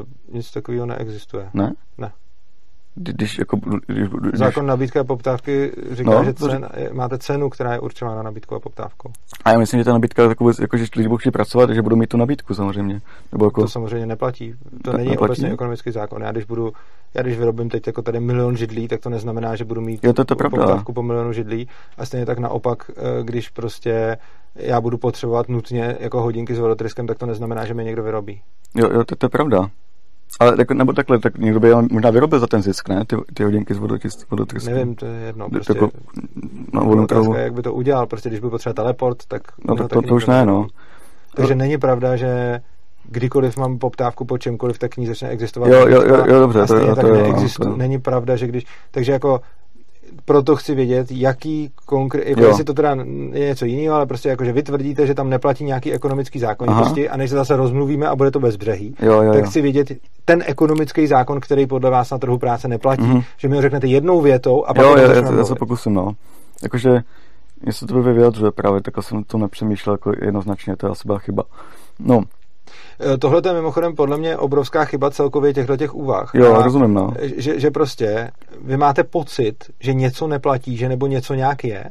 Eh, 0.00 0.04
Nic 0.32 0.50
takového 0.50 0.86
neexistuje. 0.86 1.50
Ne? 1.54 1.74
Ne. 1.98 2.12
Kdy- 2.98 3.12
Když 3.12 3.38
jako... 3.38 3.56
Když, 3.86 4.08
když, 4.08 4.32
Zákon 4.34 4.66
nabídky 4.66 4.98
a 4.98 5.04
poptávky 5.04 5.72
říká, 5.90 6.10
No, 6.10 6.24
že 6.24 6.32
to 6.32 6.48
cen, 6.48 6.68
máte 6.92 7.18
cenu, 7.18 7.50
která 7.50 7.72
je 7.72 7.80
určována 7.80 8.22
nabídkou 8.22 8.54
a 8.54 8.60
poptávkou. 8.60 9.10
A 9.44 9.50
já 9.52 9.58
myslím, 9.58 9.80
že 9.80 9.84
ta 9.84 9.92
nabídka 9.92 10.22
je 10.22 10.28
takový, 10.28 10.54
jako, 10.60 10.76
že 10.76 10.86
lidi 10.96 11.08
budou 11.08 11.16
chtít 11.18 11.30
pracovat, 11.30 11.70
že 11.70 11.82
budou 11.82 11.96
mít 11.96 12.08
tu 12.08 12.16
nabídku 12.16 12.54
samozřejmě. 12.54 13.00
Nebo 13.32 13.44
jako, 13.44 13.60
To 13.62 13.68
samozřejmě 13.68 14.06
neplatí. 14.06 14.54
To 14.84 14.90
To 14.90 14.96
není 14.96 15.10
neplatí? 15.10 15.30
obecně 15.30 15.52
ekonomický 15.52 15.90
zákon. 15.90 16.22
Já 16.22 16.32
když 16.32 16.44
budu, 16.44 16.72
já 17.14 17.22
když 17.22 17.38
vyrobím 17.38 17.68
teď 17.68 17.86
jako 17.86 18.02
tady 18.02 18.20
milion 18.20 18.56
židlí, 18.56 18.88
tak 18.88 19.00
to 19.00 19.10
neznamená, 19.10 19.56
že 19.56 19.64
budu 19.64 19.80
mít 19.80 20.04
Jo, 20.04 20.12
to 20.12 20.24
to 20.24 20.36
pravda. 20.36 20.58
poptávku 20.58 20.92
po 20.92 21.02
milionu 21.02 21.32
židlí. 21.32 21.68
A 21.98 22.06
stejně 22.06 22.26
tak 22.26 22.38
naopak, 22.38 22.90
eh, 22.96 23.24
když 23.24 23.48
prostě 23.48 24.16
já 24.54 24.80
budu 24.80 24.98
potřebovat 24.98 25.48
nutně 25.48 25.96
jako 26.00 26.22
hodinky 26.22 26.54
s 26.54 26.58
vodotryskem, 26.58 27.06
tak 27.06 27.18
to 27.18 27.26
neznamená, 27.26 27.64
že 27.66 27.74
mi 27.74 27.84
někdo 27.84 28.02
vyrobí. 28.02 28.40
jo, 28.74 28.88
jo, 28.92 29.04
to, 29.04 29.16
to 29.16 29.26
je 29.26 29.30
pravda. 29.30 29.70
Ale 30.40 30.54
jako, 30.58 30.74
nebo 30.74 30.92
takhle, 30.92 31.18
tak 31.18 31.38
někdo 31.38 31.60
by 31.60 31.70
možná 31.90 32.10
vyrobil 32.10 32.40
za 32.40 32.46
ten 32.46 32.62
zisk, 32.62 32.88
ne? 32.88 33.04
Ty, 33.06 33.16
ty 33.34 33.44
hodinky 33.44 33.74
vodotrys- 33.74 34.24
vodotryskem. 34.30 34.74
Nevím, 34.74 34.94
to 34.94 35.06
je 35.06 35.20
jedno. 35.20 35.44
To 35.44 35.50
Prostě, 35.50 35.72
jako, 35.72 35.90
no, 36.72 36.90
otázka 37.02 37.24
to, 37.32 37.34
jak 37.34 37.52
by 37.54 37.62
to 37.62 37.74
udělal. 37.74 38.06
Prostě 38.06 38.28
když 38.28 38.40
by 38.40 38.50
potřeboval 38.50 38.74
teleport, 38.84 39.18
tak... 39.28 39.42
no, 39.64 39.74
ho 39.74 39.76
to, 39.76 39.88
to, 39.88 40.08
to 40.08 40.14
už 40.14 40.26
ne, 40.26 40.46
no. 40.46 40.66
Takže 41.36 41.54
není 41.54 41.78
pravda, 41.78 42.16
že 42.16 42.60
kdykoliv 43.04 43.56
mám 43.56 43.78
poptávku 43.78 44.24
po 44.24 44.38
čemkoliv, 44.38 44.78
tak 44.78 44.90
k 44.90 44.96
ní 44.96 45.06
začne 45.06 45.28
existovat. 45.28 45.70
Jo, 45.70 45.86
jo, 45.88 46.02
jo, 46.02 46.24
jo, 46.26 46.40
dobře, 46.40 46.58
to 46.66 46.74
jo, 46.74 46.78
stejně 46.78 46.88
to 46.88 46.94
tak 46.94 47.06
jo, 47.06 47.32
no, 47.32 47.70
to- 47.70 47.76
Není 47.76 47.98
pravda, 47.98 48.36
že 48.36 48.46
když... 48.46 48.66
Takže 48.90 49.12
jako 49.12 49.40
proto 50.24 50.56
chci 50.56 50.74
vědět, 50.74 51.06
jaký 51.10 51.70
konkrétně, 51.86 52.30
jako 52.30 52.42
jestli 52.42 52.64
to 52.64 52.74
teda 52.74 52.96
je 53.32 53.46
něco 53.48 53.64
jiného, 53.64 53.96
ale 53.96 54.06
prostě 54.06 54.28
jako, 54.28 54.44
že 54.44 54.52
vy 54.52 54.62
tvrdíte, 54.62 55.06
že 55.06 55.14
tam 55.14 55.30
neplatí 55.30 55.64
nějaký 55.64 55.92
ekonomický 55.92 56.38
zákonitosti 56.38 57.08
a 57.08 57.16
než 57.16 57.30
se 57.30 57.36
zase 57.36 57.56
rozmluvíme 57.56 58.06
a 58.06 58.16
bude 58.16 58.30
to 58.30 58.40
bezbřehý, 58.40 58.94
Jo, 59.00 59.22
jo, 59.22 59.32
tak 59.32 59.42
jo. 59.44 59.46
chci 59.50 59.60
vědět 59.60 59.92
ten 60.24 60.42
ekonomický 60.46 61.06
zákon, 61.06 61.40
který 61.40 61.66
podle 61.66 61.90
vás 61.90 62.10
na 62.10 62.18
trhu 62.18 62.38
práce 62.38 62.68
neplatí, 62.68 63.02
Mhm. 63.02 63.20
že 63.36 63.48
mi 63.48 63.56
ho 63.56 63.62
řeknete 63.62 63.86
jednou 63.86 64.20
větou 64.20 64.64
a 64.64 64.74
pak 64.74 64.84
Jo, 64.84 64.90
jo, 64.96 65.10
já, 65.10 65.32
já 65.38 65.44
se 65.44 65.54
pokusím, 65.54 65.94
no. 65.94 66.12
Jakože, 66.62 67.00
jestli 67.66 67.86
to 67.86 67.94
by 68.02 68.12
vyjadřuje 68.12 68.50
právě, 68.52 68.80
tak 68.82 68.94
jsem 69.00 69.24
to 69.24 69.38
nepřemýšlel 69.38 69.94
jako 69.94 70.12
jednoznačně, 70.24 70.76
to 70.76 70.86
je 70.86 70.90
asi 70.90 71.02
byla 71.06 71.18
chyba. 71.18 71.42
No, 71.98 72.22
Tohle 73.18 73.42
je 73.46 73.52
mimochodem 73.54 73.94
podle 73.94 74.16
mě 74.16 74.36
obrovská 74.36 74.84
chyba 74.84 75.10
celkově 75.10 75.54
těchto 75.54 75.76
těch 75.76 75.94
úvah. 75.94 76.30
jo, 76.34 76.54
A 76.54 76.62
rozumím, 76.62 76.94
no. 76.94 77.10
že, 77.36 77.60
že 77.60 77.70
prostě 77.70 78.30
vy 78.64 78.76
máte 78.76 79.04
pocit, 79.04 79.54
že 79.80 79.94
něco 79.94 80.26
neplatí, 80.26 80.76
že 80.76 80.88
nebo 80.88 81.06
něco 81.06 81.34
nějak 81.34 81.64
je, 81.64 81.84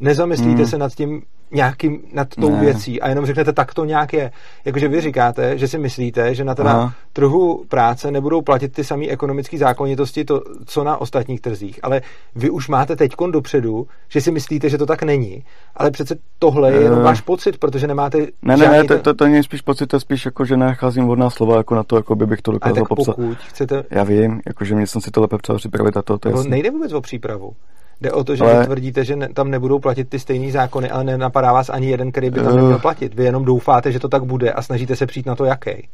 nezamyslíte 0.00 0.54
Hmm. 0.62 0.66
se 0.66 0.78
nad 0.78 0.94
tím 0.94 1.22
nějakým, 1.50 2.00
nad 2.12 2.28
tou 2.28 2.50
Ne. 2.50 2.60
věcí 2.60 3.00
a 3.00 3.08
jenom 3.08 3.26
řeknete, 3.26 3.52
tak 3.52 3.74
to 3.74 3.84
nějak 3.84 4.12
je. 4.12 4.30
Jakože 4.64 4.88
vy 4.88 5.00
říkáte, 5.00 5.58
že 5.58 5.68
si 5.68 5.78
myslíte, 5.78 6.34
že 6.34 6.44
na 6.44 6.54
teda 6.54 6.70
Aha. 6.72 6.92
trhu 7.12 7.64
práce 7.68 8.10
nebudou 8.10 8.42
platit 8.42 8.72
ty 8.72 8.84
samé 8.84 9.06
ekonomické 9.06 9.58
zákonitosti, 9.58 10.24
to, 10.24 10.42
co 10.66 10.84
na 10.84 11.00
ostatních 11.00 11.40
trzích, 11.40 11.80
ale 11.82 12.00
vy 12.34 12.50
už 12.50 12.68
máte 12.68 12.96
teď 12.96 13.12
dopředu, 13.30 13.86
že 14.08 14.20
si 14.20 14.30
myslíte, 14.30 14.68
že 14.68 14.78
to 14.78 14.86
tak 14.86 15.02
není, 15.02 15.44
ale 15.76 15.90
přece 15.90 16.16
tohle 16.38 16.72
je 16.72 16.80
jenom 16.82 16.98
Eh. 17.00 17.02
váš 17.02 17.20
pocit, 17.20 17.58
protože 17.58 17.86
nemáte 17.86 18.18
Ne, 18.42 18.56
ne, 18.56 18.68
ne, 18.68 18.84
to, 18.84 18.98
to, 18.98 19.14
to 19.14 19.24
není 19.26 19.42
spíš 19.42 19.60
pocit, 19.60 19.86
to 19.86 19.96
je 19.96 20.00
spíš 20.00 20.24
jako, 20.24 20.44
že 20.44 20.56
nacházím 20.56 21.04
vhodná 21.04 21.30
slova 21.30 21.56
jako 21.56 21.74
na 21.74 21.82
to, 21.82 21.96
jako 21.96 22.14
by 22.16 22.26
bych 22.26 22.42
to 22.42 22.52
dokázal 22.52 22.84
popsat. 22.88 23.16
pokud 23.16 23.38
chcete, 23.38 23.84
Já 23.90 24.04
vím, 24.04 24.40
jakože 24.46 24.74
mě 24.74 24.86
jsem 24.86 25.00
si 25.00 25.10
to 25.10 25.20
lépe 25.20 25.38
přál 25.38 25.56
připravit 25.56 25.96
a 25.96 26.02
to, 26.02 26.18
to 26.18 26.28
je 26.28 26.30
Nebo 26.30 26.38
jasný. 26.40 26.50
nejde 26.50 26.70
vůbec 26.70 26.92
o 26.92 27.00
přípravu. 27.00 27.52
Jde 28.00 28.12
o 28.12 28.24
to, 28.24 28.36
že 28.36 28.44
Ale- 28.44 28.60
vy 28.60 28.66
tvrdíte, 28.66 29.04
že 29.04 29.16
ne, 29.16 29.28
tam 29.28 29.50
nebudou 29.50 29.78
platit 29.78 30.08
ty 30.08 30.18
stejné 30.18 30.52
zákony, 30.52 30.90
ale 30.90 31.04
nenapadá 31.04 31.52
vás 31.52 31.70
ani 31.70 31.90
jeden, 31.90 32.12
který 32.12 32.30
by 32.30 32.40
tam 32.40 32.52
Eh. 32.52 32.56
neměl 32.56 32.78
platit. 32.78 33.14
Vy 33.14 33.24
jenom 33.24 33.44
doufáte, 33.44 33.92
že 33.92 33.98
to 33.98 34.08
tak 34.08 34.24
bude 34.24 34.52
a 34.52 34.62
snažíte 34.62 34.96
se 34.96 35.06
přijít 35.06 35.26
na 35.26 35.34
to, 35.34 35.44
jaký. 35.44 35.88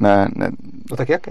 Ne, 0.00 0.28
ne, 0.36 0.50
No 0.90 0.96
tak 0.96 1.08
jaký? 1.08 1.30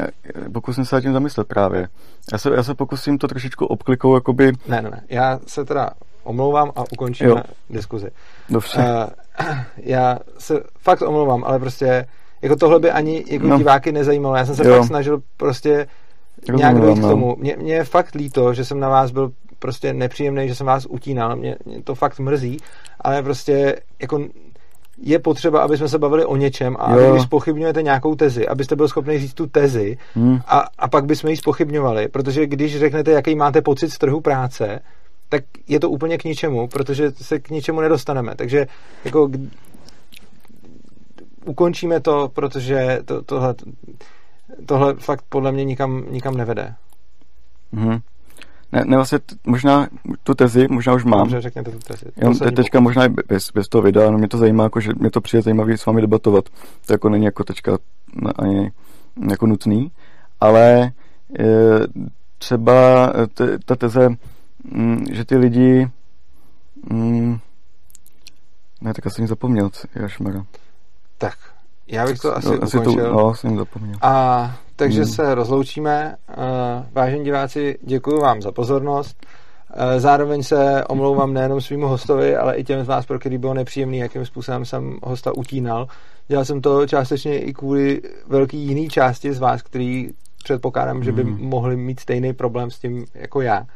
ne, 0.00 0.08
pokusím 0.52 0.84
se 0.84 0.96
nad 0.96 1.00
tím 1.00 1.12
zamyslet 1.12 1.48
právě. 1.48 1.88
Já 2.32 2.38
se, 2.38 2.50
já 2.54 2.62
se 2.62 2.74
pokusím 2.74 3.18
to 3.18 3.28
trošičku 3.28 3.66
obklikou, 3.66 4.14
jakoby, 4.14 4.52
Ne, 4.68 4.82
ne, 4.82 4.90
ne. 4.90 5.02
Já 5.08 5.38
se 5.46 5.64
teda 5.64 5.90
omlouvám 6.24 6.72
a 6.76 6.84
ukončíme 6.92 7.30
Jo. 7.30 7.36
diskuzi. 7.70 8.08
dobře. 8.50 8.78
Uh, 8.78 9.46
já 9.76 10.18
se 10.38 10.60
fakt 10.78 11.02
omlouvám, 11.02 11.44
ale 11.44 11.58
prostě 11.58 12.06
jako 12.42 12.56
tohle 12.56 12.78
by 12.80 12.90
ani 12.90 13.24
jako 13.28 13.46
No. 13.46 13.58
diváky 13.58 13.92
nezajímalo. 13.92 14.36
Já 14.36 14.46
jsem 14.46 14.54
se 14.56 14.68
Jo. 14.68 14.76
fakt 14.76 14.86
snažil 14.86 15.22
prostě 15.36 15.86
Rozumím 16.48 16.58
nějak 16.58 16.80
dojít 16.80 16.98
k 16.98 17.02
no. 17.02 17.08
tomu. 17.08 17.36
Mě, 17.38 17.56
mě 17.56 17.74
je 17.74 17.84
fakt 17.84 18.14
líto, 18.14 18.54
že 18.54 18.64
jsem 18.64 18.80
na 18.80 18.88
vás 18.88 19.10
byl 19.10 19.32
prostě 19.58 19.92
nepříjemný, 19.92 20.48
že 20.48 20.54
jsem 20.54 20.66
vás 20.66 20.86
utínal. 20.88 21.36
Mě, 21.36 21.56
mě 21.64 21.82
to 21.82 21.94
fakt 21.94 22.18
mrzí, 22.18 22.56
ale 23.00 23.22
prostě 23.22 23.80
jako 24.00 24.24
je 25.02 25.18
potřeba, 25.18 25.60
aby 25.60 25.76
jsme 25.76 25.88
se 25.88 25.98
bavili 25.98 26.24
o 26.24 26.36
něčem 26.36 26.76
a 26.78 26.96
Jo. 26.96 27.10
když 27.10 27.22
spochybňujete 27.22 27.82
nějakou 27.82 28.14
tezi, 28.14 28.48
abyste 28.48 28.76
byl 28.76 28.88
schopni 28.88 29.18
říct 29.18 29.34
tu 29.34 29.46
tezi 29.46 29.98
Hmm. 30.14 30.38
a, 30.46 30.64
a 30.78 30.88
pak 30.88 31.04
bychom 31.04 31.30
ji 31.30 31.36
spochybňovali, 31.36 32.08
protože 32.08 32.46
když 32.46 32.78
řeknete, 32.78 33.10
jaký 33.10 33.34
máte 33.34 33.62
pocit 33.62 33.90
z 33.90 33.98
trhu 33.98 34.20
práce, 34.20 34.80
tak 35.28 35.44
je 35.68 35.80
to 35.80 35.90
úplně 35.90 36.18
k 36.18 36.24
ničemu, 36.24 36.68
protože 36.68 37.10
se 37.10 37.38
k 37.38 37.50
ničemu 37.50 37.80
nedostaneme. 37.80 38.34
Takže 38.34 38.66
jako 39.04 39.30
ukončíme 41.44 42.00
to, 42.00 42.30
protože 42.34 42.98
to, 43.04 43.22
tohle, 43.22 43.54
tohle 44.66 44.94
fakt 44.94 45.24
podle 45.28 45.52
mě 45.52 45.64
nikam, 45.64 46.04
nikam 46.10 46.36
nevede. 46.36 46.74
Mhm. 47.72 48.00
Ne, 48.72 48.84
ne, 48.84 48.96
vlastně 48.96 49.18
t- 49.18 49.34
možná 49.46 49.88
tu 50.22 50.34
tezi, 50.34 50.68
možná 50.70 50.94
už 50.94 51.04
mám. 51.04 51.20
Dobře, 51.20 51.40
řekněte 51.40 51.70
tu 51.70 51.78
tezi. 51.78 52.06
Jenom 52.16 52.38
te, 52.38 52.50
teďka 52.50 52.80
možná 52.80 53.04
i 53.04 53.08
bez, 53.08 53.50
bez 53.50 53.68
toho 53.68 53.82
videa, 53.82 54.10
no 54.10 54.18
mě 54.18 54.28
to 54.28 54.38
zajímá, 54.38 54.64
jako, 54.64 54.80
že 54.80 54.92
mě 54.98 55.10
to 55.10 55.20
přijde 55.20 55.42
zajímavý 55.42 55.78
s 55.78 55.86
vámi 55.86 56.00
debatovat. 56.00 56.44
To 56.86 56.92
jako 56.92 57.08
není 57.08 57.24
jako 57.24 57.44
teďka 57.44 57.78
ani 58.38 58.72
jako 59.30 59.46
nutný, 59.46 59.92
ale 60.40 60.92
e, 61.38 61.44
třeba 62.38 63.12
e, 63.22 63.26
t, 63.26 63.58
ta 63.64 63.76
teze, 63.76 64.08
mm, 64.64 65.06
že 65.12 65.24
ty 65.24 65.36
lidi 65.36 65.90
mm, 66.90 67.38
ne, 68.80 68.94
tak 68.94 69.06
asi 69.06 69.16
jsem 69.16 69.26
zapomněl, 69.26 69.70
jašmara. 69.94 70.46
Tak, 71.18 71.38
já 71.92 72.06
bych 72.06 72.18
to 72.18 72.36
asi 72.36 72.48
no, 72.48 72.62
asi 72.62 72.76
to, 72.76 72.80
ukončil. 72.82 73.12
no, 73.12 73.34
jsem 73.34 73.56
zapomněl. 73.56 73.96
A 74.02 74.56
takže 74.76 75.02
Hmm. 75.02 75.12
se 75.12 75.34
rozloučíme. 75.34 76.16
Uh, 76.28 76.34
vážení 76.92 77.24
diváci, 77.24 77.78
děkuji 77.82 78.20
vám 78.20 78.42
za 78.42 78.52
pozornost. 78.52 79.26
Uh, 79.76 80.00
zároveň 80.00 80.42
se 80.42 80.84
omlouvám 80.88 81.34
nejenom 81.34 81.60
svýmu 81.60 81.86
hostovi, 81.86 82.36
ale 82.36 82.56
i 82.56 82.64
těm 82.64 82.84
z 82.84 82.88
vás, 82.88 83.06
pro 83.06 83.18
který 83.18 83.38
bylo 83.38 83.54
nepříjemný, 83.54 83.98
jakým 83.98 84.26
způsobem 84.26 84.64
jsem 84.64 84.98
hosta 85.02 85.36
utínal. 85.36 85.86
Dělal 86.28 86.44
jsem 86.44 86.60
to 86.60 86.86
částečně 86.86 87.40
i 87.40 87.52
kvůli 87.52 88.02
velký 88.26 88.58
jiný 88.58 88.88
části 88.88 89.32
z 89.32 89.38
vás, 89.38 89.62
který 89.62 90.10
předpokládám, 90.44 91.04
že 91.04 91.12
by 91.12 91.24
mm. 91.24 91.38
mohli 91.40 91.76
mít 91.76 92.00
stejný 92.00 92.32
problém 92.32 92.70
s 92.70 92.78
tím 92.78 93.04
jako 93.14 93.40
já. 93.40 93.60
Uh, 93.60 93.66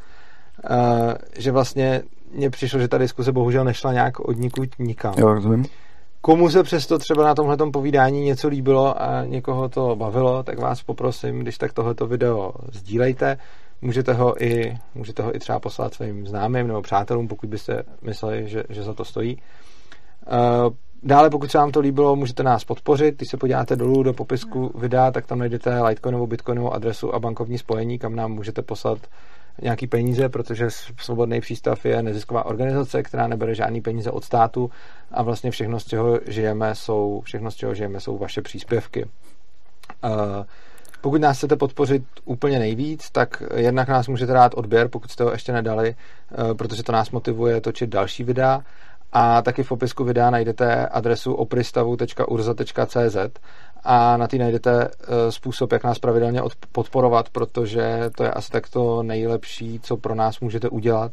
že 1.39 1.53
vlastně 1.53 2.03
mně 2.33 2.51
přišlo, 2.51 2.81
že 2.81 2.89
ta 2.89 2.99
diskuse 2.99 3.33
bohužel 3.33 3.65
nešla 3.65 3.93
nějak 3.93 4.21
od 4.21 4.37
nikud 4.37 4.69
nikam. 4.79 5.15
Jo, 5.19 5.35
rozumím. 5.35 5.65
Komu 6.25 6.51
se 6.51 6.63
přesto 6.63 6.99
třeba 6.99 7.25
na 7.25 7.35
tomhle 7.35 7.57
povídání 7.73 8.25
něco 8.25 8.49
líbilo 8.49 9.03
a 9.03 9.25
někoho 9.25 9.69
to 9.69 9.97
bavilo, 9.97 10.43
tak 10.43 10.59
vás 10.59 10.83
poprosím, 10.83 11.39
když 11.39 11.59
tak 11.59 11.73
tohleto 11.73 12.07
video 12.07 12.53
sdílejte. 12.73 13.39
Můžete 13.83 14.13
ho 14.13 14.43
i, 14.43 14.79
můžete 14.95 15.23
ho 15.23 15.37
i 15.37 15.39
třeba 15.39 15.61
poslat 15.61 15.95
svým 15.95 16.27
známým 16.27 16.67
nebo 16.67 16.83
přátelům, 16.83 17.29
pokud 17.29 17.49
byste 17.49 17.83
mysleli, 18.03 18.49
že, 18.49 18.65
že 18.69 18.83
za 18.83 18.95
to 18.95 19.05
stojí. 19.05 19.37
Uh, 20.27 20.75
Dále, 21.03 21.31
pokud 21.31 21.51
se 21.51 21.59
vám 21.59 21.73
to 21.73 21.81
líbilo, 21.81 22.17
můžete 22.17 22.43
nás 22.43 22.65
podpořit. 22.65 23.17
Když 23.17 23.31
se 23.31 23.37
podíváte 23.37 23.77
dolů 23.77 24.03
do 24.03 24.13
popisku 24.13 24.73
videa, 24.79 25.11
tak 25.11 25.27
tam 25.27 25.39
najdete 25.39 25.83
Litecoinovou, 25.83 26.27
Bitcoinovou 26.27 26.73
adresu 26.73 27.15
a 27.15 27.19
bankovní 27.19 27.59
spojení, 27.59 27.99
kam 27.99 28.17
nám 28.17 28.33
můžete 28.33 28.63
poslat 28.63 28.99
nějaký 29.63 29.87
peníze, 29.87 30.29
protože 30.29 30.67
Svobodný 31.01 31.41
přístav 31.41 31.85
je 31.85 32.03
nezisková 32.03 32.47
organizace, 32.47 33.03
která 33.03 33.27
nebere 33.27 33.55
žádný 33.55 33.81
peníze 33.81 34.11
od 34.11 34.25
státu 34.25 34.71
a 35.11 35.23
vlastně 35.23 35.51
všechno, 35.51 35.81
z 35.81 35.85
čeho 35.85 36.21
žijeme, 36.27 36.75
jsou, 36.75 37.23
všechno, 37.25 37.51
z 37.51 37.55
čeho 37.55 37.75
žijeme, 37.75 38.01
jsou 38.01 38.19
vaše 38.19 38.43
příspěvky. 38.43 39.05
Uh, 40.05 40.11
pokud 41.01 41.21
nás 41.21 41.39
chcete 41.39 41.57
podpořit 41.57 42.05
úplně 42.25 42.59
nejvíc, 42.59 43.11
tak 43.11 43.43
jednak 43.55 43.89
nás 43.89 44.09
můžete 44.09 44.33
dát 44.33 44.55
odběr, 44.55 44.89
pokud 44.89 45.11
jste 45.11 45.25
ho 45.25 45.33
ještě 45.33 45.53
nedali, 45.53 45.95
uh, 46.39 46.55
protože 46.55 46.83
to 46.83 46.93
nás 46.93 47.11
motivuje 47.11 47.61
točit 47.61 47.91
další 47.91 48.25
videa 48.25 48.63
a 49.13 49.43
taky 49.43 49.63
v 49.63 49.69
popisku 49.69 50.05
videa 50.05 50.31
najdete 50.31 50.87
adresu 50.87 51.35
opristavu.urza.cz 51.35 53.17
a 53.85 54.17
na 54.17 54.29
té 54.29 54.37
najdete 54.37 54.89
eh, 54.89 55.33
způsob, 55.33 55.73
jak 55.73 55.85
nás 55.85 55.99
pravidelně 55.99 56.43
podporovat, 56.73 57.29
protože 57.31 58.11
to 58.17 58.25
je 58.25 58.31
asi 58.31 58.51
tak 58.51 58.69
to 58.69 59.03
nejlepší, 59.03 59.81
co 59.81 59.97
pro 59.97 60.15
nás 60.15 60.41
můžete 60.41 60.69
udělat, 60.69 61.13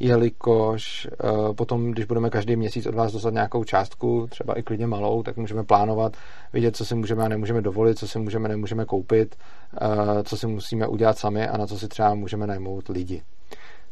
jelikož 0.00 1.08
eh, 1.12 1.54
potom, 1.54 1.90
když 1.90 2.04
budeme 2.04 2.30
každý 2.30 2.56
měsíc 2.56 2.86
od 2.86 2.94
vás 2.94 3.12
dostat 3.12 3.32
nějakou 3.32 3.64
částku, 3.64 4.26
třeba 4.30 4.58
i 4.58 4.62
klidně 4.62 4.86
malou, 4.86 5.22
tak 5.22 5.36
můžeme 5.36 5.64
plánovat, 5.64 6.16
vidět, 6.52 6.76
co 6.76 6.84
si 6.84 6.94
můžeme 6.94 7.24
a 7.24 7.28
nemůžeme 7.28 7.60
dovolit, 7.60 7.98
co 7.98 8.08
si 8.08 8.18
můžeme 8.18 8.44
a 8.44 8.48
nemůžeme 8.48 8.84
koupit, 8.84 9.36
eh, 9.80 10.22
co 10.22 10.36
si 10.36 10.46
musíme 10.46 10.86
udělat 10.86 11.18
sami 11.18 11.48
a 11.48 11.56
na 11.56 11.66
co 11.66 11.78
si 11.78 11.88
třeba 11.88 12.14
můžeme 12.14 12.46
najmout 12.46 12.88
lidi. 12.88 13.22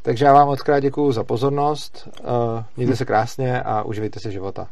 Takže 0.03 0.25
já 0.25 0.33
vám 0.33 0.47
moc 0.47 0.63
krát 0.63 0.81
děkuju 0.81 1.13
za 1.13 1.25
pozornost, 1.25 2.09
mějte 2.77 2.97
se 2.97 3.05
krásně 3.05 3.63
a 3.63 3.83
uživejte 3.83 4.21
si 4.21 4.33
života. 4.33 4.69